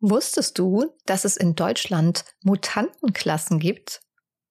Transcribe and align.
Wusstest 0.00 0.58
du, 0.58 0.94
dass 1.06 1.24
es 1.24 1.36
in 1.36 1.56
Deutschland 1.56 2.24
Mutantenklassen 2.42 3.58
gibt? 3.58 4.00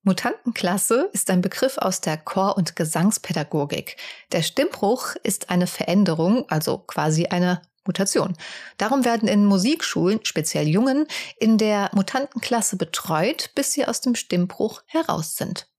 Mutantenklasse 0.04 1.10
ist 1.14 1.30
ein 1.30 1.42
Begriff 1.42 1.78
aus 1.78 2.02
der 2.02 2.18
Chor- 2.18 2.58
und 2.58 2.76
Gesangspädagogik. 2.76 3.98
Der 4.32 4.42
Stimmbruch 4.42 5.16
ist 5.24 5.50
eine 5.50 5.68
Veränderung, 5.68 6.50
also 6.50 6.80
quasi 6.80 7.28
eine 7.28 7.62
Mutation. 7.86 8.38
Darum 8.78 9.06
werden 9.06 9.30
in 9.30 9.46
Musikschulen, 9.46 10.20
speziell 10.24 10.68
Jungen, 10.68 11.08
in 11.40 11.58
der 11.58 11.90
Mutantenklasse 11.94 12.76
betreut, 12.76 13.52
bis 13.56 13.72
sie 13.72 13.86
aus 13.86 14.02
dem 14.02 14.16
Stimmbruch 14.16 14.82
heraus 14.88 15.36
sind. 15.36 15.70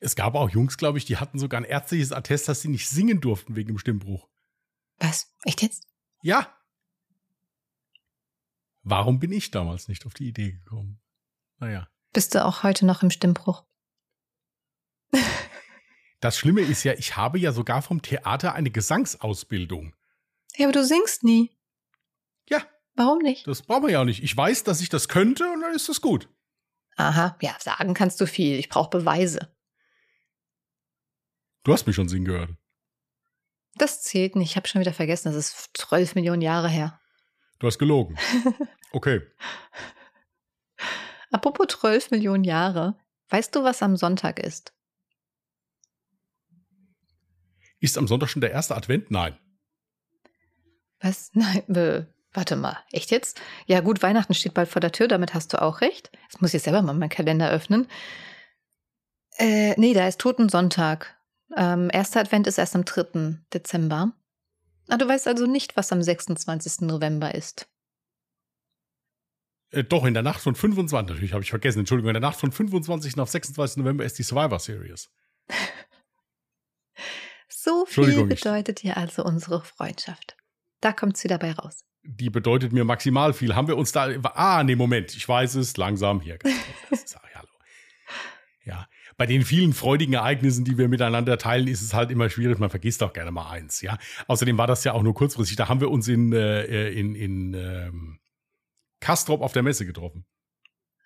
Es 0.00 0.14
gab 0.14 0.36
auch 0.36 0.50
Jungs, 0.50 0.76
glaube 0.76 0.98
ich, 0.98 1.04
die 1.04 1.16
hatten 1.16 1.40
sogar 1.40 1.60
ein 1.60 1.64
ärztliches 1.64 2.12
Attest, 2.12 2.48
dass 2.48 2.60
sie 2.60 2.68
nicht 2.68 2.88
singen 2.88 3.20
durften 3.20 3.56
wegen 3.56 3.68
dem 3.68 3.78
Stimmbruch. 3.78 4.28
Was? 4.98 5.26
Echt 5.44 5.62
jetzt? 5.62 5.84
Ja, 6.22 6.57
Warum 8.90 9.18
bin 9.18 9.32
ich 9.32 9.50
damals 9.50 9.88
nicht 9.88 10.06
auf 10.06 10.14
die 10.14 10.28
Idee 10.28 10.52
gekommen? 10.52 10.98
Naja. 11.58 11.88
Bist 12.14 12.34
du 12.34 12.42
auch 12.42 12.62
heute 12.62 12.86
noch 12.86 13.02
im 13.02 13.10
Stimmbruch? 13.10 13.64
Das 16.20 16.38
Schlimme 16.38 16.62
ist 16.62 16.84
ja, 16.84 16.94
ich 16.94 17.14
habe 17.14 17.38
ja 17.38 17.52
sogar 17.52 17.82
vom 17.82 18.00
Theater 18.00 18.54
eine 18.54 18.70
Gesangsausbildung. 18.70 19.94
Ja, 20.56 20.66
aber 20.66 20.72
du 20.72 20.84
singst 20.84 21.22
nie. 21.22 21.54
Ja. 22.48 22.66
Warum 22.94 23.18
nicht? 23.18 23.46
Das 23.46 23.60
brauchen 23.62 23.84
wir 23.84 23.90
ja 23.90 24.00
auch 24.00 24.06
nicht. 24.06 24.22
Ich 24.22 24.34
weiß, 24.34 24.64
dass 24.64 24.80
ich 24.80 24.88
das 24.88 25.08
könnte 25.08 25.52
und 25.52 25.60
dann 25.60 25.74
ist 25.74 25.90
das 25.90 26.00
gut. 26.00 26.28
Aha, 26.96 27.36
ja, 27.42 27.54
sagen 27.60 27.92
kannst 27.92 28.18
du 28.22 28.26
viel. 28.26 28.58
Ich 28.58 28.70
brauche 28.70 28.88
Beweise. 28.88 29.54
Du 31.62 31.74
hast 31.74 31.86
mich 31.86 31.94
schon 31.94 32.08
singen 32.08 32.24
gehört. 32.24 32.54
Das 33.74 34.02
zählt 34.02 34.34
nicht. 34.34 34.50
Ich 34.50 34.56
habe 34.56 34.66
schon 34.66 34.80
wieder 34.80 34.94
vergessen. 34.94 35.30
Das 35.30 35.36
ist 35.36 35.70
zwölf 35.74 36.14
Millionen 36.14 36.42
Jahre 36.42 36.70
her. 36.70 36.97
Du 37.58 37.66
hast 37.66 37.78
gelogen. 37.78 38.16
Okay. 38.90 39.20
Apropos 41.30 41.66
12 41.68 42.10
Millionen 42.10 42.42
Jahre. 42.42 42.96
Weißt 43.28 43.54
du, 43.54 43.64
was 43.64 43.82
am 43.82 43.98
Sonntag 43.98 44.38
ist? 44.38 44.72
Ist 47.80 47.98
am 47.98 48.08
Sonntag 48.08 48.30
schon 48.30 48.40
der 48.40 48.50
erste 48.50 48.74
Advent? 48.74 49.10
Nein. 49.10 49.38
Was? 51.00 51.30
Nein, 51.34 51.68
äh, 51.76 52.06
warte 52.32 52.56
mal. 52.56 52.78
Echt 52.92 53.10
jetzt? 53.10 53.42
Ja, 53.66 53.80
gut, 53.80 54.02
Weihnachten 54.02 54.32
steht 54.32 54.54
bald 54.54 54.70
vor 54.70 54.80
der 54.80 54.92
Tür, 54.92 55.06
damit 55.06 55.34
hast 55.34 55.52
du 55.52 55.60
auch 55.60 55.82
recht. 55.82 56.10
Jetzt 56.22 56.40
muss 56.40 56.54
ich 56.54 56.62
selber 56.62 56.80
mal 56.80 56.94
meinen 56.94 57.10
Kalender 57.10 57.50
öffnen. 57.50 57.88
Äh, 59.36 59.78
nee, 59.78 59.92
da 59.92 60.08
ist 60.08 60.18
Totensonntag. 60.18 61.14
Ähm, 61.56 61.90
erster 61.92 62.20
Advent 62.20 62.46
ist 62.46 62.56
erst 62.56 62.74
am 62.74 62.86
3. 62.86 63.38
Dezember. 63.52 64.12
Ah, 64.88 64.96
du 64.96 65.06
weißt 65.06 65.28
also 65.28 65.46
nicht, 65.46 65.76
was 65.76 65.92
am 65.92 66.02
26. 66.02 66.80
November 66.80 67.34
ist. 67.34 67.68
Äh, 69.70 69.84
doch, 69.84 70.06
in 70.06 70.14
der 70.14 70.22
Nacht 70.22 70.40
von 70.40 70.54
25, 70.54 71.08
natürlich 71.08 71.32
habe 71.34 71.42
ich 71.42 71.50
vergessen, 71.50 71.80
Entschuldigung, 71.80 72.10
in 72.10 72.14
der 72.14 72.22
Nacht 72.22 72.40
von 72.40 72.50
25. 72.50 73.18
auf 73.18 73.28
26. 73.28 73.78
November 73.78 74.04
ist 74.04 74.18
die 74.18 74.22
Survivor 74.22 74.58
Series. 74.58 75.10
so 77.48 77.84
viel 77.84 78.24
bedeutet 78.24 78.82
dir 78.82 78.96
also 78.96 79.24
unsere 79.24 79.62
Freundschaft. 79.62 80.36
Da 80.80 80.92
kommt 80.92 81.18
sie 81.18 81.28
dabei 81.28 81.52
raus. 81.52 81.84
Die 82.02 82.30
bedeutet 82.30 82.72
mir 82.72 82.84
maximal 82.84 83.34
viel. 83.34 83.54
Haben 83.54 83.68
wir 83.68 83.76
uns 83.76 83.92
da. 83.92 84.08
Ah, 84.34 84.64
nee, 84.64 84.76
Moment, 84.76 85.14
ich 85.14 85.28
weiß 85.28 85.56
es, 85.56 85.76
langsam 85.76 86.22
hier. 86.22 86.38
Das 86.38 87.02
ist, 87.02 87.18
hallo. 87.34 87.48
Ja 88.64 88.88
bei 89.18 89.26
den 89.26 89.44
vielen 89.44 89.74
freudigen 89.74 90.14
Ereignissen, 90.14 90.64
die 90.64 90.78
wir 90.78 90.88
miteinander 90.88 91.36
teilen, 91.38 91.66
ist 91.66 91.82
es 91.82 91.92
halt 91.92 92.10
immer 92.12 92.30
schwierig. 92.30 92.58
Man 92.60 92.70
vergisst 92.70 93.02
auch 93.02 93.12
gerne 93.12 93.32
mal 93.32 93.50
eins, 93.50 93.82
ja. 93.82 93.98
Außerdem 94.28 94.56
war 94.56 94.68
das 94.68 94.84
ja 94.84 94.92
auch 94.92 95.02
nur 95.02 95.12
kurzfristig. 95.12 95.56
Da 95.56 95.68
haben 95.68 95.80
wir 95.80 95.90
uns 95.90 96.06
in, 96.06 96.32
äh, 96.32 96.90
in, 96.90 97.16
in 97.16 97.52
ähm, 97.54 98.20
Kastrop 99.00 99.42
auf 99.42 99.52
der 99.52 99.64
Messe 99.64 99.84
getroffen. 99.84 100.24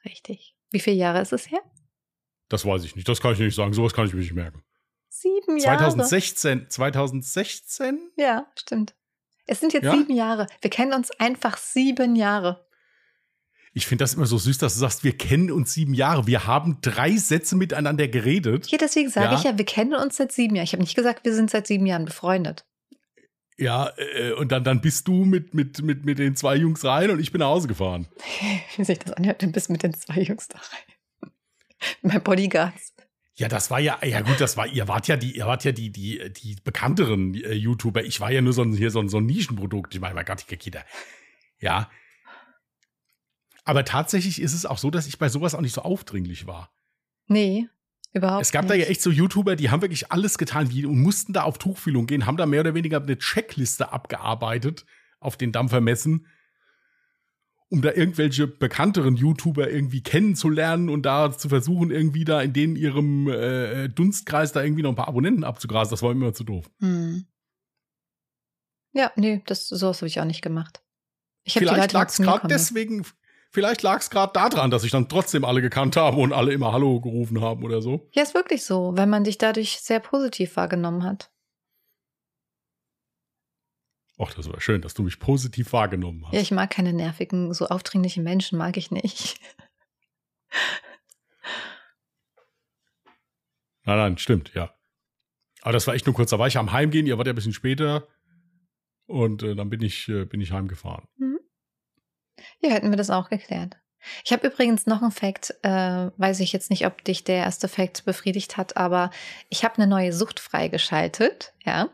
Richtig. 0.04 0.54
Wie 0.70 0.80
viele 0.80 0.96
Jahre 0.96 1.22
ist 1.22 1.32
es 1.32 1.50
her? 1.50 1.60
Das 2.50 2.66
weiß 2.66 2.84
ich 2.84 2.94
nicht. 2.96 3.08
Das 3.08 3.20
kann 3.22 3.32
ich 3.32 3.38
nicht 3.38 3.54
sagen. 3.54 3.72
Sowas 3.72 3.94
kann 3.94 4.06
ich 4.06 4.12
mir 4.12 4.20
nicht 4.20 4.34
merken. 4.34 4.62
Sieben 5.08 5.56
Jahre. 5.56 5.78
2016. 5.78 6.68
2016? 6.68 8.10
Ja, 8.18 8.46
stimmt. 8.58 8.94
Es 9.46 9.60
sind 9.60 9.72
jetzt 9.72 9.84
ja? 9.84 9.96
sieben 9.96 10.14
Jahre. 10.14 10.46
Wir 10.60 10.70
kennen 10.70 10.92
uns 10.92 11.10
einfach 11.12 11.56
sieben 11.56 12.14
Jahre. 12.14 12.66
Ich 13.74 13.86
finde 13.86 14.02
das 14.02 14.14
immer 14.14 14.26
so 14.26 14.36
süß, 14.36 14.58
dass 14.58 14.74
du 14.74 14.80
sagst, 14.80 15.02
wir 15.02 15.16
kennen 15.16 15.50
uns 15.50 15.72
sieben 15.72 15.94
Jahre. 15.94 16.26
Wir 16.26 16.46
haben 16.46 16.78
drei 16.82 17.16
Sätze 17.16 17.56
miteinander 17.56 18.06
geredet. 18.06 18.70
Ja, 18.70 18.78
deswegen 18.78 19.08
sage 19.08 19.32
ja. 19.32 19.38
ich 19.38 19.44
ja, 19.44 19.56
wir 19.56 19.64
kennen 19.64 19.94
uns 19.94 20.16
seit 20.16 20.30
sieben 20.32 20.54
Jahren. 20.56 20.64
Ich 20.64 20.72
habe 20.72 20.82
nicht 20.82 20.94
gesagt, 20.94 21.24
wir 21.24 21.34
sind 21.34 21.50
seit 21.50 21.66
sieben 21.66 21.86
Jahren 21.86 22.04
befreundet. 22.04 22.66
Ja, 23.56 23.92
äh, 23.96 24.32
und 24.32 24.52
dann, 24.52 24.64
dann 24.64 24.80
bist 24.80 25.08
du 25.08 25.24
mit, 25.24 25.54
mit, 25.54 25.80
mit, 25.82 26.04
mit 26.04 26.18
den 26.18 26.36
zwei 26.36 26.56
Jungs 26.56 26.84
rein 26.84 27.10
und 27.10 27.20
ich 27.20 27.32
bin 27.32 27.38
nach 27.38 27.46
Hause 27.46 27.68
gefahren. 27.68 28.08
Wie 28.76 28.84
sich 28.84 28.98
das 28.98 29.12
anhört, 29.12 29.40
du 29.40 29.46
bist 29.46 29.70
mit 29.70 29.82
den 29.82 29.94
zwei 29.94 30.20
Jungs 30.20 30.48
da 30.48 30.58
rein. 30.58 31.30
mein 32.02 32.22
Bodyguards. 32.22 32.92
Ja, 33.34 33.48
das 33.48 33.70
war 33.70 33.80
ja, 33.80 33.98
ja 34.04 34.20
gut, 34.20 34.40
das 34.40 34.58
war, 34.58 34.66
ihr 34.66 34.88
wart 34.88 35.08
ja 35.08 35.16
die, 35.16 35.36
ihr 35.36 35.46
wart 35.46 35.64
ja 35.64 35.72
die, 35.72 35.90
die, 35.90 36.30
die 36.32 36.56
bekannteren 36.62 37.34
äh, 37.34 37.54
YouTuber. 37.54 38.04
Ich 38.04 38.20
war 38.20 38.30
ja 38.30 38.42
nur 38.42 38.52
so 38.52 38.62
ein, 38.62 38.74
hier 38.74 38.90
so 38.90 39.00
ein, 39.00 39.08
so 39.08 39.18
ein 39.18 39.26
Nischenprodukt. 39.26 39.94
Ich 39.94 40.00
meine, 40.00 40.14
mein 40.14 40.26
Gott, 40.26 40.44
ich 40.46 40.70
Ja, 41.58 41.90
aber 43.64 43.84
tatsächlich 43.84 44.40
ist 44.40 44.54
es 44.54 44.66
auch 44.66 44.78
so, 44.78 44.90
dass 44.90 45.06
ich 45.06 45.18
bei 45.18 45.28
sowas 45.28 45.54
auch 45.54 45.60
nicht 45.60 45.74
so 45.74 45.82
aufdringlich 45.82 46.46
war. 46.46 46.72
Nee, 47.28 47.68
überhaupt 48.12 48.42
Es 48.42 48.52
gab 48.52 48.64
nicht. 48.64 48.70
da 48.72 48.74
ja 48.74 48.86
echt 48.86 49.02
so 49.02 49.10
YouTuber, 49.10 49.56
die 49.56 49.70
haben 49.70 49.82
wirklich 49.82 50.10
alles 50.10 50.38
getan 50.38 50.70
wie, 50.70 50.84
und 50.84 51.00
mussten 51.00 51.32
da 51.32 51.42
auf 51.42 51.58
Tuchfühlung 51.58 52.06
gehen, 52.06 52.26
haben 52.26 52.36
da 52.36 52.46
mehr 52.46 52.60
oder 52.60 52.74
weniger 52.74 53.00
eine 53.00 53.18
Checkliste 53.18 53.92
abgearbeitet 53.92 54.84
auf 55.20 55.36
den 55.36 55.52
Dampfermessen, 55.52 56.26
um 57.68 57.80
da 57.80 57.92
irgendwelche 57.92 58.46
bekannteren 58.48 59.16
YouTuber 59.16 59.70
irgendwie 59.70 60.02
kennenzulernen 60.02 60.88
und 60.88 61.06
da 61.06 61.32
zu 61.36 61.48
versuchen, 61.48 61.90
irgendwie 61.90 62.24
da 62.24 62.42
in 62.42 62.52
denen 62.52 62.76
ihrem 62.76 63.28
äh, 63.28 63.88
Dunstkreis 63.88 64.52
da 64.52 64.62
irgendwie 64.62 64.82
noch 64.82 64.90
ein 64.90 64.96
paar 64.96 65.08
Abonnenten 65.08 65.44
abzugrasen. 65.44 65.90
Das 65.90 66.02
war 66.02 66.10
immer 66.10 66.34
zu 66.34 66.44
doof. 66.44 66.70
Hm. 66.80 67.24
Ja, 68.92 69.10
nee, 69.16 69.42
das 69.46 69.68
sowas 69.68 69.98
habe 69.98 70.08
ich 70.08 70.20
auch 70.20 70.26
nicht 70.26 70.42
gemacht. 70.42 70.82
Ich 71.44 71.54
Vielleicht 71.54 71.92
lag 71.92 72.08
es 72.08 72.18
gerade 72.18 72.46
deswegen, 72.46 73.06
Vielleicht 73.52 73.82
lag 73.82 74.00
es 74.00 74.08
gerade 74.08 74.32
daran, 74.32 74.70
dass 74.70 74.82
ich 74.82 74.90
dann 74.90 75.10
trotzdem 75.10 75.44
alle 75.44 75.60
gekannt 75.60 75.96
habe 75.96 76.16
und 76.16 76.32
alle 76.32 76.52
immer 76.54 76.72
Hallo 76.72 77.00
gerufen 77.00 77.42
haben 77.42 77.62
oder 77.64 77.82
so. 77.82 78.08
Ja, 78.12 78.22
ist 78.22 78.34
wirklich 78.34 78.64
so, 78.64 78.92
wenn 78.96 79.10
man 79.10 79.24
dich 79.24 79.36
dadurch 79.36 79.80
sehr 79.80 80.00
positiv 80.00 80.56
wahrgenommen 80.56 81.04
hat. 81.04 81.30
Ach, 84.18 84.32
das 84.32 84.48
war 84.48 84.58
schön, 84.60 84.80
dass 84.80 84.94
du 84.94 85.02
mich 85.02 85.18
positiv 85.18 85.72
wahrgenommen 85.74 86.24
hast. 86.26 86.32
Ja, 86.32 86.40
ich 86.40 86.50
mag 86.50 86.70
keine 86.70 86.94
nervigen, 86.94 87.52
so 87.52 87.66
aufdringlichen 87.66 88.24
Menschen, 88.24 88.56
mag 88.56 88.76
ich 88.78 88.90
nicht. 88.90 89.38
Nein, 93.84 93.96
nein, 93.96 94.16
stimmt, 94.16 94.54
ja. 94.54 94.72
Aber 95.60 95.72
das 95.72 95.88
war 95.88 95.94
echt 95.94 96.06
nur 96.06 96.14
kurz. 96.14 96.30
Da 96.30 96.38
war 96.38 96.46
ich 96.46 96.56
am 96.56 96.70
Heimgehen, 96.70 97.04
ihr 97.04 97.18
wart 97.18 97.26
ja 97.26 97.32
ein 97.32 97.34
bisschen 97.34 97.52
später. 97.52 98.06
Und 99.06 99.42
äh, 99.42 99.56
dann 99.56 99.70
bin 99.70 99.82
ich, 99.82 100.08
äh, 100.08 100.24
bin 100.24 100.40
ich 100.40 100.52
heimgefahren. 100.52 101.08
Mhm. 101.16 101.31
Ja, 102.62 102.70
hätten 102.70 102.90
wir 102.90 102.96
das 102.96 103.10
auch 103.10 103.28
geklärt. 103.28 103.76
Ich 104.24 104.32
habe 104.32 104.46
übrigens 104.46 104.86
noch 104.86 105.02
einen 105.02 105.12
Fact, 105.12 105.54
äh, 105.62 106.10
weiß 106.16 106.40
ich 106.40 106.52
jetzt 106.52 106.70
nicht, 106.70 106.86
ob 106.86 107.04
dich 107.04 107.24
der 107.24 107.36
erste 107.36 107.68
Fact 107.68 108.04
befriedigt 108.04 108.56
hat, 108.56 108.76
aber 108.76 109.10
ich 109.48 109.64
habe 109.64 109.76
eine 109.76 109.86
neue 109.86 110.12
Sucht 110.12 110.40
freigeschaltet, 110.40 111.52
ja. 111.64 111.88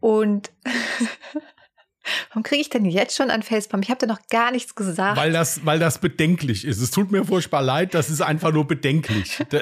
Und 0.00 0.50
warum 2.28 2.42
kriege 2.42 2.60
ich 2.60 2.70
denn 2.70 2.84
jetzt 2.84 3.16
schon 3.16 3.30
ein 3.30 3.42
Facepalm? 3.42 3.82
Ich 3.82 3.90
habe 3.90 4.00
dir 4.00 4.06
noch 4.06 4.26
gar 4.28 4.50
nichts 4.50 4.74
gesagt. 4.74 5.16
Weil 5.16 5.32
das, 5.32 5.64
weil 5.64 5.78
das 5.78 5.98
bedenklich 5.98 6.64
ist. 6.64 6.80
Es 6.80 6.90
tut 6.90 7.10
mir 7.10 7.24
furchtbar 7.24 7.62
leid, 7.62 7.94
das 7.94 8.10
ist 8.10 8.20
einfach 8.20 8.52
nur 8.52 8.66
bedenklich. 8.66 9.38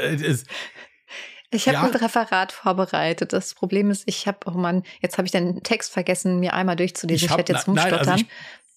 ich 1.50 1.69
habe 1.69 1.74
ja. 1.74 1.82
ein 1.82 1.94
Referat 1.94 2.53
vorbereitet. 2.53 3.32
Das 3.32 3.54
Problem 3.54 3.91
ist, 3.91 4.04
ich 4.06 4.26
habe, 4.26 4.38
oh 4.47 4.53
Mann, 4.53 4.84
jetzt 5.00 5.19
habe 5.19 5.26
ich 5.26 5.32
den 5.32 5.62
Text 5.62 5.92
vergessen, 5.92 6.41
mir 6.41 6.54
einmal 6.54 6.76
durchzulesen. 6.76 7.26
Ich, 7.26 7.30
ich 7.30 7.36
werde 7.36 7.53
jetzt 7.53 7.66
rumstottern. 7.66 7.98
Nein, 7.98 8.09
also 8.09 8.24
ich, 8.24 8.28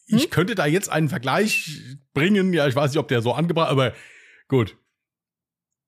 hm? 0.07 0.17
Ich 0.17 0.29
könnte 0.29 0.55
da 0.55 0.65
jetzt 0.65 0.89
einen 0.89 1.09
Vergleich 1.09 1.81
bringen. 2.13 2.53
Ja, 2.53 2.67
ich 2.67 2.75
weiß 2.75 2.91
nicht, 2.91 2.99
ob 2.99 3.07
der 3.07 3.21
so 3.21 3.33
angebracht, 3.33 3.69
aber 3.69 3.93
gut. 4.47 4.77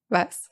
Was? 0.10 0.50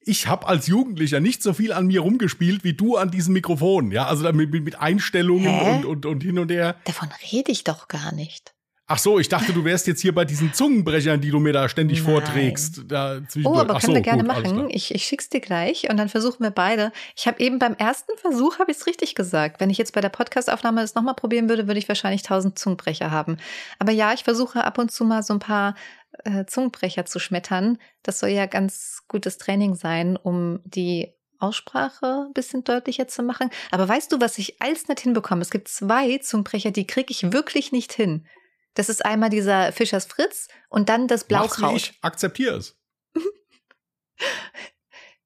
Ich 0.00 0.28
habe 0.28 0.46
als 0.46 0.68
Jugendlicher 0.68 1.18
nicht 1.18 1.42
so 1.42 1.52
viel 1.52 1.72
an 1.72 1.88
mir 1.88 2.00
rumgespielt 2.00 2.62
wie 2.62 2.74
du 2.74 2.96
an 2.96 3.10
diesem 3.10 3.32
Mikrofon. 3.32 3.90
Ja, 3.90 4.06
also 4.06 4.30
mit, 4.32 4.52
mit 4.52 4.76
Einstellungen 4.78 5.60
und, 5.60 5.84
und, 5.84 6.06
und 6.06 6.22
hin 6.22 6.38
und 6.38 6.50
her. 6.50 6.76
Davon 6.84 7.08
rede 7.32 7.50
ich 7.50 7.64
doch 7.64 7.88
gar 7.88 8.12
nicht. 8.12 8.55
Ach 8.88 8.98
so, 8.98 9.18
ich 9.18 9.28
dachte, 9.28 9.52
du 9.52 9.64
wärst 9.64 9.88
jetzt 9.88 10.00
hier 10.00 10.14
bei 10.14 10.24
diesen 10.24 10.54
Zungenbrechern, 10.54 11.20
die 11.20 11.30
du 11.30 11.40
mir 11.40 11.52
da 11.52 11.68
ständig 11.68 11.98
Nein. 11.98 12.06
vorträgst. 12.12 12.82
Da 12.86 13.20
oh, 13.42 13.56
aber 13.56 13.74
Ach 13.74 13.80
können 13.80 13.92
so, 13.92 13.94
wir 13.94 14.00
gerne 14.00 14.22
gut, 14.22 14.28
machen. 14.28 14.70
Ich, 14.70 14.94
ich 14.94 15.04
schick's 15.04 15.28
dir 15.28 15.40
gleich 15.40 15.90
und 15.90 15.96
dann 15.96 16.08
versuchen 16.08 16.44
wir 16.44 16.52
beide. 16.52 16.92
Ich 17.16 17.26
habe 17.26 17.40
eben 17.40 17.58
beim 17.58 17.74
ersten 17.74 18.16
Versuch 18.16 18.60
habe 18.60 18.70
ich 18.70 18.76
es 18.76 18.86
richtig 18.86 19.16
gesagt. 19.16 19.60
Wenn 19.60 19.70
ich 19.70 19.78
jetzt 19.78 19.92
bei 19.92 20.00
der 20.00 20.08
Podcastaufnahme 20.08 20.82
das 20.82 20.94
nochmal 20.94 21.14
probieren 21.14 21.48
würde, 21.48 21.66
würde 21.66 21.80
ich 21.80 21.88
wahrscheinlich 21.88 22.22
tausend 22.22 22.60
Zungenbrecher 22.60 23.10
haben. 23.10 23.38
Aber 23.80 23.90
ja, 23.90 24.12
ich 24.12 24.22
versuche 24.22 24.62
ab 24.62 24.78
und 24.78 24.92
zu 24.92 25.04
mal 25.04 25.24
so 25.24 25.32
ein 25.32 25.40
paar 25.40 25.74
äh, 26.22 26.44
Zungenbrecher 26.46 27.06
zu 27.06 27.18
schmettern. 27.18 27.78
Das 28.04 28.20
soll 28.20 28.28
ja 28.28 28.46
ganz 28.46 29.02
gutes 29.08 29.36
Training 29.38 29.74
sein, 29.74 30.16
um 30.16 30.60
die 30.64 31.12
Aussprache 31.40 32.26
ein 32.28 32.34
bisschen 32.34 32.62
deutlicher 32.62 33.08
zu 33.08 33.24
machen. 33.24 33.50
Aber 33.72 33.88
weißt 33.88 34.12
du, 34.12 34.20
was 34.20 34.38
ich 34.38 34.62
als 34.62 34.86
nicht 34.86 35.00
hinbekomme? 35.00 35.42
Es 35.42 35.50
gibt 35.50 35.66
zwei 35.66 36.18
Zungenbrecher, 36.18 36.70
die 36.70 36.86
kriege 36.86 37.10
ich 37.10 37.32
wirklich 37.32 37.72
nicht 37.72 37.92
hin. 37.92 38.26
Das 38.76 38.88
ist 38.90 39.04
einmal 39.04 39.30
dieser 39.30 39.72
Fischers 39.72 40.04
Fritz 40.04 40.48
und 40.68 40.88
dann 40.88 41.08
das 41.08 41.24
Blaukraut. 41.24 41.76
Ich 41.76 41.98
akzeptiere 42.02 42.56
es. 42.56 42.78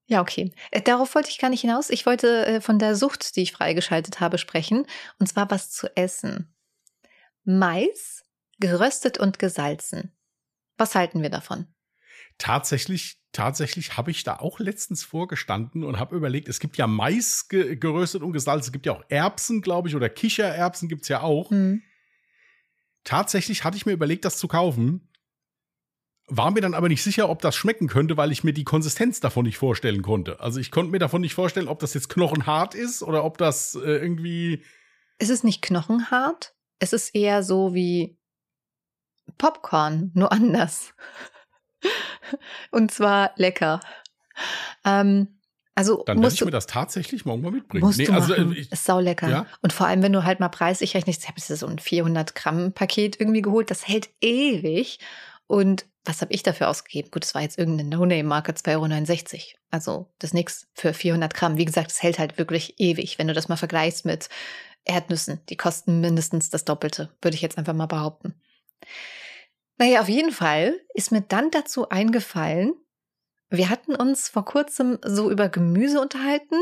Ja, 0.07 0.21
okay. 0.21 0.53
Äh, 0.73 0.83
darauf 0.83 1.15
wollte 1.15 1.31
ich 1.31 1.39
gar 1.39 1.51
nicht 1.51 1.61
hinaus. 1.61 1.89
Ich 1.89 2.05
wollte 2.05 2.45
äh, 2.45 2.61
von 2.61 2.81
der 2.81 2.97
Sucht, 2.97 3.37
die 3.37 3.43
ich 3.43 3.53
freigeschaltet 3.53 4.19
habe, 4.19 4.39
sprechen. 4.39 4.85
Und 5.21 5.29
zwar 5.29 5.49
was 5.53 5.71
zu 5.71 5.87
essen. 5.97 6.53
Mais, 7.45 8.25
geröstet 8.59 9.19
und 9.19 9.39
gesalzen. 9.39 10.11
Was 10.77 10.97
halten 10.97 11.23
wir 11.23 11.31
davon? 11.31 11.69
Tatsächlich, 12.39 13.21
tatsächlich 13.31 13.97
habe 13.97 14.11
ich 14.11 14.25
da 14.25 14.41
auch 14.41 14.59
letztens 14.59 15.05
vorgestanden 15.05 15.85
und 15.85 16.01
habe 16.01 16.17
überlegt, 16.17 16.49
es 16.49 16.59
gibt 16.59 16.77
ja 16.77 16.89
Mais 16.89 17.47
ge 17.47 17.77
geröstet 17.77 18.23
und 18.23 18.33
gesalzen, 18.33 18.67
es 18.67 18.73
gibt 18.73 18.87
ja 18.87 18.95
auch 18.95 19.05
Erbsen, 19.11 19.63
glaube 19.63 19.89
ich, 19.89 19.95
oder 19.95 20.09
Kichererbsen 20.09 20.89
gibt 20.89 21.03
es 21.03 21.09
ja 21.09 21.21
auch. 21.21 21.53
Mhm. 21.53 21.83
Tatsächlich 23.11 23.65
hatte 23.65 23.77
ich 23.77 23.87
mir 23.87 23.93
überlegt, 23.93 24.25
das 24.25 24.39
zu 24.39 24.47
kaufen 24.47 25.11
war 26.31 26.53
mir 26.53 26.61
dann 26.61 26.75
aber 26.75 26.89
nicht 26.89 27.03
sicher, 27.03 27.29
ob 27.29 27.43
das 27.43 27.57
schmecken 27.57 27.89
könnte, 27.89 28.17
weil 28.17 28.31
ich 28.31 28.45
mir 28.45 28.53
die 28.53 28.65
Konsistenz 28.65 29.21
davon 29.21 29.45
nicht 29.45 29.59
vorstellen 29.59 30.03
konnte. 30.03 30.41
Also 30.41 30.61
ich 30.61 30.71
konnte 30.71 30.93
mir 30.93 31.01
davon 31.01 31.21
nicht 31.21 31.35
vorstellen, 31.35 31.69
ob 31.69 31.81
das 31.81 31.93
jetzt 31.93 32.09
knochenhart 32.09 32.75
ist 32.75 33.03
oder 33.03 33.25
ob 33.25 33.37
das 33.37 33.75
äh, 33.75 33.97
irgendwie. 33.97 34.65
Es 35.19 35.29
ist 35.29 35.45
nicht 35.45 35.61
knochenhart. 35.61 36.55
Es 36.79 36.93
ist 36.93 37.15
eher 37.15 37.43
so 37.43 37.75
wie 37.75 38.17
Popcorn, 39.39 40.13
nur 40.15 40.31
anders. 40.33 40.95
Und 42.71 42.93
zwar 42.93 43.33
lecker. 43.37 43.81
Ähm, 44.85 45.40
also 45.75 46.03
dann 46.05 46.21
werde 46.21 46.35
ich 46.35 46.45
mir 46.45 46.51
das 46.51 46.67
tatsächlich 46.67 47.25
morgen 47.25 47.43
mal 47.43 47.53
mitbringen. 47.53 47.85
Musst 47.85 47.99
nee, 47.99 48.07
du 48.07 48.13
also, 48.13 48.33
machen. 48.33 48.53
Ich, 48.53 48.71
ist 48.71 48.85
sau 48.85 49.01
lecker. 49.01 49.29
Ja? 49.29 49.47
Und 49.63 49.73
vor 49.73 49.87
allem, 49.87 50.03
wenn 50.03 50.13
du 50.13 50.25
halt 50.25 50.41
mal 50.41 50.49
preislich 50.49 50.95
rechnest, 50.95 51.23
ich 51.23 51.29
habe 51.29 51.41
so 51.41 51.67
ein 51.67 51.79
400 51.79 52.35
Gramm 52.35 52.73
Paket 52.73 53.21
irgendwie 53.21 53.43
geholt, 53.43 53.71
das 53.71 53.87
hält 53.87 54.11
ewig. 54.21 54.99
Und 55.47 55.87
was 56.05 56.21
habe 56.21 56.33
ich 56.33 56.43
dafür 56.43 56.69
ausgegeben? 56.69 57.11
Gut, 57.11 57.25
es 57.25 57.35
war 57.35 57.43
jetzt 57.43 57.59
irgendeine 57.59 57.89
No-Name-Marke, 57.89 58.53
2,69 58.53 59.35
Euro. 59.35 59.45
Also 59.71 60.13
das 60.19 60.31
ist 60.31 60.35
nichts 60.35 60.67
für 60.75 60.93
400 60.93 61.35
Gramm. 61.35 61.57
Wie 61.57 61.65
gesagt, 61.65 61.91
es 61.91 62.03
hält 62.03 62.19
halt 62.19 62.39
wirklich 62.39 62.75
ewig. 62.79 63.19
Wenn 63.19 63.29
du 63.29 63.35
das 63.35 63.49
mal 63.49 63.57
vergleichst 63.57 64.05
mit 64.05 64.29
Erdnüssen, 64.85 65.41
die 65.49 65.57
kosten 65.57 66.01
mindestens 66.01 66.51
das 66.51 66.65
Doppelte, 66.65 67.11
würde 67.21 67.35
ich 67.35 67.43
jetzt 67.43 67.59
einfach 67.59 67.75
mal 67.75 67.87
behaupten. 67.87 68.35
Naja, 69.79 70.01
auf 70.01 70.09
jeden 70.09 70.33
Fall 70.33 70.79
ist 70.95 71.13
mir 71.13 71.23
dann 71.23 71.51
dazu 71.51 71.89
eingefallen, 71.89 72.75
wir 73.51 73.69
hatten 73.69 73.95
uns 73.95 74.29
vor 74.29 74.45
kurzem 74.45 74.99
so 75.05 75.31
über 75.31 75.49
Gemüse 75.49 76.01
unterhalten 76.01 76.57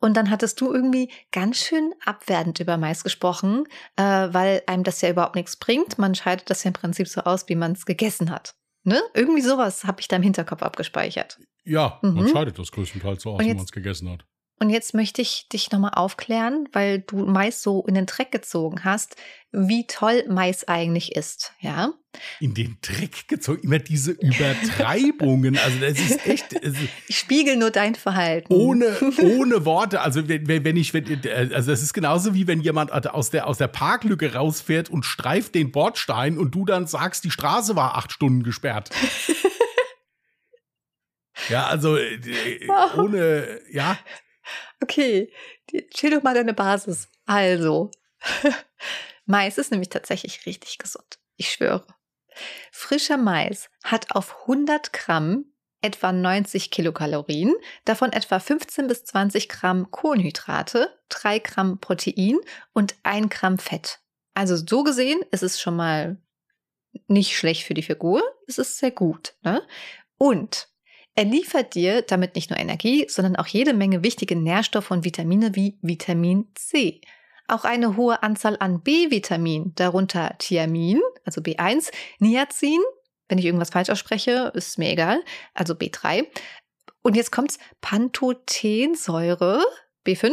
und 0.00 0.16
dann 0.16 0.30
hattest 0.30 0.60
du 0.60 0.72
irgendwie 0.72 1.10
ganz 1.30 1.58
schön 1.58 1.94
abwertend 2.04 2.58
über 2.58 2.76
Mais 2.76 3.04
gesprochen, 3.04 3.66
äh, 3.96 4.02
weil 4.02 4.62
einem 4.66 4.82
das 4.82 5.00
ja 5.00 5.10
überhaupt 5.10 5.36
nichts 5.36 5.56
bringt. 5.56 5.98
Man 5.98 6.14
scheidet 6.14 6.50
das 6.50 6.64
ja 6.64 6.68
im 6.68 6.74
Prinzip 6.74 7.06
so 7.06 7.20
aus, 7.20 7.48
wie 7.48 7.54
man 7.54 7.72
es 7.72 7.86
gegessen 7.86 8.30
hat. 8.30 8.56
Ne? 8.82 9.00
Irgendwie 9.14 9.42
sowas 9.42 9.84
habe 9.84 10.00
ich 10.00 10.08
da 10.08 10.16
im 10.16 10.22
Hinterkopf 10.22 10.62
abgespeichert. 10.62 11.38
Ja, 11.64 12.00
mhm. 12.02 12.14
man 12.14 12.28
scheidet 12.28 12.58
das 12.58 12.72
größtenteils 12.72 13.22
so 13.22 13.30
aus, 13.30 13.38
wenn 13.38 13.56
man 13.56 13.64
es 13.64 13.70
gegessen 13.70 14.10
hat. 14.10 14.24
Und 14.62 14.70
jetzt 14.70 14.94
möchte 14.94 15.20
ich 15.20 15.48
dich 15.52 15.72
nochmal 15.72 15.90
aufklären, 15.94 16.68
weil 16.72 17.00
du 17.00 17.16
Mais 17.16 17.64
so 17.64 17.84
in 17.84 17.94
den 17.94 18.06
Dreck 18.06 18.30
gezogen 18.30 18.84
hast, 18.84 19.16
wie 19.50 19.88
toll 19.88 20.22
Mais 20.28 20.68
eigentlich 20.68 21.16
ist, 21.16 21.52
ja? 21.58 21.94
In 22.38 22.54
den 22.54 22.78
Dreck 22.80 23.26
gezogen? 23.26 23.62
Immer 23.64 23.80
diese 23.80 24.12
Übertreibungen. 24.12 25.58
Also 25.58 25.80
das 25.80 25.98
ist 25.98 26.24
echt. 26.28 26.64
Also 26.64 26.78
ich 27.08 27.18
spiegel 27.18 27.56
nur 27.56 27.72
dein 27.72 27.96
Verhalten. 27.96 28.54
Ohne, 28.54 28.96
ohne 29.36 29.64
Worte. 29.64 30.00
Also 30.00 30.28
wenn, 30.28 30.46
wenn 30.46 30.76
ich, 30.76 30.94
wenn, 30.94 31.20
also 31.52 31.72
das 31.72 31.82
ist 31.82 31.92
genauso 31.92 32.32
wie 32.32 32.46
wenn 32.46 32.60
jemand 32.60 32.92
aus 32.92 33.30
der, 33.30 33.48
aus 33.48 33.58
der 33.58 33.66
Parklücke 33.66 34.34
rausfährt 34.34 34.90
und 34.90 35.04
streift 35.04 35.56
den 35.56 35.72
Bordstein 35.72 36.38
und 36.38 36.54
du 36.54 36.64
dann 36.64 36.86
sagst, 36.86 37.24
die 37.24 37.32
Straße 37.32 37.74
war 37.74 37.96
acht 37.96 38.12
Stunden 38.12 38.44
gesperrt. 38.44 38.90
ja, 41.48 41.66
also 41.66 41.96
äh, 41.96 42.20
ohne, 42.96 43.60
ja. 43.72 43.98
Okay, 44.82 45.32
chill 45.90 46.10
doch 46.10 46.22
mal 46.22 46.34
deine 46.34 46.54
Basis. 46.54 47.08
Also, 47.26 47.90
Mais 49.26 49.58
ist 49.58 49.70
nämlich 49.70 49.88
tatsächlich 49.88 50.46
richtig 50.46 50.78
gesund. 50.78 51.18
Ich 51.36 51.50
schwöre. 51.52 51.86
Frischer 52.70 53.16
Mais 53.16 53.70
hat 53.84 54.14
auf 54.14 54.42
100 54.42 54.92
Gramm 54.92 55.46
etwa 55.82 56.12
90 56.12 56.70
Kilokalorien, 56.70 57.54
davon 57.84 58.12
etwa 58.12 58.38
15 58.38 58.86
bis 58.86 59.04
20 59.04 59.48
Gramm 59.48 59.90
Kohlenhydrate, 59.90 60.96
3 61.08 61.40
Gramm 61.40 61.78
Protein 61.80 62.38
und 62.72 62.94
1 63.02 63.28
Gramm 63.30 63.58
Fett. 63.58 64.00
Also 64.34 64.56
so 64.56 64.84
gesehen 64.84 65.20
ist 65.32 65.42
es 65.42 65.60
schon 65.60 65.76
mal 65.76 66.18
nicht 67.08 67.36
schlecht 67.36 67.64
für 67.64 67.74
die 67.74 67.82
Figur, 67.82 68.22
es 68.46 68.58
ist 68.58 68.78
sehr 68.78 68.92
gut. 68.92 69.34
Ne? 69.42 69.62
Und 70.18 70.68
er 71.14 71.24
liefert 71.24 71.74
dir 71.74 72.02
damit 72.02 72.34
nicht 72.34 72.50
nur 72.50 72.58
Energie, 72.58 73.06
sondern 73.08 73.36
auch 73.36 73.46
jede 73.46 73.74
Menge 73.74 74.02
wichtige 74.02 74.36
Nährstoffe 74.36 74.90
und 74.90 75.04
Vitamine 75.04 75.54
wie 75.54 75.78
Vitamin 75.82 76.48
C. 76.54 77.00
Auch 77.48 77.64
eine 77.64 77.96
hohe 77.96 78.22
Anzahl 78.22 78.56
an 78.60 78.82
B-Vitamin, 78.82 79.72
darunter 79.74 80.36
Thiamin, 80.38 81.00
also 81.24 81.40
B1, 81.40 81.90
Niacin, 82.18 82.80
wenn 83.28 83.38
ich 83.38 83.44
irgendwas 83.44 83.70
falsch 83.70 83.90
ausspreche, 83.90 84.52
ist 84.54 84.78
mir 84.78 84.90
egal, 84.90 85.22
also 85.54 85.74
B3. 85.74 86.26
Und 87.02 87.16
jetzt 87.16 87.32
kommt's 87.32 87.58
Pantothensäure, 87.80 89.62
B5. 90.06 90.32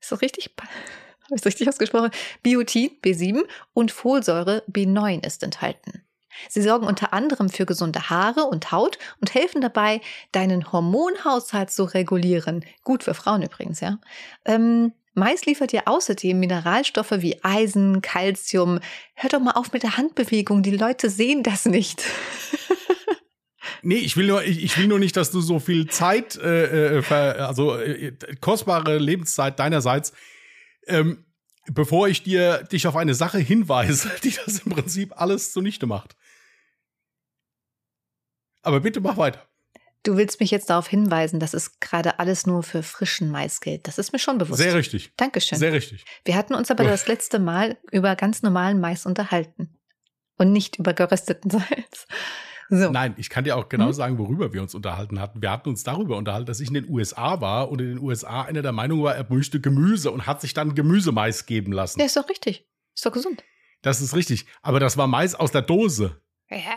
Ist 0.00 0.12
das 0.12 0.20
richtig? 0.20 0.50
Habe 0.58 1.34
ich 1.34 1.40
es 1.42 1.46
richtig 1.46 1.68
ausgesprochen? 1.68 2.10
Biotin, 2.42 2.90
B7 3.02 3.42
und 3.72 3.92
Folsäure, 3.92 4.64
B9 4.70 5.24
ist 5.24 5.42
enthalten. 5.42 6.02
Sie 6.48 6.62
sorgen 6.62 6.86
unter 6.86 7.12
anderem 7.12 7.48
für 7.48 7.66
gesunde 7.66 8.10
Haare 8.10 8.44
und 8.44 8.72
Haut 8.72 8.98
und 9.20 9.34
helfen 9.34 9.60
dabei, 9.60 10.00
deinen 10.32 10.72
Hormonhaushalt 10.72 11.70
zu 11.70 11.84
regulieren. 11.84 12.64
Gut 12.84 13.04
für 13.04 13.14
Frauen 13.14 13.42
übrigens, 13.42 13.80
ja. 13.80 13.98
Ähm, 14.44 14.92
Mais 15.14 15.44
liefert 15.44 15.72
dir 15.72 15.82
außerdem 15.86 16.38
Mineralstoffe 16.38 17.14
wie 17.18 17.42
Eisen, 17.42 18.00
Calcium. 18.00 18.78
Hör 19.14 19.30
doch 19.30 19.40
mal 19.40 19.52
auf 19.52 19.72
mit 19.72 19.82
der 19.82 19.96
Handbewegung, 19.96 20.62
die 20.62 20.76
Leute 20.76 21.10
sehen 21.10 21.42
das 21.42 21.66
nicht. 21.66 22.02
Nee, 23.82 23.96
ich 23.96 24.16
will 24.16 24.26
nur, 24.26 24.44
ich, 24.44 24.62
ich, 24.62 24.76
will 24.76 24.88
nur 24.88 24.98
nicht, 24.98 25.16
dass 25.16 25.30
du 25.30 25.40
so 25.40 25.58
viel 25.58 25.88
Zeit, 25.88 26.36
äh, 26.36 26.98
äh 26.98 27.02
also 27.12 27.78
äh, 27.78 28.12
kostbare 28.40 28.98
Lebenszeit 28.98 29.58
deinerseits, 29.58 30.12
ähm, 30.86 31.24
bevor 31.66 32.08
ich 32.08 32.22
dir 32.22 32.64
dich 32.64 32.86
auf 32.86 32.96
eine 32.96 33.14
Sache 33.14 33.38
hinweise, 33.38 34.10
die 34.22 34.32
das 34.32 34.60
im 34.60 34.72
Prinzip 34.72 35.18
alles 35.18 35.52
zunichte 35.52 35.86
macht. 35.86 36.14
Aber 38.62 38.80
bitte 38.80 39.00
mach 39.00 39.16
weiter. 39.16 39.46
Du 40.02 40.16
willst 40.16 40.40
mich 40.40 40.50
jetzt 40.50 40.70
darauf 40.70 40.88
hinweisen, 40.88 41.40
dass 41.40 41.52
es 41.52 41.78
gerade 41.78 42.18
alles 42.18 42.46
nur 42.46 42.62
für 42.62 42.82
frischen 42.82 43.30
Mais 43.30 43.60
gilt. 43.60 43.86
Das 43.86 43.98
ist 43.98 44.12
mir 44.12 44.18
schon 44.18 44.38
bewusst. 44.38 44.58
Sehr 44.58 44.74
richtig. 44.74 45.12
Dankeschön. 45.16 45.58
Sehr 45.58 45.74
richtig. 45.74 46.04
Wir 46.24 46.36
hatten 46.36 46.54
uns 46.54 46.70
aber 46.70 46.84
das 46.84 47.06
letzte 47.06 47.38
Mal 47.38 47.76
über 47.92 48.16
ganz 48.16 48.42
normalen 48.42 48.80
Mais 48.80 49.04
unterhalten 49.04 49.76
und 50.38 50.52
nicht 50.52 50.78
über 50.78 50.94
gerösteten 50.94 51.50
Salz. 51.50 52.06
So. 52.70 52.90
Nein, 52.90 53.14
ich 53.18 53.28
kann 53.28 53.44
dir 53.44 53.56
auch 53.56 53.68
genau 53.68 53.86
hm? 53.86 53.92
sagen, 53.92 54.18
worüber 54.18 54.52
wir 54.52 54.62
uns 54.62 54.74
unterhalten 54.74 55.20
hatten. 55.20 55.42
Wir 55.42 55.50
hatten 55.50 55.68
uns 55.68 55.82
darüber 55.82 56.16
unterhalten, 56.16 56.46
dass 56.46 56.60
ich 56.60 56.68
in 56.68 56.74
den 56.74 56.88
USA 56.88 57.40
war 57.40 57.68
und 57.68 57.80
in 57.80 57.88
den 57.88 57.98
USA 57.98 58.42
einer 58.42 58.62
der 58.62 58.72
Meinung 58.72 59.02
war, 59.02 59.16
er 59.16 59.26
möchte 59.28 59.60
Gemüse 59.60 60.10
und 60.12 60.26
hat 60.26 60.40
sich 60.40 60.54
dann 60.54 60.74
Gemüsemais 60.76 61.46
geben 61.46 61.72
lassen. 61.72 61.98
Ja, 61.98 62.06
ist 62.06 62.16
doch 62.16 62.28
richtig. 62.28 62.66
Ist 62.94 63.04
doch 63.04 63.12
gesund. 63.12 63.42
Das 63.82 64.00
ist 64.00 64.14
richtig. 64.14 64.46
Aber 64.62 64.78
das 64.78 64.96
war 64.96 65.08
Mais 65.08 65.34
aus 65.34 65.50
der 65.50 65.62
Dose. 65.62 66.22
Ja, 66.48 66.76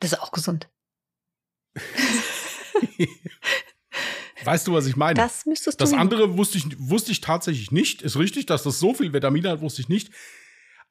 das 0.00 0.12
ist 0.12 0.20
auch 0.20 0.32
gesund. 0.32 0.68
weißt 4.44 4.66
du, 4.66 4.72
was 4.72 4.86
ich 4.86 4.96
meine? 4.96 5.14
Das 5.14 5.46
müsstest 5.46 5.80
du. 5.80 5.84
Das 5.84 5.92
andere 5.92 6.36
wusste 6.36 6.58
ich, 6.58 6.66
wusste 6.78 7.12
ich 7.12 7.20
tatsächlich 7.20 7.70
nicht. 7.70 8.02
Ist 8.02 8.16
richtig, 8.16 8.46
dass 8.46 8.62
das 8.62 8.78
so 8.78 8.94
viel 8.94 9.12
Vitamine 9.12 9.50
hat, 9.50 9.60
wusste 9.60 9.82
ich 9.82 9.88
nicht. 9.88 10.10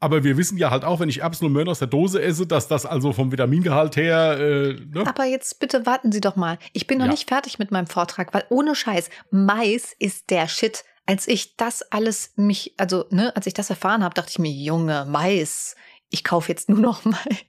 Aber 0.01 0.23
wir 0.23 0.35
wissen 0.35 0.57
ja 0.57 0.71
halt 0.71 0.83
auch, 0.83 0.99
wenn 0.99 1.09
ich 1.09 1.21
Erbsen 1.21 1.45
und 1.45 1.53
Möhren 1.53 1.69
aus 1.69 1.77
der 1.77 1.87
Dose 1.87 2.19
esse, 2.23 2.47
dass 2.47 2.67
das 2.67 2.87
also 2.87 3.13
vom 3.13 3.31
Vitamingehalt 3.31 3.95
her. 3.95 4.39
Äh, 4.39 4.73
ne? 4.91 5.05
Aber 5.05 5.25
jetzt 5.25 5.59
bitte 5.59 5.85
warten 5.85 6.11
Sie 6.11 6.21
doch 6.21 6.35
mal. 6.35 6.57
Ich 6.73 6.87
bin 6.87 6.97
noch 6.97 7.05
ja. 7.05 7.11
nicht 7.11 7.29
fertig 7.29 7.59
mit 7.59 7.69
meinem 7.69 7.85
Vortrag, 7.85 8.33
weil 8.33 8.45
ohne 8.49 8.73
Scheiß, 8.73 9.11
Mais 9.29 9.93
ist 9.99 10.31
der 10.31 10.47
Shit. 10.47 10.83
Als 11.05 11.27
ich 11.27 11.55
das 11.55 11.83
alles 11.83 12.33
mich, 12.35 12.73
also, 12.77 13.05
ne, 13.11 13.35
als 13.35 13.45
ich 13.45 13.53
das 13.53 13.69
erfahren 13.69 14.03
habe, 14.03 14.15
dachte 14.15 14.31
ich 14.31 14.39
mir, 14.39 14.51
Junge, 14.51 15.05
Mais, 15.07 15.75
ich 16.09 16.23
kaufe 16.23 16.49
jetzt 16.51 16.67
nur 16.67 16.79
noch 16.79 17.05
Mais. 17.05 17.45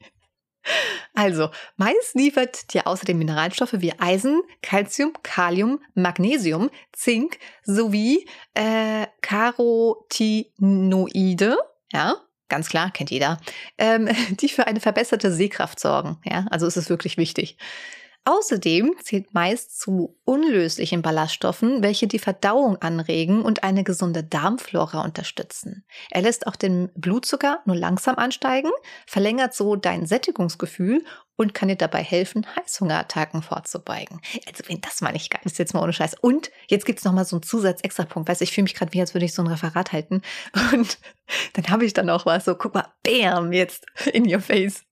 Also, 1.15 1.51
Mais 1.77 2.15
liefert 2.15 2.73
dir 2.73 2.87
außerdem 2.87 3.19
Mineralstoffe 3.19 3.75
wie 3.75 3.93
Eisen, 3.99 4.41
Calcium, 4.63 5.13
Kalium, 5.23 5.81
Magnesium, 5.95 6.71
Zink 6.93 7.39
sowie 7.65 8.27
äh, 8.55 9.07
Carotinoide, 9.21 11.59
ja, 11.93 12.17
ganz 12.49 12.69
klar, 12.69 12.91
kennt 12.91 13.11
jeder, 13.11 13.39
ähm, 13.79 14.09
die 14.41 14.49
für 14.49 14.67
eine 14.67 14.81
verbesserte 14.81 15.33
Sehkraft 15.33 15.79
sorgen. 15.81 16.19
Ja, 16.25 16.47
also 16.51 16.67
ist 16.67 16.77
es 16.77 16.91
wirklich 16.91 17.17
wichtig. 17.17 17.57
Außerdem 18.25 18.95
zählt 19.03 19.35
Mais 19.35 19.69
zu 19.77 20.17
unlöslichen 20.25 21.03
Ballaststoffen, 21.03 21.83
welche 21.83 22.07
die 22.07 22.21
Verdauung 22.21 22.77
anregen 22.77 23.43
und 23.43 23.65
eine 23.65 23.83
gesunde 23.83 24.23
Darmflora 24.23 25.03
unterstützen. 25.03 25.85
Er 26.11 26.23
lässt 26.23 26.47
auch 26.47 26.55
den 26.55 26.91
Blutzucker 26.95 27.61
nur 27.65 27.75
langsam 27.75 28.17
ansteigen, 28.17 28.71
verlängert 29.07 29.55
so 29.55 29.75
dein 29.75 30.07
Sättigungsgefühl 30.07 31.05
und 31.35 31.53
kann 31.53 31.69
dir 31.69 31.77
dabei 31.77 32.05
helfen, 32.05 32.47
Heißhungerattacken 32.57 33.43
vorzubeugen. 33.43 34.21
Also 34.47 34.63
wenn 34.69 34.81
das 34.81 35.01
mal 35.01 35.13
nicht 35.13 35.31
geil 35.31 35.43
ist, 35.45 35.59
jetzt 35.59 35.75
mal 35.75 35.83
ohne 35.83 35.93
Scheiß. 35.93 36.15
Und 36.21 36.53
jetzt 36.69 36.87
gibt's 36.87 37.05
noch 37.05 37.13
mal 37.13 37.25
so 37.25 37.37
einen 37.37 37.43
Zusatz-Extra-Punkt. 37.43 38.29
Weißt 38.29 38.43
ich 38.43 38.53
fühle 38.53 38.65
mich 38.65 38.75
gerade 38.75 38.93
wie, 38.93 39.01
als 39.01 39.15
würde 39.15 39.25
ich 39.25 39.35
so 39.35 39.43
ein 39.43 39.49
Referat 39.49 39.91
halten. 39.93 40.23
Und 40.73 40.99
dann 41.55 41.69
habe 41.71 41.85
ich 41.85 41.93
dann 41.93 42.09
auch 42.09 42.25
was 42.25 42.45
so, 42.45 42.55
guck 42.55 42.75
mal, 42.75 42.87
bam, 43.03 43.53
jetzt 43.53 43.85
in 44.13 44.33
your 44.33 44.41
face. 44.41 44.85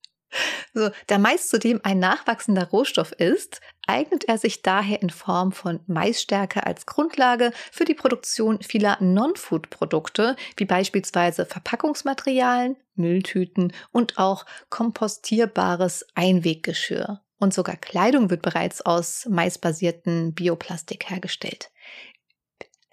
So, 0.73 0.91
da 1.09 1.19
Mais 1.19 1.49
zudem 1.49 1.81
ein 1.83 1.99
nachwachsender 1.99 2.69
Rohstoff 2.69 3.13
ist, 3.13 3.61
eignet 3.87 4.25
er 4.25 4.39
sich 4.39 4.63
daher 4.63 5.03
in 5.03 5.11
Form 5.11 5.53
von 5.53 5.81
Maisstärke 5.87 6.65
als 6.65 6.87
Grundlage 6.87 7.53
für 7.73 7.85
die 7.85 7.95
Produktion 7.95 8.63
vieler 8.63 8.99
Non-Food-Produkte, 9.01 10.37
wie 10.57 10.65
beispielsweise 10.65 11.47
Verpackungsmaterialien, 11.47 12.77
Mülltüten 12.95 13.73
und 13.91 14.19
auch 14.19 14.47
kompostierbares 14.69 16.07
Einweggeschirr. 16.15 17.21
Und 17.39 17.55
sogar 17.55 17.77
Kleidung 17.77 18.31
wird 18.31 18.43
bereits 18.43 18.83
aus 18.83 19.27
maisbasierten 19.27 20.35
Bioplastik 20.35 21.09
hergestellt. 21.09 21.71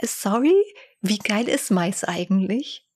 Sorry, 0.01 0.55
wie 1.01 1.17
geil 1.17 1.49
ist 1.49 1.69
Mais 1.69 2.03
eigentlich? 2.03 2.86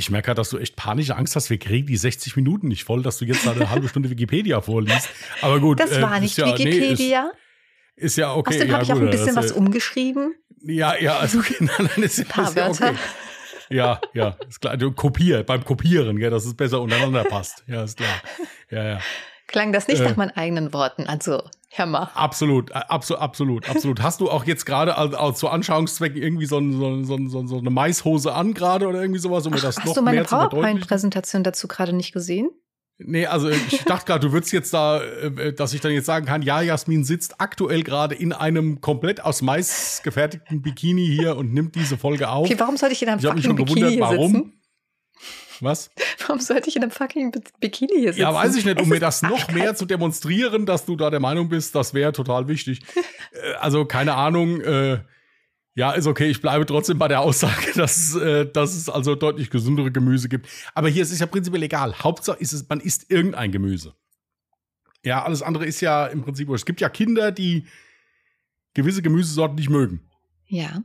Ich 0.00 0.10
merke 0.10 0.26
gerade, 0.26 0.38
dass 0.38 0.48
du 0.48 0.56
echt 0.56 0.76
panische 0.76 1.14
Angst 1.14 1.36
hast. 1.36 1.50
Wir 1.50 1.58
kriegen 1.58 1.86
die 1.86 1.96
60 1.98 2.34
Minuten 2.34 2.68
nicht 2.68 2.84
voll, 2.84 3.02
dass 3.02 3.18
du 3.18 3.26
jetzt 3.26 3.46
eine 3.46 3.68
halbe 3.68 3.86
Stunde 3.86 4.08
Wikipedia 4.08 4.62
vorliest. 4.62 5.10
Aber 5.42 5.60
gut. 5.60 5.78
Das 5.78 6.00
war 6.00 6.16
äh, 6.16 6.20
nicht 6.20 6.38
ja, 6.38 6.46
Wikipedia. 6.46 7.24
Nee, 7.24 7.28
ist, 7.96 8.04
ist, 8.04 8.16
ja 8.16 8.34
okay. 8.34 8.54
Außerdem 8.54 8.68
ja, 8.68 8.74
habe 8.74 8.84
ich 8.84 8.92
auch 8.94 8.98
ein 8.98 9.10
bisschen 9.10 9.36
was 9.36 9.52
umgeschrieben. 9.52 10.34
Ja, 10.62 10.96
ja, 10.98 11.18
also 11.18 11.40
okay, 11.40 11.56
nein, 11.60 11.68
nein, 11.78 12.02
ist, 12.02 12.18
ein 12.18 12.24
paar 12.26 12.48
ist 12.48 12.56
ja 12.56 12.70
okay. 12.70 12.94
Ja, 13.68 14.00
ja, 14.14 14.36
ist 14.48 14.60
klar. 14.62 14.78
Du 14.78 14.90
kopier, 14.90 15.42
beim 15.42 15.64
Kopieren, 15.66 16.16
gell, 16.18 16.30
dass 16.30 16.46
es 16.46 16.54
besser 16.54 16.80
untereinander 16.80 17.24
passt. 17.24 17.62
Ja, 17.66 17.84
ist 17.84 17.98
klar. 17.98 18.22
Ja, 18.70 18.84
ja. 18.84 19.00
Klang 19.48 19.70
das 19.70 19.86
nicht 19.86 20.00
äh, 20.00 20.04
nach 20.04 20.16
meinen 20.16 20.30
eigenen 20.30 20.72
Worten, 20.72 21.06
also 21.08 21.42
Hammer. 21.72 22.10
Absolut, 22.14 22.72
absolut, 22.72 23.20
absolut, 23.20 23.68
absolut. 23.68 24.02
Hast 24.02 24.20
du 24.20 24.30
auch 24.30 24.44
jetzt 24.44 24.66
gerade 24.66 24.96
also, 24.96 25.32
zu 25.32 25.48
Anschauungszwecken 25.48 26.20
irgendwie 26.20 26.46
so, 26.46 26.60
so, 26.72 27.04
so, 27.04 27.46
so, 27.46 27.58
eine 27.58 27.70
Maishose 27.70 28.32
an 28.32 28.54
gerade 28.54 28.88
oder 28.88 29.00
irgendwie 29.00 29.20
sowas, 29.20 29.46
um 29.46 29.52
Ach, 29.52 29.56
mir 29.56 29.62
das 29.62 29.78
noch 29.78 29.84
Hast 29.86 29.96
du 29.96 30.02
meine 30.02 30.24
PowerPoint-Präsentation 30.24 31.44
dazu 31.44 31.68
gerade 31.68 31.92
nicht 31.92 32.12
gesehen? 32.12 32.50
Nee, 33.02 33.26
also 33.26 33.48
ich 33.48 33.84
dachte 33.84 34.06
gerade, 34.06 34.26
du 34.26 34.32
würdest 34.32 34.52
jetzt 34.52 34.74
da, 34.74 35.02
äh, 35.02 35.52
dass 35.54 35.72
ich 35.72 35.80
dann 35.80 35.92
jetzt 35.92 36.06
sagen 36.06 36.26
kann, 36.26 36.42
ja, 36.42 36.60
Jasmin 36.60 37.04
sitzt 37.04 37.40
aktuell 37.40 37.82
gerade 37.82 38.14
in 38.14 38.32
einem 38.32 38.80
komplett 38.80 39.24
aus 39.24 39.40
Mais 39.40 40.02
gefertigten 40.04 40.60
Bikini 40.60 41.06
hier 41.06 41.36
und 41.36 41.54
nimmt 41.54 41.76
diese 41.76 41.96
Folge 41.96 42.28
auf. 42.28 42.46
Okay, 42.46 42.58
warum 42.58 42.76
sollte 42.76 42.94
ich 42.94 43.02
in 43.02 43.08
einem 43.08 43.20
ich 43.20 43.26
fucking 43.26 43.56
Bikini 43.56 43.80
gewundert, 43.80 44.00
warum? 44.00 44.32
sitzen? 44.32 44.59
Was? 45.62 45.90
Warum 46.20 46.40
sollte 46.40 46.68
ich 46.68 46.76
in 46.76 46.82
einem 46.82 46.90
fucking 46.90 47.32
Bikini 47.60 47.92
hier 47.98 48.12
sitzen? 48.12 48.22
Ja, 48.22 48.34
weiß 48.34 48.56
ich 48.56 48.64
nicht, 48.64 48.80
um 48.80 48.88
mir 48.88 49.00
das 49.00 49.22
noch 49.22 49.50
mehr 49.50 49.74
zu 49.74 49.86
demonstrieren, 49.86 50.66
dass 50.66 50.86
du 50.86 50.96
da 50.96 51.10
der 51.10 51.20
Meinung 51.20 51.48
bist, 51.48 51.74
das 51.74 51.94
wäre 51.94 52.12
total 52.12 52.48
wichtig. 52.48 52.82
Äh, 53.32 53.54
also, 53.60 53.84
keine 53.84 54.14
Ahnung, 54.14 54.60
äh, 54.60 54.98
ja, 55.74 55.92
ist 55.92 56.08
okay, 56.08 56.26
ich 56.26 56.42
bleibe 56.42 56.66
trotzdem 56.66 56.98
bei 56.98 57.06
der 57.06 57.20
Aussage, 57.20 57.72
dass, 57.76 58.16
äh, 58.16 58.50
dass 58.50 58.74
es 58.74 58.88
also 58.88 59.14
deutlich 59.14 59.50
gesündere 59.50 59.92
Gemüse 59.92 60.28
gibt. 60.28 60.48
Aber 60.74 60.88
hier 60.88 61.02
ist 61.02 61.12
es 61.12 61.20
ja 61.20 61.26
prinzipiell 61.26 61.62
egal. 61.62 61.96
Hauptsache 62.00 62.38
ist 62.40 62.52
es, 62.52 62.68
man 62.68 62.80
isst 62.80 63.08
irgendein 63.08 63.52
Gemüse. 63.52 63.94
Ja, 65.04 65.24
alles 65.24 65.42
andere 65.42 65.64
ist 65.64 65.80
ja 65.80 66.06
im 66.06 66.22
Prinzip, 66.22 66.50
es 66.50 66.66
gibt 66.66 66.80
ja 66.80 66.88
Kinder, 66.88 67.30
die 67.30 67.66
gewisse 68.74 69.00
Gemüsesorten 69.00 69.56
nicht 69.56 69.70
mögen. 69.70 70.00
Ja. 70.46 70.82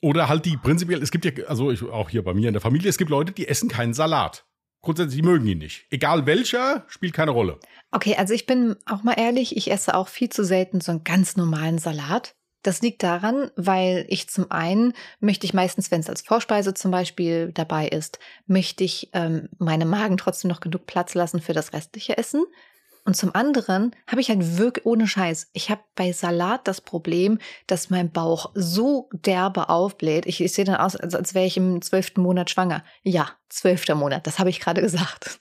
Oder 0.00 0.28
halt 0.28 0.44
die 0.44 0.56
prinzipiell, 0.56 1.02
es 1.02 1.10
gibt 1.10 1.24
ja, 1.24 1.32
also 1.46 1.70
ich, 1.70 1.82
auch 1.82 2.10
hier 2.10 2.22
bei 2.22 2.34
mir 2.34 2.48
in 2.48 2.54
der 2.54 2.60
Familie, 2.60 2.88
es 2.88 2.98
gibt 2.98 3.10
Leute, 3.10 3.32
die 3.32 3.48
essen 3.48 3.68
keinen 3.68 3.94
Salat. 3.94 4.44
Grundsätzlich, 4.80 5.16
die 5.16 5.26
mögen 5.26 5.46
ihn 5.46 5.58
nicht. 5.58 5.86
Egal 5.90 6.26
welcher, 6.26 6.84
spielt 6.88 7.12
keine 7.12 7.32
Rolle. 7.32 7.58
Okay, 7.90 8.14
also 8.16 8.32
ich 8.32 8.46
bin 8.46 8.76
auch 8.86 9.02
mal 9.02 9.14
ehrlich, 9.14 9.56
ich 9.56 9.70
esse 9.70 9.94
auch 9.94 10.08
viel 10.08 10.28
zu 10.28 10.44
selten 10.44 10.80
so 10.80 10.92
einen 10.92 11.04
ganz 11.04 11.36
normalen 11.36 11.78
Salat. 11.78 12.36
Das 12.62 12.82
liegt 12.82 13.02
daran, 13.02 13.50
weil 13.56 14.04
ich 14.08 14.28
zum 14.28 14.50
einen 14.50 14.92
möchte 15.20 15.46
ich 15.46 15.54
meistens, 15.54 15.90
wenn 15.90 16.00
es 16.00 16.08
als 16.08 16.22
Vorspeise 16.22 16.74
zum 16.74 16.90
Beispiel 16.90 17.52
dabei 17.52 17.88
ist, 17.88 18.18
möchte 18.46 18.84
ich 18.84 19.10
ähm, 19.12 19.48
meinem 19.58 19.88
Magen 19.88 20.16
trotzdem 20.16 20.48
noch 20.48 20.60
genug 20.60 20.86
Platz 20.86 21.14
lassen 21.14 21.40
für 21.40 21.52
das 21.52 21.72
restliche 21.72 22.18
Essen. 22.18 22.44
Und 23.08 23.14
zum 23.14 23.34
anderen 23.34 23.96
habe 24.06 24.20
ich 24.20 24.28
halt 24.28 24.58
wirklich 24.58 24.84
ohne 24.84 25.08
Scheiß. 25.08 25.48
Ich 25.54 25.70
habe 25.70 25.80
bei 25.94 26.12
Salat 26.12 26.68
das 26.68 26.82
Problem, 26.82 27.38
dass 27.66 27.88
mein 27.88 28.12
Bauch 28.12 28.50
so 28.52 29.08
derbe 29.12 29.70
aufbläht. 29.70 30.26
Ich, 30.26 30.42
ich 30.42 30.52
sehe 30.52 30.66
dann 30.66 30.76
aus, 30.76 30.94
als, 30.94 31.14
als 31.14 31.32
wäre 31.32 31.46
ich 31.46 31.56
im 31.56 31.80
zwölften 31.80 32.20
Monat 32.20 32.50
schwanger. 32.50 32.84
Ja, 33.02 33.30
zwölfter 33.48 33.94
Monat, 33.94 34.26
das 34.26 34.38
habe 34.38 34.50
ich 34.50 34.60
gerade 34.60 34.82
gesagt. 34.82 35.40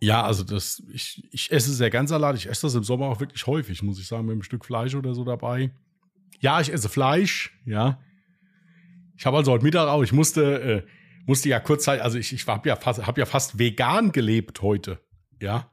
Ja, 0.00 0.24
also 0.24 0.42
das, 0.42 0.82
ich, 0.92 1.22
ich 1.30 1.52
esse 1.52 1.72
sehr 1.72 1.90
gern 1.90 2.08
Salat. 2.08 2.34
Ich 2.34 2.48
esse 2.48 2.66
das 2.66 2.74
im 2.74 2.82
Sommer 2.82 3.06
auch 3.06 3.20
wirklich 3.20 3.46
häufig, 3.46 3.84
muss 3.84 4.00
ich 4.00 4.08
sagen, 4.08 4.24
mit 4.24 4.32
einem 4.32 4.42
Stück 4.42 4.64
Fleisch 4.64 4.96
oder 4.96 5.14
so 5.14 5.22
dabei. 5.22 5.70
Ja, 6.40 6.60
ich 6.60 6.72
esse 6.72 6.88
Fleisch, 6.88 7.56
ja. 7.66 8.00
Ich 9.16 9.26
habe 9.26 9.36
also 9.36 9.52
heute 9.52 9.62
Mittag 9.62 9.86
auch, 9.86 10.02
ich 10.02 10.12
musste, 10.12 10.60
äh, 10.60 10.82
musste 11.26 11.48
ja 11.48 11.60
kurz 11.60 11.84
Zeit, 11.84 12.00
also 12.00 12.18
ich, 12.18 12.32
ich 12.32 12.46
habe 12.46 12.68
ja, 12.68 12.76
fast, 12.76 13.06
hab 13.06 13.18
ja 13.18 13.26
fast 13.26 13.58
vegan 13.58 14.12
gelebt 14.12 14.62
heute. 14.62 15.00
Ja. 15.40 15.70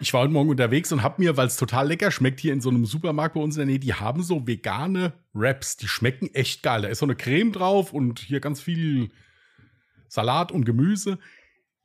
Ich 0.00 0.12
war 0.12 0.22
heute 0.22 0.32
Morgen 0.32 0.50
unterwegs 0.50 0.92
und 0.92 1.02
habe 1.02 1.22
mir, 1.22 1.36
weil 1.36 1.46
es 1.46 1.56
total 1.56 1.88
lecker 1.88 2.10
schmeckt, 2.10 2.40
hier 2.40 2.52
in 2.52 2.60
so 2.60 2.70
einem 2.70 2.86
Supermarkt 2.86 3.34
bei 3.34 3.40
uns 3.40 3.56
in 3.56 3.60
der 3.60 3.66
Nähe, 3.66 3.78
die 3.78 3.94
haben 3.94 4.22
so 4.22 4.46
vegane 4.46 5.12
Wraps. 5.32 5.76
Die 5.76 5.88
schmecken 5.88 6.32
echt 6.34 6.62
geil. 6.62 6.82
Da 6.82 6.88
ist 6.88 7.00
so 7.00 7.06
eine 7.06 7.16
Creme 7.16 7.52
drauf 7.52 7.92
und 7.92 8.20
hier 8.20 8.40
ganz 8.40 8.60
viel 8.60 9.10
Salat 10.08 10.52
und 10.52 10.64
Gemüse. 10.64 11.18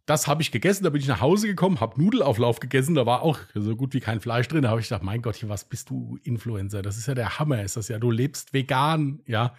Das 0.06 0.28
habe 0.28 0.42
ich 0.42 0.52
gegessen, 0.52 0.84
da 0.84 0.90
bin 0.90 1.02
ich 1.02 1.08
nach 1.08 1.22
Hause 1.22 1.48
gekommen, 1.48 1.80
habe 1.80 2.02
Nudelauflauf 2.02 2.60
gegessen, 2.60 2.96
da 2.96 3.06
war 3.06 3.22
auch 3.22 3.40
so 3.54 3.76
gut 3.76 3.94
wie 3.94 4.00
kein 4.00 4.20
Fleisch 4.20 4.48
drin. 4.48 4.64
Da 4.64 4.70
habe 4.70 4.82
ich 4.82 4.90
gedacht, 4.90 5.04
mein 5.04 5.22
Gott, 5.22 5.48
was 5.48 5.66
bist 5.66 5.90
du 5.90 6.18
Influencer? 6.24 6.82
Das 6.82 6.98
ist 6.98 7.08
ja 7.08 7.16
der 7.16 7.40
Hammer, 7.40 7.62
ist 7.64 7.78
das 7.78 7.88
ja. 7.88 8.00
Du 8.00 8.12
lebst 8.12 8.54
vegan, 8.54 9.22
ja 9.26 9.56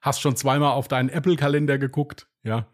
hast 0.00 0.20
schon 0.20 0.36
zweimal 0.36 0.72
auf 0.72 0.88
deinen 0.88 1.08
Apple-Kalender 1.08 1.78
geguckt, 1.78 2.28
ja. 2.42 2.66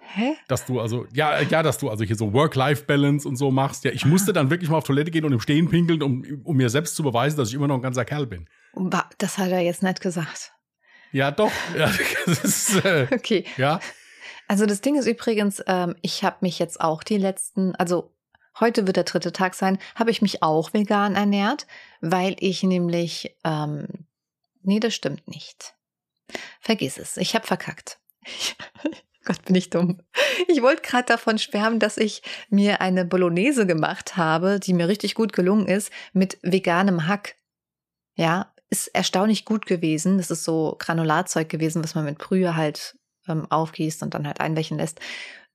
Hä? 0.00 0.34
Dass 0.48 0.66
du 0.66 0.80
also, 0.80 1.06
ja, 1.12 1.40
ja, 1.40 1.62
dass 1.62 1.78
du 1.78 1.88
also 1.88 2.04
hier 2.04 2.16
so 2.16 2.32
Work-Life-Balance 2.32 3.26
und 3.26 3.36
so 3.36 3.50
machst. 3.50 3.84
Ja, 3.84 3.90
ich 3.90 4.04
ah. 4.04 4.08
musste 4.08 4.32
dann 4.32 4.50
wirklich 4.50 4.70
mal 4.70 4.76
auf 4.76 4.84
Toilette 4.84 5.10
gehen 5.10 5.24
und 5.24 5.32
im 5.32 5.40
Stehen 5.40 5.68
pinkeln, 5.68 6.02
um, 6.02 6.24
um 6.44 6.56
mir 6.56 6.68
selbst 6.68 6.94
zu 6.94 7.02
beweisen, 7.02 7.36
dass 7.36 7.48
ich 7.48 7.54
immer 7.54 7.68
noch 7.68 7.76
ein 7.76 7.82
ganzer 7.82 8.04
Kerl 8.04 8.26
bin. 8.26 8.48
Das 9.18 9.38
hat 9.38 9.50
er 9.50 9.60
jetzt 9.60 9.82
nicht 9.82 10.00
gesagt. 10.00 10.52
Ja, 11.12 11.30
doch. 11.30 11.52
Ja, 11.76 11.90
ist, 12.26 12.84
äh, 12.84 13.06
okay. 13.12 13.44
Ja. 13.56 13.80
Also 14.46 14.66
das 14.66 14.80
Ding 14.80 14.96
ist 14.96 15.06
übrigens, 15.06 15.62
ähm, 15.66 15.96
ich 16.02 16.22
habe 16.22 16.36
mich 16.40 16.58
jetzt 16.58 16.80
auch 16.80 17.02
die 17.02 17.16
letzten, 17.16 17.74
also 17.76 18.12
heute 18.60 18.86
wird 18.86 18.96
der 18.96 19.04
dritte 19.04 19.32
Tag 19.32 19.54
sein, 19.54 19.78
habe 19.94 20.10
ich 20.10 20.22
mich 20.22 20.42
auch 20.42 20.74
vegan 20.74 21.14
ernährt, 21.14 21.66
weil 22.00 22.36
ich 22.40 22.62
nämlich, 22.62 23.36
ähm, 23.44 23.86
nee, 24.62 24.80
das 24.80 24.94
stimmt 24.94 25.26
nicht. 25.28 25.73
Vergiss 26.60 26.98
es, 26.98 27.16
ich 27.16 27.34
habe 27.34 27.46
verkackt. 27.46 27.98
Gott, 29.24 29.42
bin 29.46 29.56
ich 29.56 29.70
dumm. 29.70 30.02
Ich 30.48 30.60
wollte 30.60 30.82
gerade 30.82 31.06
davon 31.06 31.38
schwärmen, 31.38 31.78
dass 31.78 31.96
ich 31.96 32.22
mir 32.50 32.82
eine 32.82 33.06
Bolognese 33.06 33.66
gemacht 33.66 34.18
habe, 34.18 34.60
die 34.60 34.74
mir 34.74 34.86
richtig 34.86 35.14
gut 35.14 35.32
gelungen 35.32 35.66
ist, 35.66 35.90
mit 36.12 36.38
veganem 36.42 37.06
Hack. 37.06 37.36
Ja, 38.16 38.52
ist 38.68 38.88
erstaunlich 38.88 39.46
gut 39.46 39.64
gewesen. 39.66 40.18
Das 40.18 40.30
ist 40.30 40.44
so 40.44 40.76
Granularzeug 40.78 41.48
gewesen, 41.48 41.82
was 41.82 41.94
man 41.94 42.04
mit 42.04 42.18
Brühe 42.18 42.54
halt 42.54 42.98
ähm, 43.26 43.50
aufgießt 43.50 44.02
und 44.02 44.12
dann 44.12 44.26
halt 44.26 44.40
einwächen 44.40 44.76
lässt. 44.76 45.00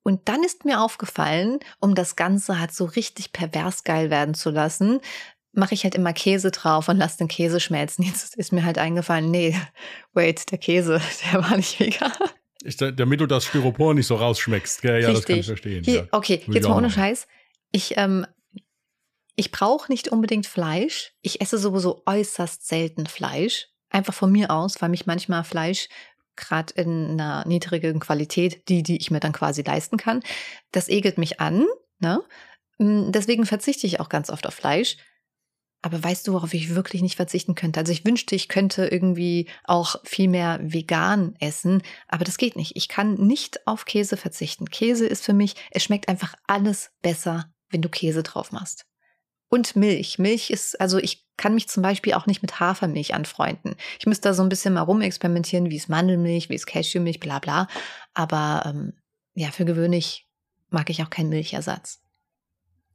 Und 0.02 0.30
dann 0.30 0.44
ist 0.44 0.66
mir 0.66 0.82
aufgefallen, 0.82 1.60
um 1.80 1.94
das 1.94 2.16
Ganze 2.16 2.60
halt 2.60 2.74
so 2.74 2.86
richtig 2.86 3.34
pervers 3.34 3.84
geil 3.84 4.10
werden 4.10 4.34
zu 4.34 4.50
lassen, 4.50 5.02
mache 5.52 5.74
ich 5.74 5.84
halt 5.84 5.96
immer 5.96 6.14
Käse 6.14 6.52
drauf 6.52 6.90
und 6.90 6.98
lasse 6.98 7.18
den 7.18 7.28
Käse 7.28 7.60
schmelzen. 7.60 8.04
Jetzt 8.06 8.36
ist 8.36 8.52
mir 8.52 8.66
halt 8.66 8.78
eingefallen, 8.78 9.30
nee, 9.30 9.60
wait, 10.14 10.52
der 10.52 10.58
Käse, 10.58 11.02
der 11.32 11.44
war 11.44 11.58
nicht 11.58 11.80
vegan. 11.80 12.12
Ich, 12.64 12.76
damit 12.76 13.22
du 13.22 13.26
das 13.26 13.46
Styropor 13.46 13.94
nicht 13.94 14.08
so 14.08 14.16
rausschmeckst. 14.16 14.84
Ja, 14.84 14.98
ja 14.98 15.14
das 15.14 15.26
kann 15.26 15.38
ich 15.38 15.46
verstehen. 15.46 15.84
Hier, 15.84 15.96
ja. 15.96 16.08
Okay, 16.12 16.42
jetzt 16.48 16.68
mal 16.68 16.76
ohne 16.76 16.92
Scheiß. 16.92 17.26
Ich, 17.72 17.98
ähm, 17.98 18.26
ich 19.38 19.52
brauche 19.52 19.90
nicht 19.90 20.10
unbedingt 20.10 20.46
Fleisch. 20.46 21.14
Ich 21.22 21.40
esse 21.40 21.58
sowieso 21.58 22.04
äußerst 22.06 22.68
selten 22.68 23.06
Fleisch. 23.06 23.68
Einfach 23.90 24.14
von 24.14 24.32
mir 24.32 24.52
aus, 24.52 24.82
weil 24.82 24.90
mich 24.90 25.06
manchmal 25.06 25.46
Fleisch 25.46 25.88
gerade 26.36 26.74
in 26.74 27.12
einer 27.12 27.48
niedrigen 27.48 28.00
Qualität, 28.00 28.68
die, 28.68 28.84
die 28.84 28.98
ich 28.98 29.12
mir 29.12 29.20
dann 29.20 29.34
quasi 29.34 29.62
leisten 29.62 29.98
kann, 29.98 30.22
das 30.72 30.90
egelt 30.90 31.18
mich 31.18 31.40
an. 31.40 31.66
Ne? 32.00 32.22
Hm, 32.78 33.12
deswegen 33.12 33.46
verzichte 33.46 33.88
ich 33.88 34.00
auch 34.00 34.10
ganz 34.10 34.30
oft 34.30 34.48
auf 34.48 34.54
Fleisch. 34.54 34.98
Aber 35.82 36.04
weißt 36.04 36.28
du, 36.28 36.34
worauf 36.34 36.54
ich 36.54 36.76
wirklich 36.76 37.02
nicht 37.02 37.16
verzichten 37.16 37.56
könnte? 37.56 37.80
Also 37.80 37.92
ich 37.92 38.06
wünschte, 38.06 38.36
ich 38.36 38.50
könnte 38.50 38.88
irgendwie 38.88 39.48
auch 39.64 39.96
viel 40.04 40.28
mehr 40.28 40.60
vegan 40.62 41.36
essen, 41.40 41.82
aber 42.08 42.26
das 42.26 42.38
geht 42.38 42.58
nicht. 42.58 42.76
Ich 42.76 42.90
kann 42.90 43.14
nicht 43.14 43.66
auf 43.66 43.86
Käse 43.86 44.18
verzichten. 44.18 44.70
Käse 44.70 45.08
ist 45.08 45.24
für 45.24 45.34
mich, 45.34 45.56
es 45.72 45.84
schmeckt 45.84 46.10
einfach 46.10 46.36
alles 46.48 46.92
besser, 47.02 47.54
wenn 47.70 47.82
du 47.82 47.88
Käse 47.88 48.24
drauf 48.24 48.52
machst. 48.52 48.86
Und 49.48 49.76
Milch. 49.76 50.20
Milch 50.20 50.50
ist, 50.52 50.80
also 50.80 50.98
ich 50.98 51.26
kann 51.38 51.56
mich 51.56 51.70
zum 51.70 51.82
Beispiel 51.82 52.14
auch 52.14 52.28
nicht 52.28 52.42
mit 52.42 52.60
Hafermilch 52.60 53.14
anfreunden. 53.14 53.76
Ich 54.00 54.06
müsste 54.06 54.30
da 54.30 54.34
so 54.34 54.44
ein 54.44 54.50
bisschen 54.50 54.74
mal 54.74 54.82
rumexperimentieren, 54.82 55.72
wie 55.72 55.78
ist 55.78 55.90
Mandelmilch, 55.90 56.50
wie 56.50 56.56
ist 56.56 56.68
Cashewmilch, 56.68 57.20
bla 57.20 57.40
bla. 57.40 57.68
Aber 58.14 58.64
ähm, 58.66 58.94
ja, 59.34 59.50
für 59.50 59.66
gewöhnlich 59.66 60.28
mag 60.70 60.90
ich 60.90 61.02
auch 61.02 61.10
keinen 61.10 61.30
Milchersatz. 61.30 62.02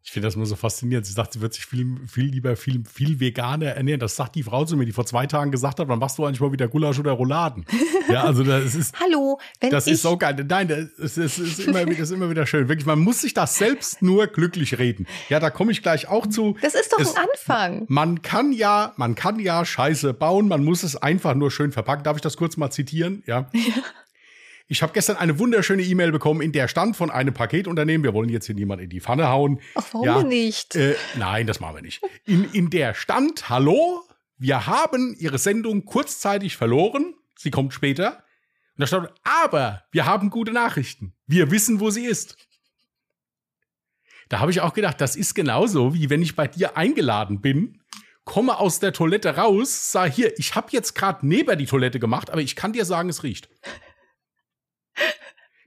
Ich 0.06 0.12
finde 0.12 0.28
das 0.28 0.37
nur 0.37 0.44
so 0.44 0.54
faszinierend. 0.54 1.06
Sie 1.06 1.14
sagt, 1.14 1.32
sie 1.32 1.40
wird 1.40 1.54
sich 1.54 1.64
viel, 1.64 1.96
viel 2.06 2.26
lieber, 2.26 2.56
viel, 2.56 2.82
viel 2.84 3.20
veganer 3.20 3.68
ernähren. 3.70 4.00
Das 4.00 4.16
sagt 4.16 4.34
die 4.34 4.42
Frau 4.42 4.66
zu 4.66 4.76
mir, 4.76 4.84
die 4.84 4.92
vor 4.92 5.06
zwei 5.06 5.26
Tagen 5.26 5.50
gesagt 5.50 5.80
hat, 5.80 5.88
wann 5.88 5.99
machst 5.99 6.18
du 6.18 6.26
eigentlich 6.26 6.40
mal 6.40 6.52
wieder 6.52 6.68
Gulasch 6.68 6.99
oder 6.99 7.12
Rouladen? 7.12 7.64
Ja, 8.06 8.25
also 8.25 8.44
das 8.44 8.75
ist. 8.75 8.94
Hallo, 9.00 9.40
wenn 9.62 9.70
Das 9.70 9.87
ist 9.87 10.02
so 10.02 10.18
geil. 10.18 10.37
Nein, 10.46 10.68
das 10.68 11.16
ist, 11.16 11.16
das 11.16 11.38
ist, 11.38 11.61
immer, 11.66 11.87
das 11.87 11.99
ist 12.00 12.11
immer 12.11 12.28
wieder 12.28 12.46
schön. 12.46 12.68
Wirklich, 12.68 12.84
man 12.84 12.99
muss 12.99 13.23
sich 13.23 13.32
das 13.32 13.56
selbst 13.56 14.02
nur 14.02 14.26
glücklich 14.26 14.78
reden. 14.78 15.06
Ja, 15.30 15.40
da 15.40 15.49
komme 15.49 15.73
ich 15.73 15.82
gleich 15.82 16.06
auch 16.06 16.26
zu. 16.26 16.54
Das 16.61 16.75
ist 16.75 16.92
doch 16.92 16.99
Es- 16.99 17.16
ein 17.16 17.25
Anfang. 17.25 17.87
Man 17.88 18.20
kann 18.20 18.52
ja, 18.52 18.92
man 18.99 19.14
kann 19.14 19.40
ja 19.40 19.64
Scheiße 19.64 20.12
bauen, 20.12 20.49
man 20.49 20.62
muss 20.64 20.82
es 20.82 20.96
einfach 20.96 21.34
nur 21.34 21.50
schön 21.50 21.73
verpacken. 21.73 22.04
Darf 22.04 22.16
ich 22.16 22.23
das 22.23 22.37
kurz 22.37 22.58
mal 22.58 22.70
zitieren? 22.70 23.23
Ja. 23.26 23.49
Ich 24.66 24.83
habe 24.83 24.92
gestern 24.92 25.16
eine 25.16 25.38
wunderschöne 25.38 25.83
E-Mail 25.83 26.11
bekommen, 26.11 26.40
in 26.40 26.52
der 26.52 26.68
stand 26.68 26.97
von 26.97 27.11
einem 27.11 27.35
Paketunternehmen, 27.35 28.02
wir 28.02 28.14
wollen 28.14 28.30
jetzt 28.30 28.47
hier 28.47 28.54
niemand 28.54 28.80
in 28.80 28.88
die 28.88 29.00
Pfanne 29.00 29.28
hauen. 29.28 29.61
Ach, 29.75 29.85
warum 29.92 30.06
Ja, 30.06 30.23
nicht? 30.23 30.75
Äh, 30.75 30.97
nein, 31.16 31.47
das 31.47 31.61
machen 31.61 31.76
wir 31.76 31.83
nicht. 31.83 32.02
In, 32.25 32.50
in 32.52 32.71
der 32.71 32.94
stand, 32.94 33.50
hallo, 33.50 34.02
wir 34.38 34.66
haben 34.66 35.14
Ihre 35.18 35.38
Sendung 35.38 35.85
kurzzeitig 35.85 36.56
verloren. 36.56 37.14
Sie 37.37 37.50
kommt 37.50 37.75
später. 37.75 38.25
Und 38.76 38.80
da 38.80 38.87
stand, 38.87 39.11
aber 39.23 39.85
wir 39.92 40.06
haben 40.06 40.30
gute 40.30 40.52
Nachrichten. 40.52 41.14
Wir 41.26 41.50
wissen, 41.50 41.78
wo 41.80 41.90
sie 41.90 42.06
ist. 42.06 42.37
Da 44.30 44.40
habe 44.40 44.50
ich 44.50 44.62
auch 44.62 44.73
gedacht, 44.73 45.00
das 45.00 45.14
ist 45.14 45.35
genauso, 45.35 45.94
wie 45.94 46.09
wenn 46.09 46.23
ich 46.23 46.35
bei 46.35 46.49
dir 46.49 46.76
eingeladen 46.76 47.40
bin, 47.40 47.83
komme 48.25 48.59
aus 48.59 48.80
der 48.80 48.92
Toilette 48.94 49.37
raus, 49.37 49.92
sag 49.92 50.12
hier, 50.12 50.37
ich 50.38 50.54
habe 50.54 50.68
jetzt 50.71 50.94
gerade 50.94 51.26
neben 51.26 51.59
die 51.59 51.66
Toilette 51.66 52.00
gemacht, 52.00 52.30
aber 52.30 52.40
ich 52.40 52.56
kann 52.56 52.73
dir 52.73 52.87
sagen, 52.87 53.11
es 53.11 53.23
riecht. 53.23 53.49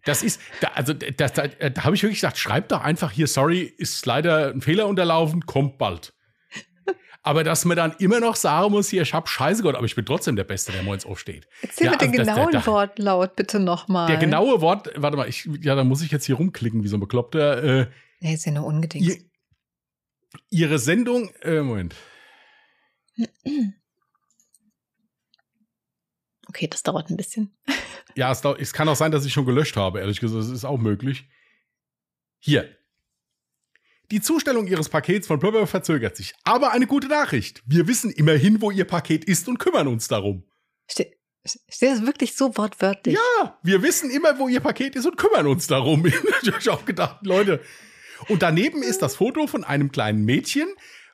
Das 0.08 0.24
ist, 0.24 0.40
da, 0.62 0.70
also 0.74 0.94
da, 0.94 1.28
da, 1.28 1.48
da 1.48 1.84
habe 1.84 1.96
ich 1.96 2.02
wirklich 2.04 2.22
gedacht, 2.22 2.38
schreib 2.38 2.70
doch 2.70 2.82
einfach 2.82 3.12
hier, 3.12 3.28
sorry, 3.28 3.62
ist 3.62 4.06
leider 4.06 4.50
ein 4.52 4.62
Fehler 4.62 4.88
unterlaufen, 4.88 5.46
kommt 5.46 5.78
bald. 5.78 6.14
Aber 7.24 7.44
dass 7.44 7.66
man 7.66 7.76
dann 7.76 7.94
immer 8.00 8.22
noch 8.22 8.38
sagen 8.38 8.72
muss, 8.72 8.88
hier, 8.90 9.02
ich 9.02 9.14
hab 9.14 9.28
Scheiße 9.28 9.62
Gott, 9.62 9.76
aber 9.76 9.86
ich 9.86 9.96
bin 9.96 10.06
trotzdem 10.06 10.38
der 10.38 10.46
Beste, 10.46 10.72
der 10.72 10.82
morgens 10.84 11.06
aufsteht. 11.06 11.46
Erzähl 11.62 11.88
ja, 11.88 11.92
mir 11.92 11.98
den 11.98 12.10
also 12.12 12.24
das- 12.24 12.28
genauen 12.36 12.52
da- 12.54 12.60
da- 12.62 12.66
Wortlaut 12.68 13.36
bitte 13.36 13.60
nochmal. 13.60 14.08
Der 14.08 14.16
genaue 14.18 14.62
Wort, 14.62 14.90
warte 14.96 15.18
mal, 15.18 15.28
ich, 15.28 15.48
ja, 15.62 15.76
da 15.76 15.84
muss 15.84 16.02
ich 16.02 16.10
jetzt 16.12 16.26
hier 16.26 16.36
rumklicken, 16.36 16.84
wie 16.84 16.88
so 16.88 16.96
ein 16.96 17.02
Bekloppter. 17.02 17.64
Äh, 17.82 17.88
Nee, 18.22 18.34
ist 18.34 18.46
ja 18.46 18.54
nur 18.54 18.66
ungedingt. 18.66 19.06
ihr, 19.06 19.18
ihre 20.50 20.80
Sendung, 20.80 21.30
äh, 21.42 21.60
Moment. 21.62 21.96
Okay, 26.48 26.68
das 26.68 26.84
dauert 26.84 27.10
ein 27.10 27.18
bisschen. 27.18 27.56
Ja, 28.16 28.32
es, 28.32 28.44
es 28.44 28.74
kann 28.74 28.90
auch 28.90 28.96
sein, 28.96 29.12
dass 29.12 29.26
ich 29.26 29.34
schon 29.34 29.46
gelöscht 29.46 29.76
habe, 29.76 30.00
ehrlich 30.00 30.20
gesagt, 30.20 30.40
das 30.40 30.50
ist 30.50 30.66
auch 30.66 30.78
möglich. 30.78 31.28
Hier. 32.40 32.76
Die 34.10 34.22
Zustellung 34.22 34.68
Ihres 34.68 34.90
Pakets 34.90 35.28
von 35.28 35.40
Blubber 35.40 35.68
verzögert 35.68 36.16
sich. 36.16 36.34
Aber 36.44 36.72
eine 36.72 36.88
gute 36.88 37.08
Nachricht. 37.08 37.62
Wir 37.66 37.88
wissen 37.88 38.10
immerhin, 38.10 38.62
wo 38.62 38.72
Ihr 38.72 38.86
Paket 38.86 39.26
ist 39.26 39.48
und 39.50 39.60
kümmern 39.60 39.88
uns 39.88 40.08
darum. 40.08 40.44
Ste 40.90 41.12
steht 41.46 41.92
das 41.92 42.06
wirklich 42.06 42.36
so 42.36 42.58
wortwörtlich? 42.58 43.16
Ja, 43.16 43.58
wir 43.64 43.82
wissen 43.82 44.10
immer, 44.10 44.40
wo 44.40 44.48
Ihr 44.48 44.60
Paket 44.60 44.96
ist 44.96 45.06
und 45.06 45.18
kümmern 45.18 45.48
uns 45.48 45.68
darum. 45.68 46.06
ich 46.42 46.52
habe 46.52 46.72
auch 46.72 46.86
gedacht, 46.86 47.26
Leute. 47.26 47.62
Und 48.30 48.42
daneben 48.42 48.82
ist 48.82 49.02
das 49.02 49.16
Foto 49.16 49.48
von 49.48 49.64
einem 49.64 49.92
kleinen 49.92 50.26
Mädchen, 50.26 50.68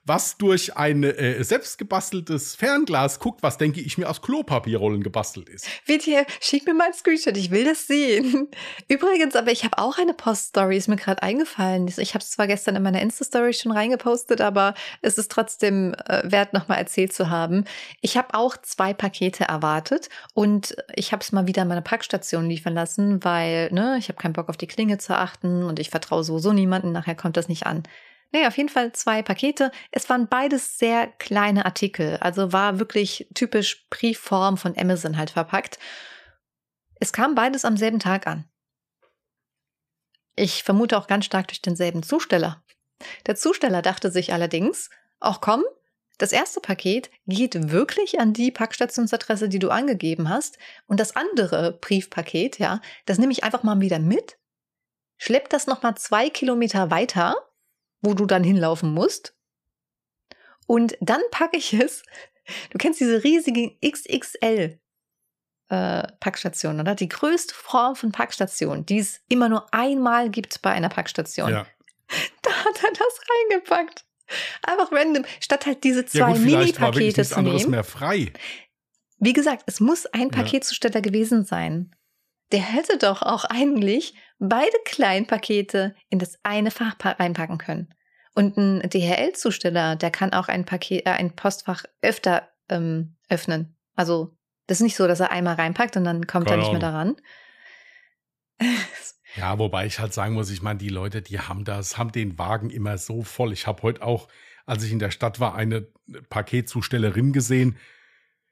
was 0.06 0.38
durch 0.38 0.76
ein 0.76 1.04
äh, 1.04 1.44
selbstgebasteltes 1.44 2.56
Fernglas 2.56 3.20
guckt, 3.20 3.42
was, 3.42 3.58
denke 3.58 3.80
ich, 3.80 3.98
mir 3.98 4.10
aus 4.10 4.22
Klopapierrollen 4.22 5.02
gebastelt 5.02 5.50
ist. 5.50 5.68
WTF, 5.86 6.26
schick 6.42 6.66
mir 6.66 6.74
mal 6.74 6.88
ein 6.88 6.94
Screenshot, 6.94 7.38
ich 7.38 7.52
will 7.52 7.64
das 7.64 7.88
sehen. 7.88 8.50
Übrigens, 8.90 9.36
aber 9.36 9.52
ich 9.52 9.64
habe 9.64 9.78
auch 9.78 9.98
eine 9.98 10.14
Post-Story, 10.14 10.78
ist 10.78 10.90
mir 10.90 10.98
gerade 10.98 11.24
eingefallen. 11.24 11.88
Ich 11.88 12.14
habe 12.14 12.24
es 12.24 12.32
zwar 12.32 12.48
gestern 12.48 12.76
in 12.76 12.84
meiner 12.84 13.02
Insta-Story 13.02 13.54
schon 13.54 13.72
reingepostet, 13.72 14.42
aber 14.42 14.74
es 15.02 15.18
ist 15.18 15.32
trotzdem 15.32 15.94
äh, 16.06 16.30
wert, 16.30 16.54
nochmal 16.54 16.80
erzählt 16.80 17.14
zu 17.14 17.30
haben. 17.30 17.64
Ich 18.02 18.18
habe 18.18 18.34
auch 18.34 18.58
zwei 18.58 18.94
Pakete 18.94 19.46
erwartet 19.46 20.10
und 20.34 20.76
ich 20.96 21.14
habe 21.14 21.22
es 21.22 21.32
mal 21.32 21.48
wieder 21.48 21.62
an 21.62 21.70
meine 21.70 21.82
Packstation 21.82 22.50
liefern 22.50 22.74
lassen, 22.74 23.24
weil 23.24 23.72
ne, 23.72 23.96
ich 24.00 24.10
habe 24.10 24.20
keinen 24.20 24.34
Bock 24.34 24.50
auf 24.50 24.58
die 24.58 24.68
Klinge 24.68 24.98
zu 24.98 25.18
achten 25.18 25.64
und 25.64 25.80
ich 25.80 25.90
vertraue 25.90 26.24
sowieso 26.24 26.52
niemanden, 26.52 26.92
nachher 26.92 27.16
kommt 27.16 27.38
das 27.38 27.48
nicht 27.48 27.66
an. 27.66 27.84
Nee, 28.34 28.48
auf 28.48 28.58
jeden 28.58 28.70
Fall 28.70 28.92
zwei 28.94 29.22
Pakete. 29.22 29.72
Es 29.92 30.10
waren 30.10 30.28
beides 30.28 30.80
sehr 30.80 31.06
kleine 31.06 31.66
Artikel, 31.66 32.18
also 32.18 32.52
war 32.52 32.80
wirklich 32.80 33.28
typisch 33.36 33.86
Briefform 33.92 34.58
von 34.58 34.76
Amazon 34.76 35.18
halt 35.18 35.30
verpackt. 35.30 35.78
Es 37.00 37.14
kam 37.14 37.36
beides 37.36 37.64
am 37.64 37.78
selben 37.78 38.00
Tag 38.00 38.26
an. 38.26 38.50
Ich 40.36 40.64
vermute 40.64 40.98
auch 40.98 41.06
ganz 41.06 41.26
stark 41.26 41.48
durch 41.48 41.62
denselben 41.62 42.02
Zusteller. 42.02 42.64
Der 43.28 43.36
Zusteller 43.36 43.84
dachte 43.84 44.10
sich 44.10 44.34
allerdings, 44.34 44.90
auch 45.20 45.40
komm, 45.40 45.64
das 46.18 46.32
erste 46.32 46.60
Paket 46.60 47.12
geht 47.28 47.72
wirklich 47.72 48.20
an 48.20 48.34
die 48.34 48.50
Packstationsadresse, 48.50 49.48
die 49.48 49.60
du 49.60 49.70
angegeben 49.70 50.30
hast. 50.30 50.58
Und 50.88 51.00
das 51.00 51.16
andere 51.16 51.78
Briefpaket, 51.82 52.58
ja, 52.58 52.82
das 53.06 53.20
nehme 53.20 53.32
ich 53.32 53.44
einfach 53.44 53.62
mal 53.62 53.80
wieder 53.80 54.00
mit, 54.00 54.40
schlepp 55.18 55.50
das 55.50 55.68
nochmal 55.68 55.96
zwei 55.98 56.32
Kilometer 56.32 56.90
weiter, 56.90 57.36
wo 58.04 58.14
du 58.14 58.26
dann 58.28 58.44
hinlaufen 58.44 58.94
musst. 58.94 59.36
Und 60.68 60.96
dann 61.02 61.22
packe 61.32 61.58
ich 61.58 61.74
es. 61.74 62.04
Du 62.70 62.78
kennst 62.78 63.00
diese 63.00 63.24
riesigen 63.24 63.78
XXL 63.84 64.80
äh, 65.70 66.08
Packstationen, 66.20 66.82
oder? 66.82 66.94
Die 66.96 67.08
größte 67.10 67.56
Form 67.56 67.96
von 67.96 68.12
Packstation, 68.12 68.86
die 68.86 69.00
es 69.00 69.22
immer 69.30 69.50
nur 69.50 69.74
einmal 69.74 70.30
gibt 70.30 70.62
bei 70.62 70.72
einer 70.72 70.90
Packstation. 70.90 71.50
Ja. 71.50 71.66
Da 72.44 72.52
hat 72.52 72.84
er 72.84 72.92
das 72.92 73.20
reingepackt. 73.50 74.06
Einfach 74.62 74.92
random. 74.92 75.26
Statt 75.40 75.66
halt 75.66 75.84
diese 75.84 76.02
Ja 76.02 76.08
zwei 76.08 76.36
wirklich 76.36 76.78
Mini-Pakete 76.78 77.24
zu 77.24 77.42
nehmen. 77.42 77.72
mehr 77.72 77.84
frei. 77.84 78.32
Wie 79.18 79.34
gesagt, 79.34 79.64
es 79.66 79.80
muss 79.80 80.06
ein 80.08 80.30
Ja. 80.30 80.44
Paketzusteller 80.44 81.02
gewesen 81.02 81.44
sein. 81.46 81.96
Der 82.52 82.60
hätte 82.62 82.98
doch 82.98 83.22
auch 83.24 83.46
eigentlich 83.46 84.14
beide 84.50 84.76
kleinen 84.86 85.28
Pakete 85.28 85.96
in 86.10 86.20
das 86.20 86.38
eine 86.44 86.72
Fach 86.72 86.98
pa- 86.98 87.12
reinpacken 87.12 87.58
können. 87.58 87.94
Und 88.36 88.58
ein 88.58 88.90
DHL-Zusteller, 88.90 89.96
der 89.96 90.10
kann 90.12 90.34
auch 90.34 90.48
ein 90.48 90.66
Paket, 90.66 91.06
äh, 91.06 91.12
ein 91.12 91.36
Postfach 91.36 91.84
öfter 92.02 92.50
ähm, 92.70 93.16
öffnen. 93.30 93.76
Also 93.96 94.36
das 94.68 94.80
ist 94.80 94.84
nicht 94.84 94.96
so, 94.96 95.08
dass 95.08 95.20
er 95.20 95.32
einmal 95.32 95.56
reinpackt 95.56 95.98
und 95.98 96.04
dann 96.04 96.26
kommt 96.26 96.48
er 96.48 96.52
Keine 96.58 96.62
nicht 96.64 96.72
mehr 96.72 96.80
daran. 96.82 97.16
Ja, 99.36 99.58
wobei 99.58 99.88
ich 99.88 99.98
halt 99.98 100.14
sagen 100.14 100.36
muss, 100.36 100.52
ich 100.52 100.62
meine, 100.62 100.78
die 100.78 100.90
Leute, 100.90 101.24
die 101.24 101.40
haben 101.40 101.66
das, 101.66 101.98
haben 101.98 102.12
den 102.12 102.38
Wagen 102.38 102.70
immer 102.70 103.00
so 103.00 103.24
voll. 103.24 103.52
Ich 103.52 103.66
habe 103.66 103.82
heute 103.82 104.04
auch, 104.04 104.28
als 104.68 104.84
ich 104.84 104.92
in 104.92 105.00
der 105.00 105.10
Stadt 105.10 105.40
war, 105.40 105.56
eine 105.56 105.88
Paketzustellerin 106.30 107.34
gesehen. 107.34 107.80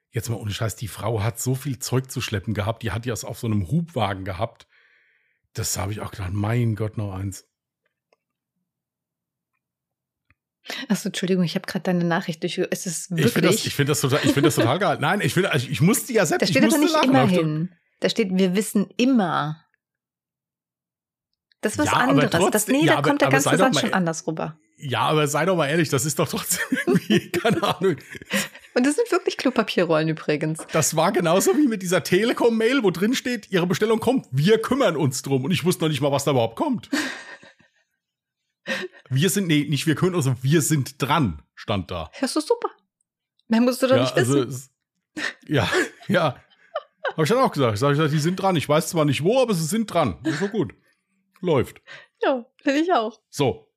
Jetzt 0.10 0.30
mal 0.30 0.38
ohne 0.38 0.50
Scheiß, 0.52 0.76
die 0.78 0.88
Frau 0.88 1.22
hat 1.22 1.40
so 1.40 1.54
viel 1.54 1.78
Zeug 1.78 2.10
zu 2.10 2.20
schleppen 2.20 2.56
gehabt. 2.56 2.82
Die 2.82 2.92
hat 2.92 3.06
ja 3.06 3.14
es 3.14 3.24
auf 3.24 3.38
so 3.38 3.46
einem 3.46 3.70
Hubwagen 3.70 4.26
gehabt. 4.26 4.66
Das 5.54 5.78
habe 5.78 5.92
ich 5.92 6.00
auch 6.02 6.12
gedacht, 6.12 6.32
mein 6.34 6.76
Gott, 6.76 6.98
noch 6.98 7.14
eins. 7.14 7.46
Achso, 10.88 11.10
Entschuldigung, 11.10 11.44
ich 11.44 11.56
habe 11.56 11.66
gerade 11.66 11.84
deine 11.84 12.04
Nachricht 12.06 12.44
durch. 12.44 12.58
Es 12.70 12.86
ist 12.86 13.12
Ich 13.12 13.18
finde 13.18 13.24
das, 13.24 13.36
wirklich. 13.36 13.68
ich 13.68 13.76
find 13.76 13.90
das 13.90 14.00
total, 14.02 14.20
ich 14.24 14.32
finde 14.32 14.42
das 14.44 14.56
total 14.56 14.80
geil. 14.80 14.98
Nein, 15.02 15.20
ich 15.22 15.34
finde, 15.34 15.52
also 15.52 15.68
ich 15.68 15.82
musste 15.82 16.14
ja 16.14 16.26
selbst, 16.26 16.42
da 16.42 16.46
ich 16.46 16.52
steht 16.52 16.64
aber 16.64 16.78
nicht 16.78 16.94
lachen. 16.94 17.10
Ich 17.10 17.10
immerhin. 17.38 17.76
Da 18.00 18.10
steht, 18.10 18.30
wir 18.32 18.56
wissen 18.56 18.88
immer. 18.98 19.66
Das 21.62 21.74
ist 21.74 21.80
was 21.80 21.86
Ja, 21.88 21.94
anderes. 21.94 22.30
das, 22.32 22.42
trotzdem- 22.42 22.76
nee, 22.78 22.86
ja, 22.86 22.94
da 22.94 22.98
aber- 23.00 23.10
kommt 23.10 23.22
der 23.22 23.30
ganze 23.30 23.50
Satz 23.58 23.74
mal- 23.76 23.82
schon 23.82 23.94
anders 23.94 24.26
rüber. 24.28 24.58
Ja, 24.78 25.02
aber 25.02 25.28
sei 25.28 25.46
doch 25.46 25.56
mal 25.56 25.68
ehrlich, 25.68 25.90
das 25.90 26.06
ist 26.06 26.18
doch 26.18 26.28
trotzdem 26.28 26.66
irgendwie, 26.88 27.30
keine 27.32 27.62
Ahnung. 27.64 27.98
Und 28.74 28.86
das 28.86 28.96
sind 28.96 29.12
wirklich 29.12 29.38
Klopapierrollen 29.38 30.10
übrigens. 30.10 30.66
Das 30.72 30.96
war 30.96 31.12
genauso 31.12 31.56
wie 31.58 31.68
mit 31.68 31.82
dieser 31.82 32.04
Telekom-Mail, 32.04 32.84
wo 32.84 32.92
drin 32.92 33.14
steht, 33.14 33.52
Ihre 33.52 33.68
Bestellung 33.68 34.00
kommt, 34.00 34.28
wir 34.32 34.62
kümmern 34.62 34.96
uns 34.96 35.22
drum. 35.22 35.44
Und 35.46 35.52
ich 35.52 35.66
wusste 35.66 35.84
noch 35.84 35.90
nicht 35.90 36.02
mal, 36.02 36.12
was 36.12 36.24
da 36.24 36.32
überhaupt 36.32 36.56
kommt. 36.56 36.90
Wir 39.10 39.30
sind, 39.30 39.48
nee, 39.48 39.66
nicht 39.68 39.88
wir 39.88 39.96
kümmern 39.96 40.16
uns, 40.16 40.24
sondern 40.24 40.44
wir 40.44 40.62
sind 40.62 41.02
dran, 41.02 41.42
stand 41.54 41.92
da. 41.92 42.10
Das 42.22 42.34
ist 42.36 42.48
super. 42.48 42.70
Mehr 43.50 43.60
musst 43.60 43.84
du 43.84 43.88
doch 43.88 43.98
ja, 43.98 44.04
nicht 44.04 44.16
wissen. 44.16 44.46
also, 44.46 44.70
ja, 45.48 45.70
ja. 46.08 46.42
Habe 47.12 47.24
ich 47.24 47.30
dann 47.30 47.40
auch 47.40 47.52
gesagt. 47.52 47.74
Ich 47.74 47.80
sage, 47.82 48.08
die 48.08 48.20
sind 48.20 48.38
dran. 48.38 48.56
Ich 48.56 48.70
weiß 48.70 48.88
zwar 48.88 49.04
nicht 49.04 49.24
wo, 49.24 49.42
aber 49.42 49.54
sie 49.54 49.66
sind 49.66 49.92
dran. 49.92 50.20
Ist 50.24 50.40
so 50.40 50.48
gut. 50.48 50.74
Läuft. 51.42 51.82
ja, 52.22 52.46
finde 52.56 52.80
ich 52.80 52.94
auch. 52.94 53.20
So. 53.30 53.68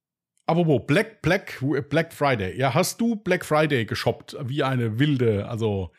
Wo? 0.47 0.79
Black, 0.79 1.23
Black, 1.23 1.63
Black 1.89 2.13
Friday. 2.13 2.57
Ja, 2.59 2.75
hast 2.75 3.01
du 3.01 3.17
Black 3.17 3.45
Friday 3.45 3.87
geshoppt? 3.87 4.37
Wie 4.43 4.63
eine 4.63 4.99
wilde, 4.99 5.49
also. 5.49 5.91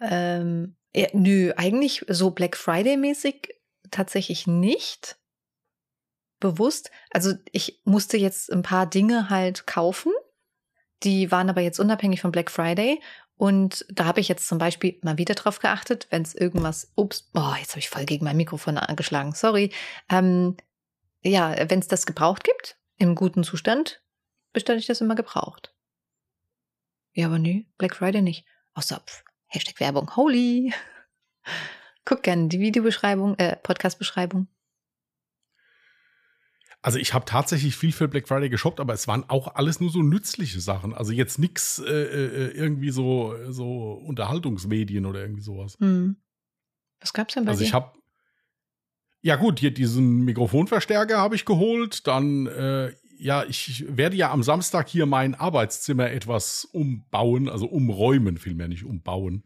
Ähm, 0.00 0.76
ja, 0.94 1.08
nö, 1.12 1.52
eigentlich 1.56 2.04
so 2.08 2.30
Black 2.30 2.56
Friday-mäßig 2.56 3.54
tatsächlich 3.90 4.46
nicht. 4.46 5.18
Bewusst. 6.40 6.90
Also 7.10 7.34
ich 7.52 7.80
musste 7.84 8.16
jetzt 8.16 8.50
ein 8.52 8.62
paar 8.62 8.86
Dinge 8.86 9.30
halt 9.30 9.66
kaufen. 9.66 10.12
Die 11.02 11.30
waren 11.30 11.50
aber 11.50 11.60
jetzt 11.60 11.78
unabhängig 11.78 12.20
von 12.20 12.32
Black 12.32 12.50
Friday. 12.50 13.00
Und 13.36 13.84
da 13.90 14.04
habe 14.04 14.20
ich 14.20 14.28
jetzt 14.28 14.46
zum 14.46 14.58
Beispiel 14.58 14.98
mal 15.02 15.18
wieder 15.18 15.34
drauf 15.34 15.58
geachtet, 15.58 16.06
wenn 16.10 16.22
es 16.22 16.34
irgendwas, 16.34 16.92
ups, 16.94 17.22
boah, 17.22 17.56
jetzt 17.58 17.70
habe 17.70 17.80
ich 17.80 17.88
voll 17.88 18.04
gegen 18.04 18.24
mein 18.24 18.36
Mikrofon 18.36 18.78
angeschlagen, 18.78 19.32
sorry. 19.32 19.72
Ähm, 20.08 20.56
ja, 21.22 21.56
wenn 21.68 21.80
es 21.80 21.88
das 21.88 22.06
gebraucht 22.06 22.44
gibt, 22.44 22.76
im 23.02 23.16
guten 23.16 23.42
Zustand, 23.42 24.00
bestelle 24.52 24.78
ich 24.78 24.86
das 24.86 25.00
immer 25.00 25.16
gebraucht. 25.16 25.74
Ja, 27.14 27.26
aber 27.26 27.38
nee, 27.38 27.66
Black 27.76 27.96
Friday 27.96 28.22
nicht. 28.22 28.46
Außer 28.74 29.02
pf, 29.04 29.24
Hashtag 29.46 29.80
Werbung, 29.80 30.16
holy. 30.16 30.72
Guck 32.04 32.22
gerne 32.22 32.48
die 32.48 32.60
Videobeschreibung, 32.60 33.36
äh, 33.38 33.56
Podcast-Beschreibung. 33.56 34.46
Also 36.80 36.98
ich 36.98 37.14
habe 37.14 37.24
tatsächlich 37.24 37.76
viel 37.76 37.92
für 37.92 38.08
Black 38.08 38.26
Friday 38.26 38.48
geshoppt, 38.48 38.80
aber 38.80 38.92
es 38.92 39.06
waren 39.06 39.28
auch 39.28 39.54
alles 39.54 39.78
nur 39.78 39.90
so 39.90 40.02
nützliche 40.02 40.60
Sachen. 40.60 40.94
Also 40.94 41.12
jetzt 41.12 41.38
nichts 41.38 41.78
äh, 41.78 41.90
äh, 41.90 42.50
irgendwie 42.52 42.90
so, 42.90 43.36
so 43.50 43.92
Unterhaltungsmedien 43.92 45.06
oder 45.06 45.20
irgendwie 45.20 45.42
sowas. 45.42 45.76
Hm. 45.78 46.16
Was 47.00 47.12
gab's 47.12 47.34
denn 47.34 47.44
bei 47.44 47.52
also 47.52 47.60
dir? 47.60 47.66
ich 47.66 47.74
habe 47.74 47.92
ja 49.22 49.36
gut, 49.36 49.60
hier 49.60 49.72
diesen 49.72 50.24
Mikrofonverstärker 50.24 51.18
habe 51.18 51.36
ich 51.36 51.44
geholt. 51.44 52.06
Dann 52.06 52.46
äh, 52.46 52.92
ja, 53.18 53.44
ich 53.44 53.84
werde 53.88 54.16
ja 54.16 54.32
am 54.32 54.42
Samstag 54.42 54.88
hier 54.88 55.06
mein 55.06 55.36
Arbeitszimmer 55.36 56.10
etwas 56.10 56.64
umbauen, 56.64 57.48
also 57.48 57.66
umräumen, 57.66 58.36
vielmehr 58.36 58.66
nicht 58.66 58.84
umbauen. 58.84 59.44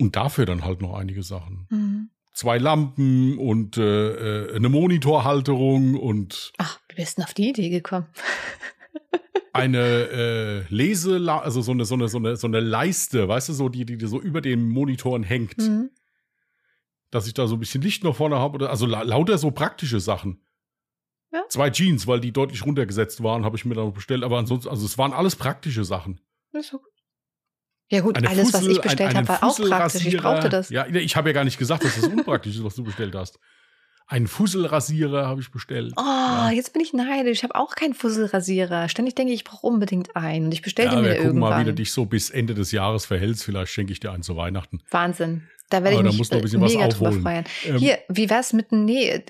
Und 0.00 0.16
dafür 0.16 0.44
dann 0.44 0.64
halt 0.64 0.82
noch 0.82 0.94
einige 0.94 1.22
Sachen. 1.22 1.68
Mhm. 1.70 2.10
Zwei 2.32 2.58
Lampen 2.58 3.38
und 3.38 3.76
äh, 3.76 4.48
äh 4.48 4.56
eine 4.56 4.68
Monitorhalterung 4.68 5.94
und 5.94 6.52
Ach, 6.58 6.80
wie 6.88 6.96
bist 6.96 7.16
du 7.16 7.20
denn 7.20 7.28
auf 7.28 7.34
die 7.34 7.50
Idee 7.50 7.68
gekommen? 7.70 8.06
eine 9.52 9.78
äh, 9.78 10.64
Lese, 10.68 11.20
also 11.30 11.62
so 11.62 11.70
eine, 11.70 11.84
so 11.84 11.94
eine, 11.94 12.08
so 12.08 12.18
eine, 12.18 12.34
so 12.34 12.48
eine 12.48 12.58
Leiste, 12.58 13.28
weißt 13.28 13.50
du, 13.50 13.52
so 13.52 13.68
die, 13.68 13.86
die 13.86 14.04
so 14.04 14.20
über 14.20 14.40
den 14.40 14.68
Monitoren 14.68 15.22
hängt, 15.22 15.58
Mhm. 15.58 15.90
Dass 17.14 17.26
ich 17.26 17.34
da 17.34 17.46
so 17.46 17.56
ein 17.56 17.60
bisschen 17.60 17.82
Licht 17.82 18.04
noch 18.04 18.16
vorne 18.16 18.36
habe 18.38 18.54
oder 18.56 18.70
also 18.70 18.86
la 18.86 19.02
lauter 19.02 19.38
so 19.38 19.50
praktische 19.50 20.00
Sachen. 20.00 20.40
Ja. 21.32 21.42
Zwei 21.48 21.70
Jeans, 21.70 22.06
weil 22.06 22.20
die 22.20 22.32
deutlich 22.32 22.64
runtergesetzt 22.64 23.22
waren, 23.22 23.44
habe 23.44 23.56
ich 23.56 23.64
mir 23.64 23.74
dann 23.74 23.86
noch 23.86 23.92
bestellt, 23.94 24.22
aber 24.22 24.38
ansonsten, 24.38 24.68
also 24.68 24.86
es 24.86 24.98
waren 24.98 25.12
alles 25.12 25.34
praktische 25.36 25.84
Sachen. 25.84 26.20
Ist 26.52 26.68
so 26.70 26.78
gut. 26.78 26.88
Ja 27.90 28.00
gut, 28.00 28.16
Eine 28.16 28.28
alles, 28.28 28.52
was 28.52 28.60
Fussel- 28.60 28.72
ich 28.72 28.80
bestellt 28.80 29.14
habe, 29.14 29.28
war 29.28 29.42
auch 29.44 29.58
praktisch. 29.58 30.06
Ich 30.06 30.16
brauchte 30.16 30.48
das. 30.48 30.70
Ja, 30.70 30.86
ich 30.86 31.16
habe 31.16 31.28
ja 31.28 31.32
gar 31.32 31.44
nicht 31.44 31.58
gesagt, 31.58 31.84
dass 31.84 31.96
das 31.96 32.06
unpraktisch 32.08 32.56
ist, 32.56 32.64
was 32.64 32.74
du 32.76 32.84
bestellt 32.84 33.14
hast. 33.14 33.38
Einen 34.06 34.26
Fusselrasierer 34.26 35.26
habe 35.26 35.40
ich 35.40 35.50
bestellt. 35.50 35.94
Oh, 35.96 36.02
Ja. 36.02 36.50
jetzt 36.50 36.72
bin 36.74 36.82
ich 36.82 36.92
neidisch. 36.92 37.38
Ich 37.38 37.42
habe 37.42 37.54
auch 37.54 37.74
keinen 37.74 37.94
Fusselrasierer. 37.94 38.88
Ständig 38.90 39.14
denke 39.14 39.32
ich, 39.32 39.40
ich 39.40 39.44
brauche 39.44 39.66
unbedingt 39.66 40.14
einen. 40.14 40.46
Und 40.46 40.52
ich 40.52 40.60
bestelle 40.62 40.90
Ja, 40.90 40.94
den 40.96 41.04
wir 41.04 41.10
mir 41.12 41.18
gucken 41.22 41.38
mal, 41.38 41.46
wie 41.46 41.50
du 41.50 41.58
irgendwann. 41.70 41.76
dich 41.76 41.92
so 41.92 42.04
bis 42.04 42.28
Ende 42.30 42.54
des 42.54 42.70
Jahres 42.70 43.06
verhältst. 43.06 43.44
Vielleicht 43.44 43.72
schenke 43.72 43.92
ich 43.92 44.00
dir 44.00 44.12
einen 44.12 44.22
zu 44.22 44.36
Weihnachten. 44.36 44.80
Wahnsinn. 44.90 45.48
Da 45.74 45.82
werde 45.82 45.96
ich 45.96 46.02
mich 46.04 46.18
musst 46.18 46.32
ein 46.32 46.44
äh, 46.44 46.56
mega 46.58 46.88
drüber 46.88 47.10
freuen. 47.12 47.44
Ähm, 47.64 47.78
Hier, 47.78 47.98
wie 48.08 48.30
wär's 48.30 48.52
mit 48.52 48.70
einem, 48.72 48.84
nee, 48.84 49.22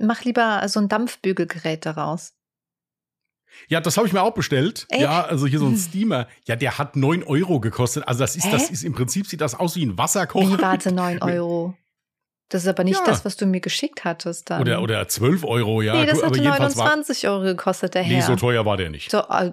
mach 0.00 0.22
lieber 0.24 0.62
so 0.68 0.78
ein 0.80 0.88
Dampfbügelgerät 0.88 1.84
daraus. 1.86 2.34
Ja, 3.66 3.80
das 3.80 3.96
habe 3.96 4.06
ich 4.06 4.12
mir 4.12 4.22
auch 4.22 4.34
bestellt. 4.34 4.86
Echt? 4.90 5.02
Ja, 5.02 5.24
also 5.24 5.46
hier 5.48 5.58
so 5.58 5.66
ein 5.66 5.72
Hm. 5.72 5.78
Steamer. 5.78 6.28
Ja, 6.46 6.54
der 6.54 6.78
hat 6.78 6.94
9 6.94 7.24
Euro 7.24 7.58
gekostet. 7.58 8.06
Also 8.06 8.20
das 8.20 8.36
ist, 8.36 8.44
Hä? 8.46 8.50
das 8.52 8.70
ist 8.70 8.84
im 8.84 8.92
Prinzip 8.92 9.26
sieht 9.26 9.40
das 9.40 9.56
aus 9.56 9.74
wie 9.74 9.84
ein 9.84 9.98
Wasserkocher. 9.98 10.58
Wie, 10.58 10.62
warte, 10.62 10.92
9 10.92 11.20
Euro? 11.22 11.74
Das 12.50 12.62
ist 12.62 12.68
aber 12.68 12.84
nicht 12.84 12.98
Ja. 13.00 13.04
das, 13.04 13.24
was 13.24 13.36
du 13.36 13.46
mir 13.46 13.60
geschickt 13.60 14.04
hattest 14.04 14.48
dann. 14.50 14.60
Oder, 14.62 14.80
oder 14.80 15.08
12 15.08 15.42
Euro, 15.44 15.82
ja. 15.82 15.94
nee, 15.96 16.06
das 16.06 16.22
hatte 16.22 16.38
jedenfalls 16.38 16.76
war. 16.76 16.84
29 16.86 17.28
Euro 17.28 17.42
gekostet, 17.42 17.94
der 17.94 18.02
Nee, 18.04 18.14
Herr. 18.16 18.22
so 18.26 18.36
teuer 18.36 18.64
war 18.64 18.76
der 18.76 18.90
nicht. 18.90 19.10
So, 19.10 19.18
äh, 19.28 19.52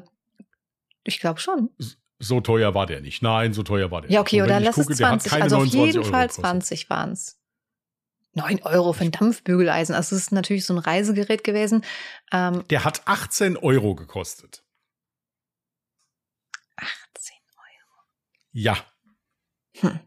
ich 1.03 1.19
glaube 1.19 1.39
schon. 1.39 1.71
So 2.19 2.39
teuer 2.41 2.73
war 2.73 2.85
der 2.85 3.01
nicht. 3.01 3.21
Nein, 3.21 3.53
so 3.53 3.63
teuer 3.63 3.91
war 3.91 4.01
der 4.01 4.09
Ja, 4.11 4.19
nicht. 4.21 4.27
okay, 4.27 4.41
Und 4.41 4.47
wenn 4.49 4.55
oder 4.57 4.65
lass 4.65 4.75
gucke, 4.75 4.93
es 4.93 4.97
der 4.97 5.07
hat 5.11 5.21
20. 5.21 5.31
keine 5.31 5.43
Also 5.43 5.55
auf 5.57 5.61
29 5.63 5.85
jeden 5.93 6.03
Euro 6.03 6.11
Fall 6.11 6.27
gekostet. 6.27 6.43
20 6.45 6.89
waren 6.89 7.11
es. 7.11 7.39
9 8.33 8.63
Euro 8.63 8.93
für 8.93 9.03
ein 9.05 9.11
Dampfbügeleisen. 9.11 9.95
Also 9.95 10.15
es 10.15 10.23
ist 10.23 10.31
natürlich 10.31 10.65
so 10.65 10.73
ein 10.73 10.79
Reisegerät 10.79 11.43
gewesen. 11.43 11.83
Ähm, 12.31 12.63
Der 12.69 12.83
hat 12.83 13.07
18 13.07 13.57
Euro 13.57 13.95
gekostet. 13.95 14.63
18 16.77 17.35
Ja. 18.51 18.77
Hm. 19.79 19.99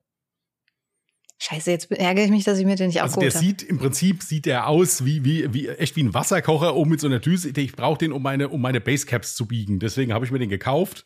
Scheiße, 1.40 1.70
jetzt 1.70 1.90
ärgere 1.92 2.24
ich 2.24 2.30
mich, 2.30 2.44
dass 2.44 2.58
ich 2.58 2.64
mir 2.66 2.74
den 2.74 2.88
nicht 2.88 3.00
Also 3.00 3.20
der 3.20 3.30
sieht 3.30 3.62
im 3.62 3.78
Prinzip 3.78 4.22
sieht 4.22 4.44
der 4.44 4.66
aus 4.66 5.04
wie, 5.04 5.24
wie, 5.24 5.52
wie 5.54 5.68
echt 5.68 5.94
wie 5.94 6.02
ein 6.02 6.12
Wasserkocher 6.12 6.74
oben 6.74 6.90
mit 6.90 7.00
so 7.00 7.06
einer 7.06 7.20
Düse. 7.20 7.50
Ich 7.56 7.72
brauche 7.76 7.98
den, 7.98 8.12
um 8.12 8.22
meine, 8.22 8.48
um 8.48 8.60
meine 8.60 8.80
Basecaps 8.80 9.34
zu 9.36 9.46
biegen. 9.46 9.78
Deswegen 9.78 10.12
habe 10.12 10.24
ich 10.24 10.30
mir 10.32 10.38
den 10.40 10.48
gekauft, 10.48 11.04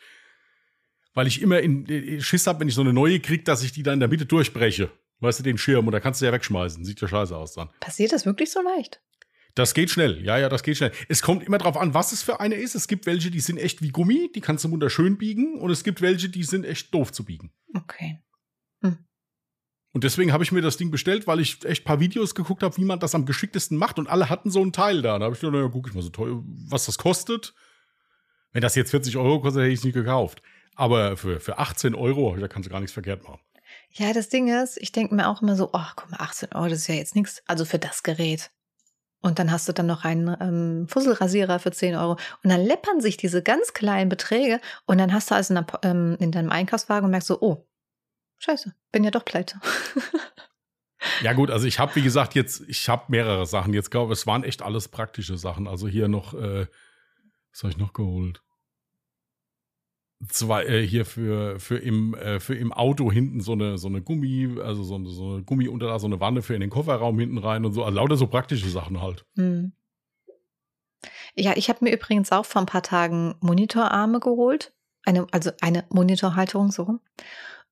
weil 1.14 1.26
ich 1.26 1.42
immer 1.42 1.60
in 1.60 1.86
äh, 1.88 2.20
Schiss 2.20 2.46
habe, 2.46 2.60
wenn 2.60 2.68
ich 2.68 2.74
so 2.74 2.80
eine 2.80 2.92
neue 2.92 3.20
kriege, 3.20 3.44
dass 3.44 3.62
ich 3.62 3.72
die 3.72 3.82
dann 3.82 3.94
in 3.94 4.00
der 4.00 4.08
Mitte 4.08 4.26
durchbreche. 4.26 4.90
Weißt 5.20 5.38
du, 5.38 5.42
den 5.44 5.58
Schirm 5.58 5.86
und 5.86 5.92
da 5.92 6.00
kannst 6.00 6.20
du 6.20 6.24
ja 6.24 6.32
wegschmeißen. 6.32 6.84
Sieht 6.84 7.00
ja 7.00 7.08
scheiße 7.08 7.36
aus 7.36 7.54
dann. 7.54 7.70
Passiert 7.80 8.12
das 8.12 8.26
wirklich 8.26 8.50
so 8.50 8.60
leicht? 8.60 9.00
Das 9.54 9.74
geht 9.74 9.90
schnell. 9.90 10.24
Ja, 10.24 10.38
ja, 10.38 10.48
das 10.48 10.62
geht 10.62 10.78
schnell. 10.78 10.92
Es 11.08 11.22
kommt 11.22 11.44
immer 11.44 11.58
drauf 11.58 11.76
an, 11.76 11.94
was 11.94 12.12
es 12.12 12.22
für 12.22 12.40
eine 12.40 12.54
ist. 12.56 12.74
Es 12.74 12.88
gibt 12.88 13.06
welche, 13.06 13.30
die 13.30 13.40
sind 13.40 13.58
echt 13.58 13.82
wie 13.82 13.90
Gummi, 13.90 14.32
die 14.34 14.40
kannst 14.40 14.64
du 14.64 14.70
wunderschön 14.70 15.18
biegen. 15.18 15.58
Und 15.58 15.70
es 15.70 15.84
gibt 15.84 16.00
welche, 16.00 16.28
die 16.28 16.42
sind 16.42 16.64
echt 16.64 16.92
doof 16.92 17.12
zu 17.12 17.24
biegen. 17.24 17.52
Okay. 17.74 18.18
Und 19.92 20.04
deswegen 20.04 20.32
habe 20.32 20.42
ich 20.42 20.52
mir 20.52 20.62
das 20.62 20.78
Ding 20.78 20.90
bestellt, 20.90 21.26
weil 21.26 21.38
ich 21.38 21.64
echt 21.64 21.82
ein 21.82 21.84
paar 21.84 22.00
Videos 22.00 22.34
geguckt 22.34 22.62
habe, 22.62 22.76
wie 22.78 22.84
man 22.84 22.98
das 22.98 23.14
am 23.14 23.26
geschicktesten 23.26 23.76
macht. 23.76 23.98
Und 23.98 24.08
alle 24.08 24.30
hatten 24.30 24.50
so 24.50 24.64
ein 24.64 24.72
Teil 24.72 25.02
da. 25.02 25.18
Da 25.18 25.26
habe 25.26 25.34
ich 25.34 25.40
gedacht, 25.40 25.54
naja, 25.54 25.68
guck 25.70 25.86
ich 25.88 25.94
mal 25.94 26.02
so 26.02 26.08
teuer, 26.08 26.42
was 26.44 26.86
das 26.86 26.96
kostet. 26.96 27.54
Wenn 28.52 28.62
das 28.62 28.74
jetzt 28.74 28.90
40 28.90 29.18
Euro 29.18 29.40
kostet, 29.40 29.62
hätte 29.62 29.72
ich 29.72 29.80
es 29.80 29.84
nicht 29.84 29.94
gekauft. 29.94 30.42
Aber 30.74 31.16
für, 31.16 31.40
für 31.40 31.58
18 31.58 31.94
Euro, 31.94 32.36
da 32.36 32.48
kannst 32.48 32.66
du 32.66 32.72
gar 32.72 32.80
nichts 32.80 32.92
verkehrt 32.92 33.22
machen. 33.24 33.40
Ja, 33.90 34.12
das 34.12 34.28
Ding 34.28 34.48
ist, 34.48 34.78
ich 34.80 34.92
denke 34.92 35.14
mir 35.14 35.28
auch 35.28 35.42
immer 35.42 35.56
so, 35.56 35.70
ach, 35.72 35.96
guck 35.96 36.10
mal, 36.10 36.20
18 36.20 36.52
Euro, 36.52 36.68
das 36.68 36.80
ist 36.80 36.86
ja 36.88 36.94
jetzt 36.94 37.14
nichts. 37.14 37.42
Also 37.46 37.64
für 37.64 37.78
das 37.78 38.02
Gerät. 38.02 38.50
Und 39.20 39.38
dann 39.38 39.52
hast 39.52 39.68
du 39.68 39.72
dann 39.72 39.86
noch 39.86 40.04
einen 40.04 40.36
ähm, 40.40 40.88
Fusselrasierer 40.88 41.58
für 41.60 41.70
10 41.70 41.94
Euro. 41.94 42.12
Und 42.42 42.50
dann 42.50 42.60
läppern 42.60 43.00
sich 43.00 43.16
diese 43.16 43.42
ganz 43.42 43.72
kleinen 43.72 44.08
Beträge. 44.08 44.60
Und 44.84 44.98
dann 44.98 45.12
hast 45.12 45.30
du 45.30 45.34
also 45.34 45.54
in, 45.54 45.64
der, 45.64 45.80
ähm, 45.84 46.16
in 46.18 46.32
deinem 46.32 46.50
Einkaufswagen 46.50 47.04
und 47.04 47.12
merkst 47.12 47.28
so, 47.28 47.40
oh, 47.40 47.66
scheiße, 48.38 48.74
bin 48.90 49.04
ja 49.04 49.10
doch 49.10 49.24
pleite. 49.24 49.60
Ja 51.20 51.32
gut, 51.32 51.50
also 51.50 51.66
ich 51.66 51.78
habe, 51.78 51.94
wie 51.96 52.02
gesagt, 52.02 52.34
jetzt, 52.34 52.62
ich 52.68 52.88
habe 52.88 53.04
mehrere 53.08 53.46
Sachen. 53.46 53.74
Jetzt 53.74 53.90
glaube 53.90 54.12
ich, 54.12 54.20
es 54.20 54.26
waren 54.26 54.44
echt 54.44 54.62
alles 54.62 54.88
praktische 54.88 55.36
Sachen. 55.36 55.66
Also 55.66 55.88
hier 55.88 56.08
noch, 56.08 56.34
äh, 56.34 56.66
was 57.52 57.62
habe 57.62 57.70
ich 57.70 57.76
noch 57.76 57.92
geholt? 57.92 58.42
Zwei, 60.28 60.64
äh, 60.64 60.86
hier 60.86 61.04
für, 61.04 61.58
für, 61.58 61.78
im, 61.78 62.14
äh, 62.14 62.38
für 62.38 62.54
im 62.54 62.72
Auto 62.72 63.10
hinten 63.10 63.40
so 63.40 63.52
eine, 63.52 63.78
so 63.78 63.88
eine 63.88 64.02
Gummi, 64.02 64.60
also 64.62 64.82
so 64.82 64.94
eine, 64.94 65.08
so 65.08 65.34
eine 65.34 65.42
Gummiunterlage, 65.42 66.00
so 66.00 66.06
eine 66.06 66.20
Wanne 66.20 66.42
für 66.42 66.54
in 66.54 66.60
den 66.60 66.70
Kofferraum 66.70 67.18
hinten 67.18 67.38
rein 67.38 67.64
und 67.64 67.72
so. 67.72 67.82
Also 67.82 67.96
lauter 67.96 68.16
so 68.16 68.26
praktische 68.28 68.68
Sachen 68.68 69.02
halt. 69.02 69.24
Hm. 69.36 69.72
Ja, 71.34 71.54
ich 71.56 71.68
habe 71.68 71.84
mir 71.84 71.92
übrigens 71.92 72.30
auch 72.30 72.44
vor 72.44 72.62
ein 72.62 72.66
paar 72.66 72.82
Tagen 72.82 73.34
Monitorarme 73.40 74.20
geholt. 74.20 74.72
Eine, 75.04 75.26
also 75.32 75.50
eine 75.60 75.84
Monitorhalterung 75.88 76.70
so 76.70 76.84
rum. 76.84 77.00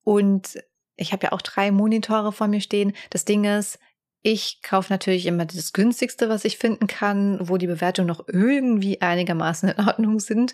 Und 0.03 0.59
ich 0.97 1.13
habe 1.13 1.27
ja 1.27 1.33
auch 1.33 1.43
drei 1.43 1.71
Monitore 1.71 2.33
vor 2.33 2.49
mir 2.49 2.61
stehen. 2.61 2.93
Das 3.11 3.25
Ding 3.25 3.45
ist, 3.45 3.79
ich 4.23 4.61
kaufe 4.63 4.93
natürlich 4.93 5.27
immer 5.27 5.47
das 5.47 5.73
günstigste, 5.73 6.29
was 6.29 6.45
ich 6.45 6.59
finden 6.59 6.87
kann, 6.87 7.39
wo 7.49 7.57
die 7.57 7.67
Bewertungen 7.67 8.09
noch 8.09 8.27
irgendwie 8.29 9.01
einigermaßen 9.01 9.69
in 9.71 9.87
Ordnung 9.87 10.21
sind. 10.21 10.53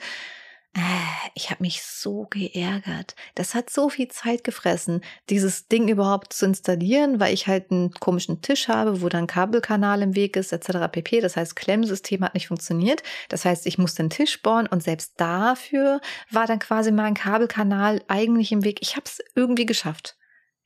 Ich 1.34 1.50
habe 1.50 1.62
mich 1.62 1.82
so 1.82 2.26
geärgert. 2.28 3.14
Das 3.34 3.54
hat 3.54 3.70
so 3.70 3.88
viel 3.88 4.08
Zeit 4.08 4.44
gefressen, 4.44 5.02
dieses 5.30 5.68
Ding 5.68 5.88
überhaupt 5.88 6.34
zu 6.34 6.44
installieren, 6.44 7.18
weil 7.18 7.32
ich 7.32 7.46
halt 7.46 7.70
einen 7.70 7.92
komischen 7.92 8.42
Tisch 8.42 8.68
habe, 8.68 9.00
wo 9.00 9.08
dann 9.08 9.26
Kabelkanal 9.26 10.02
im 10.02 10.14
Weg 10.14 10.36
ist, 10.36 10.52
etc. 10.52 10.90
pp. 10.92 11.20
Das 11.20 11.36
heißt, 11.36 11.56
Klemmsystem 11.56 12.22
hat 12.22 12.34
nicht 12.34 12.48
funktioniert. 12.48 13.02
Das 13.30 13.46
heißt, 13.46 13.66
ich 13.66 13.78
musste 13.78 14.02
den 14.02 14.10
Tisch 14.10 14.42
bohren 14.42 14.66
und 14.66 14.82
selbst 14.82 15.14
dafür 15.16 16.00
war 16.30 16.46
dann 16.46 16.58
quasi 16.58 16.92
mein 16.92 17.14
Kabelkanal 17.14 18.02
eigentlich 18.08 18.52
im 18.52 18.62
Weg. 18.62 18.78
Ich 18.82 18.96
habe 18.96 19.06
es 19.06 19.22
irgendwie 19.34 19.66
geschafft. 19.66 20.16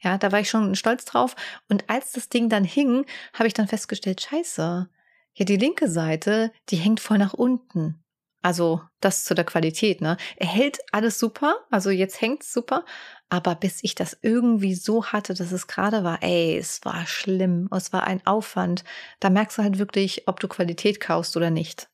Ja, 0.01 0.19
da 0.19 0.33
war 0.33 0.41
ich 0.41 0.51
schon 0.51 0.75
stolz 0.75 1.05
drauf. 1.05 1.37
Und 1.69 1.89
als 1.89 2.13
das 2.13 2.29
Ding 2.29 2.49
dann 2.49 2.65
hing, 2.65 3.07
habe 3.35 3.47
ich 3.47 3.55
dann 3.55 3.69
festgestellt, 3.69 4.21
scheiße, 4.23 4.89
ja, 5.35 5.45
die 5.45 5.57
linke 5.57 5.89
Seite, 5.89 6.53
die 6.71 6.77
hängt 6.77 6.99
voll 6.99 7.19
nach 7.19 7.35
unten. 7.35 8.03
Also 8.43 8.81
das 9.01 9.25
zu 9.25 9.35
der 9.35 9.45
Qualität, 9.45 10.01
ne? 10.01 10.17
Er 10.37 10.49
hält 10.49 10.79
alles 10.93 11.19
super, 11.19 11.57
also 11.71 11.91
jetzt 11.91 12.21
hängt's 12.21 12.53
super, 12.53 12.85
aber 13.29 13.55
bis 13.55 13.85
ich 13.85 13.95
das 13.95 14.19
irgendwie 14.23 14.75
so 14.75 15.07
hatte, 15.07 15.35
dass 15.35 15.53
es 15.53 15.67
gerade 15.67 16.05
war, 16.05 16.23
ey, 16.23 16.57
es 16.57 16.81
war 16.85 17.07
schlimm, 17.07 17.69
es 17.71 17.93
war 17.93 18.05
ein 18.05 18.27
Aufwand. 18.27 18.83
Da 19.21 19.31
merkst 19.31 19.59
du 19.59 19.63
halt 19.63 19.79
wirklich, 19.79 20.27
ob 20.27 20.41
du 20.41 20.49
Qualität 20.49 21.01
kaufst 21.01 21.37
oder 21.37 21.51
nicht. 21.51 21.89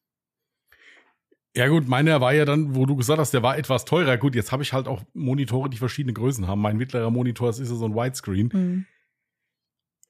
Ja 1.57 1.69
gut, 1.69 1.89
meiner 1.89 2.21
war 2.21 2.35
ja 2.35 2.45
dann, 2.45 2.75
wo 2.75 2.85
du 2.85 2.97
gesagt 2.97 3.19
hast, 3.19 3.33
der 3.33 3.43
war 3.43 3.57
etwas 3.57 3.87
teurer. 3.87 4.19
Gut, 4.19 4.35
jetzt 4.35 4.53
habe 4.53 4.63
ich 4.63 4.75
halt 4.75 4.87
auch 4.87 5.03
Monitore, 5.15 5.71
die 5.71 5.79
verschiedene 5.79 6.13
Größen 6.13 6.47
haben. 6.47 6.61
Mein 6.61 6.77
mittlerer 6.77 7.11
Monitor 7.11 7.49
ist 7.49 7.59
ja 7.59 7.65
so 7.65 7.87
ein 7.87 7.95
Widescreen. 7.95 8.51
Mhm. 8.53 8.87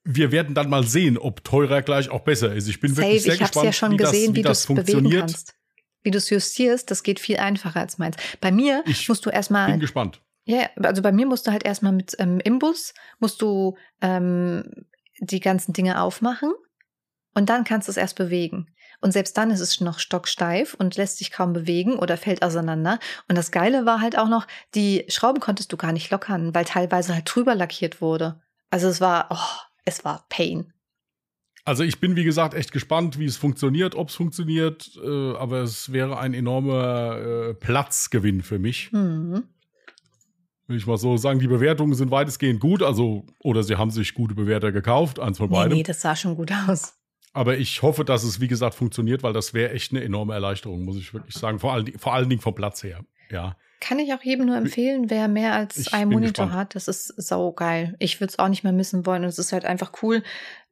Wir 0.02 0.32
werden 0.32 0.54
dann 0.54 0.68
mal 0.68 0.84
sehen, 0.84 1.16
ob 1.16 1.44
teurer 1.44 1.82
gleich 1.82 2.10
auch 2.10 2.20
besser 2.20 2.52
ist. 2.52 2.68
Ich 2.68 2.80
bin 2.80 2.94
Safe, 2.94 3.06
wirklich 3.06 3.22
sehr 3.22 3.34
ich 3.34 3.40
gespannt, 3.40 3.66
ja 3.66 3.72
schon 3.72 3.92
wie 3.92 3.96
gesehen, 3.96 4.26
das, 4.26 4.36
wie 4.36 4.42
das 4.42 4.66
funktioniert. 4.66 5.44
Wie 6.06 6.12
du 6.12 6.18
es 6.18 6.30
justierst, 6.30 6.88
das 6.88 7.02
geht 7.02 7.18
viel 7.18 7.38
einfacher 7.38 7.80
als 7.80 7.98
meins. 7.98 8.16
Bei 8.40 8.52
mir 8.52 8.84
ich 8.86 9.08
musst 9.08 9.26
du 9.26 9.30
erstmal. 9.30 9.72
Bin 9.72 9.80
gespannt. 9.80 10.20
Ja, 10.44 10.70
also 10.80 11.02
bei 11.02 11.10
mir 11.10 11.26
musst 11.26 11.48
du 11.48 11.50
halt 11.50 11.64
erstmal 11.64 11.90
mit 11.90 12.14
ähm, 12.20 12.38
Imbus, 12.38 12.94
musst 13.18 13.42
du 13.42 13.76
ähm, 14.00 14.86
die 15.18 15.40
ganzen 15.40 15.72
Dinge 15.72 16.00
aufmachen 16.00 16.52
und 17.34 17.48
dann 17.48 17.64
kannst 17.64 17.88
du 17.88 17.90
es 17.90 17.96
erst 17.96 18.14
bewegen. 18.14 18.68
Und 19.00 19.10
selbst 19.10 19.36
dann 19.36 19.50
ist 19.50 19.58
es 19.58 19.80
noch 19.80 19.98
stocksteif 19.98 20.74
und 20.74 20.96
lässt 20.96 21.18
sich 21.18 21.32
kaum 21.32 21.52
bewegen 21.52 21.98
oder 21.98 22.16
fällt 22.16 22.44
auseinander. 22.44 23.00
Und 23.28 23.36
das 23.36 23.50
Geile 23.50 23.84
war 23.84 24.00
halt 24.00 24.16
auch 24.16 24.28
noch, 24.28 24.46
die 24.76 25.06
Schrauben 25.08 25.40
konntest 25.40 25.72
du 25.72 25.76
gar 25.76 25.90
nicht 25.90 26.12
lockern, 26.12 26.54
weil 26.54 26.66
teilweise 26.66 27.14
halt 27.14 27.24
drüber 27.26 27.56
lackiert 27.56 28.00
wurde. 28.00 28.40
Also 28.70 28.86
es 28.86 29.00
war, 29.00 29.26
oh, 29.30 29.60
es 29.84 30.04
war 30.04 30.24
Pain. 30.28 30.72
Also 31.66 31.82
ich 31.82 31.98
bin, 31.98 32.14
wie 32.14 32.22
gesagt, 32.22 32.54
echt 32.54 32.70
gespannt, 32.70 33.18
wie 33.18 33.24
es 33.24 33.36
funktioniert, 33.36 33.96
ob 33.96 34.08
es 34.10 34.14
funktioniert. 34.14 34.92
Äh, 35.04 35.34
aber 35.34 35.62
es 35.62 35.92
wäre 35.92 36.16
ein 36.18 36.32
enormer 36.32 37.18
äh, 37.18 37.54
Platzgewinn 37.54 38.42
für 38.42 38.60
mich. 38.60 38.92
Mhm. 38.92 39.42
Will 40.68 40.76
ich 40.76 40.86
mal 40.86 40.96
so 40.96 41.16
sagen, 41.16 41.40
die 41.40 41.48
Bewertungen 41.48 41.94
sind 41.94 42.12
weitestgehend 42.12 42.60
gut. 42.60 42.84
Also, 42.84 43.26
oder 43.40 43.64
sie 43.64 43.74
haben 43.76 43.90
sich 43.90 44.14
gute 44.14 44.34
Bewerter 44.34 44.70
gekauft, 44.70 45.18
eins 45.18 45.38
von 45.38 45.50
beiden. 45.50 45.70
Nee, 45.72 45.78
nee, 45.78 45.82
das 45.82 46.00
sah 46.00 46.14
schon 46.14 46.36
gut 46.36 46.52
aus. 46.68 46.94
Aber 47.32 47.58
ich 47.58 47.82
hoffe, 47.82 48.04
dass 48.04 48.22
es, 48.22 48.40
wie 48.40 48.48
gesagt, 48.48 48.76
funktioniert, 48.76 49.24
weil 49.24 49.32
das 49.32 49.52
wäre 49.52 49.72
echt 49.72 49.90
eine 49.90 50.04
enorme 50.04 50.34
Erleichterung, 50.34 50.84
muss 50.84 50.96
ich 50.96 51.12
wirklich 51.12 51.34
sagen. 51.34 51.58
Vor, 51.58 51.72
all, 51.72 51.84
vor 51.98 52.14
allen 52.14 52.28
Dingen 52.28 52.40
vom 52.40 52.54
Platz 52.54 52.84
her. 52.84 53.04
Ja. 53.28 53.56
Kann 53.80 53.98
ich 53.98 54.14
auch 54.14 54.22
jedem 54.22 54.46
nur 54.46 54.56
empfehlen, 54.56 55.10
wer 55.10 55.28
mehr 55.28 55.54
als 55.54 55.76
ich 55.76 55.92
einen 55.92 56.12
Monitor 56.12 56.46
gespannt. 56.46 56.52
hat. 56.52 56.74
Das 56.76 56.88
ist 56.88 57.08
saugeil. 57.20 57.96
Ich 57.98 58.20
würde 58.20 58.30
es 58.30 58.38
auch 58.38 58.48
nicht 58.48 58.62
mehr 58.62 58.72
missen 58.72 59.04
wollen. 59.04 59.22
Und 59.24 59.28
es 59.28 59.38
ist 59.38 59.52
halt 59.52 59.64
einfach 59.64 59.92
cool, 60.02 60.22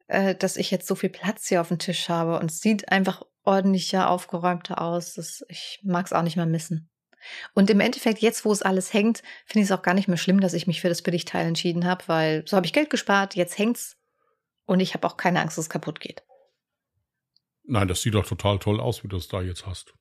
äh, 0.07 0.35
dass 0.35 0.57
ich 0.57 0.71
jetzt 0.71 0.87
so 0.87 0.95
viel 0.95 1.09
Platz 1.09 1.47
hier 1.47 1.61
auf 1.61 1.69
dem 1.69 1.79
Tisch 1.79 2.09
habe. 2.09 2.39
Und 2.39 2.51
es 2.51 2.61
sieht 2.61 2.91
einfach 2.91 3.23
ordentlicher, 3.43 4.09
aufgeräumter 4.09 4.81
aus. 4.81 5.13
Das, 5.15 5.43
ich 5.49 5.79
mag 5.83 6.05
es 6.05 6.13
auch 6.13 6.23
nicht 6.23 6.35
mehr 6.35 6.45
missen. 6.45 6.89
Und 7.53 7.69
im 7.69 7.79
Endeffekt, 7.79 8.19
jetzt 8.19 8.45
wo 8.45 8.51
es 8.51 8.61
alles 8.61 8.93
hängt, 8.93 9.23
finde 9.45 9.63
ich 9.63 9.71
es 9.71 9.71
auch 9.71 9.81
gar 9.81 9.93
nicht 9.93 10.07
mehr 10.07 10.17
schlimm, 10.17 10.39
dass 10.39 10.53
ich 10.53 10.67
mich 10.67 10.81
für 10.81 10.89
das 10.89 11.01
Billigteil 11.01 11.47
entschieden 11.47 11.85
habe, 11.85 12.07
weil 12.07 12.43
so 12.47 12.55
habe 12.55 12.65
ich 12.65 12.73
Geld 12.73 12.89
gespart, 12.89 13.35
jetzt 13.35 13.57
hängt's 13.57 13.97
und 14.65 14.79
ich 14.79 14.93
habe 14.93 15.07
auch 15.07 15.17
keine 15.17 15.41
Angst, 15.41 15.57
dass 15.57 15.65
es 15.65 15.69
kaputt 15.69 15.99
geht. 15.99 16.23
Nein, 17.63 17.87
das 17.87 18.01
sieht 18.01 18.13
doch 18.13 18.27
total 18.27 18.59
toll 18.59 18.79
aus, 18.79 19.03
wie 19.03 19.07
du 19.07 19.15
das 19.15 19.27
da 19.27 19.41
jetzt 19.41 19.65
hast. 19.65 19.93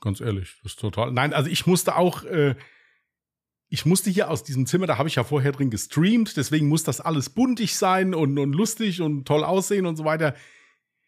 Ganz 0.00 0.20
ehrlich, 0.20 0.58
das 0.62 0.72
ist 0.72 0.80
total. 0.80 1.12
Nein, 1.12 1.32
also 1.32 1.48
ich 1.48 1.66
musste 1.66 1.96
auch, 1.96 2.24
äh, 2.24 2.56
ich 3.72 3.86
musste 3.86 4.10
hier 4.10 4.30
aus 4.30 4.44
diesem 4.44 4.66
Zimmer, 4.66 4.86
da 4.86 4.98
habe 4.98 5.08
ich 5.08 5.14
ja 5.14 5.24
vorher 5.24 5.50
drin 5.50 5.70
gestreamt, 5.70 6.36
deswegen 6.36 6.68
muss 6.68 6.84
das 6.84 7.00
alles 7.00 7.30
buntig 7.30 7.74
sein 7.74 8.14
und, 8.14 8.38
und 8.38 8.52
lustig 8.52 9.00
und 9.00 9.26
toll 9.26 9.42
aussehen 9.42 9.86
und 9.86 9.96
so 9.96 10.04
weiter. 10.04 10.34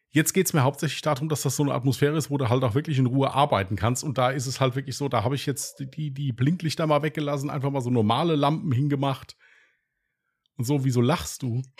Jetzt 0.08 0.32
geht 0.32 0.46
es 0.46 0.54
mir 0.54 0.62
hauptsächlich 0.62 1.02
darum, 1.02 1.28
dass 1.28 1.42
das 1.42 1.56
so 1.56 1.62
eine 1.62 1.74
Atmosphäre 1.74 2.16
ist, 2.16 2.30
wo 2.30 2.38
du 2.38 2.48
halt 2.48 2.64
auch 2.64 2.74
wirklich 2.74 2.96
in 2.98 3.04
Ruhe 3.04 3.34
arbeiten 3.34 3.76
kannst. 3.76 4.02
Und 4.02 4.16
da 4.16 4.30
ist 4.30 4.46
es 4.46 4.60
halt 4.60 4.76
wirklich 4.76 4.96
so, 4.96 5.10
da 5.10 5.24
habe 5.24 5.34
ich 5.34 5.44
jetzt 5.44 5.84
die, 5.94 6.10
die 6.10 6.32
Blinklichter 6.32 6.86
mal 6.86 7.02
weggelassen, 7.02 7.50
einfach 7.50 7.70
mal 7.70 7.82
so 7.82 7.90
normale 7.90 8.34
Lampen 8.34 8.72
hingemacht. 8.72 9.36
Und 10.56 10.64
so, 10.64 10.84
wieso 10.84 11.00
lachst 11.00 11.42
du? 11.42 11.62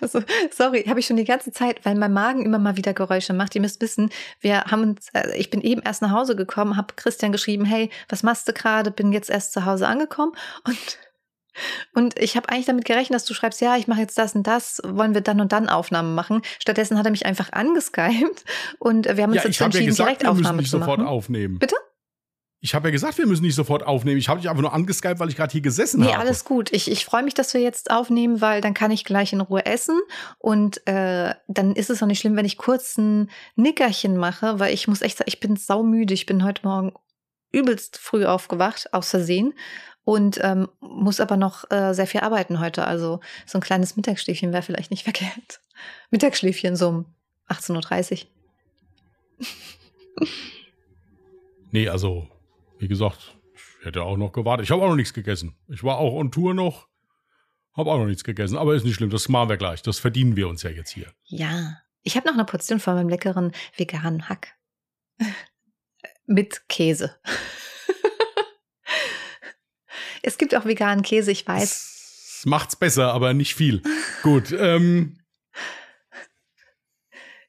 Also, 0.00 0.20
sorry, 0.50 0.82
habe 0.88 0.98
ich 0.98 1.06
schon 1.06 1.18
die 1.18 1.24
ganze 1.24 1.52
Zeit, 1.52 1.84
weil 1.84 1.94
mein 1.94 2.12
Magen 2.12 2.44
immer 2.44 2.58
mal 2.58 2.76
wieder 2.76 2.92
Geräusche 2.94 3.34
macht. 3.34 3.54
Ihr 3.54 3.60
müsst 3.60 3.80
wissen, 3.82 4.10
wir 4.40 4.64
haben 4.64 4.82
uns, 4.82 5.10
äh, 5.12 5.36
ich 5.36 5.50
bin 5.50 5.60
eben 5.60 5.82
erst 5.82 6.02
nach 6.02 6.10
Hause 6.10 6.34
gekommen, 6.34 6.76
habe 6.76 6.94
Christian 6.96 7.30
geschrieben, 7.30 7.64
hey, 7.66 7.90
was 8.08 8.22
machst 8.24 8.48
du 8.48 8.52
gerade? 8.52 8.90
Bin 8.90 9.12
jetzt 9.12 9.30
erst 9.30 9.52
zu 9.52 9.64
Hause 9.64 9.86
angekommen 9.86 10.32
und 10.64 10.98
und 11.94 12.18
ich 12.18 12.36
habe 12.36 12.48
eigentlich 12.48 12.66
damit 12.66 12.84
gerechnet, 12.84 13.14
dass 13.14 13.26
du 13.26 13.34
schreibst, 13.34 13.60
ja, 13.60 13.76
ich 13.76 13.86
mache 13.86 14.00
jetzt 14.00 14.16
das 14.16 14.34
und 14.34 14.46
das, 14.46 14.80
wollen 14.84 15.14
wir 15.14 15.20
dann 15.20 15.40
und 15.40 15.52
dann 15.52 15.68
Aufnahmen 15.68 16.14
machen. 16.14 16.42
Stattdessen 16.58 16.98
hat 16.98 17.04
er 17.04 17.10
mich 17.10 17.26
einfach 17.26 17.52
angeskypt 17.52 18.44
und 18.78 19.04
wir 19.04 19.22
haben 19.22 19.32
uns 19.32 19.42
ja, 19.42 19.48
dazu 19.48 19.64
entschieden, 19.64 19.86
gesagt, 19.86 20.08
direkt 20.08 20.26
Aufnahme 20.26 20.62
zu 20.64 20.78
machen. 20.78 20.90
sofort 20.90 21.06
aufnehmen. 21.06 21.58
Bitte? 21.58 21.76
Ich 22.64 22.76
habe 22.76 22.86
ja 22.88 22.92
gesagt, 22.92 23.18
wir 23.18 23.26
müssen 23.26 23.42
nicht 23.42 23.56
sofort 23.56 23.84
aufnehmen. 23.84 24.18
Ich 24.18 24.28
habe 24.28 24.40
dich 24.40 24.48
einfach 24.48 24.62
nur 24.62 24.72
angeskypt, 24.72 25.18
weil 25.18 25.28
ich 25.28 25.34
gerade 25.34 25.50
hier 25.50 25.60
gesessen 25.60 25.98
nee, 25.98 26.06
habe. 26.06 26.18
Nee, 26.18 26.22
alles 26.22 26.44
gut. 26.44 26.72
Ich, 26.72 26.88
ich 26.88 27.04
freue 27.04 27.24
mich, 27.24 27.34
dass 27.34 27.52
wir 27.54 27.60
jetzt 27.60 27.90
aufnehmen, 27.90 28.40
weil 28.40 28.60
dann 28.60 28.72
kann 28.72 28.92
ich 28.92 29.04
gleich 29.04 29.32
in 29.32 29.40
Ruhe 29.40 29.66
essen. 29.66 30.00
Und 30.38 30.86
äh, 30.86 31.34
dann 31.48 31.74
ist 31.74 31.90
es 31.90 32.00
auch 32.00 32.06
nicht 32.06 32.20
schlimm, 32.20 32.36
wenn 32.36 32.44
ich 32.44 32.58
kurz 32.58 32.96
ein 32.98 33.30
Nickerchen 33.56 34.16
mache, 34.16 34.60
weil 34.60 34.72
ich 34.72 34.86
muss 34.86 35.02
echt 35.02 35.18
sagen, 35.18 35.28
ich 35.28 35.40
bin 35.40 35.56
saumüde. 35.56 36.14
Ich 36.14 36.24
bin 36.24 36.44
heute 36.44 36.64
Morgen 36.64 36.92
übelst 37.50 37.98
früh 37.98 38.26
aufgewacht, 38.26 38.94
aus 38.94 39.10
Versehen. 39.10 39.54
Und 40.04 40.38
ähm, 40.40 40.68
muss 40.78 41.18
aber 41.18 41.36
noch 41.36 41.68
äh, 41.72 41.94
sehr 41.94 42.06
viel 42.06 42.20
arbeiten 42.20 42.60
heute. 42.60 42.86
Also 42.86 43.18
so 43.44 43.58
ein 43.58 43.62
kleines 43.62 43.96
Mittagsschläfchen 43.96 44.52
wäre 44.52 44.62
vielleicht 44.62 44.92
nicht 44.92 45.02
verkehrt. 45.02 45.60
Mittagsschläfchen 46.12 46.76
so 46.76 46.88
um 46.88 47.06
18.30 47.48 48.26
Uhr. 50.20 50.28
nee, 51.72 51.88
also 51.88 52.28
wie 52.82 52.88
gesagt, 52.88 53.38
ich 53.78 53.86
hätte 53.86 54.02
auch 54.02 54.16
noch 54.16 54.32
gewartet. 54.32 54.64
Ich 54.64 54.70
habe 54.72 54.82
auch 54.82 54.88
noch 54.88 54.96
nichts 54.96 55.14
gegessen. 55.14 55.56
Ich 55.68 55.84
war 55.84 55.98
auch 55.98 56.14
on 56.14 56.32
Tour 56.32 56.52
noch, 56.52 56.88
habe 57.74 57.90
auch 57.92 57.98
noch 57.98 58.06
nichts 58.06 58.24
gegessen. 58.24 58.58
Aber 58.58 58.74
ist 58.74 58.84
nicht 58.84 58.96
schlimm, 58.96 59.10
das 59.10 59.28
machen 59.28 59.48
wir 59.48 59.56
gleich. 59.56 59.82
Das 59.82 60.00
verdienen 60.00 60.34
wir 60.34 60.48
uns 60.48 60.64
ja 60.64 60.70
jetzt 60.70 60.90
hier. 60.90 61.06
Ja, 61.24 61.80
ich 62.02 62.16
habe 62.16 62.26
noch 62.26 62.34
eine 62.34 62.44
Portion 62.44 62.80
von 62.80 62.94
meinem 62.94 63.08
leckeren 63.08 63.52
veganen 63.76 64.28
Hack. 64.28 64.56
Mit 66.26 66.68
Käse. 66.68 67.16
es 70.22 70.38
gibt 70.38 70.56
auch 70.56 70.64
veganen 70.64 71.04
Käse, 71.04 71.30
ich 71.30 71.46
weiß. 71.46 72.40
Das 72.40 72.46
macht's 72.46 72.74
besser, 72.74 73.12
aber 73.14 73.32
nicht 73.32 73.54
viel. 73.54 73.80
Gut. 74.24 74.50
Ähm. 74.50 75.20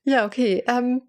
Ja, 0.04 0.28
okay. 0.28 0.64
Ähm, 0.68 1.02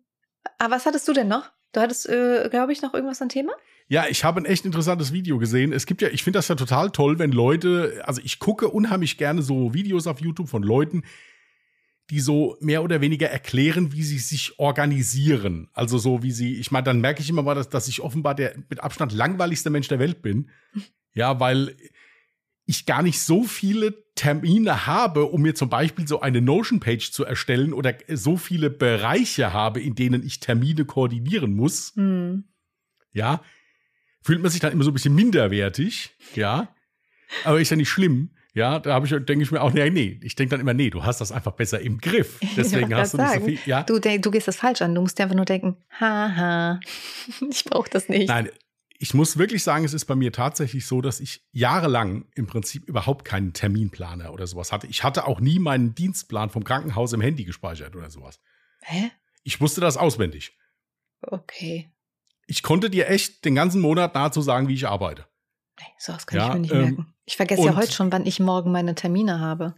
aber 0.58 0.76
was 0.76 0.87
hattest 0.87 1.06
du 1.08 1.12
denn 1.12 1.28
noch? 1.28 1.50
Du 1.72 1.80
hattest, 1.80 2.08
äh, 2.08 2.48
glaube 2.50 2.72
ich, 2.72 2.80
noch 2.80 2.94
irgendwas 2.94 3.20
an 3.20 3.28
Thema? 3.28 3.52
Ja, 3.87 4.07
ich 4.09 4.25
habe 4.25 4.40
ein 4.40 4.47
echt 4.47 4.64
interessantes 4.64 5.12
Video 5.12 5.38
gesehen. 5.38 5.73
Es 5.73 5.87
gibt 5.87 6.01
ja, 6.01 6.09
ich 6.09 6.23
finde 6.25 6.38
das 6.38 6.49
ja 6.49 6.55
total 6.55 6.90
toll, 6.90 7.18
wenn 7.18 7.33
Leute, 7.33 8.03
also 8.05 8.20
ich 8.25 8.38
gucke 8.38 8.68
unheimlich 8.68 9.18
gerne 9.18 9.42
so 9.42 9.75
Videos 9.75 10.07
auf 10.07 10.20
YouTube 10.20 10.49
von 10.49 10.62
Leuten, 10.62 11.03
die 12.11 12.20
so 12.20 12.57
mehr 12.61 12.83
oder 12.83 13.01
weniger 13.01 13.29
erklären, 13.29 13.92
wie 13.92 14.03
sie 14.03 14.18
sich 14.18 14.59
organisieren. 14.59 15.68
Also 15.73 15.99
so 15.99 16.23
wie 16.23 16.33
sie, 16.33 16.57
ich 16.57 16.70
meine, 16.70 16.85
dann 16.85 17.01
merke 17.01 17.23
ich 17.23 17.29
immer 17.29 17.42
mal, 17.42 17.55
dass, 17.55 17.68
dass 17.68 17.88
ich 17.88 18.01
offenbar 18.01 18.35
der 18.35 18.55
mit 18.68 18.81
Abstand 18.81 19.12
langweiligste 19.12 19.70
Mensch 19.70 19.88
der 19.88 19.99
Welt 19.99 20.23
bin. 20.23 20.51
Ja, 21.16 21.38
weil 21.38 21.77
ich 22.66 22.87
gar 22.87 23.01
nicht 23.01 23.20
so 23.20 23.44
viele 23.44 23.94
Termine 24.16 24.88
habe, 24.88 25.27
um 25.27 25.42
mir 25.42 25.55
zum 25.55 25.68
Beispiel 25.68 26.09
so 26.09 26.20
eine 26.20 26.40
Notion-Page 26.40 27.12
zu 27.12 27.25
erstellen 27.25 27.73
oder 27.73 27.94
so 28.09 28.37
viele 28.37 28.68
Bereiche 28.68 29.53
habe, 29.53 29.81
in 29.81 29.94
denen 29.94 30.25
ich 30.25 30.40
Termine 30.40 30.85
koordinieren 30.85 31.55
muss. 31.55 31.94
Mhm. 31.94 32.49
Ja, 33.12 33.42
fühlt 34.24 34.42
man 34.42 34.50
sich 34.50 34.60
dann 34.60 34.72
immer 34.72 34.84
so 34.84 34.90
ein 34.90 34.94
bisschen 34.94 35.14
minderwertig, 35.14 36.16
ja. 36.34 36.74
Aber 37.44 37.60
ist 37.60 37.70
ja 37.70 37.76
nicht 37.76 37.90
schlimm. 37.90 38.30
Ja, 38.54 38.78
da 38.78 38.94
habe 38.94 39.06
ich, 39.06 39.12
denke 39.12 39.42
ich 39.42 39.50
mir 39.50 39.60
auch, 39.60 39.72
nee, 39.72 39.90
nee. 39.90 40.18
Ich 40.22 40.37
denke 40.37 40.52
dann 40.52 40.60
immer, 40.60 40.74
nee, 40.74 40.88
du 40.88 41.04
hast 41.04 41.20
das 41.20 41.30
einfach 41.32 41.52
besser 41.52 41.80
im 41.80 41.98
Griff. 41.98 42.38
Deswegen 42.56 42.94
hast 42.94 43.12
du 43.12 43.18
nicht 43.18 43.28
sagen. 43.28 43.40
so 43.40 43.46
viel. 43.46 43.58
Ja. 43.66 43.82
Du, 43.82 43.98
du 43.98 44.30
gehst 44.30 44.48
das 44.48 44.56
falsch 44.56 44.80
an. 44.80 44.94
Du 44.94 45.00
musst 45.00 45.18
dir 45.18 45.24
einfach 45.24 45.37
nur 45.37 45.44
denken, 45.44 45.76
haha, 46.00 46.80
ich 47.50 47.64
brauche 47.64 47.90
das 47.90 48.08
nicht. 48.08 48.28
Nein, 48.28 48.48
ich 48.98 49.12
muss 49.12 49.37
wirklich 49.37 49.62
sagen, 49.62 49.84
es 49.84 49.92
ist 49.92 50.06
bei 50.06 50.14
mir 50.14 50.32
tatsächlich 50.32 50.87
so, 50.87 51.02
dass 51.02 51.20
ich 51.20 51.44
jahrelang 51.52 52.26
im 52.34 52.46
Prinzip 52.46 52.88
überhaupt 52.88 53.24
keinen 53.24 53.52
Terminplaner 53.52 54.32
oder 54.32 54.46
sowas 54.46 54.72
hatte. 54.72 54.87
Ich 54.87 55.02
hatte 55.02 55.26
auch 55.26 55.40
nie 55.40 55.58
meinen 55.58 55.94
Dienstplan 55.94 56.48
vom 56.48 56.64
Krankenhaus 56.64 57.12
im 57.12 57.20
Handy 57.20 57.44
gespeichert 57.44 57.94
oder 57.96 58.08
sowas. 58.08 58.40
Hä? 58.82 59.10
Ich 59.42 59.60
wusste 59.60 59.80
das 59.82 59.96
auswendig. 59.96 60.56
Okay 61.20 61.90
ich 62.46 62.62
konnte 62.62 62.90
dir 62.90 63.09
echt 63.09 63.44
den 63.44 63.54
ganzen 63.54 63.80
Monat 63.80 64.14
nahezu 64.14 64.40
sagen, 64.42 64.68
wie 64.68 64.74
ich 64.74 64.87
arbeite. 64.87 65.26
Nee, 65.80 65.87
sowas 65.98 66.26
kann 66.26 66.38
ja, 66.38 66.48
ich 66.48 66.54
mir 66.54 66.61
nicht 66.61 66.72
ähm, 66.72 66.80
merken. 66.80 67.14
Ich 67.24 67.37
vergesse 67.37 67.64
ja 67.64 67.76
heute 67.76 67.92
schon, 67.92 68.12
wann 68.12 68.26
ich 68.26 68.40
morgen 68.40 68.70
meine 68.70 68.94
Termine 68.94 69.40
habe. 69.40 69.74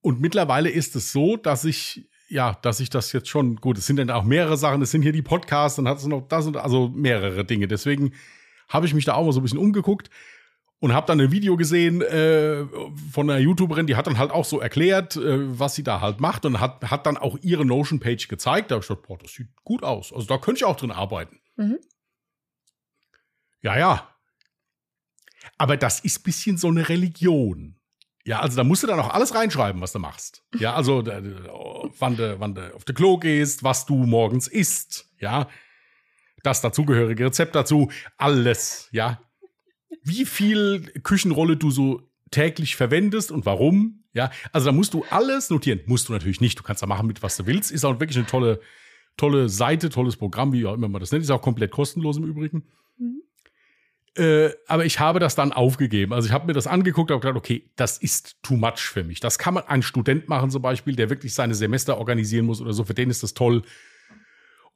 Und 0.00 0.20
mittlerweile 0.20 0.70
ist 0.70 0.94
es 0.96 1.12
so, 1.12 1.36
dass 1.36 1.64
ich, 1.64 2.08
ja, 2.28 2.54
dass 2.62 2.80
ich 2.80 2.90
das 2.90 3.12
jetzt 3.12 3.28
schon, 3.28 3.56
gut, 3.56 3.78
es 3.78 3.86
sind 3.86 3.96
dann 3.96 4.10
auch 4.10 4.24
mehrere 4.24 4.56
Sachen, 4.56 4.82
es 4.82 4.90
sind 4.90 5.02
hier 5.02 5.12
die 5.12 5.22
Podcasts, 5.22 5.76
dann 5.76 5.88
hat 5.88 5.98
es 5.98 6.06
noch 6.06 6.28
das 6.28 6.46
und 6.46 6.56
also 6.56 6.88
mehrere 6.88 7.44
Dinge. 7.44 7.68
Deswegen 7.68 8.12
habe 8.68 8.86
ich 8.86 8.94
mich 8.94 9.04
da 9.04 9.14
auch 9.14 9.24
mal 9.24 9.32
so 9.32 9.40
ein 9.40 9.42
bisschen 9.42 9.58
umgeguckt 9.58 10.10
und 10.78 10.92
habe 10.92 11.06
dann 11.06 11.20
ein 11.20 11.32
Video 11.32 11.56
gesehen 11.56 12.02
äh, 12.02 12.64
von 13.10 13.30
einer 13.30 13.38
YouTuberin, 13.38 13.86
die 13.86 13.96
hat 13.96 14.06
dann 14.06 14.18
halt 14.18 14.30
auch 14.30 14.44
so 14.44 14.60
erklärt, 14.60 15.16
äh, 15.16 15.58
was 15.58 15.74
sie 15.74 15.82
da 15.82 16.00
halt 16.00 16.20
macht 16.20 16.44
und 16.44 16.60
hat, 16.60 16.90
hat 16.90 17.06
dann 17.06 17.16
auch 17.16 17.38
ihre 17.40 17.64
Notion-Page 17.64 18.28
gezeigt. 18.28 18.70
Da 18.70 18.76
habe 18.76 18.82
ich 18.82 18.88
gedacht, 18.88 19.06
boah, 19.06 19.18
das 19.18 19.32
sieht 19.32 19.48
gut 19.64 19.82
aus. 19.82 20.12
Also 20.12 20.26
da 20.26 20.38
könnte 20.38 20.58
ich 20.58 20.64
auch 20.64 20.76
drin 20.76 20.90
arbeiten. 20.90 21.40
Mhm. 21.56 21.78
Ja, 23.62 23.78
ja. 23.78 24.08
Aber 25.58 25.76
das 25.76 26.00
ist 26.00 26.20
ein 26.20 26.22
bisschen 26.24 26.56
so 26.58 26.68
eine 26.68 26.88
Religion. 26.88 27.76
Ja, 28.24 28.40
also 28.40 28.56
da 28.56 28.64
musst 28.64 28.82
du 28.82 28.88
dann 28.88 28.98
auch 28.98 29.10
alles 29.10 29.34
reinschreiben, 29.34 29.80
was 29.80 29.92
du 29.92 30.00
machst. 30.00 30.44
Ja, 30.58 30.74
also 30.74 31.04
wann 31.06 32.16
du, 32.16 32.40
wann 32.40 32.54
du 32.54 32.74
auf 32.74 32.84
der 32.84 32.94
Klo 32.94 33.18
gehst, 33.18 33.62
was 33.62 33.86
du 33.86 33.94
morgens 33.94 34.48
isst. 34.48 35.08
Ja, 35.20 35.48
das 36.42 36.60
dazugehörige 36.60 37.26
Rezept 37.26 37.54
dazu, 37.54 37.90
alles, 38.16 38.88
ja. 38.90 39.20
Wie 40.02 40.24
viel 40.24 40.82
Küchenrolle 41.02 41.56
du 41.56 41.70
so 41.70 42.02
täglich 42.30 42.76
verwendest 42.76 43.30
und 43.30 43.46
warum, 43.46 44.04
ja. 44.12 44.30
Also 44.52 44.66
da 44.66 44.72
musst 44.72 44.94
du 44.94 45.04
alles 45.10 45.50
notieren. 45.50 45.80
Musst 45.86 46.08
du 46.08 46.12
natürlich 46.12 46.40
nicht. 46.40 46.58
Du 46.58 46.62
kannst 46.62 46.82
da 46.82 46.86
machen 46.86 47.06
mit, 47.06 47.22
was 47.22 47.36
du 47.36 47.46
willst. 47.46 47.70
Ist 47.70 47.84
auch 47.84 48.00
wirklich 48.00 48.16
eine 48.16 48.26
tolle, 48.26 48.60
tolle 49.16 49.48
Seite, 49.48 49.90
tolles 49.90 50.16
Programm, 50.16 50.52
wie 50.52 50.64
auch 50.66 50.74
immer 50.74 50.88
man 50.88 51.00
das 51.00 51.12
nennt. 51.12 51.22
Ist 51.22 51.30
auch 51.30 51.42
komplett 51.42 51.70
kostenlos 51.70 52.16
im 52.16 52.24
Übrigen. 52.24 52.64
Mhm. 52.98 53.22
Äh, 54.16 54.50
aber 54.66 54.86
ich 54.86 54.98
habe 55.00 55.20
das 55.20 55.34
dann 55.34 55.52
aufgegeben. 55.52 56.14
Also 56.14 56.26
ich 56.26 56.32
habe 56.32 56.46
mir 56.46 56.54
das 56.54 56.66
angeguckt 56.66 57.10
und 57.10 57.20
gedacht, 57.20 57.36
okay, 57.36 57.70
das 57.76 57.98
ist 57.98 58.42
too 58.42 58.56
much 58.56 58.78
für 58.78 59.04
mich. 59.04 59.20
Das 59.20 59.38
kann 59.38 59.54
man 59.54 59.64
ein 59.64 59.82
Student 59.82 60.28
machen 60.28 60.50
zum 60.50 60.62
Beispiel, 60.62 60.96
der 60.96 61.10
wirklich 61.10 61.34
seine 61.34 61.54
Semester 61.54 61.98
organisieren 61.98 62.46
muss 62.46 62.62
oder 62.62 62.72
so. 62.72 62.84
Für 62.84 62.94
den 62.94 63.10
ist 63.10 63.22
das 63.22 63.34
toll. 63.34 63.62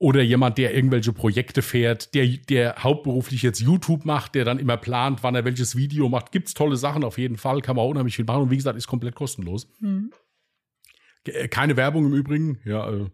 Oder 0.01 0.23
jemand, 0.23 0.57
der 0.57 0.75
irgendwelche 0.75 1.13
Projekte 1.13 1.61
fährt, 1.61 2.15
der, 2.15 2.27
der 2.27 2.77
hauptberuflich 2.83 3.43
jetzt 3.43 3.61
YouTube 3.61 4.07
macht, 4.07 4.35
der 4.35 4.47
dann 4.47 4.59
immer 4.59 4.79
plant, 4.79 5.23
wann 5.23 5.35
er 5.35 5.45
welches 5.45 5.77
Video 5.77 6.09
macht. 6.09 6.33
Gibt's 6.33 6.55
tolle 6.55 6.77
Sachen 6.77 7.05
auf 7.05 7.19
jeden 7.19 7.37
Fall, 7.37 7.61
kann 7.61 7.77
man 7.77 7.85
auch 7.85 7.91
unheimlich 7.91 8.17
viel 8.17 8.25
machen. 8.25 8.45
Und 8.45 8.51
wie 8.51 8.57
gesagt, 8.57 8.79
ist 8.79 8.87
komplett 8.87 9.15
kostenlos. 9.15 9.69
Mhm. 9.79 10.11
Keine 11.51 11.77
Werbung 11.77 12.07
im 12.07 12.15
Übrigen. 12.15 12.61
Ja, 12.65 12.91
äh, 12.91 13.11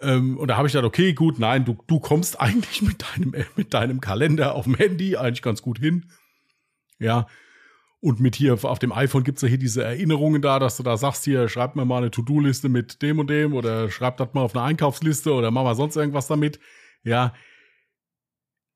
ähm, 0.00 0.38
und 0.38 0.46
da 0.46 0.56
habe 0.56 0.68
ich 0.68 0.72
gedacht, 0.74 0.86
okay, 0.86 1.12
gut, 1.12 1.40
nein, 1.40 1.64
du, 1.64 1.76
du 1.88 1.98
kommst 1.98 2.40
eigentlich 2.40 2.80
mit 2.80 3.02
deinem, 3.02 3.34
mit 3.56 3.74
deinem 3.74 4.00
Kalender 4.00 4.54
auf 4.54 4.62
dem 4.62 4.76
Handy 4.76 5.16
eigentlich 5.16 5.42
ganz 5.42 5.60
gut 5.60 5.80
hin. 5.80 6.12
Ja. 7.00 7.26
Und 8.00 8.20
mit 8.20 8.36
hier 8.36 8.52
auf 8.62 8.78
dem 8.78 8.92
iPhone 8.92 9.24
gibt 9.24 9.38
es 9.38 9.42
ja 9.42 9.48
hier 9.48 9.58
diese 9.58 9.82
Erinnerungen 9.82 10.40
da, 10.40 10.60
dass 10.60 10.76
du 10.76 10.84
da 10.84 10.96
sagst, 10.96 11.24
hier, 11.24 11.48
schreib 11.48 11.74
mir 11.74 11.84
mal 11.84 11.98
eine 11.98 12.12
To-Do-Liste 12.12 12.68
mit 12.68 13.02
dem 13.02 13.18
und 13.18 13.28
dem 13.28 13.54
oder 13.54 13.90
schreib 13.90 14.18
das 14.18 14.34
mal 14.34 14.42
auf 14.42 14.54
eine 14.54 14.64
Einkaufsliste 14.64 15.32
oder 15.32 15.50
mach 15.50 15.64
mal 15.64 15.74
sonst 15.74 15.96
irgendwas 15.96 16.28
damit. 16.28 16.60
Ja. 17.02 17.34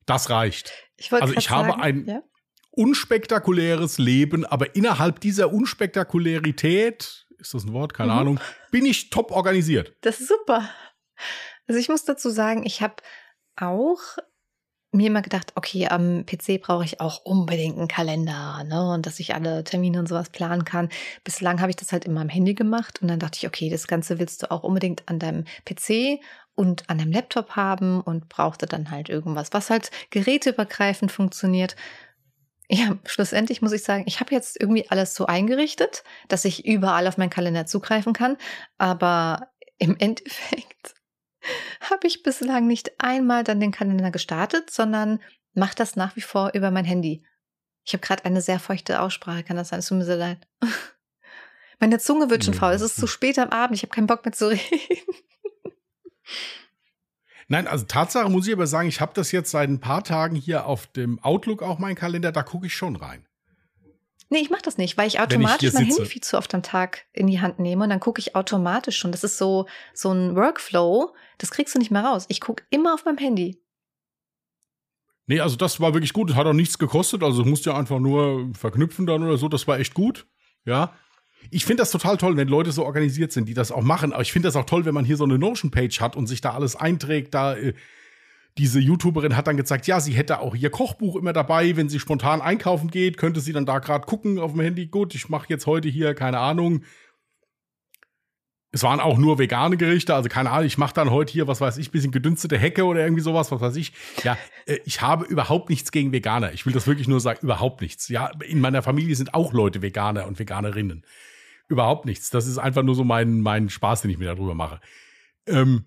Das 0.07 0.29
reicht. 0.31 0.73
Ich 0.97 1.13
also 1.13 1.35
ich 1.35 1.45
sagen, 1.45 1.69
habe 1.69 1.83
ein 1.83 2.07
ja? 2.07 2.23
unspektakuläres 2.73 3.99
Leben, 3.99 4.45
aber 4.45 4.75
innerhalb 4.75 5.21
dieser 5.21 5.53
Unspektakularität, 5.53 7.29
ist 7.39 7.55
das 7.55 7.65
ein 7.65 7.73
Wort? 7.73 7.95
Keine 7.95 8.13
mhm. 8.13 8.19
Ahnung, 8.19 8.41
bin 8.73 8.87
ich 8.87 9.11
top 9.11 9.31
organisiert. 9.31 9.95
Das 10.01 10.21
ist 10.21 10.29
super. 10.29 10.69
Also 11.69 11.79
ich 11.79 11.89
muss 11.89 12.05
dazu 12.05 12.31
sagen, 12.31 12.67
ich 12.67 12.83
habe 12.83 12.97
auch 13.55 14.01
mir 14.93 15.07
immer 15.07 15.23
gedacht, 15.23 15.53
okay, 15.55 15.89
am 15.89 16.25
PC 16.27 16.61
brauche 16.61 16.85
ich 16.85 17.01
auch 17.01 17.25
unbedingt 17.25 17.79
einen 17.79 17.89
Kalender, 17.89 18.63
ne? 18.65 18.93
Und 18.93 19.07
dass 19.07 19.21
ich 19.21 19.35
alle 19.35 19.65
Termine 19.65 19.99
und 19.99 20.09
sowas 20.09 20.31
planen 20.31 20.65
kann. 20.65 20.91
Bislang 21.25 21.61
habe 21.61 21.71
ich 21.71 21.77
das 21.77 21.93
halt 21.93 22.05
immer 22.05 22.21
am 22.21 22.29
Handy 22.29 22.55
gemacht 22.55 23.01
und 23.01 23.09
dann 23.09 23.19
dachte 23.19 23.39
ich, 23.39 23.47
okay, 23.47 23.71
das 23.71 23.87
Ganze 23.87 24.19
willst 24.19 24.43
du 24.43 24.51
auch 24.51 24.63
unbedingt 24.63 25.09
an 25.09 25.19
deinem 25.19 25.45
PC 25.65 26.21
und 26.55 26.89
an 26.91 26.99
deinem 26.99 27.13
Laptop 27.13 27.57
haben 27.57 28.03
und 28.03 28.29
brauchte 28.29 28.67
dann 28.67 28.91
halt 28.91 29.09
irgendwas, 29.09 29.53
was 29.53 29.71
halt 29.71 29.91
geräteübergreifend 30.11 31.11
funktioniert. 31.11 31.75
Ja, 32.69 32.99
schlussendlich 33.05 33.63
muss 33.63 33.73
ich 33.73 33.83
sagen, 33.83 34.05
ich 34.07 34.21
habe 34.21 34.35
jetzt 34.35 34.61
irgendwie 34.61 34.89
alles 34.91 35.15
so 35.15 35.27
eingerichtet, 35.27 36.05
dass 36.29 36.45
ich 36.45 36.67
überall 36.67 37.07
auf 37.07 37.19
meinen 37.19 37.31
Kalender 37.31 37.67
zugreifen 37.67 38.13
kann, 38.13 38.37
aber 38.79 39.49
im 39.79 39.97
Endeffekt 39.99 40.95
habe 41.91 42.07
ich 42.07 42.23
bislang 42.23 42.67
nicht 42.67 42.93
einmal 42.99 43.45
dann 43.45 43.61
den 43.61 43.73
Kalender 43.73 44.11
gestartet, 44.11 44.71
sondern 44.71 45.21
mache 45.55 45.75
das 45.75 45.97
nach 45.97 46.17
wie 46.17 46.21
vor 46.21 46.53
über 46.55 46.71
mein 46.71 46.85
Handy. 46.85 47.25
Ich 47.85 47.93
habe 47.93 48.01
gerade 48.01 48.25
eine 48.25 48.41
sehr 48.41 48.61
feuchte 48.61 49.01
Aussprache, 49.01 49.43
kann 49.43 49.57
das 49.57 49.69
sein? 49.69 49.81
Es 49.81 49.87
tut 49.87 49.99
mir 49.99 50.05
so 50.05 50.15
leid. 50.15 50.47
Meine 51.81 51.99
Zunge 51.99 52.31
wird 52.31 52.45
schon 52.45 52.55
faul. 52.55 52.73
Es 52.73 52.81
ist 52.81 52.95
zu 52.95 53.09
spät 53.09 53.41
am 53.41 53.51
Abend. 53.51 53.77
Ich 53.77 53.83
habe 53.83 53.93
keinen 53.93 54.07
Bock 54.07 54.25
mehr 54.25 54.33
zu 54.33 54.49
reden. 54.51 54.61
Nein, 57.49 57.67
also 57.67 57.85
Tatsache 57.85 58.31
muss 58.31 58.47
ich 58.47 58.53
aber 58.53 58.69
sagen, 58.69 58.89
ich 58.89 59.01
habe 59.01 59.13
das 59.15 59.33
jetzt 59.33 59.51
seit 59.51 59.69
ein 59.69 59.81
paar 59.81 60.05
Tagen 60.05 60.37
hier 60.37 60.67
auf 60.67 60.87
dem 60.87 61.19
Outlook 61.25 61.63
auch 61.63 61.79
mein 61.79 61.97
Kalender, 61.97 62.31
da 62.31 62.45
gucke 62.45 62.67
ich 62.67 62.75
schon 62.75 62.95
rein. 62.95 63.27
Nee, 64.33 64.39
ich 64.39 64.49
mache 64.49 64.63
das 64.63 64.79
nicht, 64.79 64.97
weil 64.97 65.07
ich 65.07 65.21
automatisch 65.21 65.69
ich 65.69 65.75
mein 65.75 65.85
Handy 65.85 66.07
viel 66.07 66.23
zu 66.23 66.39
oft 66.39 66.55
am 66.55 66.63
Tag 66.63 67.05
in 67.13 67.27
die 67.27 67.43
Hand 67.43 67.59
nehme 67.59 67.85
und 67.85 67.91
dann 67.91 68.01
gucke 68.01 68.19
ich 68.19 68.35
automatisch 68.35 68.97
schon. 68.97 69.13
Das 69.13 69.25
ist 69.25 69.37
so, 69.37 69.67
so 69.93 70.11
ein 70.11 70.35
Workflow, 70.35 71.15
das 71.37 71.51
kriegst 71.51 71.75
du 71.75 71.79
nicht 71.79 71.91
mehr 71.91 72.03
raus. 72.03 72.25
Ich 72.29 72.41
gucke 72.41 72.65
immer 72.71 72.95
auf 72.95 73.05
meinem 73.05 73.19
Handy. 73.19 73.61
Nee, 75.27 75.41
also 75.41 75.57
das 75.57 75.81
war 75.81 75.93
wirklich 75.93 76.15
gut. 76.15 76.31
Das 76.31 76.37
hat 76.37 76.47
auch 76.47 76.55
nichts 76.55 76.79
gekostet. 76.79 77.23
Also 77.23 77.43
du 77.43 77.51
musst 77.51 77.67
ja 77.67 77.77
einfach 77.77 77.99
nur 77.99 78.51
verknüpfen 78.55 79.05
dann 79.05 79.23
oder 79.23 79.37
so. 79.37 79.51
Das 79.51 79.69
war 79.69 79.79
echt 79.79 79.93
gut. 79.93 80.27
Ja. 80.65 80.97
Ich 81.51 81.67
finde 81.67 81.83
das 81.83 81.91
total 81.91 82.17
toll, 82.17 82.39
wenn 82.39 82.49
Leute 82.49 82.73
so 82.73 82.87
organisiert 82.87 83.33
sind, 83.33 83.51
die 83.51 83.55
das 83.55 83.71
auch 83.71 83.83
machen. 83.83 84.15
Aber 84.15 84.23
ich 84.23 84.33
finde 84.33 84.49
das 84.49 84.57
auch 84.57 84.65
toll, 84.65 84.87
wenn 84.87 84.95
man 84.95 85.05
hier 85.05 85.19
so 85.19 85.25
eine 85.25 85.39
Notion-Page 85.39 86.01
hat 86.01 86.17
und 86.17 86.27
sich 86.27 86.41
da 86.41 86.55
alles 86.55 86.75
einträgt. 86.75 87.35
Da 87.35 87.55
äh, 87.55 87.75
diese 88.59 88.81
YouTuberin 88.81 89.37
hat 89.37 89.47
dann 89.47 89.57
gezeigt, 89.57 89.87
ja, 89.87 90.01
sie 90.01 90.13
hätte 90.13 90.41
auch 90.41 90.55
ihr 90.55 90.71
Kochbuch 90.71 91.17
immer 91.17 91.33
dabei, 91.33 91.77
wenn 91.77 91.89
sie 91.89 91.99
spontan 91.99 92.43
einkaufen 92.43 92.91
geht, 92.91 93.17
könnte 93.17 93.41
sie 93.41 93.53
dann 93.53 93.67
da 93.67 93.79
gerade 93.79 94.07
gucken 94.07 94.39
auf 94.39 94.53
dem 94.53 94.61
Handy. 94.61 94.87
Gut, 94.87 95.15
ich 95.15 95.29
mache 95.29 95.47
jetzt 95.49 95.67
heute 95.67 95.89
hier 95.89 96.15
keine 96.15 96.39
Ahnung. 96.39 96.83
Es 98.75 98.83
waren 98.83 99.01
auch 99.01 99.19
nur 99.19 99.39
vegane 99.39 99.77
Gerichte, 99.77 100.15
also 100.15 100.31
keine 100.31 100.51
Ahnung, 100.51 100.67
ich 100.67 100.79
mache 100.79 100.95
dann 100.95 101.11
heute 101.11 101.31
hier, 101.31 101.47
was 101.47 101.61
weiß 101.61 101.77
ich, 101.77 101.91
bisschen 101.91 102.11
gedünstete 102.11 102.57
Hecke 102.57 102.85
oder 102.85 103.03
irgendwie 103.03 103.23
sowas, 103.23 103.53
was 103.53 103.61
weiß 103.61 103.77
ich. 103.77 103.93
Ja, 104.25 104.39
äh, 104.67 104.79
ich 104.87 105.03
habe 105.03 105.27
überhaupt 105.27 105.69
nichts 105.69 105.93
gegen 105.93 106.13
Veganer. 106.13 106.53
Ich 106.53 106.65
will 106.65 106.73
das 106.73 106.87
wirklich 106.87 107.07
nur 107.07 107.21
sagen, 107.21 107.41
überhaupt 107.43 107.83
nichts. 107.83 108.09
Ja, 108.09 108.31
in 108.47 108.61
meiner 108.61 108.83
Familie 108.83 109.15
sind 109.15 109.35
auch 109.35 109.53
Leute 109.53 109.83
Veganer 109.83 110.27
und 110.27 110.39
Veganerinnen. 110.39 111.05
Überhaupt 111.69 112.07
nichts. 112.07 112.31
Das 112.31 112.47
ist 112.47 112.59
einfach 112.59 112.83
nur 112.83 112.95
so 112.95 113.05
mein, 113.05 113.41
mein 113.41 113.69
Spaß, 113.69 114.03
den 114.03 114.11
ich 114.11 114.19
mir 114.19 114.35
darüber 114.35 114.55
mache. 114.55 114.81
Ähm, 115.47 115.85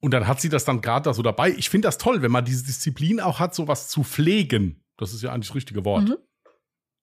und 0.00 0.12
dann 0.12 0.26
hat 0.26 0.40
sie 0.40 0.48
das 0.48 0.64
dann 0.64 0.80
gerade 0.80 1.04
da 1.04 1.14
so 1.14 1.22
dabei. 1.22 1.50
Ich 1.50 1.70
finde 1.70 1.88
das 1.88 1.98
toll, 1.98 2.22
wenn 2.22 2.30
man 2.30 2.44
diese 2.44 2.64
Disziplin 2.64 3.20
auch 3.20 3.38
hat, 3.38 3.54
sowas 3.54 3.88
zu 3.88 4.02
pflegen. 4.02 4.82
Das 4.96 5.12
ist 5.12 5.22
ja 5.22 5.32
eigentlich 5.32 5.48
das 5.48 5.56
richtige 5.56 5.84
Wort. 5.84 6.08
Mhm. 6.08 6.16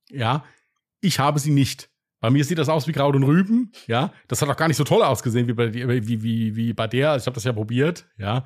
Ja, 0.10 0.44
ich 1.02 1.20
habe 1.20 1.40
sie 1.40 1.52
nicht. 1.52 1.90
Bei 2.20 2.30
mir 2.32 2.44
sieht 2.44 2.58
das 2.58 2.70
aus 2.70 2.88
wie 2.88 2.94
Kraut 2.94 3.16
und 3.16 3.24
Rüben. 3.24 3.72
Ja, 3.86 4.12
das 4.28 4.42
hat 4.42 4.50
auch 4.50 4.58
gar 4.58 4.68
nicht 4.68 4.78
so 4.78 4.84
toll 4.84 5.04
ausgesehen 5.04 5.48
wie 5.48 5.54
bei, 5.54 5.74
wie, 5.74 6.24
wie, 6.24 6.56
wie 6.56 6.74
bei 6.74 6.88
der. 6.88 7.16
Ich 7.16 7.26
habe 7.26 7.36
das 7.36 7.44
ja 7.44 7.54
probiert. 7.54 8.08
Ja, 8.18 8.44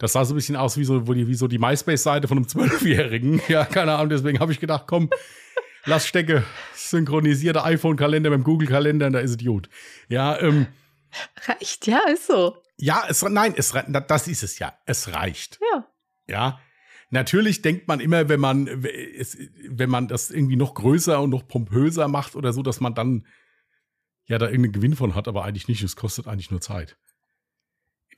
das 0.00 0.14
sah 0.14 0.24
so 0.24 0.32
ein 0.32 0.36
bisschen 0.36 0.56
aus 0.56 0.78
wie 0.78 0.84
so, 0.84 1.06
wie 1.06 1.34
so 1.34 1.46
die 1.46 1.58
MySpace-Seite 1.58 2.26
von 2.26 2.38
einem 2.38 2.48
Zwölfjährigen. 2.48 3.40
Ja, 3.48 3.66
keine 3.66 3.94
Ahnung. 3.94 4.08
Deswegen 4.08 4.40
habe 4.40 4.50
ich 4.50 4.58
gedacht, 4.58 4.84
komm, 4.86 5.10
lass 5.84 6.06
stecke. 6.06 6.42
Synchronisierte 6.74 7.62
iPhone-Kalender 7.62 8.30
mit 8.30 8.38
dem 8.38 8.44
Google-Kalender, 8.44 9.10
da 9.10 9.18
ist 9.18 9.32
es 9.32 9.44
gut. 9.44 9.68
Ja, 10.08 10.40
ähm. 10.40 10.66
Reicht, 11.46 11.86
ja, 11.86 12.00
ist 12.08 12.28
so. 12.28 12.56
Ja, 12.80 13.04
es, 13.08 13.22
nein, 13.22 13.54
es, 13.56 13.74
das 14.08 14.26
ist 14.26 14.42
es 14.42 14.58
ja. 14.58 14.72
Es 14.86 15.12
reicht. 15.12 15.60
Ja. 15.60 15.86
Ja. 16.28 16.60
Natürlich 17.10 17.60
denkt 17.60 17.88
man 17.88 18.00
immer, 18.00 18.28
wenn 18.28 18.40
man, 18.40 18.66
wenn 18.82 19.90
man 19.90 20.08
das 20.08 20.30
irgendwie 20.30 20.56
noch 20.56 20.74
größer 20.74 21.20
und 21.20 21.30
noch 21.30 21.46
pompöser 21.46 22.08
macht 22.08 22.36
oder 22.36 22.52
so, 22.52 22.62
dass 22.62 22.80
man 22.80 22.94
dann 22.94 23.26
ja 24.26 24.38
da 24.38 24.46
irgendeinen 24.46 24.72
Gewinn 24.72 24.96
von 24.96 25.14
hat, 25.14 25.28
aber 25.28 25.44
eigentlich 25.44 25.68
nicht. 25.68 25.82
Es 25.82 25.96
kostet 25.96 26.26
eigentlich 26.26 26.50
nur 26.50 26.60
Zeit. 26.60 26.96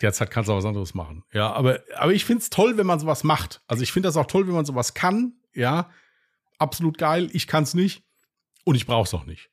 Derzeit 0.01 0.31
kannst 0.31 0.49
du 0.49 0.53
auch 0.53 0.59
was 0.59 0.65
anderes 0.65 0.95
machen. 0.95 1.25
Ja, 1.33 1.53
aber, 1.53 1.81
aber 1.97 2.13
ich 2.13 2.25
finde 2.25 2.43
es 2.43 2.51
toll, 2.51 2.77
wenn 2.77 2.87
man 2.87 3.01
sowas 3.01 3.25
macht. 3.25 3.63
Also 3.67 3.83
ich 3.83 3.93
finde 3.93 4.09
das 4.09 4.17
auch 4.17 4.27
toll, 4.27 4.47
wenn 4.47 4.55
man 4.55 4.67
sowas 4.67 4.95
kann. 4.95 5.35
Ja, 5.55 5.91
absolut 6.59 6.99
geil. 6.99 7.31
Ich 7.33 7.47
kann 7.47 7.65
es 7.65 7.75
nicht 7.75 8.05
und 8.65 8.75
ich 8.75 8.87
brauche 8.87 9.07
es 9.07 9.15
auch 9.15 9.25
nicht. 9.25 9.51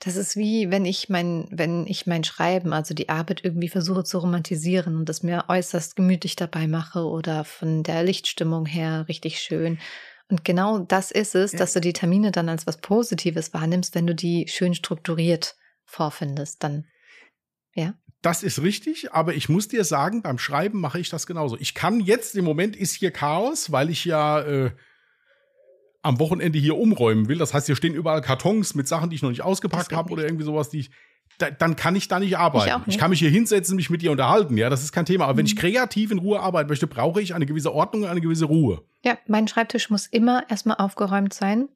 Das 0.00 0.16
ist 0.16 0.36
wie, 0.36 0.70
wenn 0.70 0.84
ich 0.84 1.08
mein, 1.08 1.46
wenn 1.50 1.86
ich 1.86 2.06
mein 2.06 2.24
Schreiben, 2.24 2.72
also 2.72 2.94
die 2.94 3.08
Arbeit 3.08 3.44
irgendwie 3.44 3.68
versuche 3.68 4.04
zu 4.04 4.18
romantisieren 4.18 4.96
und 4.96 5.08
das 5.08 5.22
mir 5.22 5.44
äußerst 5.48 5.96
gemütlich 5.96 6.36
dabei 6.36 6.66
mache 6.66 7.04
oder 7.04 7.44
von 7.44 7.82
der 7.82 8.02
Lichtstimmung 8.02 8.66
her 8.66 9.06
richtig 9.08 9.40
schön. 9.40 9.78
Und 10.28 10.44
genau 10.44 10.78
das 10.78 11.10
ist 11.10 11.34
es, 11.34 11.52
ja. 11.52 11.58
dass 11.58 11.74
du 11.74 11.80
die 11.80 11.92
Termine 11.92 12.32
dann 12.32 12.48
als 12.48 12.66
was 12.66 12.78
Positives 12.78 13.52
wahrnimmst, 13.52 13.94
wenn 13.94 14.06
du 14.06 14.14
die 14.14 14.48
schön 14.48 14.74
strukturiert 14.74 15.56
vorfindest, 15.84 16.62
dann, 16.62 16.86
ja. 17.74 17.94
Das 18.22 18.42
ist 18.42 18.62
richtig, 18.62 19.12
aber 19.12 19.34
ich 19.34 19.48
muss 19.48 19.68
dir 19.68 19.84
sagen, 19.84 20.22
beim 20.22 20.38
Schreiben 20.38 20.80
mache 20.80 21.00
ich 21.00 21.10
das 21.10 21.26
genauso. 21.26 21.58
Ich 21.58 21.74
kann 21.74 22.00
jetzt, 22.00 22.36
im 22.36 22.44
Moment 22.44 22.76
ist 22.76 22.94
hier 22.94 23.10
Chaos, 23.10 23.72
weil 23.72 23.90
ich 23.90 24.04
ja, 24.04 24.40
äh, 24.40 24.70
am 26.02 26.18
Wochenende 26.18 26.58
hier 26.58 26.76
umräumen 26.76 27.28
will, 27.28 27.38
das 27.38 27.54
heißt, 27.54 27.66
hier 27.66 27.76
stehen 27.76 27.94
überall 27.94 28.20
Kartons 28.20 28.74
mit 28.74 28.88
Sachen, 28.88 29.10
die 29.10 29.16
ich 29.16 29.22
noch 29.22 29.30
nicht 29.30 29.42
ausgepackt 29.42 29.92
habe 29.92 30.12
oder 30.12 30.24
irgendwie 30.24 30.44
sowas, 30.44 30.68
die 30.68 30.80
ich, 30.80 30.90
da, 31.38 31.50
dann 31.50 31.76
kann 31.76 31.96
ich 31.96 32.08
da 32.08 32.18
nicht 32.18 32.36
arbeiten. 32.36 32.82
Ich, 32.86 32.94
ich, 32.94 32.98
kann 32.98 33.10
mich 33.10 33.20
hier 33.20 33.30
hinsetzen, 33.30 33.76
mich 33.76 33.88
mit 33.88 34.02
dir 34.02 34.10
unterhalten, 34.10 34.56
ja, 34.56 34.68
das 34.68 34.82
ist 34.82 34.92
kein 34.92 35.06
Thema. 35.06 35.24
Aber 35.24 35.34
mhm. 35.34 35.38
wenn 35.38 35.46
ich 35.46 35.54
mhm. 35.54 35.60
kreativ 35.60 36.10
in 36.10 36.18
Ruhe 36.18 36.40
arbeiten 36.40 36.68
möchte, 36.68 36.86
brauche 36.86 37.22
ich 37.22 37.34
eine 37.34 37.46
gewisse 37.46 37.72
Ordnung 37.72 38.02
und 38.02 38.08
eine 38.08 38.20
gewisse 38.20 38.46
Ruhe. 38.46 38.82
Ja, 39.04 39.16
mein 39.26 39.48
Schreibtisch 39.48 39.90
muss 39.90 40.06
immer 40.06 40.44
erstmal 40.50 40.76
aufgeräumt 40.76 41.32
sein. 41.32 41.68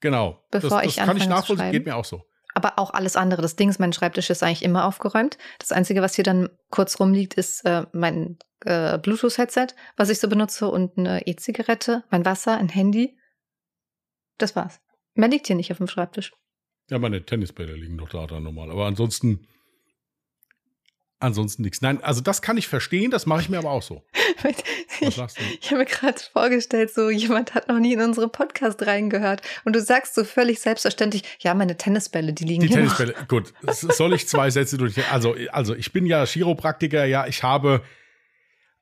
Genau. 0.00 0.42
Bevor 0.50 0.70
das, 0.70 0.82
das 0.82 0.86
ich 0.86 0.96
kann 0.96 1.16
ich 1.16 1.28
nachvollziehen, 1.28 1.72
geht 1.72 1.86
mir 1.86 1.96
auch 1.96 2.04
so. 2.04 2.22
Aber 2.54 2.78
auch 2.78 2.94
alles 2.94 3.16
andere. 3.16 3.42
Das 3.42 3.56
Ding 3.56 3.68
ist, 3.68 3.78
mein 3.78 3.92
Schreibtisch 3.92 4.30
ist 4.30 4.42
eigentlich 4.42 4.62
immer 4.62 4.86
aufgeräumt. 4.86 5.36
Das 5.58 5.72
Einzige, 5.72 6.00
was 6.00 6.14
hier 6.14 6.24
dann 6.24 6.48
kurz 6.70 6.98
rumliegt, 6.98 7.34
ist 7.34 7.66
äh, 7.66 7.84
mein 7.92 8.38
äh, 8.64 8.96
Bluetooth-Headset, 8.98 9.68
was 9.98 10.08
ich 10.08 10.18
so 10.18 10.28
benutze, 10.28 10.68
und 10.68 10.96
eine 10.96 11.26
E-Zigarette, 11.26 12.04
mein 12.10 12.24
Wasser, 12.24 12.56
ein 12.56 12.70
Handy. 12.70 13.18
Das 14.38 14.56
war's. 14.56 14.80
Mehr 15.14 15.28
liegt 15.28 15.46
hier 15.46 15.56
nicht 15.56 15.70
auf 15.72 15.78
dem 15.78 15.88
Schreibtisch. 15.88 16.32
Ja, 16.90 16.98
meine 16.98 17.24
Tennisbälle 17.24 17.74
liegen 17.74 17.98
doch 17.98 18.08
da 18.08 18.26
dann 18.26 18.42
normal. 18.42 18.70
Aber 18.70 18.86
ansonsten, 18.86 19.46
Ansonsten 21.18 21.62
nichts. 21.62 21.80
Nein, 21.80 22.02
also 22.04 22.20
das 22.20 22.42
kann 22.42 22.58
ich 22.58 22.68
verstehen, 22.68 23.10
das 23.10 23.24
mache 23.24 23.40
ich 23.40 23.48
mir 23.48 23.56
aber 23.56 23.70
auch 23.70 23.82
so. 23.82 24.04
ich, 25.00 25.18
ich 25.60 25.70
habe 25.70 25.78
mir 25.78 25.86
gerade 25.86 26.20
vorgestellt, 26.30 26.92
so 26.92 27.08
jemand 27.08 27.54
hat 27.54 27.68
noch 27.68 27.78
nie 27.78 27.94
in 27.94 28.02
unseren 28.02 28.30
Podcast 28.30 28.86
reingehört 28.86 29.40
und 29.64 29.74
du 29.74 29.80
sagst 29.80 30.14
so 30.14 30.24
völlig 30.24 30.60
selbstverständlich, 30.60 31.22
ja, 31.40 31.54
meine 31.54 31.78
Tennisbälle, 31.78 32.34
die 32.34 32.44
liegen 32.44 32.60
die 32.60 32.68
hier 32.68 32.76
Tennisbälle, 32.76 33.14
noch. 33.18 33.28
gut. 33.28 33.54
Soll 33.66 34.12
ich 34.12 34.28
zwei 34.28 34.50
Sätze 34.50 34.76
durch? 34.76 34.94
Also, 35.10 35.34
also 35.52 35.74
ich 35.74 35.90
bin 35.90 36.04
ja 36.04 36.26
Chiropraktiker, 36.26 37.06
ja, 37.06 37.26
ich 37.26 37.42
habe 37.42 37.82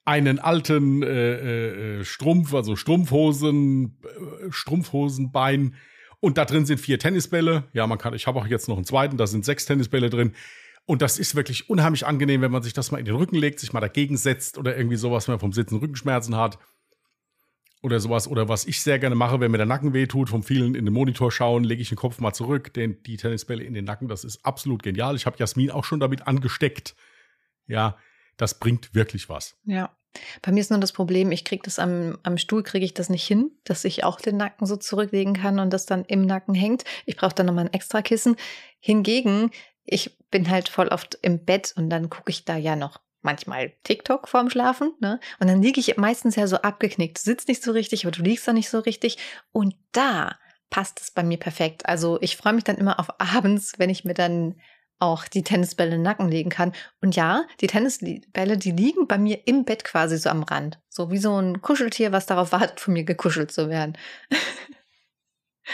einen 0.04 0.38
alten 0.38 1.02
äh, 1.02 2.00
äh, 2.00 2.04
Strumpf, 2.04 2.54
also 2.54 2.76
Strumpfhosen, 2.76 3.98
äh, 4.04 4.50
Strumpfhosenbein 4.50 5.74
und 6.20 6.38
da 6.38 6.44
drin 6.44 6.64
sind 6.64 6.78
vier 6.78 6.98
Tennisbälle. 6.98 7.64
Ja, 7.72 7.86
man 7.86 7.98
kann, 7.98 8.14
ich 8.14 8.26
habe 8.26 8.38
auch 8.38 8.46
jetzt 8.46 8.68
noch 8.68 8.76
einen 8.76 8.86
zweiten, 8.86 9.16
da 9.16 9.26
sind 9.26 9.44
sechs 9.44 9.66
Tennisbälle 9.66 10.08
drin. 10.08 10.32
Und 10.86 11.00
das 11.02 11.18
ist 11.18 11.34
wirklich 11.34 11.70
unheimlich 11.70 12.06
angenehm, 12.06 12.42
wenn 12.42 12.50
man 12.50 12.62
sich 12.62 12.74
das 12.74 12.90
mal 12.90 12.98
in 12.98 13.06
den 13.06 13.14
Rücken 13.14 13.36
legt, 13.36 13.60
sich 13.60 13.72
mal 13.72 13.80
dagegen 13.80 14.16
setzt 14.16 14.58
oder 14.58 14.76
irgendwie 14.76 14.96
sowas, 14.96 15.26
wenn 15.28 15.34
man 15.34 15.40
vom 15.40 15.52
Sitzen 15.52 15.78
Rückenschmerzen 15.78 16.36
hat. 16.36 16.58
Oder 17.82 18.00
sowas. 18.00 18.28
Oder 18.28 18.48
was 18.48 18.66
ich 18.66 18.80
sehr 18.80 18.98
gerne 18.98 19.14
mache, 19.14 19.40
wenn 19.40 19.50
mir 19.50 19.58
der 19.58 19.66
Nacken 19.66 19.92
wehtut, 19.92 20.30
vom 20.30 20.42
vielen 20.42 20.74
in 20.74 20.86
den 20.86 20.94
Monitor 20.94 21.30
schauen, 21.30 21.64
lege 21.64 21.82
ich 21.82 21.90
den 21.90 21.98
Kopf 21.98 22.18
mal 22.18 22.32
zurück, 22.32 22.72
den, 22.72 23.02
die 23.02 23.18
Tennisbälle 23.18 23.62
in 23.62 23.74
den 23.74 23.84
Nacken. 23.84 24.08
Das 24.08 24.24
ist 24.24 24.44
absolut 24.44 24.82
genial. 24.82 25.16
Ich 25.16 25.26
habe 25.26 25.36
Jasmin 25.38 25.70
auch 25.70 25.84
schon 25.84 26.00
damit 26.00 26.26
angesteckt. 26.26 26.94
Ja, 27.66 27.98
das 28.36 28.58
bringt 28.58 28.94
wirklich 28.94 29.28
was. 29.28 29.56
Ja. 29.64 29.96
Bei 30.42 30.52
mir 30.52 30.60
ist 30.60 30.70
nur 30.70 30.78
das 30.78 30.92
Problem, 30.92 31.32
ich 31.32 31.44
kriege 31.44 31.62
das 31.64 31.80
am, 31.80 32.18
am 32.22 32.38
Stuhl, 32.38 32.62
kriege 32.62 32.84
ich 32.84 32.94
das 32.94 33.10
nicht 33.10 33.26
hin, 33.26 33.50
dass 33.64 33.84
ich 33.84 34.04
auch 34.04 34.20
den 34.20 34.36
Nacken 34.36 34.64
so 34.64 34.76
zurücklegen 34.76 35.34
kann 35.34 35.58
und 35.58 35.70
das 35.72 35.86
dann 35.86 36.04
im 36.04 36.22
Nacken 36.22 36.54
hängt. 36.54 36.84
Ich 37.04 37.16
brauche 37.16 37.34
dann 37.34 37.46
nochmal 37.46 37.64
ein 37.64 37.72
extra 37.72 38.00
Kissen. 38.00 38.36
Hingegen 38.78 39.50
ich 39.84 40.16
bin 40.30 40.50
halt 40.50 40.68
voll 40.68 40.88
oft 40.88 41.18
im 41.22 41.44
Bett 41.44 41.72
und 41.76 41.90
dann 41.90 42.10
gucke 42.10 42.30
ich 42.30 42.44
da 42.44 42.56
ja 42.56 42.76
noch 42.76 43.00
manchmal 43.22 43.72
TikTok 43.84 44.28
vorm 44.28 44.50
Schlafen, 44.50 44.92
ne? 45.00 45.18
Und 45.40 45.48
dann 45.48 45.62
liege 45.62 45.80
ich 45.80 45.96
meistens 45.96 46.36
ja 46.36 46.46
so 46.46 46.56
abgeknickt. 46.56 47.18
Du 47.18 47.22
sitzt 47.22 47.48
nicht 47.48 47.62
so 47.62 47.72
richtig, 47.72 48.04
aber 48.04 48.12
du 48.12 48.22
liegst 48.22 48.46
da 48.46 48.52
nicht 48.52 48.68
so 48.68 48.80
richtig. 48.80 49.18
Und 49.52 49.74
da 49.92 50.36
passt 50.68 51.00
es 51.00 51.10
bei 51.10 51.22
mir 51.22 51.38
perfekt. 51.38 51.86
Also 51.86 52.18
ich 52.20 52.36
freue 52.36 52.52
mich 52.52 52.64
dann 52.64 52.76
immer 52.76 52.98
auf 52.98 53.20
abends, 53.20 53.74
wenn 53.78 53.90
ich 53.90 54.04
mir 54.04 54.14
dann 54.14 54.56
auch 54.98 55.26
die 55.28 55.42
Tennisbälle 55.42 55.90
in 55.90 55.98
den 55.98 56.02
Nacken 56.02 56.28
legen 56.28 56.50
kann. 56.50 56.72
Und 57.00 57.16
ja, 57.16 57.44
die 57.60 57.66
Tennisbälle, 57.66 58.56
die 58.56 58.70
liegen 58.70 59.06
bei 59.06 59.18
mir 59.18 59.46
im 59.46 59.64
Bett 59.64 59.84
quasi 59.84 60.16
so 60.16 60.30
am 60.30 60.42
Rand. 60.42 60.78
So 60.88 61.10
wie 61.10 61.18
so 61.18 61.36
ein 61.40 61.60
Kuscheltier, 61.62 62.12
was 62.12 62.26
darauf 62.26 62.52
wartet, 62.52 62.80
von 62.80 62.94
mir 62.94 63.04
gekuschelt 63.04 63.52
zu 63.52 63.68
werden. 63.68 63.96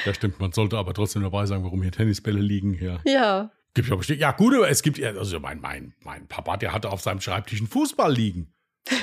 Ja, 0.04 0.14
stimmt. 0.14 0.38
Man 0.38 0.52
sollte 0.52 0.78
aber 0.78 0.94
trotzdem 0.94 1.22
dabei 1.22 1.46
sagen, 1.46 1.64
warum 1.64 1.82
hier 1.82 1.90
Tennisbälle 1.90 2.38
liegen. 2.38 2.74
Ja. 2.74 3.00
Ja, 3.04 3.50
Gibt 3.74 3.88
ja 3.88 3.96
bestimmt. 3.96 4.20
Ja, 4.20 4.32
gut, 4.32 4.54
aber 4.54 4.68
es 4.68 4.82
gibt 4.82 4.98
ja, 4.98 5.10
also 5.10 5.38
mein, 5.38 5.60
mein, 5.60 5.94
mein 6.02 6.26
Papa, 6.26 6.56
der 6.56 6.72
hatte 6.72 6.90
auf 6.90 7.00
seinem 7.00 7.20
Schreibtisch 7.20 7.60
einen 7.60 7.68
Fußball 7.68 8.12
liegen. 8.12 8.52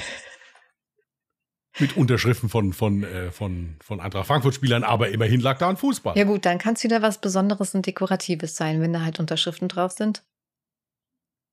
Mit 1.80 1.96
Unterschriften 1.98 2.50
von, 2.50 2.74
von, 2.74 3.04
äh, 3.04 3.32
von, 3.32 3.76
von 3.84 4.00
Eintracht 4.00 4.28
Frankfurt-Spielern, 4.28 4.84
aber 4.84 5.10
immerhin 5.10 5.42
lag 5.42 5.58
da 5.60 5.70
ein 5.70 5.78
Fußball. 5.78 6.18
Ja, 6.18 6.24
gut, 6.24 6.46
dann 6.46 6.58
kann 6.58 6.74
es 6.74 6.84
wieder 6.84 7.02
was 7.02 7.20
Besonderes 7.20 7.76
und 7.76 7.86
Dekoratives 7.86 8.56
sein, 8.56 8.82
wenn 8.82 8.94
da 8.94 9.02
halt 9.02 9.20
Unterschriften 9.20 9.68
drauf 9.68 9.92
sind. 9.92 10.24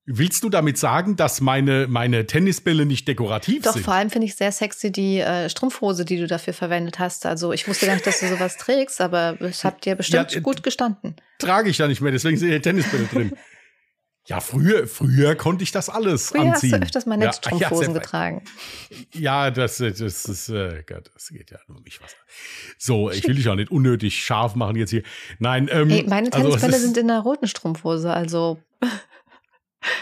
Willst 0.07 0.45
du 0.45 0.51
damit 0.51 0.77
sagen, 0.77 1.17
dass 1.17 1.41
meine, 1.41 1.87
meine 1.89 2.27
Tennisbälle 2.27 2.85
nicht 2.85 3.09
dekorativ 3.09 3.63
Doch, 3.63 3.73
sind? 3.73 3.81
Doch, 3.81 3.85
vor 3.87 3.95
allem 3.95 4.11
finde 4.11 4.27
ich 4.27 4.35
sehr 4.35 4.53
sexy 4.53 4.93
die 4.93 5.21
äh, 5.21 5.49
Strumpfhose, 5.49 6.05
die 6.05 6.19
du 6.19 6.27
dafür 6.27 6.53
verwendet 6.53 6.99
hast. 6.99 7.25
Also 7.25 7.53
ich 7.53 7.67
wusste 7.67 7.87
gar 7.87 7.95
nicht, 7.95 8.07
dass 8.07 8.21
du 8.21 8.29
sowas 8.29 8.59
trägst, 8.59 9.01
aber 9.01 9.39
es 9.41 9.65
hat 9.65 9.87
dir 9.87 9.95
bestimmt 9.95 10.33
ja, 10.33 10.39
äh, 10.39 10.43
gut 10.43 10.63
gestanden. 10.63 11.17
Trage 11.39 11.71
ich 11.71 11.79
ja 11.79 11.89
nicht 11.89 12.03
mehr, 12.03 12.13
deswegen 12.13 12.37
sind 12.37 12.51
die 12.51 12.61
Tennisbälle 12.61 13.05
drin. 13.05 13.33
Ja, 14.27 14.41
früher, 14.41 14.87
früher 14.87 15.35
konnte 15.35 15.65
ich 15.65 15.73
das 15.73 15.91
alles 15.91 16.29
früher 16.29 16.41
anziehen. 16.41 16.73
Hast 16.73 16.81
du 16.81 16.85
öfters 16.85 17.07
mal 17.07 17.19
Netzstrumpfhosen 17.19 17.89
ja, 17.89 17.93
ja, 17.93 18.01
getragen. 18.01 18.43
Ja, 19.13 19.51
das, 19.51 19.77
das 19.77 20.01
ist, 20.01 20.49
äh, 20.49 20.83
Gott, 20.87 21.11
das 21.13 21.29
geht 21.29 21.51
ja 21.51 21.59
nur 21.69 21.83
mich 21.83 22.01
was. 22.01 22.17
So, 22.79 23.11
ich 23.11 23.27
will 23.29 23.35
dich 23.35 23.49
auch 23.51 23.55
nicht 23.55 23.71
unnötig 23.71 24.25
scharf 24.25 24.55
machen 24.55 24.77
jetzt 24.77 24.91
hier. 24.91 25.03
Nein, 25.39 25.69
ähm, 25.71 25.91
Hey, 25.91 26.05
meine 26.09 26.33
also 26.33 26.49
Tennisbälle 26.49 26.73
also, 26.73 26.87
sind 26.87 26.97
in 26.97 27.11
einer 27.11 27.21
roten 27.21 27.47
Strumpfhose, 27.47 28.13
also 28.13 28.59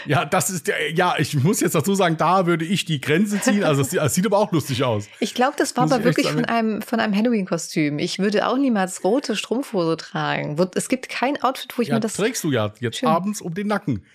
ja, 0.05 0.25
das 0.25 0.49
ist 0.49 0.67
der, 0.67 0.91
ja, 0.93 1.15
ich 1.17 1.35
muss 1.35 1.59
jetzt 1.59 1.75
dazu 1.75 1.95
sagen, 1.95 2.17
da 2.17 2.45
würde 2.45 2.65
ich 2.65 2.85
die 2.85 3.01
Grenze 3.01 3.39
ziehen. 3.41 3.63
Also, 3.63 3.81
es 3.81 4.13
sieht 4.13 4.25
aber 4.25 4.37
auch 4.37 4.51
lustig 4.51 4.83
aus. 4.83 5.07
Ich 5.19 5.33
glaube, 5.33 5.53
das 5.57 5.75
war 5.77 5.83
aber 5.83 6.03
wirklich 6.03 6.29
von 6.29 6.45
einem, 6.45 6.81
von 6.81 6.99
einem 6.99 7.15
Halloween-Kostüm. 7.15 7.99
Ich 7.99 8.19
würde 8.19 8.47
auch 8.47 8.57
niemals 8.57 9.03
rote 9.03 9.35
Strumpfhose 9.35 9.97
tragen. 9.97 10.57
Es 10.75 10.89
gibt 10.89 11.09
kein 11.09 11.41
Outfit, 11.41 11.77
wo 11.77 11.81
ich 11.81 11.89
ja, 11.89 11.95
mir 11.95 11.99
das. 11.99 12.13
trägst 12.13 12.43
du 12.43 12.51
ja 12.51 12.73
jetzt 12.79 12.97
schön. 12.97 13.09
abends 13.09 13.41
um 13.41 13.53
den 13.53 13.67
Nacken. 13.67 14.05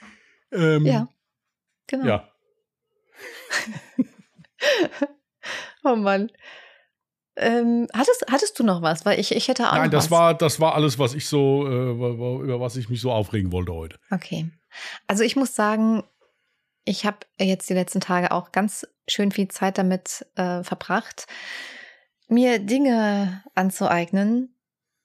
Ähm, 0.53 0.87
ja. 0.87 1.09
Genau. 1.87 2.07
Ja. 2.07 2.29
oh 5.85 5.97
Mann. 5.97 6.31
Ähm, 7.37 7.87
hattest, 7.95 8.27
hattest 8.31 8.59
du 8.59 8.65
noch 8.65 8.83
was? 8.83 9.07
Weil 9.07 9.21
ich, 9.21 9.35
ich 9.35 9.47
hätte 9.49 9.71
auch 9.71 9.77
Nein, 9.77 9.91
das 9.91 10.07
was. 10.07 10.11
war, 10.11 10.35
das 10.35 10.61
war 10.61 10.75
alles, 10.75 10.99
was 10.99 11.15
ich 11.15 11.27
so, 11.27 11.67
äh, 11.67 11.91
über 11.91 12.61
was 12.61 12.77
ich 12.77 12.89
mich 12.89 13.01
so 13.01 13.13
aufregen 13.13 13.53
wollte 13.53 13.73
heute. 13.73 13.99
Okay. 14.11 14.51
Also 15.07 15.25
ich 15.25 15.37
muss 15.37 15.55
sagen, 15.55 16.05
ich 16.85 17.05
habe 17.05 17.19
jetzt 17.39 17.69
die 17.69 17.75
letzten 17.75 18.01
Tage 18.01 18.33
auch 18.33 18.53
ganz 18.53 18.87
schön 19.07 19.31
viel 19.33 19.49
Zeit 19.49 19.79
damit 19.79 20.27
äh, 20.37 20.63
verbracht, 20.63 21.27
mir 22.29 22.59
Dinge 22.59 23.43
anzueignen, 23.55 24.55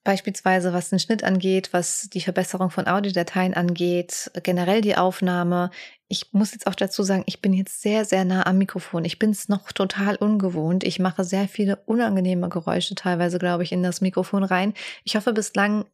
Beispielsweise 0.05 0.74
was 0.74 0.89
den 0.89 0.99
Schnitt 0.99 1.24
angeht, 1.24 1.70
was 1.72 2.09
die 2.11 2.20
Verbesserung 2.20 2.70
von 2.72 2.88
Audiodateien 2.88 3.53
angeht, 3.53 4.30
generell 4.43 4.82
die 4.82 4.97
Aufnahme. 4.97 5.72
Ich 6.09 6.34
muss 6.34 6.51
jetzt 6.51 6.68
auch 6.68 6.76
dazu 6.76 7.03
sagen, 7.03 7.24
ich 7.26 7.41
bin 7.41 7.53
jetzt 7.53 7.82
sehr, 7.82 8.03
sehr 8.03 8.26
nah 8.26 8.45
am 8.45 8.57
Mikrofon. 8.57 9.05
Ich 9.05 9.18
bin 9.18 9.30
es 9.30 9.47
noch 9.47 9.72
total 9.72 10.18
ungewohnt. 10.18 10.84
Ich 10.84 10.99
mache 10.99 11.24
sehr 11.24 11.47
viele 11.47 11.78
unangenehme 11.86 12.49
Geräusche 12.49 12.95
teilweise, 12.95 13.39
glaube 13.39 13.64
ich, 13.64 13.72
in 13.72 13.82
das 13.82 14.01
Mikrofon 14.01 14.43
rein. 14.43 14.74
Ich 15.05 15.16
hoffe, 15.16 15.32
bislang 15.32 15.86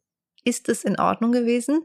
ist 0.42 0.68
es 0.68 0.82
in 0.82 0.98
Ordnung 0.98 1.30
gewesen. 1.30 1.84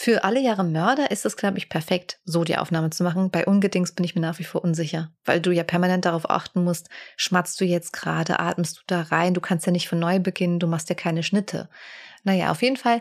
Für 0.00 0.22
alle 0.22 0.38
Jahre 0.38 0.62
Mörder 0.62 1.10
ist 1.10 1.26
es, 1.26 1.36
glaube 1.36 1.58
ich, 1.58 1.68
perfekt, 1.68 2.20
so 2.24 2.44
die 2.44 2.56
Aufnahme 2.56 2.90
zu 2.90 3.02
machen. 3.02 3.32
Bei 3.32 3.44
Ungedings 3.46 3.90
bin 3.90 4.04
ich 4.04 4.14
mir 4.14 4.20
nach 4.20 4.38
wie 4.38 4.44
vor 4.44 4.62
unsicher, 4.62 5.10
weil 5.24 5.40
du 5.40 5.50
ja 5.50 5.64
permanent 5.64 6.04
darauf 6.04 6.30
achten 6.30 6.62
musst, 6.62 6.88
schmatzt 7.16 7.60
du 7.60 7.64
jetzt 7.64 7.92
gerade, 7.92 8.38
atmest 8.38 8.76
du 8.76 8.82
da 8.86 9.02
rein, 9.02 9.34
du 9.34 9.40
kannst 9.40 9.66
ja 9.66 9.72
nicht 9.72 9.88
von 9.88 9.98
neu 9.98 10.20
beginnen, 10.20 10.60
du 10.60 10.68
machst 10.68 10.88
ja 10.88 10.94
keine 10.94 11.24
Schnitte. 11.24 11.68
Naja, 12.22 12.52
auf 12.52 12.62
jeden 12.62 12.76
Fall, 12.76 13.00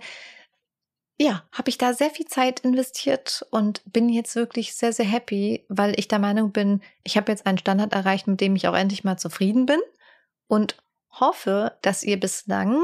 ja, 1.19 1.43
habe 1.51 1.69
ich 1.69 1.77
da 1.77 1.93
sehr 1.93 2.09
viel 2.09 2.25
Zeit 2.25 2.61
investiert 2.61 3.45
und 3.51 3.83
bin 3.85 4.09
jetzt 4.09 4.35
wirklich 4.35 4.73
sehr, 4.73 4.91
sehr 4.91 5.05
happy, 5.05 5.67
weil 5.69 5.93
ich 5.99 6.07
der 6.07 6.17
Meinung 6.17 6.51
bin, 6.51 6.81
ich 7.03 7.15
habe 7.15 7.31
jetzt 7.31 7.45
einen 7.45 7.59
Standard 7.59 7.93
erreicht, 7.93 8.25
mit 8.25 8.41
dem 8.41 8.55
ich 8.55 8.67
auch 8.67 8.75
endlich 8.75 9.03
mal 9.03 9.17
zufrieden 9.17 9.67
bin 9.67 9.79
und 10.47 10.77
hoffe, 11.11 11.77
dass 11.83 12.01
ihr 12.01 12.19
bislang 12.19 12.83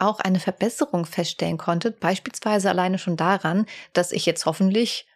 auch 0.00 0.20
eine 0.20 0.40
Verbesserung 0.40 1.06
feststellen 1.06 1.58
konntet, 1.58 2.00
beispielsweise 2.00 2.70
alleine 2.70 2.98
schon 2.98 3.16
daran, 3.16 3.66
dass 3.92 4.12
ich 4.12 4.26
jetzt 4.26 4.46
hoffentlich 4.46 5.06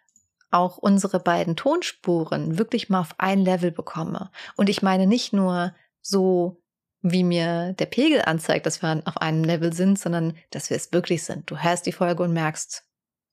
auch 0.51 0.77
unsere 0.77 1.19
beiden 1.19 1.55
Tonspuren 1.55 2.57
wirklich 2.57 2.89
mal 2.89 3.01
auf 3.01 3.15
ein 3.17 3.39
Level 3.39 3.71
bekomme. 3.71 4.31
Und 4.55 4.69
ich 4.69 4.81
meine 4.81 5.07
nicht 5.07 5.33
nur 5.33 5.73
so, 6.01 6.61
wie 7.01 7.23
mir 7.23 7.73
der 7.73 7.85
Pegel 7.87 8.21
anzeigt, 8.23 8.65
dass 8.65 8.81
wir 8.81 9.01
auf 9.05 9.17
einem 9.17 9.43
Level 9.43 9.73
sind, 9.73 9.99
sondern 9.99 10.37
dass 10.51 10.69
wir 10.69 10.77
es 10.77 10.93
wirklich 10.93 11.23
sind. 11.23 11.49
Du 11.51 11.57
hörst 11.57 11.85
die 11.85 11.91
Folge 11.91 12.23
und 12.23 12.33
merkst, 12.33 12.83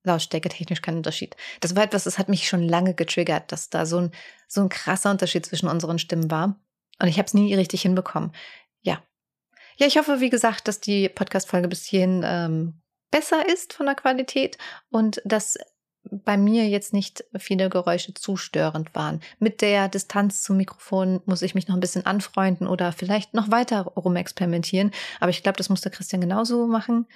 Lautstärke 0.05 0.49
technisch 0.49 0.83
kein 0.83 0.97
Unterschied. 0.97 1.37
Das 1.61 1.77
war 1.77 1.85
etwas, 1.85 2.05
das 2.05 2.19
hat 2.19 2.29
mich 2.29 2.49
schon 2.49 2.63
lange 2.63 2.95
getriggert, 2.95 3.53
dass 3.53 3.71
da 3.71 3.87
so 3.87 3.99
ein, 3.99 4.11
so 4.49 4.61
ein 4.61 4.69
krasser 4.69 5.11
Unterschied 5.11 5.47
zwischen 5.47 5.69
unseren 5.69 5.99
Stimmen 5.99 6.31
war. 6.31 6.61
Und 7.01 7.09
ich 7.09 7.19
habe 7.19 7.27
es 7.27 7.35
nie 7.35 7.55
richtig 7.55 7.83
hinbekommen. 7.83 8.33
Ja, 9.77 9.87
ich 9.87 9.97
hoffe, 9.99 10.21
wie 10.21 10.31
gesagt, 10.31 10.69
dass 10.69 10.81
die 10.81 11.09
Podcast-Folge 11.09 11.69
bis 11.69 11.85
hierhin 11.85 12.23
ähm, 12.25 12.83
besser 13.11 13.49
ist 13.49 13.73
von 13.73 13.87
der 13.87 13.95
Qualität 13.95 14.59
und 14.91 15.21
dass 15.25 15.59
bei 16.11 16.37
mir 16.37 16.69
jetzt 16.69 16.93
nicht 16.93 17.25
viele 17.39 17.71
Geräusche 17.71 18.13
zu 18.13 18.37
störend 18.37 18.95
waren. 18.95 19.21
Mit 19.39 19.63
der 19.63 19.89
Distanz 19.89 20.43
zum 20.43 20.57
Mikrofon 20.57 21.21
muss 21.27 21.43
ich 21.43 21.55
mich 21.55 21.69
noch 21.69 21.77
ein 21.77 21.81
bisschen 21.81 22.07
anfreunden 22.07 22.67
oder 22.67 22.93
vielleicht 22.93 23.35
noch 23.35 23.51
weiter 23.51 23.83
rumexperimentieren. 23.83 24.91
Aber 25.21 25.31
ich 25.31 25.43
glaube, 25.43 25.59
das 25.59 25.69
muss 25.69 25.81
der 25.81 25.93
Christian 25.93 26.21
genauso 26.21 26.67
machen 26.67 27.07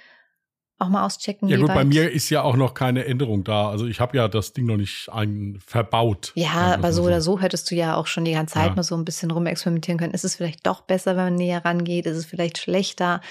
auch 0.79 0.89
mal 0.89 1.05
auschecken. 1.05 1.47
Ja 1.49 1.57
gut, 1.57 1.67
bei 1.67 1.85
mir 1.85 2.11
ist 2.11 2.29
ja 2.29 2.43
auch 2.43 2.55
noch 2.55 2.73
keine 2.73 3.05
Änderung 3.05 3.43
da. 3.43 3.69
Also 3.69 3.87
ich 3.87 3.99
habe 3.99 4.15
ja 4.15 4.27
das 4.27 4.53
Ding 4.53 4.67
noch 4.67 4.77
nicht 4.77 5.09
ein, 5.11 5.57
verbaut. 5.65 6.31
Ja, 6.35 6.73
aber 6.73 6.93
so, 6.93 7.01
so 7.01 7.07
oder 7.07 7.21
so 7.21 7.39
hättest 7.39 7.71
du 7.71 7.75
ja 7.75 7.95
auch 7.95 8.07
schon 8.07 8.25
die 8.25 8.33
ganze 8.33 8.55
Zeit 8.55 8.69
ja. 8.69 8.75
mal 8.75 8.83
so 8.83 8.95
ein 8.95 9.03
bisschen 9.03 9.31
rumexperimentieren 9.31 9.99
können. 9.99 10.13
Ist 10.13 10.23
es 10.23 10.35
vielleicht 10.35 10.67
doch 10.67 10.81
besser, 10.81 11.15
wenn 11.17 11.25
man 11.25 11.35
näher 11.35 11.65
rangeht? 11.65 12.05
Ist 12.05 12.17
es 12.17 12.25
vielleicht 12.25 12.59
schlechter? 12.59 13.21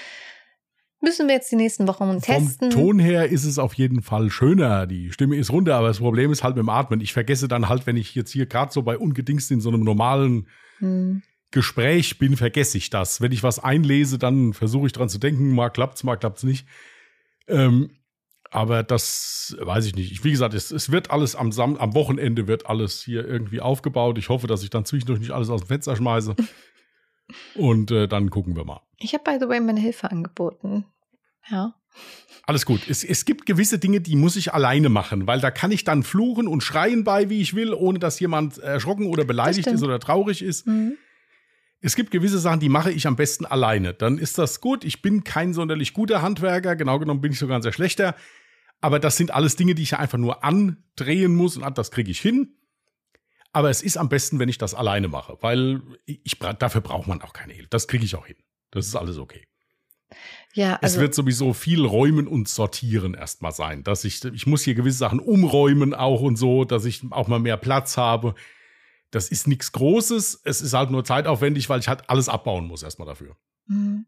Müssen 0.99 1.27
wir 1.27 1.35
jetzt 1.35 1.51
die 1.51 1.55
nächsten 1.55 1.87
Wochen 1.87 2.19
testen. 2.21 2.71
Vom 2.71 2.81
Ton 2.81 2.99
her 2.99 3.29
ist 3.29 3.45
es 3.45 3.59
auf 3.59 3.75
jeden 3.75 4.01
Fall 4.01 4.29
schöner. 4.29 4.87
Die 4.87 5.11
Stimme 5.11 5.37
ist 5.37 5.51
runter, 5.51 5.75
aber 5.75 5.87
das 5.87 5.99
Problem 5.99 6.31
ist 6.31 6.43
halt 6.43 6.55
mit 6.55 6.63
dem 6.63 6.69
Atmen. 6.69 7.01
Ich 7.01 7.13
vergesse 7.13 7.47
dann 7.47 7.69
halt, 7.69 7.85
wenn 7.85 7.97
ich 7.97 8.15
jetzt 8.15 8.31
hier 8.31 8.47
gerade 8.47 8.73
so 8.73 8.81
bei 8.81 8.97
ungedingst 8.97 9.51
in 9.51 9.61
so 9.61 9.69
einem 9.69 9.83
normalen 9.83 10.47
hm. 10.79 11.21
Gespräch 11.51 12.17
bin, 12.17 12.35
vergesse 12.35 12.77
ich 12.77 12.89
das. 12.89 13.21
Wenn 13.21 13.31
ich 13.31 13.43
was 13.43 13.59
einlese, 13.59 14.17
dann 14.17 14.53
versuche 14.53 14.87
ich 14.87 14.93
dran 14.93 15.07
zu 15.07 15.19
denken, 15.19 15.53
mal 15.53 15.69
klappt's, 15.69 16.03
mal 16.03 16.17
klappt's 16.17 16.43
nicht. 16.43 16.67
Ähm, 17.47 17.91
Aber 18.49 18.83
das 18.83 19.57
weiß 19.59 19.85
ich 19.85 19.95
nicht. 19.95 20.23
Wie 20.23 20.31
gesagt, 20.31 20.53
es, 20.53 20.71
es 20.71 20.91
wird 20.91 21.11
alles 21.11 21.35
am, 21.35 21.51
Sam 21.51 21.75
am 21.77 21.93
Wochenende 21.93 22.47
wird 22.47 22.65
alles 22.65 23.01
hier 23.01 23.27
irgendwie 23.27 23.59
aufgebaut. 23.59 24.17
Ich 24.17 24.29
hoffe, 24.29 24.47
dass 24.47 24.63
ich 24.63 24.69
dann 24.69 24.85
zwischendurch 24.85 25.19
nicht 25.19 25.31
alles 25.31 25.49
aus 25.49 25.61
dem 25.61 25.67
Fenster 25.67 25.95
schmeiße. 25.95 26.35
Und 27.55 27.91
äh, 27.91 28.07
dann 28.07 28.29
gucken 28.29 28.55
wir 28.55 28.63
mal. 28.63 28.81
Ich 28.99 29.13
habe, 29.13 29.23
by 29.25 29.37
the 29.39 29.49
way, 29.49 29.59
meine 29.59 29.81
Hilfe 29.81 30.09
angeboten. 30.09 30.85
Ja. 31.49 31.75
Alles 32.43 32.65
gut. 32.65 32.87
Es, 32.87 33.03
es 33.03 33.25
gibt 33.25 33.45
gewisse 33.45 33.79
Dinge, 33.79 33.99
die 33.99 34.15
muss 34.15 34.37
ich 34.37 34.53
alleine 34.53 34.87
machen, 34.87 35.27
weil 35.27 35.41
da 35.41 35.51
kann 35.51 35.71
ich 35.71 35.83
dann 35.83 36.03
fluchen 36.03 36.47
und 36.47 36.61
schreien 36.61 37.03
bei, 37.03 37.29
wie 37.29 37.41
ich 37.41 37.53
will, 37.53 37.73
ohne 37.73 37.99
dass 37.99 38.19
jemand 38.21 38.59
erschrocken 38.59 39.07
oder 39.07 39.25
beleidigt 39.25 39.67
ist 39.67 39.83
oder 39.83 39.99
traurig 39.99 40.41
ist. 40.41 40.67
Mhm. 40.67 40.97
Es 41.79 41.95
gibt 41.95 42.11
gewisse 42.11 42.39
Sachen, 42.39 42.59
die 42.59 42.69
mache 42.69 42.91
ich 42.91 43.05
am 43.05 43.15
besten 43.15 43.45
alleine. 43.45 43.93
Dann 43.93 44.17
ist 44.17 44.37
das 44.37 44.61
gut. 44.61 44.83
Ich 44.83 45.01
bin 45.01 45.23
kein 45.23 45.53
sonderlich 45.53 45.93
guter 45.93 46.21
Handwerker. 46.21 46.75
Genau 46.75 46.97
genommen 46.99 47.21
bin 47.21 47.31
ich 47.31 47.39
sogar 47.39 47.57
ein 47.57 47.61
sehr 47.61 47.73
schlechter. 47.73 48.15
Aber 48.81 48.99
das 48.99 49.17
sind 49.17 49.31
alles 49.31 49.55
Dinge, 49.55 49.75
die 49.75 49.83
ich 49.83 49.97
einfach 49.97 50.17
nur 50.17 50.43
andrehen 50.43 51.35
muss 51.35 51.57
und 51.57 51.77
das 51.77 51.91
kriege 51.91 52.11
ich 52.11 52.19
hin. 52.19 52.55
Aber 53.53 53.69
es 53.69 53.81
ist 53.81 53.97
am 53.97 54.09
besten, 54.09 54.39
wenn 54.39 54.49
ich 54.49 54.57
das 54.57 54.75
alleine 54.75 55.07
mache, 55.07 55.37
weil 55.41 55.81
ich, 56.05 56.37
dafür 56.37 56.81
braucht 56.81 57.07
man 57.07 57.21
auch 57.21 57.33
keine 57.33 57.53
Hilfe. 57.53 57.69
Das 57.69 57.87
kriege 57.87 58.05
ich 58.05 58.15
auch 58.15 58.27
hin. 58.27 58.37
Das 58.71 58.85
ist 58.85 58.95
alles 58.95 59.17
okay. 59.17 59.47
Ja, 60.53 60.75
also 60.75 60.95
es 60.95 61.01
wird 61.01 61.13
sowieso 61.13 61.53
viel 61.53 61.83
räumen 61.85 62.27
und 62.27 62.47
sortieren 62.47 63.13
erstmal 63.13 63.51
sein, 63.51 63.83
dass 63.83 64.05
ich 64.05 64.23
ich 64.23 64.47
muss 64.47 64.63
hier 64.63 64.75
gewisse 64.75 64.97
Sachen 64.97 65.19
umräumen 65.19 65.93
auch 65.93 66.21
und 66.21 66.37
so, 66.37 66.63
dass 66.63 66.85
ich 66.85 67.01
auch 67.11 67.27
mal 67.27 67.39
mehr 67.39 67.57
Platz 67.57 67.97
habe. 67.97 68.35
Das 69.11 69.29
ist 69.29 69.47
nichts 69.47 69.71
Großes, 69.71 70.41
es 70.43 70.61
ist 70.61 70.73
halt 70.73 70.91
nur 70.91 71.03
zeitaufwendig, 71.05 71.69
weil 71.69 71.79
ich 71.79 71.87
halt 71.87 72.09
alles 72.09 72.27
abbauen 72.29 72.67
muss 72.67 72.83
erstmal 72.83 73.07
dafür. 73.07 73.37
Mhm. 73.67 74.05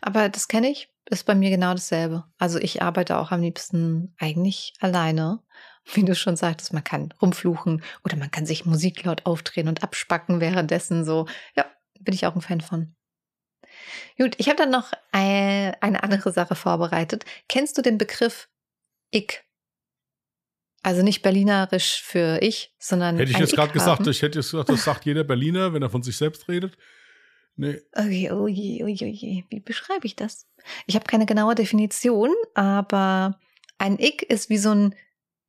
Aber 0.00 0.28
das 0.28 0.48
kenne 0.48 0.70
ich, 0.70 0.92
ist 1.08 1.26
bei 1.26 1.34
mir 1.34 1.50
genau 1.50 1.72
dasselbe. 1.72 2.24
Also 2.38 2.58
ich 2.58 2.82
arbeite 2.82 3.18
auch 3.18 3.30
am 3.30 3.42
liebsten 3.42 4.14
eigentlich 4.18 4.74
alleine. 4.80 5.42
Wie 5.92 6.04
du 6.04 6.14
schon 6.14 6.36
sagtest, 6.36 6.72
man 6.72 6.84
kann 6.84 7.14
rumfluchen 7.22 7.82
oder 8.04 8.16
man 8.16 8.30
kann 8.30 8.46
sich 8.46 8.66
Musik 8.66 9.04
laut 9.04 9.26
aufdrehen 9.26 9.68
und 9.68 9.82
abspacken 9.82 10.40
währenddessen 10.40 11.04
so. 11.04 11.26
Ja, 11.56 11.64
bin 11.98 12.14
ich 12.14 12.26
auch 12.26 12.34
ein 12.34 12.42
Fan 12.42 12.60
von. 12.60 12.94
Gut, 14.18 14.34
ich 14.38 14.48
habe 14.48 14.56
dann 14.56 14.70
noch 14.70 14.92
eine 15.12 16.02
andere 16.02 16.32
Sache 16.32 16.54
vorbereitet. 16.54 17.24
Kennst 17.48 17.78
du 17.78 17.82
den 17.82 17.98
Begriff 17.98 18.48
Ich? 19.10 19.42
Also 20.82 21.02
nicht 21.02 21.22
berlinerisch 21.22 22.02
für 22.02 22.40
ich, 22.40 22.74
sondern. 22.78 23.18
Hätte 23.18 23.32
ich 23.32 23.38
jetzt 23.38 23.54
gerade 23.54 23.72
gesagt, 23.72 24.06
ich 24.06 24.22
hätte 24.22 24.38
jetzt 24.38 24.50
gesagt, 24.50 24.70
das 24.70 24.84
sagt 24.84 25.04
jeder 25.04 25.24
Berliner, 25.24 25.74
wenn 25.74 25.82
er 25.82 25.90
von 25.90 26.02
sich 26.02 26.16
selbst 26.16 26.48
redet. 26.48 26.76
Nee. 27.56 27.80
Okay, 27.92 28.30
oh 28.32 28.48
je, 28.48 28.82
oh 28.82 28.86
je, 28.86 29.06
oh 29.06 29.12
je. 29.12 29.44
Wie 29.50 29.60
beschreibe 29.60 30.06
ich 30.06 30.16
das? 30.16 30.46
Ich 30.86 30.94
habe 30.94 31.04
keine 31.04 31.26
genaue 31.26 31.54
Definition, 31.54 32.30
aber 32.54 33.38
ein 33.76 33.98
Ich 33.98 34.22
ist 34.22 34.48
wie 34.48 34.56
so 34.56 34.74
ein, 34.74 34.94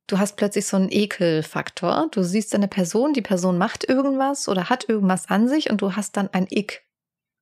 du 0.06 0.18
hast 0.18 0.36
plötzlich 0.36 0.66
so 0.66 0.76
einen 0.76 0.90
Ekelfaktor. 0.90 2.08
Du 2.10 2.22
siehst 2.22 2.54
eine 2.54 2.68
Person, 2.68 3.14
die 3.14 3.22
Person 3.22 3.56
macht 3.56 3.88
irgendwas 3.88 4.48
oder 4.48 4.68
hat 4.68 4.88
irgendwas 4.88 5.30
an 5.30 5.48
sich 5.48 5.70
und 5.70 5.80
du 5.80 5.96
hast 5.96 6.18
dann 6.18 6.28
ein 6.28 6.46
Ich. 6.50 6.82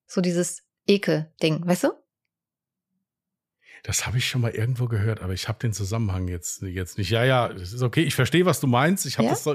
So 0.07 0.21
dieses 0.21 0.63
Ekel-Ding, 0.87 1.67
weißt 1.67 1.85
du? 1.85 1.89
Das 3.83 4.07
habe 4.07 4.19
ich 4.19 4.29
schon 4.29 4.43
mal 4.43 4.51
irgendwo 4.51 4.87
gehört, 4.87 5.21
aber 5.21 5.33
ich 5.33 5.49
habe 5.49 5.59
den 5.59 5.73
Zusammenhang 5.73 6.29
jetzt, 6.29 6.63
jetzt 6.63 6.99
nicht. 6.99 7.11
Ja, 7.11 7.25
ja, 7.25 7.49
das 7.49 7.73
ist 7.73 7.83
okay. 7.83 8.03
Ich 8.03 8.15
verstehe, 8.15 8.45
was 8.47 8.61
du 8.61 8.67
meinst. 8.67 9.07
Ich 9.07 9.19
habe 9.19 9.29
ja? 9.29 9.31
das 9.31 9.49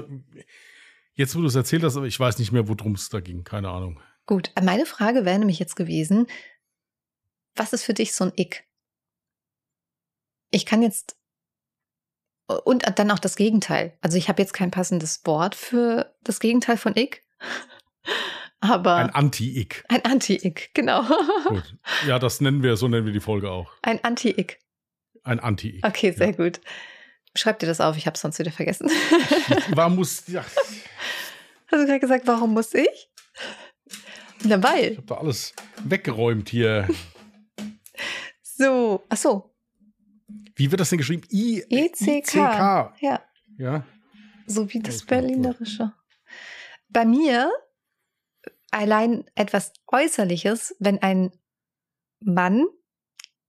jetzt, 1.14 1.36
wo 1.36 1.40
du 1.40 1.46
es 1.46 1.54
erzählt 1.54 1.82
hast, 1.82 1.96
aber 1.96 2.06
ich 2.06 2.18
weiß 2.18 2.38
nicht 2.38 2.52
mehr, 2.52 2.68
worum 2.68 2.94
es 2.94 3.08
da 3.08 3.20
ging. 3.20 3.44
Keine 3.44 3.68
Ahnung. 3.68 4.00
Gut, 4.26 4.50
meine 4.60 4.86
Frage 4.86 5.24
wäre 5.24 5.38
nämlich 5.38 5.58
jetzt 5.58 5.76
gewesen, 5.76 6.26
was 7.54 7.72
ist 7.72 7.84
für 7.84 7.94
dich 7.94 8.12
so 8.14 8.24
ein 8.24 8.32
Ick? 8.36 8.64
Ich 10.50 10.66
kann 10.66 10.82
jetzt 10.82 11.16
und 12.46 12.84
dann 12.98 13.10
auch 13.10 13.18
das 13.18 13.36
Gegenteil. 13.36 13.96
Also 14.00 14.18
ich 14.18 14.28
habe 14.28 14.40
jetzt 14.40 14.52
kein 14.52 14.70
passendes 14.70 15.20
Wort 15.24 15.54
für 15.54 16.14
das 16.22 16.38
Gegenteil 16.38 16.76
von 16.76 16.94
Ick. 16.94 17.24
Aber 18.60 18.96
ein 18.96 19.10
Anti-Ick. 19.10 19.84
Ein 19.88 20.04
Anti-Ick, 20.04 20.70
genau. 20.74 21.02
Gut. 21.48 21.76
Ja, 22.06 22.18
das 22.18 22.40
nennen 22.40 22.62
wir, 22.62 22.76
so 22.76 22.88
nennen 22.88 23.06
wir 23.06 23.12
die 23.12 23.20
Folge 23.20 23.50
auch. 23.50 23.70
Ein 23.82 24.02
Anti-Ick. 24.02 24.58
Ein 25.24 25.40
Anti-Ick. 25.40 25.86
Okay, 25.86 26.12
sehr 26.12 26.30
ja. 26.30 26.32
gut. 26.32 26.60
Schreib 27.34 27.58
dir 27.58 27.66
das 27.66 27.80
auf, 27.80 27.96
ich 27.96 28.06
habe 28.06 28.14
es 28.14 28.20
sonst 28.20 28.38
wieder 28.38 28.50
vergessen. 28.50 28.90
Warum 29.70 29.96
muss. 29.96 30.24
Ja. 30.28 30.44
Hast 31.68 31.82
du 31.82 31.86
gerade 31.86 31.98
gesagt, 31.98 32.28
warum 32.28 32.54
muss 32.54 32.72
ich? 32.74 33.10
Na, 34.44 34.62
weil. 34.62 34.92
Ich 34.92 34.96
habe 34.98 35.06
da 35.08 35.16
alles 35.16 35.52
weggeräumt 35.82 36.48
hier. 36.48 36.86
So, 38.40 39.04
ach 39.08 39.16
so. 39.16 39.52
Wie 40.54 40.70
wird 40.70 40.80
das 40.80 40.90
denn 40.90 40.98
geschrieben? 40.98 41.24
I 41.32 41.64
ECK. 41.68 42.34
Ja. 42.36 43.20
Ja. 43.58 43.84
So 44.46 44.72
wie 44.72 44.78
das 44.78 45.04
Berlinerische. 45.04 45.92
Bei 46.88 47.04
mir 47.04 47.50
allein 48.70 49.24
etwas 49.34 49.72
Äußerliches, 49.86 50.76
wenn 50.78 51.02
ein 51.02 51.32
Mann 52.20 52.66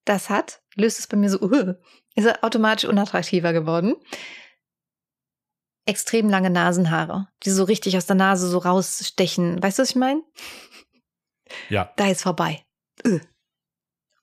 das 0.06 0.30
hat, 0.30 0.62
löst 0.76 1.00
es 1.00 1.08
bei 1.08 1.18
mir 1.18 1.30
so, 1.30 1.42
uh, 1.42 1.74
ist 2.16 2.26
er 2.26 2.44
automatisch 2.44 2.90
unattraktiver 2.90 3.54
geworden. 3.54 3.96
Extrem 5.86 6.30
lange 6.30 6.50
Nasenhaare, 6.50 7.28
die 7.44 7.50
so 7.50 7.64
richtig 7.64 7.96
aus 7.98 8.06
der 8.06 8.16
Nase 8.16 8.50
so 8.50 8.58
rausstechen. 8.58 9.62
Weißt 9.62 9.80
du, 9.80 9.84
was 9.84 9.92
ich 9.92 9.96
meine? 9.96 10.22
Ja. 11.70 11.94
Da 11.96 12.08
ist 12.08 12.24
vorbei. 12.24 12.66
Uh. 13.06 13.20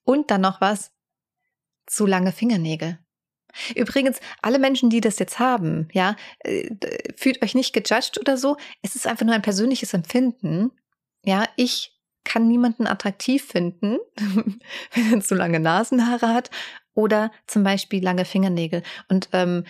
Und 0.03 0.29
dann 0.29 0.41
noch 0.41 0.61
was. 0.61 0.91
Zu 1.87 2.05
lange 2.05 2.31
Fingernägel. 2.31 2.99
Übrigens, 3.75 4.19
alle 4.41 4.59
Menschen, 4.59 4.89
die 4.89 5.01
das 5.01 5.19
jetzt 5.19 5.39
haben, 5.39 5.87
ja, 5.93 6.15
äh, 6.39 6.69
fühlt 7.15 7.41
euch 7.41 7.55
nicht 7.55 7.73
gejudged 7.73 8.19
oder 8.19 8.37
so. 8.37 8.57
Es 8.81 8.95
ist 8.95 9.07
einfach 9.07 9.25
nur 9.25 9.35
ein 9.35 9.41
persönliches 9.41 9.93
Empfinden. 9.93 10.71
Ja, 11.25 11.47
ich 11.55 11.93
kann 12.23 12.47
niemanden 12.47 12.87
attraktiv 12.87 13.45
finden, 13.45 13.97
wenn 14.93 15.13
er 15.13 15.21
zu 15.21 15.35
lange 15.35 15.59
Nasenhaare 15.59 16.33
hat 16.33 16.49
oder 16.93 17.31
zum 17.47 17.63
Beispiel 17.63 18.03
lange 18.03 18.25
Fingernägel. 18.25 18.83
Und 19.09 19.29
ähm, 19.31 19.65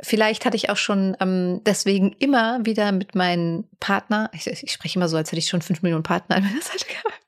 vielleicht 0.00 0.44
hatte 0.44 0.56
ich 0.56 0.70
auch 0.70 0.76
schon 0.76 1.16
ähm, 1.20 1.60
deswegen 1.64 2.12
immer 2.12 2.64
wieder 2.64 2.92
mit 2.92 3.14
meinem 3.14 3.68
Partner, 3.80 4.30
ich, 4.34 4.46
ich 4.46 4.72
spreche 4.72 4.98
immer 4.98 5.08
so, 5.08 5.16
als 5.16 5.30
hätte 5.30 5.38
ich 5.38 5.48
schon 5.48 5.62
fünf 5.62 5.82
Millionen 5.82 6.02
Partner 6.02 6.36
an 6.36 6.44
meiner 6.44 6.60
Seite 6.62 6.86
gehabt. 6.86 7.20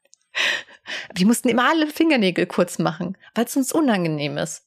Die 1.17 1.25
mussten 1.25 1.49
immer 1.49 1.69
alle 1.69 1.87
Fingernägel 1.87 2.47
kurz 2.47 2.79
machen, 2.79 3.17
weil 3.35 3.47
es 3.47 3.57
uns 3.57 3.73
unangenehm 3.73 4.37
ist. 4.37 4.67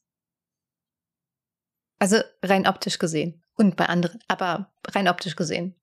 Also 2.00 2.18
rein 2.44 2.68
optisch 2.68 3.00
gesehen. 3.00 3.44
Und 3.56 3.76
bei 3.76 3.88
anderen, 3.88 4.20
aber 4.28 4.72
rein 4.88 5.08
optisch 5.08 5.36
gesehen. 5.36 5.76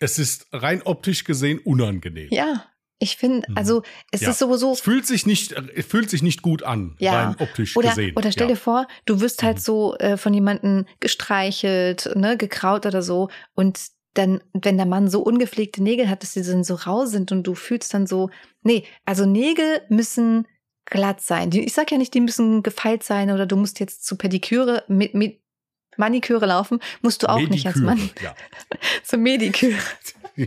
Es 0.00 0.18
ist 0.18 0.48
rein 0.52 0.82
optisch 0.82 1.24
gesehen 1.24 1.58
unangenehm. 1.60 2.28
Ja, 2.30 2.66
ich 2.98 3.16
finde, 3.16 3.48
mhm. 3.48 3.56
also 3.56 3.82
es 4.10 4.20
ja. 4.20 4.30
ist 4.30 4.38
sowieso. 4.38 4.72
Es 4.72 4.80
fühlt 4.80 5.06
sich 5.06 5.26
nicht, 5.26 5.52
es 5.52 5.86
fühlt 5.86 6.10
sich 6.10 6.22
nicht 6.22 6.42
gut 6.42 6.62
an, 6.62 6.96
ja. 6.98 7.28
rein 7.28 7.36
optisch 7.38 7.76
oder, 7.76 7.90
gesehen. 7.90 8.16
Oder 8.16 8.30
stell 8.30 8.48
ja. 8.48 8.54
dir 8.54 8.60
vor, 8.60 8.86
du 9.06 9.20
wirst 9.20 9.42
halt 9.42 9.56
mhm. 9.56 9.60
so 9.60 9.96
äh, 9.96 10.16
von 10.16 10.34
jemandem 10.34 10.84
gestreichelt, 11.00 12.10
ne, 12.14 12.36
gekraut 12.36 12.84
oder 12.84 13.02
so. 13.02 13.30
Und 13.54 13.80
dann, 14.14 14.42
wenn 14.52 14.76
der 14.76 14.86
Mann 14.86 15.08
so 15.08 15.22
ungepflegte 15.22 15.82
Nägel 15.82 16.10
hat, 16.10 16.22
dass 16.22 16.34
sie 16.34 16.42
dann 16.42 16.64
so 16.64 16.74
rau 16.74 17.06
sind 17.06 17.32
und 17.32 17.44
du 17.46 17.54
fühlst 17.54 17.94
dann 17.94 18.06
so, 18.06 18.28
nee, 18.62 18.84
also 19.06 19.24
Nägel 19.24 19.80
müssen 19.88 20.46
glatt 20.84 21.22
sein. 21.22 21.50
Ich 21.52 21.72
sag 21.72 21.90
ja 21.90 21.98
nicht, 21.98 22.12
die 22.12 22.20
müssen 22.20 22.62
gefeilt 22.62 23.02
sein 23.02 23.30
oder 23.30 23.46
du 23.46 23.56
musst 23.56 23.80
jetzt 23.80 24.04
zu 24.04 24.16
Pediküre 24.16 24.84
mit, 24.88 25.14
mit 25.14 25.40
Maniküre 25.96 26.46
laufen, 26.46 26.80
musst 27.02 27.22
du 27.22 27.28
auch 27.28 27.36
Mediküre, 27.36 27.54
nicht 27.54 27.66
als 27.66 27.76
Mann. 27.76 28.10
Ja. 28.22 28.34
Zur 29.04 29.18
Mediküre. 29.18 29.78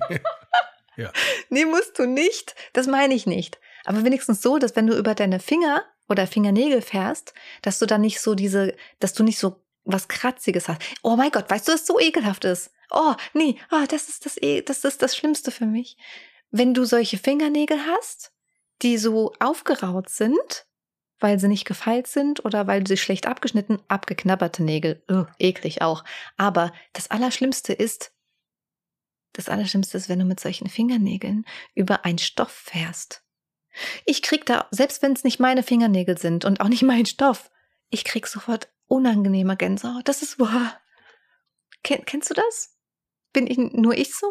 ja. 0.97 1.11
Nee, 1.49 1.65
musst 1.65 1.99
du 1.99 2.05
nicht. 2.05 2.55
Das 2.73 2.87
meine 2.87 3.13
ich 3.13 3.25
nicht. 3.25 3.59
Aber 3.85 4.03
wenigstens 4.03 4.41
so, 4.41 4.57
dass 4.57 4.75
wenn 4.75 4.87
du 4.87 4.97
über 4.97 5.15
deine 5.15 5.39
Finger 5.39 5.83
oder 6.09 6.27
Fingernägel 6.27 6.81
fährst, 6.81 7.33
dass 7.61 7.79
du 7.79 7.85
dann 7.85 8.01
nicht 8.01 8.19
so 8.19 8.35
diese, 8.35 8.75
dass 8.99 9.13
du 9.13 9.23
nicht 9.23 9.39
so 9.39 9.63
was 9.85 10.07
Kratziges 10.07 10.67
hast. 10.67 10.81
Oh 11.01 11.15
mein 11.15 11.31
Gott, 11.31 11.49
weißt 11.49 11.67
du, 11.67 11.73
was 11.73 11.85
so 11.85 11.99
ekelhaft 11.99 12.45
ist? 12.45 12.71
Oh, 12.89 13.15
nee, 13.33 13.57
oh, 13.71 13.83
das 13.89 14.07
ist 14.09 14.25
das, 14.25 14.37
e, 14.41 14.61
das 14.61 14.83
ist 14.83 15.01
das 15.01 15.15
Schlimmste 15.15 15.51
für 15.51 15.65
mich. 15.65 15.97
Wenn 16.51 16.73
du 16.73 16.85
solche 16.85 17.17
Fingernägel 17.17 17.79
hast, 17.87 18.31
die 18.81 18.97
so 18.97 19.33
aufgeraut 19.39 20.09
sind, 20.09 20.65
weil 21.23 21.39
sie 21.39 21.47
nicht 21.47 21.65
gefeilt 21.65 22.07
sind 22.07 22.43
oder 22.45 22.67
weil 22.67 22.85
sie 22.85 22.97
schlecht 22.97 23.25
abgeschnitten, 23.25 23.79
abgeknabberte 23.87 24.61
Nägel. 24.61 25.01
Ugh, 25.09 25.27
eklig 25.39 25.81
auch. 25.81 26.03
Aber 26.37 26.73
das 26.91 27.09
Allerschlimmste 27.09 27.73
ist, 27.73 28.13
das 29.31 29.49
Allerschlimmste 29.49 29.97
ist, 29.97 30.09
wenn 30.09 30.19
du 30.19 30.25
mit 30.25 30.39
solchen 30.39 30.69
Fingernägeln 30.69 31.45
über 31.73 32.05
einen 32.05 32.19
Stoff 32.19 32.51
fährst. 32.51 33.23
Ich 34.05 34.21
krieg 34.21 34.45
da, 34.45 34.67
selbst 34.69 35.01
wenn 35.01 35.13
es 35.13 35.23
nicht 35.23 35.39
meine 35.39 35.63
Fingernägel 35.63 36.17
sind 36.17 36.45
und 36.45 36.61
auch 36.61 36.67
nicht 36.67 36.83
mein 36.83 37.05
Stoff, 37.05 37.49
ich 37.89 38.03
krieg 38.03 38.27
sofort 38.27 38.69
unangenehme 38.87 39.57
Gänsehaut. 39.57 40.07
Das 40.07 40.21
ist 40.21 40.39
wahr. 40.39 40.79
Ken, 41.83 42.05
kennst 42.05 42.29
du 42.29 42.33
das? 42.33 42.77
Bin 43.31 43.47
ich 43.47 43.57
nur 43.57 43.97
ich 43.97 44.13
so? 44.13 44.27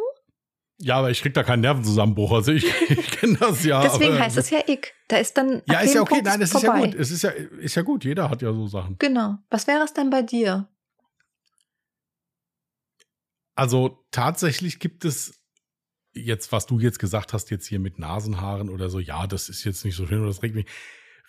Ja, 0.85 0.97
aber 0.97 1.11
ich 1.11 1.23
krieg 1.23 1.33
da 1.33 1.45
keinen 1.45 1.61
Nervenzusammenbruch. 1.61 2.33
Also 2.33 2.53
ich, 2.53 2.65
ich 2.91 3.11
kenne 3.13 3.39
das 3.39 3.65
ja. 3.65 3.83
Deswegen 3.83 4.15
aber, 4.15 4.25
heißt 4.25 4.37
es 4.37 4.51
ja 4.51 4.61
ich. 4.67 4.93
Da 5.09 5.19
ist 5.19 5.37
dann. 5.37 5.63
Ja, 5.67 5.81
ist 5.81 5.95
ja 5.95 6.01
okay. 6.01 6.15
Punkt 6.15 6.27
Nein, 6.27 6.41
das 6.41 6.55
ist 6.55 6.63
ja 6.63 6.77
gut. 6.77 6.95
Es 6.95 7.11
ist 7.11 7.23
ja, 7.23 7.31
ist 7.31 7.75
ja 7.77 7.83
gut. 7.83 8.05
Jeder 8.05 8.29
hat 8.29 8.43
ja 8.43 8.53
so 8.53 8.67
Sachen. 8.67 8.97
Genau. 8.99 9.39
Was 9.49 9.67
wäre 9.67 9.85
es 9.85 9.95
dann 9.95 10.11
bei 10.11 10.23
dir? 10.23 10.69
Also 13.55 14.05
tatsächlich 14.11 14.81
gibt 14.81 15.05
es 15.05 15.41
jetzt, 16.15 16.51
was 16.53 16.67
du 16.67 16.81
jetzt 16.81 16.99
gesagt 16.99 17.33
hast, 17.33 17.51
jetzt 17.51 17.67
hier 17.67 17.79
mit 17.79 17.99
Nasenhaaren 17.99 18.69
oder 18.69 18.91
so, 18.91 18.99
ja, 18.99 19.27
das 19.27 19.49
ist 19.49 19.65
jetzt 19.65 19.85
nicht 19.85 19.95
so 19.95 20.07
schlimm 20.07 20.21
oder 20.21 20.29
das 20.29 20.43
regt 20.43 20.55
mich, 20.55 20.67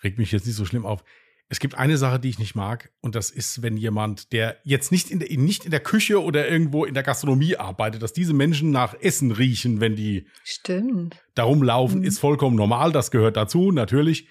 regt 0.02 0.18
mich 0.18 0.32
jetzt 0.32 0.46
nicht 0.46 0.56
so 0.56 0.64
schlimm 0.64 0.86
auf. 0.86 1.04
Es 1.50 1.60
gibt 1.60 1.76
eine 1.76 1.98
Sache, 1.98 2.18
die 2.18 2.30
ich 2.30 2.38
nicht 2.38 2.54
mag, 2.54 2.90
und 3.00 3.14
das 3.14 3.30
ist, 3.30 3.62
wenn 3.62 3.76
jemand, 3.76 4.32
der 4.32 4.56
jetzt 4.64 4.90
nicht 4.90 5.10
in 5.10 5.18
der, 5.18 5.28
nicht 5.38 5.64
in 5.66 5.70
der 5.70 5.80
Küche 5.80 6.22
oder 6.22 6.48
irgendwo 6.48 6.84
in 6.86 6.94
der 6.94 7.02
Gastronomie 7.02 7.56
arbeitet, 7.56 8.02
dass 8.02 8.12
diese 8.14 8.32
Menschen 8.32 8.70
nach 8.70 8.94
Essen 9.00 9.30
riechen, 9.30 9.78
wenn 9.80 9.94
die 9.94 10.26
Stimmt. 10.42 11.22
da 11.34 11.44
rumlaufen, 11.44 12.00
Mhm. 12.00 12.06
ist 12.06 12.18
vollkommen 12.18 12.56
normal, 12.56 12.92
das 12.92 13.10
gehört 13.10 13.36
dazu, 13.36 13.72
natürlich. 13.72 14.28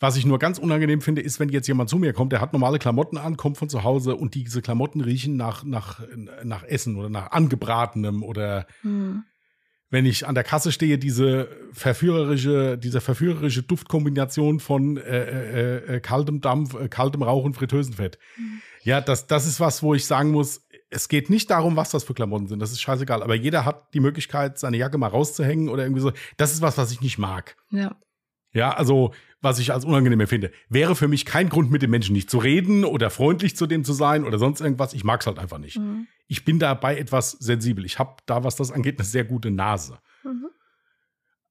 Was 0.00 0.16
ich 0.16 0.26
nur 0.26 0.38
ganz 0.38 0.58
unangenehm 0.58 1.00
finde, 1.00 1.22
ist, 1.22 1.40
wenn 1.40 1.48
jetzt 1.48 1.68
jemand 1.68 1.88
zu 1.88 1.98
mir 1.98 2.12
kommt, 2.12 2.32
der 2.32 2.40
hat 2.42 2.52
normale 2.52 2.78
Klamotten 2.78 3.16
an, 3.16 3.38
kommt 3.38 3.56
von 3.56 3.70
zu 3.70 3.84
Hause 3.84 4.16
und 4.16 4.34
diese 4.34 4.60
Klamotten 4.60 5.00
riechen 5.00 5.36
nach, 5.36 5.64
nach, 5.64 6.02
nach 6.42 6.64
Essen 6.64 6.96
oder 6.96 7.08
nach 7.08 7.30
angebratenem 7.30 8.22
oder 8.22 8.66
Hm. 8.82 9.24
Wenn 9.94 10.06
ich 10.06 10.26
an 10.26 10.34
der 10.34 10.42
Kasse 10.42 10.72
stehe, 10.72 10.98
diese 10.98 11.48
verführerische, 11.72 12.76
diese 12.76 13.00
verführerische 13.00 13.62
Duftkombination 13.62 14.58
von 14.58 14.96
äh, 14.96 15.00
äh, 15.00 15.76
äh, 15.94 16.00
kaltem 16.00 16.40
Dampf, 16.40 16.74
äh, 16.74 16.88
kaltem 16.88 17.22
Rauch 17.22 17.44
und 17.44 17.54
Fritteusenfett. 17.54 18.18
Ja, 18.82 19.00
das, 19.00 19.28
das 19.28 19.46
ist 19.46 19.60
was, 19.60 19.84
wo 19.84 19.94
ich 19.94 20.04
sagen 20.04 20.32
muss, 20.32 20.66
es 20.90 21.08
geht 21.08 21.30
nicht 21.30 21.48
darum, 21.48 21.76
was 21.76 21.90
das 21.90 22.02
für 22.02 22.12
Klamotten 22.12 22.48
sind. 22.48 22.58
Das 22.58 22.72
ist 22.72 22.80
scheißegal. 22.80 23.22
Aber 23.22 23.36
jeder 23.36 23.64
hat 23.64 23.94
die 23.94 24.00
Möglichkeit, 24.00 24.58
seine 24.58 24.78
Jacke 24.78 24.98
mal 24.98 25.06
rauszuhängen 25.06 25.68
oder 25.68 25.84
irgendwie 25.84 26.02
so. 26.02 26.10
Das 26.38 26.52
ist 26.52 26.60
was, 26.60 26.76
was 26.76 26.90
ich 26.90 27.00
nicht 27.00 27.18
mag. 27.18 27.56
Ja. 27.70 27.96
Ja, 28.52 28.72
also 28.72 29.12
was 29.40 29.60
ich 29.60 29.72
als 29.72 29.84
unangenehm 29.84 30.20
empfinde. 30.20 30.50
Wäre 30.68 30.96
für 30.96 31.06
mich 31.06 31.24
kein 31.24 31.48
Grund, 31.48 31.70
mit 31.70 31.82
dem 31.82 31.90
Menschen 31.90 32.14
nicht 32.14 32.30
zu 32.30 32.38
reden 32.38 32.84
oder 32.84 33.10
freundlich 33.10 33.56
zu 33.56 33.68
dem 33.68 33.84
zu 33.84 33.92
sein 33.92 34.24
oder 34.24 34.38
sonst 34.38 34.60
irgendwas. 34.60 34.92
Ich 34.92 35.04
mag 35.04 35.20
es 35.20 35.26
halt 35.28 35.38
einfach 35.38 35.58
nicht. 35.58 35.78
Mhm. 35.78 36.08
Ich 36.26 36.44
bin 36.44 36.58
dabei 36.58 36.98
etwas 36.98 37.32
sensibel. 37.32 37.84
Ich 37.84 37.98
habe 37.98 38.16
da, 38.26 38.44
was 38.44 38.56
das 38.56 38.72
angeht, 38.72 38.98
eine 38.98 39.04
sehr 39.04 39.24
gute 39.24 39.50
Nase. 39.50 39.98
Mhm. 40.22 40.46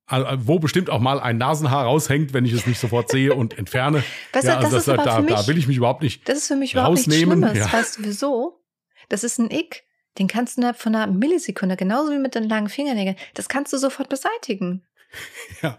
Also, 0.06 0.48
wo 0.48 0.60
bestimmt 0.60 0.90
auch 0.90 1.00
mal 1.00 1.20
ein 1.20 1.38
Nasenhaar 1.38 1.86
raushängt, 1.86 2.34
wenn 2.34 2.46
ich 2.46 2.52
es 2.54 2.68
nicht 2.68 2.80
sofort 2.80 3.10
sehe 3.10 3.34
und 3.34 3.58
entferne. 3.58 4.04
Weißt 4.34 4.46
du, 4.46 4.52
ja, 4.52 4.58
also 4.58 4.72
das 4.72 4.84
ist 4.84 4.90
aber 4.90 5.04
da, 5.04 5.16
für 5.18 5.22
mich, 5.22 5.34
da 5.34 5.48
will 5.48 5.58
ich 5.58 5.68
mich 5.68 5.78
überhaupt 5.78 6.02
nicht. 6.02 6.28
das 6.28 6.40
ist 6.40 6.48
für 6.48 6.56
mich 6.56 6.74
überhaupt 6.74 6.96
nichts 6.96 7.08
rausnehmen, 7.08 7.40
Schlimmes. 7.40 7.58
ja. 7.58 7.72
Weißt 7.72 8.00
du 8.00 8.04
wieso? 8.04 8.64
Das 9.10 9.24
ist 9.24 9.40
ein 9.40 9.50
Ick. 9.50 9.84
Den 10.20 10.28
kannst 10.28 10.58
du 10.58 10.62
innerhalb 10.62 10.78
von 10.78 10.96
einer 10.96 11.12
Millisekunde, 11.12 11.76
genauso 11.76 12.12
wie 12.12 12.20
mit 12.20 12.36
den 12.36 12.44
langen 12.44 12.70
Fingernägeln, 12.70 13.16
das 13.34 13.50
kannst 13.50 13.74
du 13.74 13.78
sofort 13.78 14.10
beseitigen. 14.10 14.84
Ja. 15.62 15.78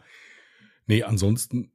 Nee, 0.87 1.03
ansonsten. 1.03 1.73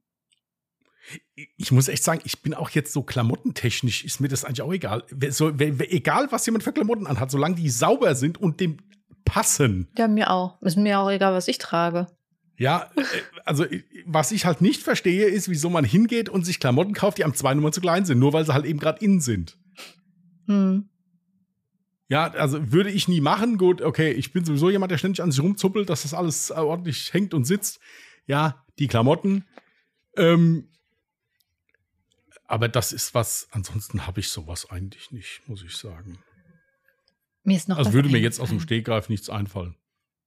Ich 1.56 1.72
muss 1.72 1.88
echt 1.88 2.04
sagen, 2.04 2.20
ich 2.24 2.42
bin 2.42 2.54
auch 2.54 2.70
jetzt 2.70 2.92
so 2.92 3.02
klamottentechnisch, 3.02 4.04
ist 4.04 4.20
mir 4.20 4.28
das 4.28 4.44
eigentlich 4.44 4.62
auch 4.62 4.72
egal. 4.72 5.04
So, 5.30 5.50
egal, 5.50 6.28
was 6.30 6.46
jemand 6.46 6.64
für 6.64 6.72
Klamotten 6.72 7.06
anhat, 7.06 7.30
solange 7.30 7.56
die 7.56 7.70
sauber 7.70 8.14
sind 8.14 8.38
und 8.38 8.60
dem 8.60 8.78
passen. 9.24 9.88
Ja, 9.96 10.08
mir 10.08 10.30
auch. 10.30 10.60
Ist 10.62 10.76
mir 10.76 10.98
auch 10.98 11.10
egal, 11.10 11.32
was 11.32 11.48
ich 11.48 11.58
trage. 11.58 12.06
Ja, 12.60 12.90
äh, 12.94 13.02
also 13.44 13.64
äh, 13.64 13.82
was 14.04 14.32
ich 14.32 14.44
halt 14.44 14.60
nicht 14.60 14.82
verstehe, 14.82 15.26
ist, 15.26 15.48
wieso 15.48 15.70
man 15.70 15.84
hingeht 15.84 16.28
und 16.28 16.44
sich 16.44 16.60
Klamotten 16.60 16.92
kauft, 16.92 17.18
die 17.18 17.24
am 17.24 17.34
zwei 17.34 17.54
Nummern 17.54 17.72
zu 17.72 17.80
klein 17.80 18.04
sind, 18.04 18.18
nur 18.18 18.32
weil 18.32 18.44
sie 18.44 18.52
halt 18.52 18.66
eben 18.66 18.78
gerade 18.78 19.02
in 19.04 19.20
sind. 19.20 19.58
Hm. 20.46 20.90
Ja, 22.08 22.32
also 22.32 22.72
würde 22.72 22.90
ich 22.90 23.08
nie 23.08 23.20
machen. 23.20 23.56
Gut, 23.56 23.80
okay, 23.80 24.10
ich 24.10 24.32
bin 24.32 24.44
sowieso 24.44 24.68
jemand, 24.68 24.90
der 24.90 24.98
ständig 24.98 25.22
an 25.22 25.30
sich 25.30 25.42
rumzuppelt, 25.42 25.88
dass 25.88 26.02
das 26.02 26.12
alles 26.12 26.50
äh, 26.50 26.54
ordentlich 26.54 27.14
hängt 27.14 27.32
und 27.34 27.44
sitzt. 27.44 27.80
Ja, 28.26 28.66
die 28.78 28.88
Klamotten. 28.88 29.44
Ähm, 30.16 30.69
aber 32.50 32.68
das 32.68 32.92
ist 32.92 33.14
was, 33.14 33.48
ansonsten 33.52 34.06
habe 34.06 34.20
ich 34.20 34.28
sowas 34.28 34.68
eigentlich 34.70 35.12
nicht, 35.12 35.42
muss 35.46 35.62
ich 35.62 35.76
sagen. 35.76 36.18
Mir 37.44 37.56
ist 37.56 37.68
noch 37.68 37.78
Also 37.78 37.92
würde 37.92 38.08
mir 38.08 38.18
jetzt 38.18 38.40
aus 38.40 38.48
dem. 38.50 38.60
Stegreif 38.60 39.08
nichts 39.08 39.30
einfallen. 39.30 39.76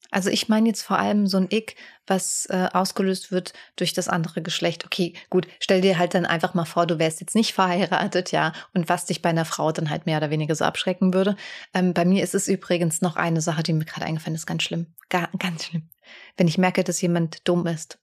Also 0.10 0.30
ich 0.30 0.48
meine 0.48 0.68
jetzt 0.68 0.84
vor 0.84 1.00
allem 1.00 1.28
so 1.28 1.38
ein 1.38 1.48
Ick, 1.50 1.76
was 2.06 2.46
äh, 2.50 2.70
ausgelöst 2.72 3.32
wird 3.32 3.54
durch 3.76 3.94
das 3.94 4.08
andere 4.08 4.42
Geschlecht. 4.42 4.86
Okay, 4.86 5.14
gut, 5.30 5.48
stell 5.60 5.82
dir 5.82 5.98
halt 5.98 6.14
dann 6.14 6.26
einfach 6.26 6.54
mal 6.54 6.66
vor, 6.66 6.86
du 6.86 7.00
wärst 7.00 7.20
jetzt 7.20 7.36
nicht 7.36 7.54
verheiratet, 7.54 8.32
ja, 8.32 8.54
und 8.74 8.90
was 8.90 9.06
dich 9.06 9.22
bei 9.22 9.30
einer 9.30 9.46
Frau 9.46 9.72
dann 9.72 9.90
halt 9.90 10.06
mehr 10.06 10.18
oder 10.18 10.30
weniger 10.30 10.56
so 10.56 10.66
abschrecken 10.66 11.14
würde. 11.14 11.36
Ähm, 11.74 11.94
bei 11.94 12.06
mir 12.06 12.24
ist 12.24 12.36
es 12.36 12.48
übrigens 12.48 13.02
noch 13.02 13.16
eine 13.16 13.42
Sache, 13.42 13.64
die 13.64 13.74
mir 13.74 13.86
gerade 13.86 14.06
eingefallen 14.06 14.36
ist, 14.36 14.46
ganz 14.46 14.64
schlimm. 14.64 14.94
Ga 15.10 15.30
ganz 15.40 15.66
schlimm. 15.66 15.90
Wenn 16.38 16.48
ich 16.48 16.58
merke, 16.58 16.84
dass 16.84 17.02
jemand 17.02 17.48
dumm 17.48 17.66
ist. 17.68 18.00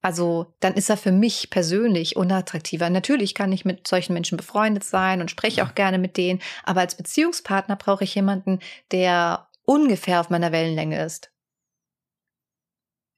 Also 0.00 0.54
dann 0.60 0.74
ist 0.74 0.90
er 0.90 0.96
für 0.96 1.10
mich 1.10 1.50
persönlich 1.50 2.16
unattraktiver. 2.16 2.88
Natürlich 2.88 3.34
kann 3.34 3.52
ich 3.52 3.64
mit 3.64 3.86
solchen 3.88 4.12
Menschen 4.12 4.36
befreundet 4.36 4.84
sein 4.84 5.20
und 5.20 5.30
spreche 5.30 5.64
auch 5.64 5.74
gerne 5.74 5.98
mit 5.98 6.16
denen, 6.16 6.40
aber 6.62 6.80
als 6.80 6.96
Beziehungspartner 6.96 7.76
brauche 7.76 8.04
ich 8.04 8.14
jemanden, 8.14 8.60
der 8.92 9.48
ungefähr 9.64 10.20
auf 10.20 10.30
meiner 10.30 10.52
Wellenlänge 10.52 11.04
ist. 11.04 11.32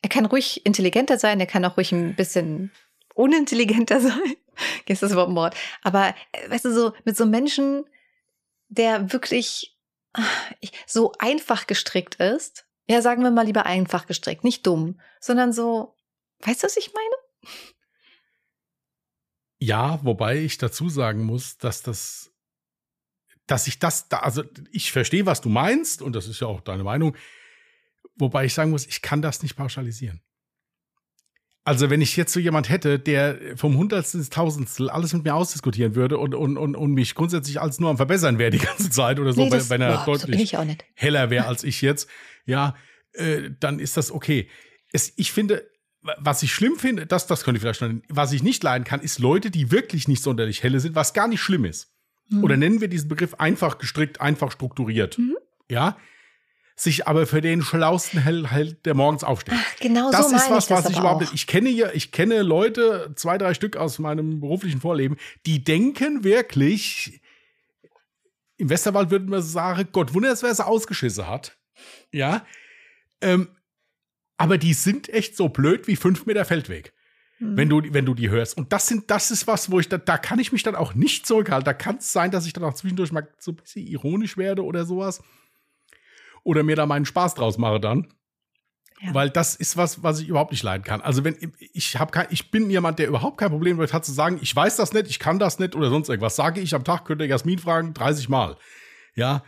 Er 0.03 0.09
kann 0.09 0.25
ruhig 0.25 0.65
intelligenter 0.65 1.19
sein, 1.19 1.39
er 1.41 1.47
kann 1.47 1.65
auch 1.65 1.77
ruhig 1.77 1.93
ein 1.93 2.17
bisschen 2.17 2.73
unintelligenter 3.15 4.01
sein. 4.01 4.37
Ist 4.87 5.03
das 5.03 5.13
überhaupt 5.13 5.33
ein 5.33 5.37
Wort? 5.37 5.55
Aber 5.83 6.15
äh, 6.33 6.51
weißt 6.51 6.65
du, 6.65 6.73
so 6.73 6.93
mit 7.05 7.17
so 7.17 7.25
einem 7.25 7.31
Menschen, 7.31 7.85
der 8.69 9.13
wirklich 9.13 9.79
ah, 10.15 10.23
so 10.87 11.13
einfach 11.19 11.67
gestrickt 11.67 12.17
ist, 12.17 12.67
ja, 12.89 13.03
sagen 13.03 13.23
wir 13.23 13.31
mal 13.31 13.47
lieber 13.47 13.67
einfach 13.67 14.07
gestrickt, 14.07 14.43
nicht 14.43 14.67
dumm, 14.67 15.01
sondern 15.21 15.53
so, 15.53 15.95
weißt 16.43 16.63
du, 16.63 16.67
was 16.67 16.77
ich 16.77 16.93
meine? 16.93 17.53
Ja, 19.59 20.01
wobei 20.05 20.39
ich 20.39 20.59
dazu 20.59 20.89
sagen 20.89 21.23
muss, 21.25 21.59
dass 21.59 21.83
das, 21.83 22.33
dass 23.47 23.67
ich 23.67 23.79
das 23.79 24.09
da, 24.09 24.21
also 24.21 24.43
ich 24.73 24.91
verstehe, 24.91 25.27
was 25.27 25.41
du 25.43 25.49
meinst, 25.51 26.01
und 26.03 26.15
das 26.15 26.29
ist 26.29 26.41
ja 26.41 26.47
auch 26.47 26.61
deine 26.63 26.83
Meinung, 26.85 27.15
wobei 28.17 28.47
ich 28.47 28.55
sagen 28.55 28.71
muss, 28.71 28.87
ich 28.87 29.03
kann 29.03 29.21
das 29.21 29.43
nicht 29.43 29.57
pauschalisieren. 29.57 30.23
Also, 31.63 31.91
wenn 31.91 32.01
ich 32.01 32.17
jetzt 32.17 32.33
so 32.33 32.41
jemand 32.41 32.71
hätte, 32.71 32.99
der 32.99 33.55
vom 33.57 33.77
Hundertstel 33.77 34.19
ins 34.21 34.31
Tausendstel 34.31 34.89
alles 34.89 35.13
mit 35.13 35.25
mir 35.25 35.35
ausdiskutieren 35.35 35.95
würde 35.95 36.17
und, 36.17 36.35
und, 36.35 36.57
und, 36.57 36.75
und 36.75 36.93
mich 36.95 37.15
grundsätzlich 37.15 37.61
alles 37.61 37.79
nur 37.79 37.91
am 37.91 37.99
Verbessern 37.99 38.39
wäre 38.39 38.51
die 38.51 38.59
ganze 38.67 38.89
Zeit 38.89 39.21
oder 39.21 39.35
so, 39.35 39.43
Nee, 39.45 39.51
wenn, 39.51 39.59
das- 39.59 39.69
wenn 39.69 39.83
er 39.83 39.99
so 39.99 40.05
bin 40.07 40.21
deutlich 40.21 40.55
nicht. 40.55 40.85
heller 40.95 41.29
wäre 41.29 41.47
als 41.47 41.63
ich 41.63 41.83
jetzt, 41.83 42.09
ja, 42.47 42.75
äh, 43.13 43.51
dann 43.61 43.79
ist 43.79 43.99
das 43.99 44.11
okay. 44.11 44.49
Es, 44.91 45.13
ich 45.17 45.33
finde, 45.33 45.71
was 46.03 46.43
ich 46.43 46.53
schlimm 46.53 46.77
finde, 46.77 47.07
das, 47.07 47.27
das 47.27 47.45
könnte 47.45 47.59
ich 47.59 47.63
vielleicht 47.63 47.81
schon, 47.81 48.03
was 48.09 48.33
ich 48.33 48.43
nicht 48.43 48.63
leiden 48.63 48.85
kann, 48.85 49.01
ist 49.01 49.19
Leute, 49.19 49.51
die 49.51 49.71
wirklich 49.71 50.09
nicht 50.09 50.23
sonderlich 50.23 50.63
helle 50.63 50.81
sind, 50.81 50.95
was 50.95 51.13
gar 51.13 51.29
nicht 51.29 51.41
schlimm 51.41 51.65
ist. 51.65 51.93
Hm. 52.31 52.43
Oder 52.45 52.57
nennen 52.57 52.81
wir 52.81 52.89
diesen 52.89 53.09
Begriff 53.09 53.35
einfach 53.35 53.79
gestrickt, 53.79 54.21
einfach 54.21 54.51
strukturiert. 54.51 55.19
Mhm. 55.19 55.37
Ja. 55.69 55.97
Sich 56.77 57.07
aber 57.07 57.27
für 57.27 57.43
den 57.43 57.61
schlausten 57.61 58.21
Hell 58.21 58.47
hält, 58.49 58.87
der 58.87 58.95
morgens 58.95 59.23
aufsteht. 59.25 59.55
Genau 59.81 60.11
das 60.11 60.31
so 60.31 60.37
ist 60.37 60.51
was, 60.51 60.65
ich 60.65 60.71
was 60.71 60.89
ich 60.89 60.99
überhaupt 60.99 61.21
nicht. 61.21 61.35
Ich 61.35 61.47
kenne 61.47 61.69
ja, 61.69 61.91
ich 61.93 62.11
kenne 62.11 62.41
Leute, 62.41 63.13
zwei, 63.17 63.37
drei 63.37 63.53
Stück 63.53 63.77
aus 63.77 63.99
meinem 63.99 64.41
beruflichen 64.41 64.81
Vorleben, 64.81 65.17
die 65.45 65.63
denken 65.63 66.25
wirklich, 66.25 67.21
im 68.57 68.71
Westerwald 68.71 69.11
würden 69.11 69.31
wir 69.31 69.43
sagen, 69.43 69.89
Gott 69.93 70.15
wundert, 70.15 70.43
wer 70.43 70.51
es 70.51 70.61
ausgeschissen 70.61 71.27
hat. 71.27 71.59
Ja. 72.13 72.47
Ähm, 73.21 73.49
aber 74.41 74.57
die 74.57 74.73
sind 74.73 75.11
echt 75.11 75.37
so 75.37 75.51
blöd 75.51 75.87
wie 75.87 75.97
fünf 75.97 76.25
Meter 76.25 76.47
Feldweg, 76.47 76.95
Hm. 77.37 77.59
wenn 77.59 77.69
du, 77.69 77.83
wenn 77.93 78.07
du 78.07 78.15
die 78.15 78.31
hörst. 78.31 78.57
Und 78.57 78.73
das 78.73 78.87
sind, 78.87 79.11
das 79.11 79.31
ist 79.31 79.47
was, 79.47 79.71
wo 79.71 79.81
ich 79.81 79.89
da, 79.89 79.99
da 79.99 80.17
kann 80.17 80.39
ich 80.39 80.51
mich 80.51 80.63
dann 80.63 80.75
auch 80.75 80.95
nicht 80.95 81.27
zurückhalten. 81.27 81.65
Da 81.67 81.75
kann 81.75 81.97
es 81.97 82.11
sein, 82.11 82.31
dass 82.31 82.47
ich 82.47 82.55
dann 82.55 82.65
auch 82.65 82.73
zwischendurch 82.73 83.13
mal 83.13 83.29
so 83.39 83.53
ein 83.53 83.57
bisschen 83.57 83.87
ironisch 83.87 84.39
werde 84.39 84.65
oder 84.65 84.87
sowas. 84.87 85.23
Oder 86.43 86.63
mir 86.63 86.75
da 86.75 86.87
meinen 86.87 87.05
Spaß 87.05 87.35
draus 87.35 87.59
mache 87.59 87.81
dann. 87.81 88.09
Ja. 89.03 89.13
Weil 89.13 89.29
das 89.29 89.57
ist 89.57 89.77
was, 89.77 90.03
was 90.03 90.21
ich 90.21 90.29
überhaupt 90.29 90.53
nicht 90.53 90.63
leiden 90.63 90.85
kann. 90.85 91.03
Also 91.03 91.23
wenn 91.23 91.37
ich 91.59 91.99
habe 91.99 92.13
kein, 92.13 92.27
ich 92.31 92.51
bin 92.51 92.71
jemand, 92.71 92.99
der 92.99 93.09
überhaupt 93.09 93.37
kein 93.37 93.51
Problem 93.51 93.77
damit 93.77 93.93
hat 93.93 94.07
zu 94.07 94.13
sagen, 94.13 94.39
ich 94.41 94.57
weiß 94.57 94.77
das 94.77 94.95
nicht, 94.95 95.09
ich 95.09 95.19
kann 95.19 95.39
das 95.39 95.59
nicht 95.59 95.75
oder 95.75 95.91
sonst 95.91 96.09
irgendwas. 96.09 96.37
Sage 96.37 96.61
ich 96.61 96.75
am 96.75 96.85
Tag, 96.85 97.05
könnte 97.05 97.27
Jasmin 97.27 97.59
fragen, 97.59 97.93
30 97.93 98.31
Mal. 98.31 98.57
Ja, 99.15 99.43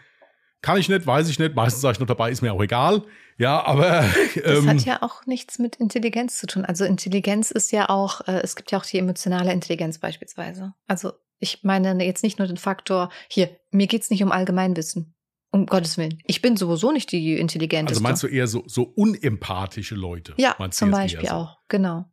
kann 0.62 0.78
ich 0.78 0.88
nicht, 0.88 1.06
weiß 1.06 1.28
ich 1.28 1.38
nicht. 1.38 1.54
Meistens 1.54 1.82
sage 1.82 1.94
ich 1.94 2.00
noch 2.00 2.06
dabei, 2.06 2.30
ist 2.30 2.40
mir 2.40 2.52
auch 2.52 2.62
egal. 2.62 3.02
Ja, 3.36 3.64
aber 3.64 4.04
Das 4.34 4.58
ähm, 4.58 4.68
hat 4.68 4.84
ja 4.84 5.02
auch 5.02 5.26
nichts 5.26 5.58
mit 5.58 5.76
Intelligenz 5.76 6.38
zu 6.38 6.46
tun. 6.46 6.64
Also 6.64 6.84
Intelligenz 6.84 7.50
ist 7.50 7.72
ja 7.72 7.88
auch, 7.88 8.20
äh, 8.28 8.40
es 8.42 8.56
gibt 8.56 8.70
ja 8.70 8.78
auch 8.78 8.86
die 8.86 8.98
emotionale 8.98 9.52
Intelligenz 9.52 9.98
beispielsweise. 9.98 10.74
Also 10.86 11.12
ich 11.38 11.64
meine 11.64 12.02
jetzt 12.04 12.22
nicht 12.22 12.38
nur 12.38 12.46
den 12.46 12.56
Faktor, 12.56 13.10
hier, 13.28 13.50
mir 13.72 13.88
geht's 13.88 14.10
nicht 14.10 14.22
um 14.22 14.30
Allgemeinwissen. 14.32 15.14
Um 15.54 15.66
Gottes 15.66 15.98
Willen. 15.98 16.18
Ich 16.24 16.40
bin 16.40 16.56
sowieso 16.56 16.92
nicht 16.92 17.12
die 17.12 17.36
intelligenteste. 17.36 17.98
also 17.98 18.02
meinst 18.02 18.22
du 18.22 18.26
eher 18.26 18.46
so, 18.46 18.62
so 18.66 18.84
unempathische 18.84 19.94
Leute? 19.94 20.32
Ja, 20.38 20.56
zum 20.70 20.90
Beispiel 20.90 21.28
so? 21.28 21.34
auch, 21.34 21.58
genau. 21.68 22.06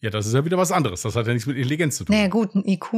Ja, 0.00 0.10
das 0.10 0.26
ist 0.26 0.34
ja 0.34 0.44
wieder 0.44 0.56
was 0.56 0.70
anderes. 0.70 1.02
Das 1.02 1.16
hat 1.16 1.26
ja 1.26 1.32
nichts 1.32 1.46
mit 1.48 1.56
Intelligenz 1.56 1.96
zu 1.96 2.04
tun. 2.04 2.14
Naja 2.14 2.28
gut, 2.28 2.54
ein 2.54 2.64
IQ 2.64 2.92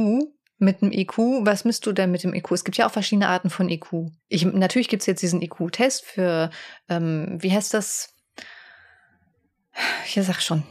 mit 0.59 0.81
dem 0.81 0.91
IQ, 0.91 1.17
was 1.41 1.65
misst 1.65 1.85
du 1.85 1.91
denn 1.91 2.11
mit 2.11 2.23
dem 2.23 2.33
IQ? 2.33 2.51
Es 2.51 2.63
gibt 2.63 2.77
ja 2.77 2.87
auch 2.87 2.91
verschiedene 2.91 3.27
Arten 3.27 3.49
von 3.49 3.69
IQ. 3.69 4.09
Ich, 4.27 4.45
natürlich 4.45 4.89
gibt 4.89 5.01
es 5.01 5.07
jetzt 5.07 5.21
diesen 5.21 5.41
IQ-Test 5.41 6.03
für, 6.05 6.49
ähm, 6.89 7.37
wie 7.39 7.51
heißt 7.51 7.73
das? 7.73 8.13
Ich 10.05 10.15
sag 10.15 10.41
schon, 10.41 10.63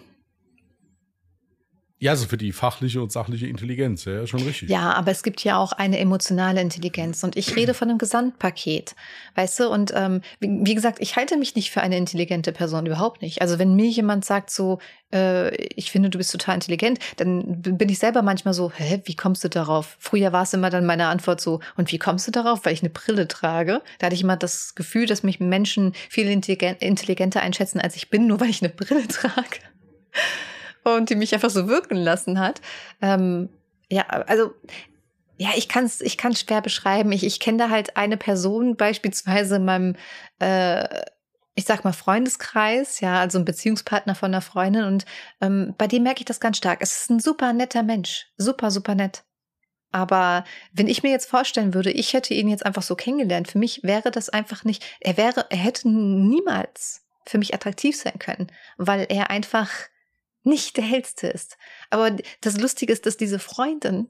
ja, 1.99 2.11
also 2.11 2.27
für 2.27 2.37
die 2.37 2.53
fachliche 2.53 3.01
und 3.01 3.11
sachliche 3.11 3.47
Intelligenz, 3.47 4.05
ja, 4.05 4.27
schon 4.27 4.43
richtig. 4.43 4.69
Ja, 4.69 4.93
aber 4.93 5.11
es 5.11 5.23
gibt 5.23 5.43
ja 5.45 5.57
auch 5.57 5.73
eine 5.73 5.99
emotionale 5.99 6.61
Intelligenz 6.61 7.25
und 7.25 7.37
ich 7.37 7.57
rede 7.57 7.73
von 7.73 7.89
einem 7.89 7.97
Gesamtpaket, 7.97 8.95
weißt 9.35 9.61
du? 9.61 9.71
Und 9.71 9.93
ähm, 9.97 10.21
wie, 10.39 10.51
wie, 10.63 10.75
gesagt, 10.75 10.99
ich 11.01 11.17
halte 11.17 11.39
mich 11.39 11.55
nicht 11.55 11.71
für 11.71 11.81
eine 11.81 11.97
intelligente 11.97 12.53
Person, 12.53 12.85
überhaupt 12.85 13.23
nicht. 13.23 13.41
Also 13.41 13.59
wenn 13.59 13.77
mir 13.77 13.89
jemand 13.89 14.27
sagt 14.27 14.51
so, 14.51 14.79
äh, 15.11 15.57
ich 15.75 15.91
finde, 15.91 16.11
du 16.11 16.19
bist 16.19 16.33
total 16.33 16.57
intelligent, 16.57 16.99
dann 17.17 17.63
bin 17.63 17.89
ich 17.89 17.99
selber 17.99 18.21
manchmal 18.21 18.53
so, 18.53 18.71
hä, 18.71 19.01
wie 19.07 19.17
kommst 19.17 19.43
du 19.45 19.49
darauf? 19.49 19.97
Früher 19.99 20.35
war 20.35 20.43
es 20.43 20.53
immer 20.53 20.69
dann 20.69 20.85
meine 20.85 21.07
Antwort 21.07 21.41
so, 21.41 21.61
und 21.79 21.91
wie 21.93 21.99
kommst 21.99 22.27
du 22.27 22.31
darauf? 22.31 22.67
Weil 22.67 22.75
ich 22.75 22.83
eine 22.83 22.91
Brille 22.91 23.27
trage. 23.27 23.81
Da 23.99 24.07
hatte 24.07 24.15
ich 24.15 24.23
immer 24.23 24.37
das 24.37 24.75
Gefühl, 24.75 25.07
dass 25.07 25.23
mich 25.23 25.41
Menschen 25.41 25.95
viel 26.11 26.29
intelligenter 26.29 27.41
einschätzen, 27.41 27.81
als 27.81 27.97
ich 27.97 28.11
bin, 28.11 28.27
nur 28.27 28.39
weil 28.41 28.51
ich 28.51 28.61
eine 28.61 28.71
Brille 28.71 29.09
trage 29.09 29.61
und 30.95 31.11
die 31.11 31.17
mich 31.17 31.35
einfach 31.35 31.51
so 31.51 31.69
wirken 31.69 31.97
lassen 31.97 32.39
hat. 32.39 32.61
Ähm, 33.03 33.49
ja, 33.91 34.07
also 34.07 34.53
ja, 35.39 35.51
ich 35.57 35.69
kann 35.69 35.85
es 35.85 36.01
ich 36.01 36.17
kann's 36.17 36.41
schwer 36.41 36.63
beschreiben. 36.63 37.13
Ich, 37.13 37.25
ich 37.25 37.41
kenne 37.41 37.59
da 37.59 37.71
halt 37.71 37.97
eine 37.97 38.17
Person, 38.17 38.77
beispielsweise 38.77 39.57
in 39.57 39.65
meinem, 39.65 39.97
äh, 40.39 41.03
ich 41.55 41.65
sag 41.65 41.85
mal, 41.85 41.93
Freundeskreis, 41.93 43.01
ja, 43.01 43.21
also 43.21 43.39
ein 43.39 43.45
Beziehungspartner 43.45 44.15
von 44.15 44.31
einer 44.31 44.43
Freundin. 44.43 44.85
Und 44.85 45.05
ähm, 45.41 45.75
bei 45.79 45.87
dem 45.87 46.03
merke 46.03 46.21
ich 46.21 46.27
das 46.27 46.41
ganz 46.41 46.59
stark. 46.59 46.79
Es 46.81 47.01
ist 47.01 47.11
ein 47.11 47.21
super 47.21 47.53
netter 47.53 47.83
Mensch. 47.83 48.27
Super, 48.37 48.71
super 48.71 48.95
nett. 48.95 49.25
Aber 49.93 50.45
wenn 50.73 50.89
ich 50.89 51.03
mir 51.03 51.11
jetzt 51.11 51.31
vorstellen 51.31 51.73
würde, 51.73 51.91
ich 51.91 52.13
hätte 52.13 52.35
ihn 52.35 52.49
jetzt 52.49 52.67
einfach 52.67 52.83
so 52.83 52.97
kennengelernt, 52.97 53.49
für 53.49 53.59
mich 53.59 53.83
wäre 53.83 54.11
das 54.11 54.29
einfach 54.29 54.65
nicht, 54.65 54.85
er 55.01 55.17
wäre, 55.17 55.47
er 55.49 55.57
hätte 55.57 55.89
niemals 55.89 57.07
für 57.25 57.39
mich 57.39 57.55
attraktiv 57.55 57.97
sein 57.97 58.19
können, 58.19 58.49
weil 58.77 59.07
er 59.09 59.31
einfach 59.31 59.71
nicht 60.47 60.77
der 60.77 60.85
hellste 60.85 61.27
ist. 61.27 61.59
Aber 61.91 62.17
das 62.41 62.59
Lustige 62.59 62.93
ist, 62.93 63.07
dass 63.07 63.17
diese 63.17 63.39
Freundin 63.39 64.09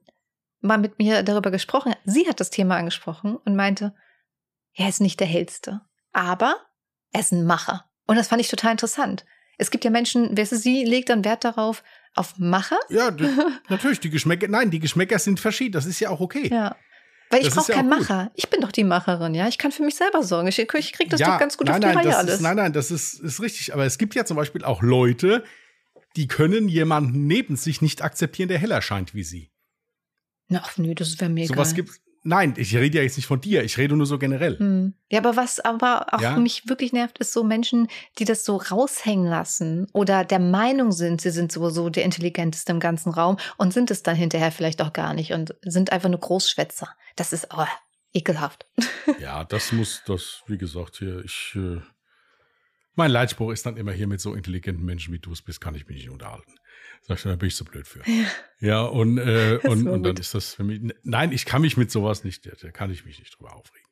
mal 0.61 0.79
mit 0.79 0.99
mir 0.99 1.23
darüber 1.23 1.51
gesprochen 1.51 1.93
hat. 1.93 1.99
Sie 2.05 2.29
hat 2.29 2.41
das 2.41 2.51
Thema 2.51 2.77
angesprochen 2.77 3.37
und 3.37 3.57
meinte, 3.57 3.95
er 4.75 4.89
ist 4.89 5.01
nicht 5.01 5.21
der 5.21 5.27
hellste, 5.27 5.81
aber 6.13 6.57
er 7.13 7.21
ist 7.21 7.33
ein 7.33 7.47
Macher. 7.47 7.89
Und 8.07 8.17
das 8.17 8.29
fand 8.29 8.41
ich 8.41 8.49
total 8.49 8.73
interessant. 8.73 9.25
Es 9.59 9.71
gibt 9.71 9.85
ja 9.85 9.91
Menschen, 9.91 10.37
weißt 10.37 10.53
du, 10.53 10.57
sie 10.57 10.85
legt 10.85 11.09
dann 11.09 11.25
Wert 11.25 11.45
darauf, 11.45 11.83
auf 12.15 12.39
Macher. 12.39 12.79
Ja, 12.89 13.11
die, 13.11 13.29
natürlich, 13.69 14.01
die 14.01 14.11
Geschmäcker, 14.11 14.49
nein, 14.49 14.71
die 14.71 14.81
Geschmäcker 14.81 15.19
sind 15.19 15.41
verschieden, 15.41 15.73
das 15.73 15.87
ist 15.87 16.01
ja 16.01 16.11
auch 16.11 16.21
okay. 16.21 16.49
Ja. 16.49 16.77
Weil 17.31 17.43
ich 17.43 17.51
brauche 17.51 17.73
ja 17.73 17.79
keinen 17.79 17.89
Macher. 17.89 18.31
Ich 18.35 18.49
bin 18.51 18.61
doch 18.61 18.71
die 18.71 18.85
Macherin, 18.85 19.35
ja. 19.35 19.49
Ich 19.49 19.59
kann 19.59 19.73
für 19.73 19.83
mich 19.83 19.97
selber 19.97 20.23
sorgen. 20.23 20.47
Ich, 20.47 20.59
ich 20.59 20.69
kriege 20.69 21.11
das 21.11 21.19
ja, 21.21 21.33
doch 21.33 21.39
ganz 21.39 21.57
gut 21.57 21.67
nein, 21.67 21.77
auf 21.77 21.81
die 21.81 21.97
nein, 21.97 22.07
Reihe 22.07 22.17
alles. 22.17 22.35
Ist, 22.35 22.41
nein, 22.41 22.57
nein, 22.57 22.73
das 22.73 22.91
ist, 22.91 23.15
ist 23.21 23.41
richtig. 23.41 23.75
Aber 23.75 23.85
es 23.85 23.99
gibt 23.99 24.15
ja 24.15 24.25
zum 24.25 24.37
Beispiel 24.37 24.65
auch 24.65 24.81
Leute, 24.81 25.43
die 26.17 26.29
können 26.29 26.69
jemanden 26.69 27.27
neben 27.27 27.57
sich 27.57 27.83
nicht 27.83 28.03
akzeptieren, 28.03 28.49
der 28.49 28.59
heller 28.59 28.83
scheint 28.83 29.15
wie 29.15 29.25
sie. 29.25 29.51
Ach 30.53 30.77
nö, 30.79 30.95
das 30.95 31.21
wäre 31.21 31.31
mir 31.31 31.47
Sowas 31.47 31.75
gibt 31.75 31.91
Nein, 32.29 32.55
ich 32.57 32.75
rede 32.75 32.99
ja 32.99 33.05
jetzt 33.05 33.17
nicht 33.17 33.27
von 33.27 33.41
dir, 33.41 33.63
ich 33.63 33.79
rede 33.79 33.95
nur 33.95 34.05
so 34.05 34.19
generell. 34.19 34.59
Hm. 34.59 34.95
Ja, 35.13 35.21
aber 35.21 35.37
was 35.37 35.61
aber 35.61 36.13
auch 36.13 36.21
ja? 36.21 36.37
mich 36.37 36.69
wirklich 36.69 36.93
nervt, 36.93 37.19
ist 37.19 37.33
so 37.33 37.45
Menschen, 37.45 37.87
die 38.19 38.25
das 38.25 38.45
so 38.45 38.57
raushängen 38.57 39.29
lassen 39.29 39.87
oder 39.93 40.25
der 40.25 40.41
Meinung 40.41 40.91
sind, 40.91 41.21
sie 41.21 41.31
sind 41.31 41.53
sowieso 41.53 41.89
der 41.89 42.03
intelligenteste 42.03 42.73
im 42.73 42.81
ganzen 42.81 43.11
Raum 43.13 43.37
und 43.59 43.73
sind 43.73 43.93
es 43.93 44.03
dann 44.03 44.17
hinterher 44.17 44.51
vielleicht 44.51 44.83
auch 44.83 44.93
gar 44.93 45.15
nicht 45.15 45.35
und 45.35 45.55
sind 45.63 45.93
einfach 45.93 46.09
nur 46.09 46.19
Großschwätzer. 46.19 46.89
Das 47.15 47.33
ist 47.33 47.47
oh, 47.57 47.65
ekelhaft. 48.13 48.67
Ja, 49.21 49.45
das 49.45 49.71
muss, 49.71 50.03
das, 50.05 50.43
wie 50.49 50.59
gesagt, 50.59 50.97
hier, 50.99 51.25
ich 51.25 51.53
äh, 51.55 51.81
mein 52.97 53.11
Leitspruch 53.11 53.53
ist 53.53 53.67
dann 53.67 53.77
immer 53.77 53.93
hier 53.93 54.07
mit 54.07 54.21
so 54.21 54.35
intelligenten 54.35 54.85
Menschen 54.85 55.13
wie 55.13 55.19
du 55.19 55.33
es 55.33 55.43
bist, 55.43 55.61
kann 55.61 55.75
ich 55.75 55.87
mich 55.87 55.99
nicht 55.99 56.11
unterhalten. 56.11 56.55
Sagst 57.03 57.25
du, 57.25 57.29
da 57.29 57.37
bin 57.37 57.49
ich 57.49 57.57
so 57.57 57.65
blöd 57.65 57.87
für. 57.87 58.01
Ja, 58.09 58.27
ja 58.61 58.83
und, 58.83 59.19
äh, 59.19 59.61
und, 59.65 59.87
und 59.87 60.03
dann 60.03 60.17
ist 60.17 60.35
das 60.35 60.55
für 60.55 60.65
mich. 60.65 60.81
Nein, 61.03 61.33
ich 61.33 61.45
kann 61.45 61.63
mich 61.63 61.77
mit 61.77 61.91
sowas 61.91 62.25
nicht, 62.25 62.47
da 62.63 62.71
kann 62.71 62.91
ich 62.91 63.05
mich 63.05 63.19
nicht 63.19 63.39
drüber 63.39 63.55
aufregen. 63.55 63.87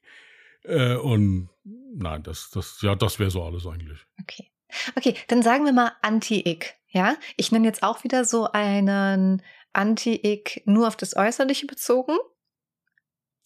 Äh, 0.65 0.97
und 0.97 1.51
nein, 1.65 2.23
das, 2.23 2.51
das, 2.51 2.81
ja, 2.83 2.95
das 2.95 3.19
wäre 3.19 3.31
so 3.31 3.45
alles 3.45 3.67
eigentlich. 3.67 4.01
Okay. 4.21 4.51
Okay, 4.97 5.15
dann 5.29 5.43
sagen 5.43 5.65
wir 5.65 5.73
mal 5.73 5.93
Anti-Ick. 6.03 6.75
Ja, 6.89 7.17
ich 7.37 7.53
nenne 7.53 7.67
jetzt 7.67 7.83
auch 7.83 8.05
wieder 8.05 8.25
so 8.25 8.51
einen 8.51 9.43
Anti-Ick 9.73 10.63
nur 10.67 10.89
auf 10.89 10.97
das 10.97 11.17
Äußerliche 11.17 11.67
bezogen. 11.67 12.17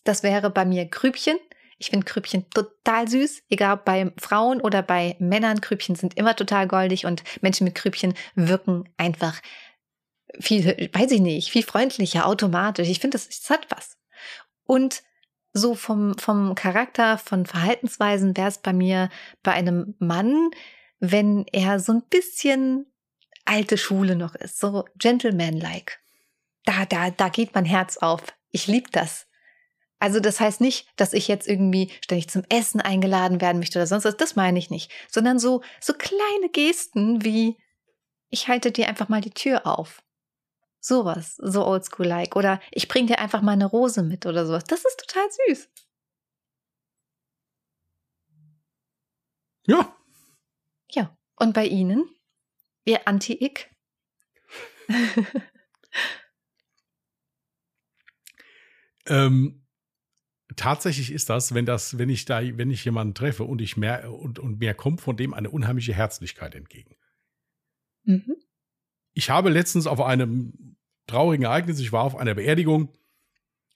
Das 0.05 0.23
wäre 0.23 0.51
bei 0.51 0.65
mir 0.65 0.87
Grübchen. 0.87 1.39
Ich 1.79 1.91
finde 1.91 2.05
Krüppchen 2.05 2.51
total 2.51 3.09
süß, 3.09 3.45
egal 3.51 3.75
ob 3.75 3.85
bei 3.85 4.13
Frauen 4.19 4.61
oder 4.61 4.83
bei 4.83 5.17
Männern. 5.21 5.61
Krüppchen 5.61 5.95
sind 5.95 6.17
immer 6.17 6.35
total 6.35 6.67
goldig 6.67 7.07
und 7.07 7.23
Menschen 7.41 7.65
mit 7.65 7.77
Krüppchen 7.77 8.15
wirken 8.35 8.89
einfach 8.97 9.41
viel, 10.41 10.91
weiß 10.93 11.13
ich 11.13 11.21
nicht, 11.21 11.51
viel 11.51 11.63
freundlicher, 11.63 12.27
automatisch. 12.27 12.89
Ich 12.89 12.99
finde, 12.99 13.17
das, 13.17 13.29
das 13.29 13.51
hat 13.51 13.67
was. 13.71 13.97
Und 14.65 15.03
so 15.53 15.75
vom, 15.75 16.17
vom 16.19 16.55
Charakter, 16.55 17.17
von 17.17 17.47
Verhaltensweisen 17.47 18.37
wäre 18.37 18.49
es 18.49 18.59
bei 18.59 18.73
mir 18.73 19.09
bei 19.43 19.53
einem 19.53 19.95
Mann, 19.99 20.51
wenn 21.01 21.47
er 21.53 21.81
so 21.81 21.93
ein 21.93 22.03
bisschen 22.11 22.87
alte 23.45 23.79
Schule 23.79 24.17
noch 24.17 24.35
ist, 24.35 24.59
so 24.59 24.85
gentleman-like. 24.97 26.01
Da, 26.65 26.85
da, 26.85 27.11
da 27.11 27.29
geht 27.29 27.55
mein 27.55 27.65
Herz 27.65 27.97
auf. 27.97 28.21
Ich 28.51 28.67
liebe 28.67 28.91
das. 28.91 29.28
Also 30.01 30.21
das 30.21 30.39
heißt 30.39 30.61
nicht, 30.61 30.89
dass 30.97 31.13
ich 31.13 31.27
jetzt 31.29 31.49
irgendwie 31.49 31.91
ständig 32.05 32.29
zum 32.29 32.45
Essen 32.49 32.81
eingeladen 32.81 33.41
werden 33.41 33.59
möchte 33.59 33.79
oder 33.79 33.87
sonst 33.87 34.05
was. 34.05 34.17
Das 34.17 34.37
meine 34.37 34.59
ich 34.59 34.71
nicht. 34.71 34.93
Sondern 35.11 35.39
so, 35.39 35.63
so 35.81 35.93
kleine 35.93 36.49
Gesten 36.53 37.25
wie, 37.25 37.57
ich 38.29 38.49
halte 38.49 38.71
dir 38.71 38.89
einfach 38.89 39.09
mal 39.09 39.21
die 39.21 39.31
Tür 39.31 39.67
auf. 39.67 40.03
Sowas, 40.81 41.35
so 41.39 41.67
oldschool-like. 41.67 42.37
Oder 42.37 42.61
ich 42.71 42.87
bring 42.89 43.07
dir 43.09 43.19
einfach 43.19 43.43
mal 43.43 43.53
eine 43.53 43.67
Rose 43.67 44.03
mit 44.03 44.27
oder 44.27 44.47
sowas. 44.47 44.65
Das 44.65 44.85
ist 44.85 45.01
total 45.01 45.29
süß. 45.49 45.69
Ja. 49.67 49.97
Ja. 50.91 51.17
Und 51.37 51.53
bei 51.55 51.67
Ihnen? 51.67 52.09
Ihr 52.85 53.07
Anti-Ick? 53.07 53.71
ähm, 59.07 59.68
tatsächlich 60.59 61.11
ist 61.13 61.31
das, 61.31 61.55
wenn 61.55 61.65
das, 61.65 61.97
wenn 61.97 62.11
ich 62.11 62.25
da, 62.25 62.41
wenn 62.43 62.71
ich 62.71 62.85
jemanden 62.85 63.15
treffe 63.15 63.45
und 63.45 63.61
ich 63.63 63.77
mehr 63.77 64.13
und, 64.13 64.39
und 64.39 64.59
mir 64.61 64.75
kommt 64.75 65.01
von 65.01 65.17
dem 65.17 65.33
eine 65.33 65.51
unheimliche 65.51 65.95
Herzlichkeit 65.95 66.55
entgegen. 66.55 66.97
Mhm. 68.05 68.37
Ich 69.15 69.31
habe 69.31 69.49
letztens 69.49 69.87
auf 69.87 70.01
einem 70.01 70.77
traurigen 71.07 71.45
Ereignis, 71.45 71.81
ich 71.81 71.93
war 71.93 72.03
auf 72.03 72.17
einer 72.17 72.35
Beerdigung, 72.35 72.93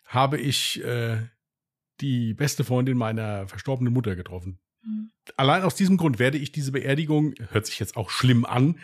habe 0.05 0.39
ich 0.39 0.83
äh, 0.85 1.19
die 2.01 2.35
beste 2.35 2.65
Freundin 2.65 2.99
meiner 2.99 3.49
verstorbenen 3.49 3.93
Mutter 3.93 4.15
getroffen. 4.17 4.59
Mhm. 4.83 5.11
Allein 5.37 5.63
aus 5.63 5.75
diesem 5.75 5.97
Grund 5.97 6.19
werde 6.19 6.39
ich 6.39 6.53
diese 6.53 6.73
Beerdigung, 6.73 7.35
hört 7.51 7.67
sich 7.67 7.79
jetzt 7.79 7.97
auch 7.97 8.11
schlimm 8.11 8.45
an, 8.45 8.79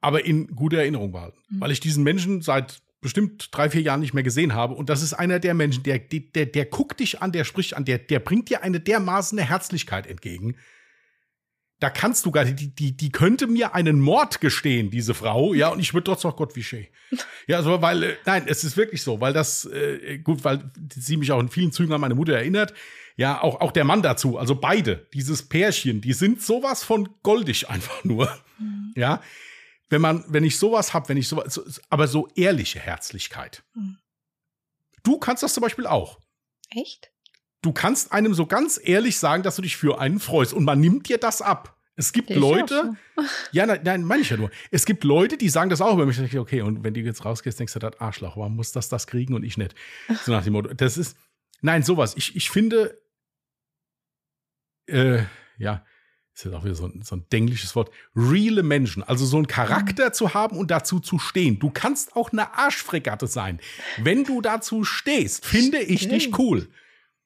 aber 0.00 0.24
in 0.24 0.46
guter 0.48 0.78
Erinnerung 0.78 1.12
behalten. 1.12 1.38
Mhm. 1.48 1.60
Weil 1.60 1.70
ich 1.72 1.80
diesen 1.80 2.04
Menschen 2.04 2.42
seit 2.42 2.82
bestimmt 3.06 3.50
drei, 3.52 3.70
vier 3.70 3.82
Jahren 3.82 4.00
nicht 4.00 4.14
mehr 4.14 4.24
gesehen 4.24 4.52
habe. 4.52 4.74
Und 4.74 4.90
das 4.90 5.00
ist 5.00 5.12
einer 5.12 5.38
der 5.38 5.54
Menschen, 5.54 5.84
der, 5.84 6.00
der, 6.00 6.18
der, 6.18 6.46
der 6.46 6.64
guckt 6.64 6.98
dich 6.98 7.22
an, 7.22 7.30
der 7.30 7.44
spricht 7.44 7.76
an, 7.76 7.84
der, 7.84 7.98
der 7.98 8.18
bringt 8.18 8.50
dir 8.50 8.64
eine 8.64 8.80
dermaßen 8.80 9.38
Herzlichkeit 9.38 10.08
entgegen. 10.08 10.56
Da 11.78 11.88
kannst 11.88 12.26
du 12.26 12.32
gar 12.32 12.42
nicht, 12.44 12.58
die, 12.58 12.74
die, 12.74 12.96
die 12.96 13.12
könnte 13.12 13.46
mir 13.46 13.76
einen 13.76 14.00
Mord 14.00 14.40
gestehen, 14.40 14.90
diese 14.90 15.14
Frau, 15.14 15.54
ja, 15.54 15.68
und 15.68 15.78
ich 15.78 15.94
würde 15.94 16.02
trotzdem 16.02 16.32
auch 16.32 16.36
Gott 16.36 16.56
wie 16.56 16.64
schön. 16.64 16.86
Ja, 17.46 17.58
also, 17.58 17.80
weil, 17.80 18.02
äh, 18.02 18.16
nein, 18.24 18.46
es 18.48 18.64
ist 18.64 18.76
wirklich 18.76 19.02
so, 19.02 19.20
weil 19.20 19.32
das, 19.32 19.66
äh, 19.66 20.18
gut, 20.18 20.42
weil 20.42 20.68
sie 20.92 21.16
mich 21.16 21.30
auch 21.30 21.38
in 21.38 21.48
vielen 21.48 21.70
Zügen 21.70 21.92
an 21.92 22.00
meine 22.00 22.16
Mutter 22.16 22.32
erinnert. 22.32 22.74
Ja, 23.16 23.40
auch, 23.40 23.60
auch 23.60 23.70
der 23.70 23.84
Mann 23.84 24.02
dazu, 24.02 24.36
also 24.36 24.56
beide, 24.56 25.06
dieses 25.14 25.48
Pärchen, 25.48 26.00
die 26.00 26.12
sind 26.12 26.42
sowas 26.42 26.82
von 26.82 27.08
goldig 27.22 27.68
einfach 27.68 28.02
nur. 28.02 28.36
Mhm. 28.58 28.92
Ja, 28.96 29.22
wenn 29.88 30.00
man, 30.00 30.24
wenn 30.28 30.44
ich 30.44 30.58
sowas 30.58 30.94
habe, 30.94 31.08
wenn 31.08 31.16
ich 31.16 31.28
sowas, 31.28 31.80
aber 31.88 32.08
so 32.08 32.28
ehrliche 32.34 32.78
Herzlichkeit. 32.78 33.62
Hm. 33.74 33.98
Du 35.02 35.18
kannst 35.18 35.42
das 35.42 35.54
zum 35.54 35.62
Beispiel 35.62 35.86
auch. 35.86 36.20
Echt? 36.70 37.12
Du 37.62 37.72
kannst 37.72 38.12
einem 38.12 38.34
so 38.34 38.46
ganz 38.46 38.80
ehrlich 38.82 39.18
sagen, 39.18 39.42
dass 39.42 39.56
du 39.56 39.62
dich 39.62 39.76
für 39.76 40.00
einen 40.00 40.20
freust 40.20 40.52
und 40.52 40.64
man 40.64 40.80
nimmt 40.80 41.08
dir 41.08 41.18
das 41.18 41.42
ab. 41.42 41.76
Es 41.96 42.12
gibt 42.12 42.30
ich 42.30 42.36
Leute, 42.36 42.94
ja, 43.52 43.64
nein, 43.64 43.80
nein, 43.82 44.04
meine 44.04 44.22
ich 44.22 44.30
ja 44.30 44.36
nur. 44.36 44.50
Es 44.70 44.84
gibt 44.84 45.02
Leute, 45.02 45.38
die 45.38 45.48
sagen 45.48 45.70
das 45.70 45.80
auch 45.80 45.94
über 45.94 46.04
mich. 46.04 46.38
Okay, 46.38 46.60
und 46.60 46.84
wenn 46.84 46.92
du 46.92 47.00
jetzt 47.00 47.24
rausgehst, 47.24 47.58
denkst 47.58 47.72
du, 47.72 47.78
das 47.78 47.98
Arschloch, 48.00 48.36
warum 48.36 48.56
muss 48.56 48.72
das 48.72 48.88
das 48.88 49.06
kriegen 49.06 49.34
und 49.34 49.44
ich 49.44 49.56
nicht? 49.56 49.74
So 50.24 50.32
nach 50.32 50.44
dem 50.44 50.52
Motto. 50.52 50.74
Das 50.74 50.98
ist, 50.98 51.16
nein, 51.62 51.82
sowas. 51.82 52.14
Ich, 52.16 52.36
ich 52.36 52.50
finde, 52.50 53.00
äh, 54.86 55.22
ja, 55.56 55.84
ist 56.36 56.44
jetzt 56.44 56.54
auch 56.54 56.64
wieder 56.64 56.74
so 56.74 56.86
ein, 56.86 57.02
so 57.02 57.16
ein 57.16 57.24
denglisches 57.32 57.74
Wort, 57.76 57.90
reale 58.14 58.62
Menschen, 58.62 59.02
also 59.02 59.24
so 59.24 59.38
einen 59.38 59.46
Charakter 59.46 60.12
zu 60.12 60.34
haben 60.34 60.58
und 60.58 60.70
dazu 60.70 61.00
zu 61.00 61.18
stehen. 61.18 61.58
Du 61.58 61.70
kannst 61.70 62.14
auch 62.14 62.30
eine 62.30 62.54
Arschfregatte 62.54 63.26
sein. 63.26 63.58
Wenn 63.96 64.24
du 64.24 64.42
dazu 64.42 64.84
stehst, 64.84 65.46
finde 65.46 65.78
Stimmt. 65.78 65.90
ich 65.90 66.08
dich 66.08 66.38
cool. 66.38 66.68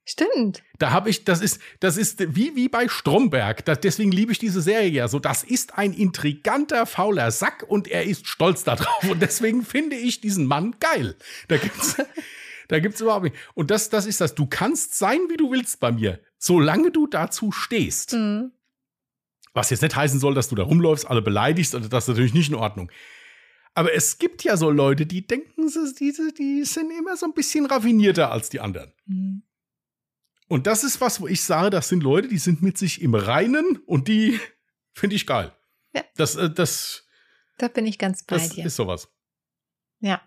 Stimmt. 0.04 0.62
Da 0.78 0.92
habe 0.92 1.10
ich, 1.10 1.24
das 1.24 1.40
ist, 1.40 1.60
das 1.80 1.96
ist 1.96 2.34
wie, 2.34 2.56
wie 2.56 2.68
bei 2.68 2.88
Stromberg. 2.88 3.64
Das, 3.64 3.80
deswegen 3.80 4.12
liebe 4.12 4.32
ich 4.32 4.38
diese 4.38 4.60
Serie 4.60 4.88
ja 4.90 5.08
so. 5.08 5.18
Das 5.18 5.42
ist 5.42 5.76
ein 5.76 5.92
intriganter, 5.92 6.86
fauler 6.86 7.30
Sack 7.30 7.64
und 7.68 7.88
er 7.88 8.04
ist 8.04 8.26
stolz 8.26 8.64
darauf. 8.64 9.04
Und 9.10 9.20
deswegen 9.20 9.64
finde 9.64 9.96
ich 9.96 10.20
diesen 10.20 10.46
Mann 10.46 10.76
geil. 10.80 11.16
Da 11.48 11.58
gibt's, 11.58 11.96
da 12.68 12.78
gibt's 12.78 13.00
überhaupt 13.00 13.24
nicht. 13.24 13.36
Und 13.54 13.70
das, 13.70 13.90
das 13.90 14.06
ist 14.06 14.20
das. 14.20 14.34
Du 14.34 14.46
kannst 14.46 14.96
sein, 14.96 15.18
wie 15.28 15.36
du 15.36 15.50
willst 15.50 15.80
bei 15.80 15.92
mir, 15.92 16.20
solange 16.38 16.90
du 16.90 17.06
dazu 17.06 17.52
stehst. 17.52 18.14
Mhm. 18.14 18.52
Was 19.52 19.70
jetzt 19.70 19.82
nicht 19.82 19.96
heißen 19.96 20.20
soll, 20.20 20.34
dass 20.34 20.48
du 20.48 20.54
da 20.54 20.62
rumläufst, 20.62 21.08
alle 21.08 21.22
beleidigst, 21.22 21.74
also 21.74 21.88
das 21.88 22.04
ist 22.04 22.08
natürlich 22.08 22.34
nicht 22.34 22.50
in 22.50 22.54
Ordnung. 22.54 22.90
Aber 23.74 23.92
es 23.94 24.18
gibt 24.18 24.44
ja 24.44 24.56
so 24.56 24.70
Leute, 24.70 25.06
die 25.06 25.26
denken, 25.26 25.68
die, 25.98 26.32
die 26.36 26.64
sind 26.64 26.90
immer 26.90 27.16
so 27.16 27.26
ein 27.26 27.34
bisschen 27.34 27.66
raffinierter 27.66 28.30
als 28.30 28.48
die 28.48 28.60
anderen. 28.60 28.92
Mhm. 29.06 29.42
Und 30.48 30.66
das 30.66 30.82
ist 30.82 31.00
was, 31.00 31.20
wo 31.20 31.28
ich 31.28 31.44
sage, 31.44 31.70
das 31.70 31.88
sind 31.88 32.02
Leute, 32.02 32.26
die 32.26 32.38
sind 32.38 32.60
mit 32.60 32.76
sich 32.76 33.00
im 33.02 33.14
Reinen 33.14 33.76
und 33.86 34.08
die 34.08 34.40
finde 34.92 35.16
ich 35.16 35.26
geil. 35.26 35.52
Ja. 35.94 36.04
Das, 36.16 36.34
äh, 36.34 36.50
das. 36.50 37.06
Da 37.58 37.68
bin 37.68 37.86
ich 37.86 37.98
ganz 37.98 38.24
bei 38.24 38.36
das 38.36 38.50
dir. 38.50 38.66
Ist 38.66 38.76
sowas. 38.76 39.08
Ja. 40.00 40.20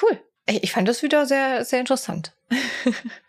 Cool. 0.00 0.22
Ich 0.46 0.72
fand 0.72 0.88
das 0.88 1.02
wieder 1.02 1.26
sehr, 1.26 1.64
sehr 1.64 1.80
interessant. 1.80 2.34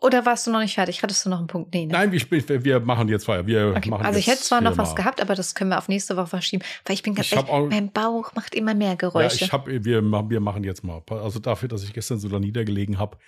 Oder 0.00 0.24
warst 0.24 0.46
du 0.46 0.50
noch 0.50 0.60
nicht 0.60 0.74
fertig? 0.74 1.02
Hattest 1.02 1.26
du 1.26 1.30
noch 1.30 1.38
einen 1.38 1.46
Punkt? 1.46 1.74
Nee, 1.74 1.84
ne? 1.84 1.92
Nein, 1.92 2.10
wir, 2.10 2.64
wir 2.64 2.80
machen 2.80 3.08
jetzt 3.08 3.26
Feier. 3.26 3.46
Wir 3.46 3.74
okay. 3.76 3.90
machen 3.90 4.06
also 4.06 4.18
ich 4.18 4.26
hätte 4.26 4.40
zwar 4.40 4.62
noch 4.62 4.78
was 4.78 4.96
gehabt, 4.96 5.20
aber 5.20 5.34
das 5.34 5.54
können 5.54 5.70
wir 5.70 5.78
auf 5.78 5.88
nächste 5.88 6.16
Woche 6.16 6.28
verschieben, 6.28 6.64
weil 6.86 6.94
ich 6.94 7.02
bin 7.02 7.14
ganz 7.14 7.26
ich 7.26 7.34
ehrlich, 7.34 7.50
auch, 7.50 7.68
mein 7.68 7.92
Bauch 7.92 8.34
macht 8.34 8.54
immer 8.54 8.74
mehr 8.74 8.96
Geräusche. 8.96 9.40
Ja, 9.40 9.46
ich 9.46 9.52
hab, 9.52 9.66
wir, 9.66 9.84
wir 9.84 10.40
machen 10.40 10.64
jetzt 10.64 10.82
mal. 10.84 11.02
Also 11.10 11.38
dafür, 11.38 11.68
dass 11.68 11.84
ich 11.84 11.92
gestern 11.92 12.18
so 12.18 12.28
da 12.28 12.40
niedergelegen 12.40 12.98
habe. 12.98 13.18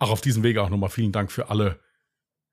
Auch 0.00 0.10
auf 0.10 0.20
diesem 0.20 0.42
Wege 0.42 0.60
auch 0.60 0.70
nochmal 0.70 0.90
vielen 0.90 1.12
Dank 1.12 1.30
für 1.30 1.50
alle 1.50 1.78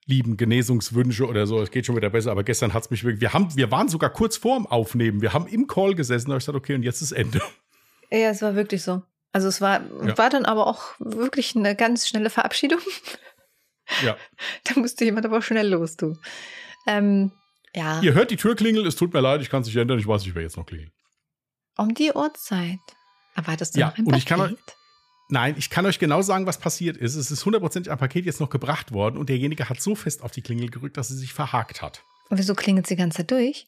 lieben 0.06 0.38
Genesungswünsche 0.38 1.26
oder 1.26 1.48
so. 1.48 1.60
Es 1.60 1.72
geht 1.72 1.88
schon 1.88 1.96
wieder 1.96 2.12
besser, 2.12 2.30
aber 2.30 2.44
gestern 2.44 2.74
hat 2.74 2.84
es 2.84 2.92
mich 2.92 3.04
wirklich. 3.04 3.22
Wir, 3.22 3.34
haben, 3.34 3.56
wir 3.56 3.72
waren 3.72 3.90
sogar 3.90 4.12
kurz 4.12 4.38
vorm 4.38 4.68
Aufnehmen. 4.68 5.22
Wir 5.22 5.34
haben 5.34 5.48
im 5.48 5.66
Call 5.66 5.96
gesessen, 5.96 6.28
da 6.28 6.34
habe 6.34 6.40
ich 6.40 6.46
gesagt, 6.46 6.58
okay, 6.58 6.76
und 6.76 6.84
jetzt 6.84 7.02
ist 7.02 7.14
Ende. 7.14 7.42
Ja, 8.12 8.30
es 8.30 8.42
war 8.42 8.56
wirklich 8.56 8.84
so. 8.84 9.02
Also 9.32 9.48
es 9.48 9.62
war, 9.62 9.82
ja. 10.06 10.18
war 10.18 10.30
dann 10.30 10.46
aber 10.46 10.68
auch 10.68 10.96
wirklich 11.00 11.56
eine 11.56 11.76
ganz 11.76 12.08
schnelle 12.08 12.30
Verabschiedung. 12.30 12.82
Ja. 14.04 14.18
da 14.66 14.80
musste 14.80 15.06
jemand 15.06 15.26
aber 15.26 15.42
schnell 15.42 15.70
los, 15.70 15.96
du. 15.96 16.18
Ähm, 16.88 17.32
ja. 17.74 18.02
Ihr 18.02 18.14
hört 18.14 18.32
die 18.32 18.38
Tür 18.38 18.56
klingeln, 18.56 18.86
es 18.86 18.96
tut 18.96 19.14
mir 19.14 19.22
leid, 19.22 19.42
ich 19.42 19.50
kann 19.50 19.62
es 19.62 19.68
nicht 19.68 19.78
ändern, 19.78 20.00
ich 20.00 20.08
weiß 20.08 20.26
nicht, 20.26 20.36
wer 20.36 20.42
jetzt 20.42 20.58
noch 20.58 20.66
klingelt. 20.66 20.92
Um 21.78 21.94
die 21.94 22.12
Uhrzeit. 22.12 22.80
Erwartest 23.36 23.76
du 23.76 23.80
ja, 23.80 23.88
noch 23.88 23.98
ein 23.98 24.06
und 24.06 24.12
Paket? 24.12 24.20
Ich 24.20 24.26
kann 24.26 24.58
nein, 25.30 25.56
ich 25.58 25.70
kann 25.70 25.86
euch 25.86 26.00
genau 26.00 26.22
sagen, 26.22 26.46
was 26.46 26.60
passiert 26.60 26.98
ist. 26.98 27.16
Es 27.16 27.32
ist 27.32 27.46
hundertprozentig 27.46 27.92
ein 27.92 27.98
Paket 27.98 28.26
jetzt 28.26 28.42
noch 28.42 28.50
gebracht 28.50 28.92
worden 28.92 29.18
und 29.18 29.30
derjenige 29.30 29.70
hat 29.70 29.82
so 29.82 29.96
fest 29.96 30.22
auf 30.22 30.32
die 30.32 30.42
Klingel 30.42 30.70
gerückt, 30.70 30.98
dass 30.98 31.08
sie 31.08 31.18
sich 31.18 31.34
verhakt 31.34 31.82
hat. 31.82 32.04
Und 32.30 32.38
wieso 32.38 32.56
klingelt 32.56 32.88
sie 32.88 32.96
die 32.96 33.02
ganze 33.02 33.20
Zeit 33.20 33.32
durch? 33.32 33.68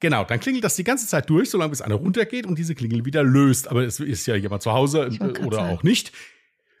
Genau, 0.00 0.24
dann 0.24 0.40
klingelt 0.40 0.64
das 0.64 0.76
die 0.76 0.84
ganze 0.84 1.06
Zeit 1.06 1.28
durch, 1.28 1.50
solange 1.50 1.70
bis 1.70 1.82
einer 1.82 1.94
runtergeht 1.94 2.46
und 2.46 2.58
diese 2.58 2.74
Klingel 2.74 3.04
wieder 3.04 3.22
löst. 3.22 3.68
Aber 3.68 3.84
es 3.84 4.00
ist 4.00 4.26
ja 4.26 4.34
jemand 4.34 4.62
zu 4.62 4.72
Hause 4.72 5.10
äh, 5.20 5.44
oder 5.44 5.58
sagen. 5.58 5.76
auch 5.76 5.82
nicht. 5.82 6.12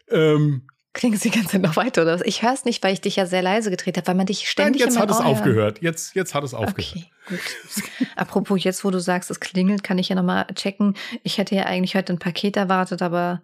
Ähm, 0.08 0.66
Klingelt 0.92 1.22
sie 1.22 1.30
die 1.30 1.36
ganze 1.36 1.52
Zeit 1.52 1.62
noch 1.62 1.76
weiter 1.76 2.02
oder 2.02 2.14
was? 2.14 2.22
Ich 2.22 2.42
höre 2.42 2.54
es 2.54 2.64
nicht, 2.64 2.82
weil 2.82 2.92
ich 2.92 3.00
dich 3.00 3.14
ja 3.14 3.26
sehr 3.26 3.42
leise 3.42 3.70
gedreht 3.70 3.96
habe, 3.96 4.08
weil 4.08 4.16
man 4.16 4.26
dich 4.26 4.48
ständig 4.48 4.80
Nein, 4.80 4.88
jetzt 4.88 4.98
hat 4.98 5.10
es 5.10 5.18
aufgehört. 5.18 5.80
Jetzt, 5.82 6.16
jetzt 6.16 6.34
hat 6.34 6.42
es 6.42 6.52
aufgehört. 6.52 6.94
Okay, 6.96 7.10
gut. 7.28 8.08
Apropos, 8.16 8.64
jetzt 8.64 8.84
wo 8.84 8.90
du 8.90 8.98
sagst, 8.98 9.30
es 9.30 9.38
klingelt, 9.38 9.84
kann 9.84 9.98
ich 9.98 10.08
ja 10.08 10.16
nochmal 10.16 10.46
checken. 10.54 10.96
Ich 11.22 11.38
hätte 11.38 11.54
ja 11.54 11.66
eigentlich 11.66 11.94
heute 11.94 12.12
ein 12.12 12.18
Paket 12.18 12.56
erwartet, 12.56 13.02
aber 13.02 13.42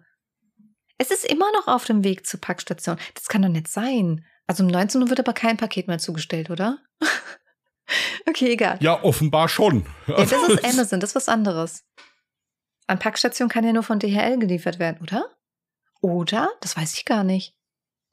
es 0.97 1.11
ist 1.11 1.23
immer 1.23 1.49
noch 1.53 1.67
auf 1.67 1.85
dem 1.85 2.03
Weg 2.03 2.25
zur 2.25 2.41
Packstation. 2.41 2.97
Das 3.13 3.27
kann 3.27 3.43
doch 3.43 3.49
nicht 3.49 3.69
sein. 3.69 4.25
Also 4.47 4.63
um 4.63 4.69
19 4.69 5.01
Uhr 5.01 5.09
wird 5.09 5.19
aber 5.19 5.33
kein 5.33 5.55
Paket 5.55 5.87
mehr 5.87 5.99
zugestellt, 5.99 6.49
oder? 6.49 6.79
Okay, 8.27 8.51
egal. 8.51 8.77
Ja, 8.81 9.03
offenbar 9.03 9.47
schon. 9.49 9.85
Ja, 10.07 10.15
das 10.17 10.31
ist 10.31 10.65
Amazon, 10.65 10.99
das 10.99 11.11
ist 11.11 11.15
was 11.15 11.29
anderes. 11.29 11.85
An 12.87 12.99
Packstation 12.99 13.49
kann 13.49 13.63
ja 13.63 13.73
nur 13.73 13.83
von 13.83 13.99
DHL 13.99 14.37
geliefert 14.39 14.79
werden, 14.79 14.99
oder? 15.01 15.29
Oder? 16.01 16.49
Das 16.61 16.77
weiß 16.77 16.93
ich 16.93 17.05
gar 17.05 17.23
nicht. 17.23 17.53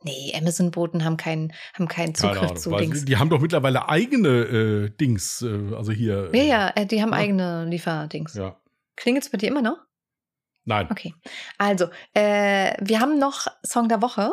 Nee, 0.03 0.33
Amazon-Boten 0.37 1.05
haben 1.05 1.17
keinen, 1.17 1.53
haben 1.73 1.89
keinen 1.89 2.15
Zugriff 2.15 2.43
Ahnung, 2.43 2.57
zu 2.57 2.77
Dings. 2.77 3.05
Die 3.07 3.17
haben 3.17 3.31
doch 3.31 3.41
mittlerweile 3.41 3.89
eigene 3.89 4.29
äh, 4.29 4.91
Dings, 4.91 5.41
äh, 5.43 5.75
also 5.75 5.93
hier. 5.93 6.31
Ja, 6.35 6.43
ja, 6.43 6.73
äh, 6.75 6.87
die 6.87 7.01
haben 7.01 7.13
ja. 7.13 7.17
eigene 7.17 7.65
Lieferdings. 7.65 8.35
Ja. 8.35 8.61
Klingelt 8.97 9.25
es 9.25 9.31
bei 9.31 9.39
dir 9.39 9.49
immer 9.49 9.63
noch? 9.63 9.79
Nein. 10.65 10.89
Okay. 10.91 11.15
Also, 11.57 11.87
äh, 12.13 12.75
wir 12.81 13.01
haben 13.01 13.19
noch 13.19 13.47
Song 13.65 13.89
der 13.89 14.03
Woche. 14.03 14.33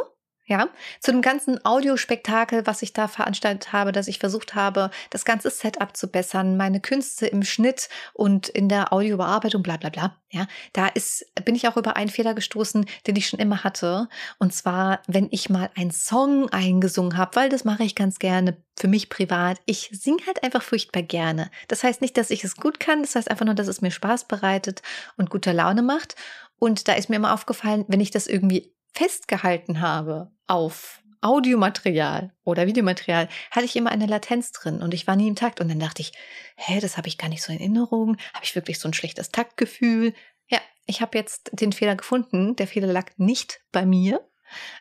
Ja, 0.51 0.67
zu 0.99 1.11
dem 1.11 1.21
ganzen 1.21 1.63
Audiospektakel, 1.63 2.67
was 2.67 2.81
ich 2.81 2.91
da 2.91 3.07
veranstaltet 3.07 3.71
habe, 3.71 3.93
dass 3.93 4.09
ich 4.09 4.19
versucht 4.19 4.53
habe, 4.53 4.91
das 5.09 5.23
ganze 5.23 5.49
Setup 5.49 5.95
zu 5.95 6.09
bessern, 6.09 6.57
meine 6.57 6.81
Künste 6.81 7.25
im 7.25 7.43
Schnitt 7.43 7.87
und 8.11 8.49
in 8.49 8.67
der 8.67 8.91
Audiobearbeitung, 8.91 9.63
bla 9.63 9.77
bla 9.77 9.87
bla. 9.87 10.17
Ja, 10.29 10.47
da 10.73 10.87
ist, 10.87 11.25
bin 11.45 11.55
ich 11.55 11.69
auch 11.69 11.77
über 11.77 11.95
einen 11.95 12.09
Fehler 12.09 12.33
gestoßen, 12.33 12.85
den 13.07 13.15
ich 13.15 13.29
schon 13.29 13.39
immer 13.39 13.63
hatte. 13.63 14.09
Und 14.39 14.53
zwar, 14.53 15.01
wenn 15.07 15.29
ich 15.31 15.49
mal 15.49 15.69
einen 15.77 15.91
Song 15.91 16.49
eingesungen 16.49 17.15
habe, 17.15 17.37
weil 17.37 17.47
das 17.47 17.63
mache 17.63 17.85
ich 17.85 17.95
ganz 17.95 18.19
gerne 18.19 18.57
für 18.77 18.89
mich 18.89 19.07
privat. 19.07 19.57
Ich 19.65 19.89
singe 19.93 20.25
halt 20.27 20.43
einfach 20.43 20.63
furchtbar 20.63 21.03
gerne. 21.03 21.49
Das 21.69 21.81
heißt 21.85 22.01
nicht, 22.01 22.17
dass 22.17 22.29
ich 22.29 22.43
es 22.43 22.57
gut 22.57 22.81
kann, 22.81 23.03
das 23.03 23.15
heißt 23.15 23.31
einfach 23.31 23.45
nur, 23.45 23.55
dass 23.55 23.69
es 23.69 23.79
mir 23.79 23.91
Spaß 23.91 24.27
bereitet 24.27 24.81
und 25.15 25.29
gute 25.29 25.53
Laune 25.53 25.81
macht. 25.81 26.15
Und 26.59 26.89
da 26.89 26.93
ist 26.93 27.09
mir 27.09 27.15
immer 27.15 27.33
aufgefallen, 27.33 27.85
wenn 27.87 28.01
ich 28.01 28.11
das 28.11 28.27
irgendwie 28.27 28.73
festgehalten 28.93 29.81
habe 29.81 30.31
auf 30.47 31.01
Audiomaterial 31.21 32.33
oder 32.43 32.65
Videomaterial, 32.65 33.29
hatte 33.51 33.65
ich 33.65 33.75
immer 33.75 33.91
eine 33.91 34.07
Latenz 34.07 34.51
drin 34.51 34.81
und 34.81 34.93
ich 34.93 35.05
war 35.05 35.15
nie 35.15 35.27
im 35.27 35.35
Takt. 35.35 35.61
Und 35.61 35.69
dann 35.69 35.79
dachte 35.79 36.01
ich, 36.01 36.13
hä, 36.55 36.79
das 36.79 36.97
habe 36.97 37.07
ich 37.07 37.17
gar 37.17 37.29
nicht 37.29 37.43
so 37.43 37.53
in 37.53 37.59
Erinnerung. 37.59 38.17
Habe 38.33 38.43
ich 38.43 38.55
wirklich 38.55 38.79
so 38.79 38.89
ein 38.89 38.93
schlechtes 38.93 39.29
Taktgefühl? 39.29 40.13
Ja, 40.49 40.59
ich 40.87 41.01
habe 41.01 41.17
jetzt 41.17 41.51
den 41.53 41.73
Fehler 41.73 41.95
gefunden. 41.95 42.55
Der 42.55 42.67
Fehler 42.67 42.87
lag 42.87 43.11
nicht 43.17 43.61
bei 43.71 43.85
mir, 43.85 44.27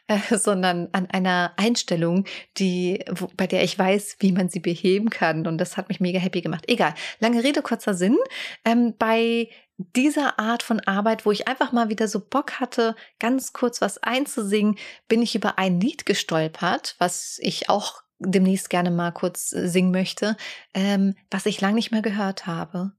äh, 0.06 0.18
sondern 0.36 0.88
an 0.92 1.06
einer 1.11 1.52
Einstellung, 1.58 2.24
die, 2.56 3.04
wo, 3.11 3.28
bei 3.36 3.46
der 3.46 3.62
ich 3.62 3.78
weiß, 3.78 4.16
wie 4.20 4.32
man 4.32 4.48
sie 4.48 4.61
beheben 4.61 5.11
kann. 5.11 5.46
Und 5.46 5.58
das 5.58 5.76
hat 5.76 5.90
mich 5.90 6.00
mega 6.00 6.18
happy 6.18 6.40
gemacht. 6.40 6.64
Egal. 6.68 6.94
Lange 7.18 7.44
Rede, 7.44 7.61
kurzer 7.61 7.92
Sinn. 7.92 8.16
Ähm, 8.64 8.94
bei 8.98 9.48
dieser 9.96 10.38
Art 10.38 10.62
von 10.62 10.80
Arbeit, 10.80 11.24
wo 11.24 11.32
ich 11.32 11.48
einfach 11.48 11.72
mal 11.72 11.88
wieder 11.88 12.06
so 12.06 12.20
Bock 12.20 12.60
hatte, 12.60 12.94
ganz 13.18 13.52
kurz 13.52 13.80
was 13.80 14.02
einzusingen, 14.02 14.76
bin 15.08 15.22
ich 15.22 15.34
über 15.34 15.58
ein 15.58 15.80
Lied 15.80 16.04
gestolpert, 16.06 16.96
was 16.98 17.38
ich 17.40 17.70
auch 17.70 18.02
demnächst 18.18 18.68
gerne 18.68 18.90
mal 18.90 19.10
kurz 19.10 19.52
äh, 19.52 19.68
singen 19.68 19.90
möchte, 19.90 20.36
ähm, 20.74 21.14
was 21.30 21.46
ich 21.46 21.60
lange 21.60 21.76
nicht 21.76 21.90
mehr 21.90 22.02
gehört 22.02 22.46
habe. 22.46 22.92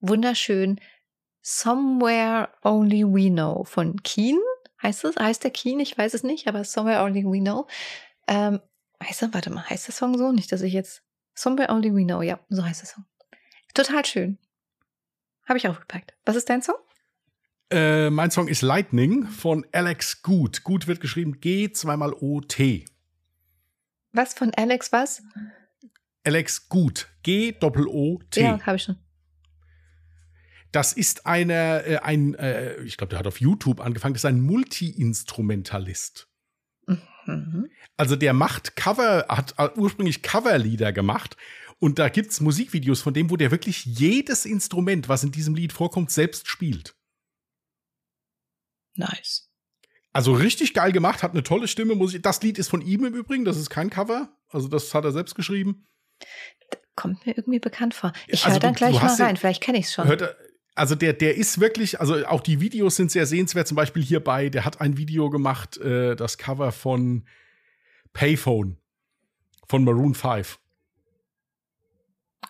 Wunderschön. 0.00 0.80
Somewhere 1.42 2.50
Only 2.62 3.04
We 3.04 3.30
Know 3.30 3.64
von 3.64 4.02
Keen. 4.02 4.38
Heißt 4.82 5.04
es? 5.04 5.16
Heißt 5.16 5.42
der 5.42 5.50
Keen? 5.50 5.80
Ich 5.80 5.96
weiß 5.96 6.14
es 6.14 6.22
nicht, 6.22 6.46
aber 6.46 6.62
Somewhere 6.64 7.02
Only 7.02 7.24
We 7.24 7.40
Know. 7.40 7.66
Ähm, 8.28 8.60
heißt 9.02 9.22
er, 9.22 9.34
warte 9.34 9.50
mal, 9.50 9.68
heißt 9.68 9.88
der 9.88 9.94
Song 9.94 10.16
so? 10.16 10.30
Nicht, 10.32 10.52
dass 10.52 10.62
ich 10.62 10.72
jetzt. 10.72 11.02
Somewhere 11.34 11.72
Only 11.72 11.92
We 11.94 12.04
Know, 12.04 12.22
ja, 12.22 12.38
so 12.48 12.64
heißt 12.64 12.82
der 12.82 12.88
Song. 12.88 13.04
Total 13.74 14.04
schön. 14.06 14.38
Habe 15.46 15.58
ich 15.58 15.68
aufgepackt. 15.68 16.14
Was 16.24 16.36
ist 16.36 16.48
dein 16.50 16.62
Song? 16.62 16.76
Äh, 17.70 18.10
mein 18.10 18.30
Song 18.30 18.48
ist 18.48 18.62
Lightning 18.62 19.26
von 19.26 19.66
Alex 19.72 20.22
Gut. 20.22 20.62
Gut 20.64 20.86
wird 20.86 21.00
geschrieben 21.00 21.40
G 21.40 21.72
zweimal 21.72 22.12
O 22.12 22.40
T. 22.40 22.84
Was 24.12 24.34
von 24.34 24.52
Alex 24.54 24.92
was? 24.92 25.22
Alex 26.24 26.68
Gut. 26.68 27.08
G 27.22 27.52
Doppel 27.52 27.86
O 27.86 28.20
T. 28.30 28.42
Ja, 28.42 28.60
habe 28.64 28.76
ich 28.76 28.82
schon. 28.82 28.96
Das 30.72 30.92
ist 30.92 31.26
eine, 31.26 31.84
äh, 31.84 31.96
ein, 31.98 32.34
äh, 32.34 32.76
ich 32.82 32.96
glaube, 32.96 33.10
der 33.10 33.18
hat 33.20 33.26
auf 33.26 33.40
YouTube 33.40 33.80
angefangen, 33.80 34.14
das 34.14 34.22
ist 34.22 34.26
ein 34.26 34.40
Multi-Instrumentalist. 34.40 36.28
Mhm. 37.26 37.70
Also 37.96 38.14
der 38.14 38.32
macht 38.32 38.76
Cover, 38.76 39.26
hat 39.28 39.54
ursprünglich 39.76 40.22
Coverlieder 40.22 40.92
gemacht 40.92 41.36
und 41.78 41.98
da 41.98 42.08
gibt 42.08 42.30
es 42.30 42.40
Musikvideos 42.40 43.02
von 43.02 43.12
dem, 43.14 43.30
wo 43.30 43.36
der 43.36 43.50
wirklich 43.50 43.84
jedes 43.84 44.46
Instrument, 44.46 45.08
was 45.08 45.24
in 45.24 45.32
diesem 45.32 45.54
Lied 45.54 45.72
vorkommt, 45.72 46.10
selbst 46.10 46.48
spielt. 46.48 46.96
Nice. 48.94 49.50
Also 50.12 50.32
richtig 50.32 50.72
geil 50.72 50.92
gemacht, 50.92 51.22
hat 51.22 51.32
eine 51.32 51.42
tolle 51.42 51.68
Stimme. 51.68 51.94
Musik. 51.94 52.22
Das 52.22 52.40
Lied 52.42 52.58
ist 52.58 52.68
von 52.68 52.80
ihm 52.80 53.04
im 53.04 53.14
Übrigen, 53.14 53.44
das 53.44 53.58
ist 53.58 53.68
kein 53.68 53.90
Cover. 53.90 54.34
Also 54.48 54.68
das 54.68 54.94
hat 54.94 55.04
er 55.04 55.12
selbst 55.12 55.34
geschrieben. 55.34 55.86
Kommt 56.94 57.26
mir 57.26 57.36
irgendwie 57.36 57.58
bekannt 57.58 57.92
vor. 57.92 58.14
Ich 58.26 58.44
also 58.44 58.54
höre 58.54 58.60
dann 58.60 58.74
gleich 58.74 58.94
mal 58.94 59.06
rein, 59.06 59.34
den, 59.34 59.36
vielleicht 59.36 59.62
kenne 59.62 59.78
ich 59.78 59.84
es 59.84 59.92
schon. 59.92 60.08
Hört, 60.08 60.34
also 60.74 60.94
der, 60.94 61.12
der 61.12 61.36
ist 61.36 61.60
wirklich, 61.60 62.00
also 62.00 62.24
auch 62.26 62.40
die 62.40 62.60
Videos 62.60 62.96
sind 62.96 63.10
sehr 63.10 63.26
sehenswert. 63.26 63.68
Zum 63.68 63.76
Beispiel 63.76 64.02
hierbei, 64.02 64.48
der 64.48 64.64
hat 64.64 64.80
ein 64.80 64.96
Video 64.96 65.28
gemacht, 65.28 65.76
äh, 65.76 66.16
das 66.16 66.38
Cover 66.38 66.72
von 66.72 67.28
Payphone. 68.14 68.78
von 69.68 69.84
Maroon 69.84 70.14
5. 70.14 70.58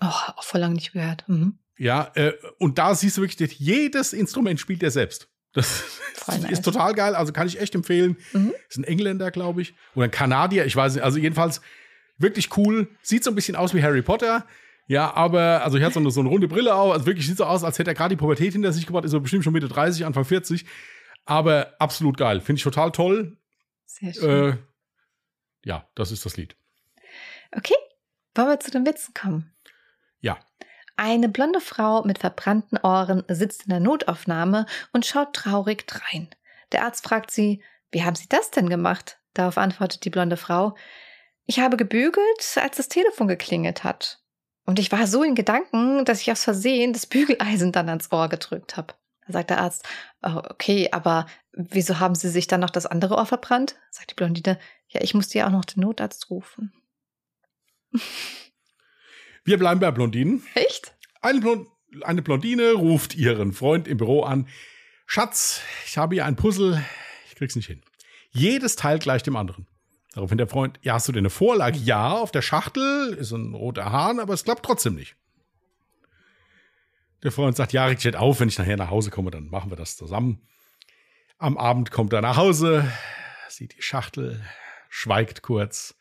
Oh, 0.00 0.06
auch 0.06 0.44
vor 0.44 0.60
lange 0.60 0.74
nicht 0.74 0.92
gehört. 0.92 1.24
Mhm. 1.28 1.58
Ja, 1.78 2.10
äh, 2.14 2.32
und 2.58 2.78
da 2.78 2.94
siehst 2.94 3.16
du 3.16 3.22
wirklich, 3.22 3.58
jedes 3.58 4.12
Instrument 4.12 4.60
spielt 4.60 4.82
er 4.82 4.90
selbst. 4.90 5.28
Das 5.52 6.00
nice. 6.26 6.50
ist 6.50 6.64
total 6.64 6.94
geil, 6.94 7.14
also 7.14 7.32
kann 7.32 7.46
ich 7.46 7.60
echt 7.60 7.74
empfehlen. 7.74 8.16
Mhm. 8.32 8.52
Ist 8.68 8.78
ein 8.78 8.84
Engländer, 8.84 9.30
glaube 9.30 9.62
ich. 9.62 9.74
Oder 9.94 10.04
ein 10.04 10.10
Kanadier, 10.10 10.66
ich 10.66 10.76
weiß 10.76 10.94
nicht. 10.94 11.04
Also 11.04 11.18
jedenfalls 11.18 11.60
wirklich 12.18 12.56
cool. 12.56 12.88
Sieht 13.02 13.24
so 13.24 13.30
ein 13.30 13.34
bisschen 13.34 13.56
aus 13.56 13.74
wie 13.74 13.82
Harry 13.82 14.02
Potter. 14.02 14.46
Ja, 14.86 15.12
aber, 15.14 15.64
also 15.64 15.78
ich 15.78 15.84
hatte 15.84 15.94
so 15.94 16.00
eine, 16.00 16.10
so 16.10 16.20
eine 16.20 16.28
runde 16.28 16.46
Brille 16.48 16.74
auch. 16.74 16.92
Also 16.92 17.06
wirklich 17.06 17.26
sieht 17.26 17.38
so 17.38 17.44
aus, 17.44 17.64
als 17.64 17.78
hätte 17.78 17.90
er 17.90 17.94
gerade 17.94 18.14
die 18.14 18.18
Pubertät 18.18 18.52
hinter 18.52 18.72
sich 18.72 18.86
gebracht. 18.86 19.04
Ist 19.04 19.12
er 19.12 19.20
bestimmt 19.20 19.44
schon 19.44 19.52
Mitte 19.52 19.68
30, 19.68 20.06
Anfang 20.06 20.24
40. 20.24 20.64
Aber 21.24 21.74
absolut 21.78 22.16
geil. 22.16 22.40
Finde 22.40 22.58
ich 22.58 22.62
total 22.62 22.92
toll. 22.92 23.36
Sehr 23.84 24.14
schön. 24.14 24.52
Äh, 24.52 24.56
ja, 25.64 25.88
das 25.96 26.12
ist 26.12 26.24
das 26.24 26.36
Lied. 26.36 26.56
Okay, 27.50 27.74
wollen 28.34 28.48
wir 28.48 28.60
zu 28.60 28.70
den 28.70 28.86
Witzen 28.86 29.12
kommen? 29.14 29.52
Ja. 30.20 30.38
Eine 30.96 31.28
blonde 31.28 31.60
Frau 31.60 32.02
mit 32.04 32.18
verbrannten 32.18 32.78
Ohren 32.78 33.22
sitzt 33.28 33.64
in 33.64 33.70
der 33.70 33.80
Notaufnahme 33.80 34.66
und 34.92 35.04
schaut 35.04 35.34
traurig 35.34 35.86
drein. 35.86 36.28
Der 36.72 36.84
Arzt 36.84 37.04
fragt 37.04 37.30
sie, 37.30 37.62
wie 37.90 38.02
haben 38.02 38.16
Sie 38.16 38.28
das 38.28 38.50
denn 38.50 38.68
gemacht? 38.68 39.18
Darauf 39.34 39.58
antwortet 39.58 40.04
die 40.04 40.10
blonde 40.10 40.36
Frau, 40.36 40.74
ich 41.44 41.60
habe 41.60 41.76
gebügelt, 41.76 42.56
als 42.56 42.76
das 42.76 42.88
Telefon 42.88 43.28
geklingelt 43.28 43.84
hat. 43.84 44.20
Und 44.64 44.80
ich 44.80 44.90
war 44.90 45.06
so 45.06 45.22
in 45.22 45.36
Gedanken, 45.36 46.04
dass 46.04 46.20
ich 46.20 46.32
aus 46.32 46.42
Versehen 46.42 46.92
das 46.92 47.06
Bügeleisen 47.06 47.70
dann 47.70 47.88
ans 47.88 48.10
Ohr 48.10 48.28
gedrückt 48.28 48.76
habe. 48.76 48.94
Da 49.26 49.32
sagt 49.32 49.50
der 49.50 49.60
Arzt, 49.60 49.86
oh, 50.22 50.42
okay, 50.50 50.88
aber 50.90 51.26
wieso 51.52 52.00
haben 52.00 52.16
Sie 52.16 52.28
sich 52.28 52.48
dann 52.48 52.60
noch 52.60 52.70
das 52.70 52.86
andere 52.86 53.16
Ohr 53.16 53.26
verbrannt? 53.26 53.76
Sagt 53.90 54.10
die 54.10 54.14
Blondine, 54.14 54.58
ja, 54.88 55.00
ich 55.02 55.14
musste 55.14 55.38
ja 55.38 55.46
auch 55.46 55.52
noch 55.52 55.64
den 55.64 55.82
Notarzt 55.82 56.30
rufen. 56.30 56.72
Wir 59.46 59.58
bleiben 59.58 59.78
bei 59.78 59.92
Blondinen. 59.92 60.42
Echt? 60.54 60.92
Eine, 61.22 61.38
Blond 61.40 61.68
eine 62.02 62.20
Blondine 62.20 62.72
ruft 62.72 63.14
ihren 63.14 63.52
Freund 63.52 63.86
im 63.86 63.96
Büro 63.96 64.24
an. 64.24 64.48
Schatz, 65.06 65.60
ich 65.86 65.96
habe 65.96 66.16
hier 66.16 66.26
ein 66.26 66.34
Puzzle, 66.34 66.84
ich 67.28 67.36
krieg's 67.36 67.54
nicht 67.54 67.68
hin. 67.68 67.80
Jedes 68.32 68.74
Teil 68.74 68.98
gleich 68.98 69.22
dem 69.22 69.36
anderen. 69.36 69.68
Daraufhin 70.14 70.38
der 70.38 70.48
Freund, 70.48 70.80
ja, 70.82 70.94
hast 70.94 71.06
du 71.06 71.12
denn 71.12 71.20
eine 71.20 71.30
Vorlage? 71.30 71.78
Ja, 71.78 72.10
auf 72.10 72.32
der 72.32 72.42
Schachtel 72.42 73.14
ist 73.14 73.30
ein 73.30 73.54
roter 73.54 73.92
Hahn, 73.92 74.18
aber 74.18 74.34
es 74.34 74.42
klappt 74.42 74.64
trotzdem 74.64 74.96
nicht. 74.96 75.14
Der 77.22 77.30
Freund 77.30 77.56
sagt, 77.56 77.72
ja, 77.72 77.86
reg 77.86 78.00
dich 78.00 78.16
auf, 78.16 78.40
wenn 78.40 78.48
ich 78.48 78.58
nachher 78.58 78.76
nach 78.76 78.90
Hause 78.90 79.10
komme, 79.12 79.30
dann 79.30 79.46
machen 79.46 79.70
wir 79.70 79.76
das 79.76 79.96
zusammen. 79.96 80.42
Am 81.38 81.56
Abend 81.56 81.92
kommt 81.92 82.12
er 82.12 82.20
nach 82.20 82.36
Hause, 82.36 82.90
sieht 83.48 83.76
die 83.76 83.82
Schachtel, 83.82 84.44
schweigt 84.88 85.42
kurz, 85.42 85.95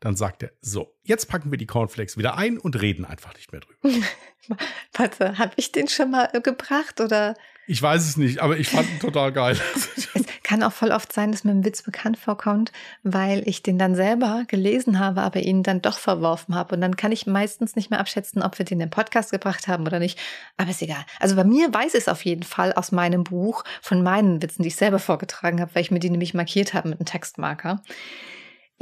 dann 0.00 0.16
sagt 0.16 0.42
er, 0.42 0.50
so, 0.60 0.94
jetzt 1.04 1.28
packen 1.28 1.50
wir 1.50 1.58
die 1.58 1.66
Cornflakes 1.66 2.16
wieder 2.16 2.36
ein 2.36 2.58
und 2.58 2.80
reden 2.80 3.04
einfach 3.04 3.34
nicht 3.34 3.52
mehr 3.52 3.60
drüber. 3.60 4.06
Warte, 4.94 5.38
habe 5.38 5.52
ich 5.56 5.72
den 5.72 5.88
schon 5.88 6.10
mal 6.10 6.28
gebracht 6.42 7.00
oder? 7.00 7.34
Ich 7.66 7.80
weiß 7.80 8.02
es 8.02 8.16
nicht, 8.16 8.40
aber 8.40 8.58
ich 8.58 8.68
fand 8.68 8.90
ihn 8.90 8.98
total 8.98 9.30
geil. 9.30 9.56
es 9.94 10.08
kann 10.42 10.64
auch 10.64 10.72
voll 10.72 10.90
oft 10.90 11.12
sein, 11.12 11.30
dass 11.30 11.44
mir 11.44 11.52
ein 11.52 11.64
Witz 11.64 11.82
bekannt 11.82 12.18
vorkommt, 12.18 12.72
weil 13.04 13.46
ich 13.46 13.62
den 13.62 13.78
dann 13.78 13.94
selber 13.94 14.42
gelesen 14.48 14.98
habe, 14.98 15.20
aber 15.20 15.40
ihn 15.40 15.62
dann 15.62 15.80
doch 15.80 15.98
verworfen 15.98 16.56
habe. 16.56 16.74
Und 16.74 16.80
dann 16.80 16.96
kann 16.96 17.12
ich 17.12 17.28
meistens 17.28 17.76
nicht 17.76 17.90
mehr 17.90 18.00
abschätzen, 18.00 18.42
ob 18.42 18.58
wir 18.58 18.64
den 18.64 18.80
in 18.80 18.86
den 18.86 18.90
Podcast 18.90 19.30
gebracht 19.30 19.68
haben 19.68 19.86
oder 19.86 20.00
nicht. 20.00 20.18
Aber 20.56 20.70
ist 20.70 20.82
egal. 20.82 21.04
Also 21.20 21.36
bei 21.36 21.44
mir 21.44 21.72
weiß 21.72 21.94
es 21.94 22.08
auf 22.08 22.24
jeden 22.24 22.42
Fall 22.42 22.72
aus 22.72 22.90
meinem 22.90 23.22
Buch 23.22 23.62
von 23.82 24.02
meinen 24.02 24.42
Witzen, 24.42 24.62
die 24.62 24.68
ich 24.68 24.76
selber 24.76 24.98
vorgetragen 24.98 25.60
habe, 25.60 25.72
weil 25.74 25.82
ich 25.82 25.92
mir 25.92 26.00
die 26.00 26.10
nämlich 26.10 26.34
markiert 26.34 26.74
habe 26.74 26.88
mit 26.88 26.98
einem 26.98 27.06
Textmarker. 27.06 27.82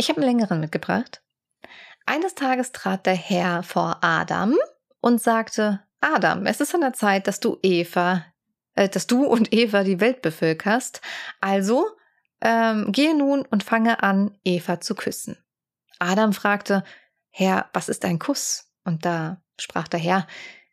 Ich 0.01 0.09
habe 0.09 0.21
einen 0.23 0.31
längeren 0.31 0.61
mitgebracht. 0.61 1.23
Eines 2.07 2.37
Tages 2.37 2.71
trat 2.71 3.05
der 3.05 3.17
Herr 3.17 3.65
vor 3.65 3.99
Adam 4.01 4.55
und 5.01 5.21
sagte, 5.21 5.83
Adam, 6.01 6.47
es 6.47 6.61
ist 6.61 6.73
an 6.73 6.83
der 6.83 6.93
Zeit, 6.93 7.27
dass 7.27 7.41
du 7.41 7.59
Eva, 7.63 8.25
äh, 8.77 8.89
dass 8.89 9.09
du 9.09 9.27
und 9.27 9.53
Eva 9.53 9.83
die 9.83 9.99
Welt 9.99 10.23
bevölkerst. 10.23 11.01
Also 11.41 11.85
ähm, 12.41 12.93
gehe 12.93 13.19
nun 13.19 13.45
und 13.45 13.65
fange 13.65 14.01
an, 14.05 14.39
Eva 14.45 14.81
zu 14.81 14.95
küssen. 14.95 15.37
Adam 15.99 16.33
fragte, 16.33 16.85
Herr, 17.31 17.69
was 17.73 17.89
ist 17.89 18.05
ein 18.05 18.21
Kuss? 18.21 18.71
Und 18.85 19.05
da 19.05 19.43
sprach 19.59 19.89
der 19.89 19.99
Herr, 19.99 20.29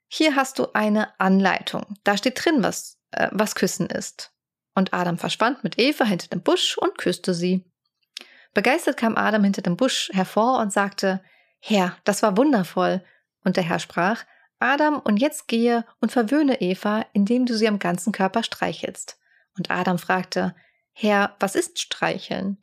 hier 0.07 0.35
hast 0.35 0.59
du 0.59 0.67
eine 0.73 1.19
Anleitung. 1.19 1.97
Da 2.03 2.15
steht 2.15 2.45
drin, 2.45 2.61
was, 2.61 2.99
äh, 3.09 3.29
was 3.31 3.55
Küssen 3.55 3.87
ist. 3.87 4.33
Und 4.75 4.93
Adam 4.93 5.17
verschwand 5.17 5.63
mit 5.63 5.79
Eva 5.79 6.05
hinter 6.05 6.27
dem 6.27 6.43
Busch 6.43 6.77
und 6.77 6.99
küsste 6.99 7.33
sie. 7.33 7.65
Begeistert 8.55 8.95
kam 8.95 9.17
Adam 9.17 9.43
hinter 9.43 9.61
dem 9.61 9.75
Busch 9.75 10.09
hervor 10.13 10.59
und 10.59 10.71
sagte, 10.71 11.21
Herr, 11.59 11.97
das 12.05 12.23
war 12.23 12.37
wundervoll. 12.37 13.03
Und 13.43 13.57
der 13.57 13.63
Herr 13.63 13.79
sprach, 13.79 14.23
Adam, 14.59 14.99
und 14.99 15.17
jetzt 15.17 15.49
gehe 15.49 15.85
und 15.99 16.13
verwöhne 16.13 16.61
Eva, 16.61 17.05
indem 17.11 17.45
du 17.45 17.55
sie 17.55 17.67
am 17.67 17.79
ganzen 17.79 18.13
Körper 18.13 18.43
streichelst. 18.43 19.19
Und 19.57 19.69
Adam 19.69 19.99
fragte, 19.99 20.55
Herr, 20.93 21.35
was 21.39 21.55
ist 21.55 21.79
Streicheln? 21.79 22.57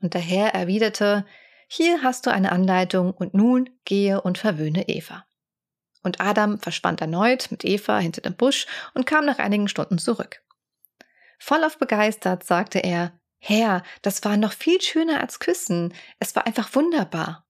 Und 0.00 0.14
der 0.14 0.20
Herr 0.20 0.54
erwiderte, 0.54 1.26
hier 1.66 2.02
hast 2.04 2.24
du 2.26 2.30
eine 2.30 2.52
Anleitung 2.52 3.10
und 3.10 3.34
nun 3.34 3.68
gehe 3.84 4.20
und 4.20 4.38
verwöhne 4.38 4.88
Eva. 4.88 5.26
Und 6.04 6.20
Adam 6.20 6.60
verschwand 6.60 7.00
erneut 7.00 7.50
mit 7.50 7.64
Eva 7.64 7.98
hinter 7.98 8.20
dem 8.20 8.36
Busch 8.36 8.66
und 8.94 9.06
kam 9.06 9.24
nach 9.24 9.38
einigen 9.38 9.66
Stunden 9.66 9.98
zurück. 9.98 10.40
Vollauf 11.40 11.78
begeistert 11.78 12.44
sagte 12.44 12.78
er, 12.78 13.12
Herr, 13.44 13.82
das 14.02 14.22
war 14.24 14.36
noch 14.36 14.52
viel 14.52 14.80
schöner 14.80 15.20
als 15.20 15.40
Küssen. 15.40 15.92
Es 16.20 16.36
war 16.36 16.46
einfach 16.46 16.72
wunderbar. 16.76 17.44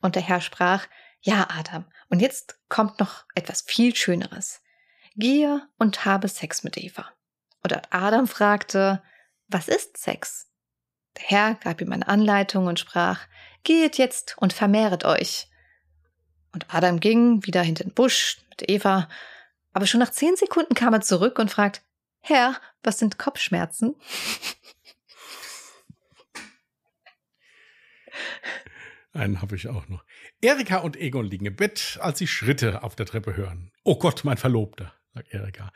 Und 0.00 0.14
der 0.14 0.22
Herr 0.22 0.40
sprach, 0.40 0.86
ja, 1.20 1.48
Adam, 1.50 1.84
und 2.08 2.20
jetzt 2.20 2.58
kommt 2.70 2.98
noch 2.98 3.26
etwas 3.34 3.60
viel 3.60 3.94
Schöneres. 3.94 4.62
Gehe 5.16 5.60
und 5.78 6.06
habe 6.06 6.28
Sex 6.28 6.64
mit 6.64 6.78
Eva. 6.78 7.10
Und 7.62 7.74
Adam 7.92 8.26
fragte, 8.26 9.02
was 9.48 9.68
ist 9.68 9.98
Sex? 9.98 10.50
Der 11.18 11.24
Herr 11.24 11.54
gab 11.56 11.82
ihm 11.82 11.92
eine 11.92 12.08
Anleitung 12.08 12.66
und 12.66 12.80
sprach, 12.80 13.20
Geht 13.64 13.98
jetzt 13.98 14.36
und 14.38 14.54
vermehret 14.54 15.04
euch. 15.04 15.48
Und 16.52 16.72
Adam 16.74 17.00
ging 17.00 17.44
wieder 17.44 17.60
hinter 17.60 17.84
den 17.84 17.92
Busch 17.92 18.38
mit 18.48 18.70
Eva, 18.70 19.10
aber 19.74 19.86
schon 19.86 20.00
nach 20.00 20.10
zehn 20.10 20.36
Sekunden 20.36 20.74
kam 20.74 20.94
er 20.94 21.02
zurück 21.02 21.38
und 21.38 21.50
fragt, 21.50 21.82
Herr, 22.20 22.58
was 22.82 22.98
sind 22.98 23.18
Kopfschmerzen? 23.18 23.94
Einen 29.14 29.40
habe 29.40 29.54
ich 29.54 29.68
auch 29.68 29.88
noch. 29.88 30.04
Erika 30.40 30.78
und 30.78 30.96
Egon 30.96 31.24
liegen 31.24 31.46
im 31.46 31.54
Bett, 31.54 31.98
als 32.02 32.18
sie 32.18 32.26
Schritte 32.26 32.82
auf 32.82 32.96
der 32.96 33.06
Treppe 33.06 33.36
hören. 33.36 33.70
Oh 33.84 33.96
Gott, 33.96 34.24
mein 34.24 34.36
Verlobter, 34.36 34.92
sagt 35.14 35.32
Erika. 35.32 35.70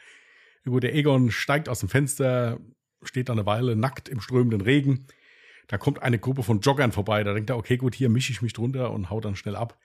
Gut, 0.64 0.82
der 0.82 0.94
Egon 0.94 1.30
steigt 1.30 1.68
aus 1.68 1.80
dem 1.80 1.88
Fenster, 1.88 2.58
steht 3.02 3.28
da 3.28 3.32
eine 3.32 3.46
Weile 3.46 3.76
nackt 3.76 4.08
im 4.08 4.20
strömenden 4.20 4.60
Regen. 4.60 5.06
Da 5.68 5.78
kommt 5.78 6.02
eine 6.02 6.18
Gruppe 6.18 6.42
von 6.42 6.60
Joggern 6.60 6.90
vorbei. 6.90 7.22
Da 7.22 7.32
denkt 7.32 7.48
er, 7.50 7.56
okay, 7.56 7.76
gut, 7.76 7.94
hier 7.94 8.08
mische 8.08 8.32
ich 8.32 8.42
mich 8.42 8.54
drunter 8.54 8.90
und 8.90 9.08
hau 9.08 9.20
dann 9.20 9.36
schnell 9.36 9.54
ab. 9.54 9.78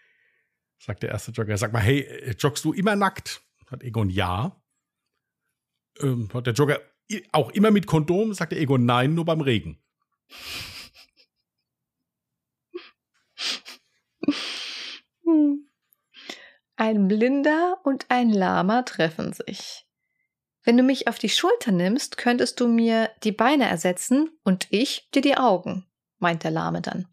Sagt 0.79 1.03
der 1.03 1.11
erste 1.11 1.31
Jogger, 1.31 1.57
sag 1.57 1.73
mal, 1.73 1.81
hey, 1.81 1.99
äh, 2.01 2.35
joggst 2.37 2.65
du 2.65 2.73
immer 2.73 2.95
nackt? 2.95 3.41
Hat 3.67 3.83
Egon 3.83 4.09
ja. 4.09 4.61
Ähm, 5.99 6.27
hat 6.33 6.47
der 6.47 6.53
Jogger 6.53 6.81
auch 7.31 7.51
immer 7.51 7.69
mit 7.69 7.85
Kondom? 7.85 8.33
Sagt 8.33 8.53
der 8.53 8.59
Egon 8.59 8.85
nein, 8.85 9.13
nur 9.13 9.25
beim 9.25 9.41
Regen. 9.41 9.77
Ein 16.75 17.07
Blinder 17.07 17.79
und 17.83 18.07
ein 18.09 18.29
Lama 18.29 18.81
treffen 18.81 19.31
sich. 19.31 19.85
Wenn 20.63 20.75
du 20.75 20.83
mich 20.83 21.07
auf 21.07 21.19
die 21.19 21.29
Schulter 21.29 21.71
nimmst, 21.71 22.17
könntest 22.17 22.59
du 22.59 22.67
mir 22.67 23.11
die 23.23 23.31
Beine 23.31 23.69
ersetzen 23.69 24.31
und 24.43 24.67
ich 24.71 25.09
dir 25.13 25.21
die 25.21 25.37
Augen, 25.37 25.85
meint 26.17 26.43
der 26.43 26.51
Lahme 26.51 26.81
dann. 26.81 27.07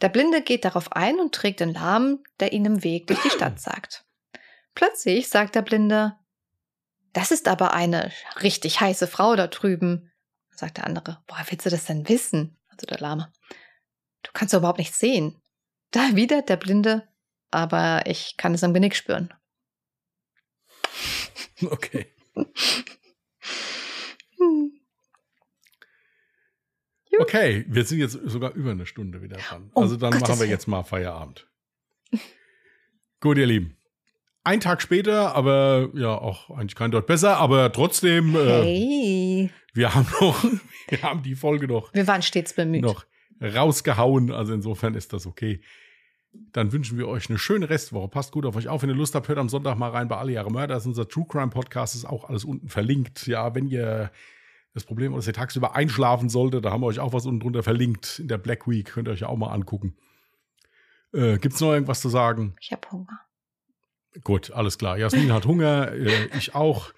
Der 0.00 0.08
Blinde 0.08 0.42
geht 0.42 0.64
darauf 0.64 0.92
ein 0.92 1.18
und 1.18 1.34
trägt 1.34 1.60
den 1.60 1.74
Lahmen, 1.74 2.22
der 2.40 2.52
ihn 2.52 2.64
im 2.64 2.84
Weg 2.84 3.06
durch 3.06 3.20
die 3.22 3.30
Stadt 3.36 3.60
sagt. 3.60 4.06
Plötzlich 4.74 5.28
sagt 5.28 5.54
der 5.54 5.62
Blinde, 5.62 6.16
das 7.12 7.30
ist 7.30 7.48
aber 7.48 7.72
eine 7.72 8.12
richtig 8.42 8.80
heiße 8.80 9.06
Frau 9.06 9.36
da 9.36 9.46
drüben. 9.46 10.12
Sagt 10.50 10.78
der 10.78 10.86
andere, 10.86 11.22
woher 11.28 11.46
willst 11.50 11.66
du 11.66 11.70
das 11.70 11.86
denn 11.86 12.08
wissen? 12.08 12.58
Also 12.68 12.86
der 12.86 12.98
Lahme. 12.98 13.32
Du 14.22 14.30
kannst 14.32 14.52
doch 14.52 14.58
überhaupt 14.58 14.78
nichts 14.78 14.98
sehen. 14.98 15.40
Da 15.96 16.08
erwidert 16.08 16.50
der 16.50 16.58
Blinde, 16.58 17.08
aber 17.50 18.02
ich 18.04 18.36
kann 18.36 18.52
es 18.52 18.62
am 18.62 18.74
Genick 18.74 18.94
spüren. 18.94 19.32
Okay. 21.64 22.06
Okay, 27.18 27.64
wir 27.66 27.82
sind 27.86 27.98
jetzt 27.98 28.12
sogar 28.12 28.52
über 28.52 28.72
eine 28.72 28.84
Stunde 28.84 29.22
wieder 29.22 29.38
dran. 29.38 29.70
Oh, 29.72 29.80
also 29.80 29.96
dann 29.96 30.10
Gottes 30.10 30.28
machen 30.28 30.40
wir 30.40 30.48
jetzt 30.48 30.66
mal 30.68 30.82
Feierabend. 30.82 31.48
Gut, 33.20 33.38
ihr 33.38 33.46
Lieben. 33.46 33.78
Ein 34.44 34.60
Tag 34.60 34.82
später, 34.82 35.34
aber 35.34 35.88
ja, 35.94 36.10
auch 36.10 36.50
eigentlich 36.50 36.74
kein 36.74 36.90
dort 36.90 37.06
besser, 37.06 37.38
aber 37.38 37.72
trotzdem. 37.72 38.34
Hey. 38.34 39.44
Äh, 39.44 39.50
wir 39.72 39.94
haben 39.94 40.06
noch, 40.20 40.44
wir 40.88 41.02
haben 41.02 41.22
die 41.22 41.34
Folge 41.34 41.66
noch. 41.66 41.94
Wir 41.94 42.06
waren 42.06 42.20
stets 42.20 42.52
bemüht. 42.52 42.82
Noch 42.82 43.06
rausgehauen, 43.40 44.30
also 44.30 44.52
insofern 44.52 44.94
ist 44.94 45.14
das 45.14 45.26
okay. 45.26 45.62
Dann 46.52 46.72
wünschen 46.72 46.98
wir 46.98 47.08
euch 47.08 47.28
eine 47.28 47.38
schöne 47.38 47.68
Restwoche. 47.68 48.08
Passt 48.08 48.32
gut 48.32 48.46
auf 48.46 48.56
euch 48.56 48.68
auf. 48.68 48.82
Wenn 48.82 48.90
ihr 48.90 48.96
Lust 48.96 49.14
habt, 49.14 49.28
hört 49.28 49.38
am 49.38 49.48
Sonntag 49.48 49.76
mal 49.76 49.90
rein 49.90 50.08
bei 50.08 50.16
Alle 50.16 50.32
Jahre 50.32 50.50
Mörder. 50.50 50.74
Das 50.74 50.84
ist 50.84 50.88
unser 50.88 51.08
True 51.08 51.26
Crime 51.28 51.50
Podcast. 51.50 51.94
ist 51.94 52.04
auch 52.04 52.28
alles 52.28 52.44
unten 52.44 52.68
verlinkt. 52.68 53.26
Ja, 53.26 53.54
wenn 53.54 53.66
ihr 53.66 54.10
das 54.74 54.84
Problem 54.84 55.12
ist, 55.12 55.18
dass 55.18 55.26
ihr 55.28 55.32
tagsüber 55.32 55.74
einschlafen 55.74 56.28
solltet, 56.28 56.64
da 56.64 56.70
haben 56.70 56.82
wir 56.82 56.86
euch 56.86 57.00
auch 57.00 57.12
was 57.12 57.26
unten 57.26 57.40
drunter 57.40 57.62
verlinkt. 57.62 58.18
In 58.18 58.28
der 58.28 58.38
Black 58.38 58.68
Week 58.68 58.86
könnt 58.86 59.08
ihr 59.08 59.12
euch 59.12 59.24
auch 59.24 59.36
mal 59.36 59.52
angucken. 59.52 59.96
Äh, 61.12 61.38
Gibt 61.38 61.54
es 61.54 61.60
noch 61.60 61.72
irgendwas 61.72 62.00
zu 62.00 62.08
sagen? 62.08 62.56
Ich 62.60 62.72
habe 62.72 62.90
Hunger. 62.90 63.20
Gut, 64.22 64.50
alles 64.50 64.78
klar. 64.78 64.98
Jasmin 64.98 65.32
hat 65.32 65.46
Hunger, 65.46 65.92
äh, 65.92 66.28
ich 66.36 66.54
auch. 66.54 66.92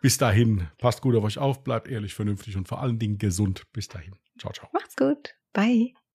Bis 0.00 0.18
dahin, 0.18 0.68
passt 0.78 1.00
gut 1.00 1.14
auf 1.14 1.22
euch 1.22 1.38
auf, 1.38 1.62
bleibt 1.62 1.86
ehrlich, 1.86 2.14
vernünftig 2.14 2.56
und 2.56 2.66
vor 2.66 2.80
allen 2.80 2.98
Dingen 2.98 3.18
gesund. 3.18 3.62
Bis 3.72 3.86
dahin. 3.86 4.16
Ciao, 4.36 4.52
ciao. 4.52 4.68
Macht's 4.72 4.96
gut. 4.96 5.34
Bye. 5.52 5.94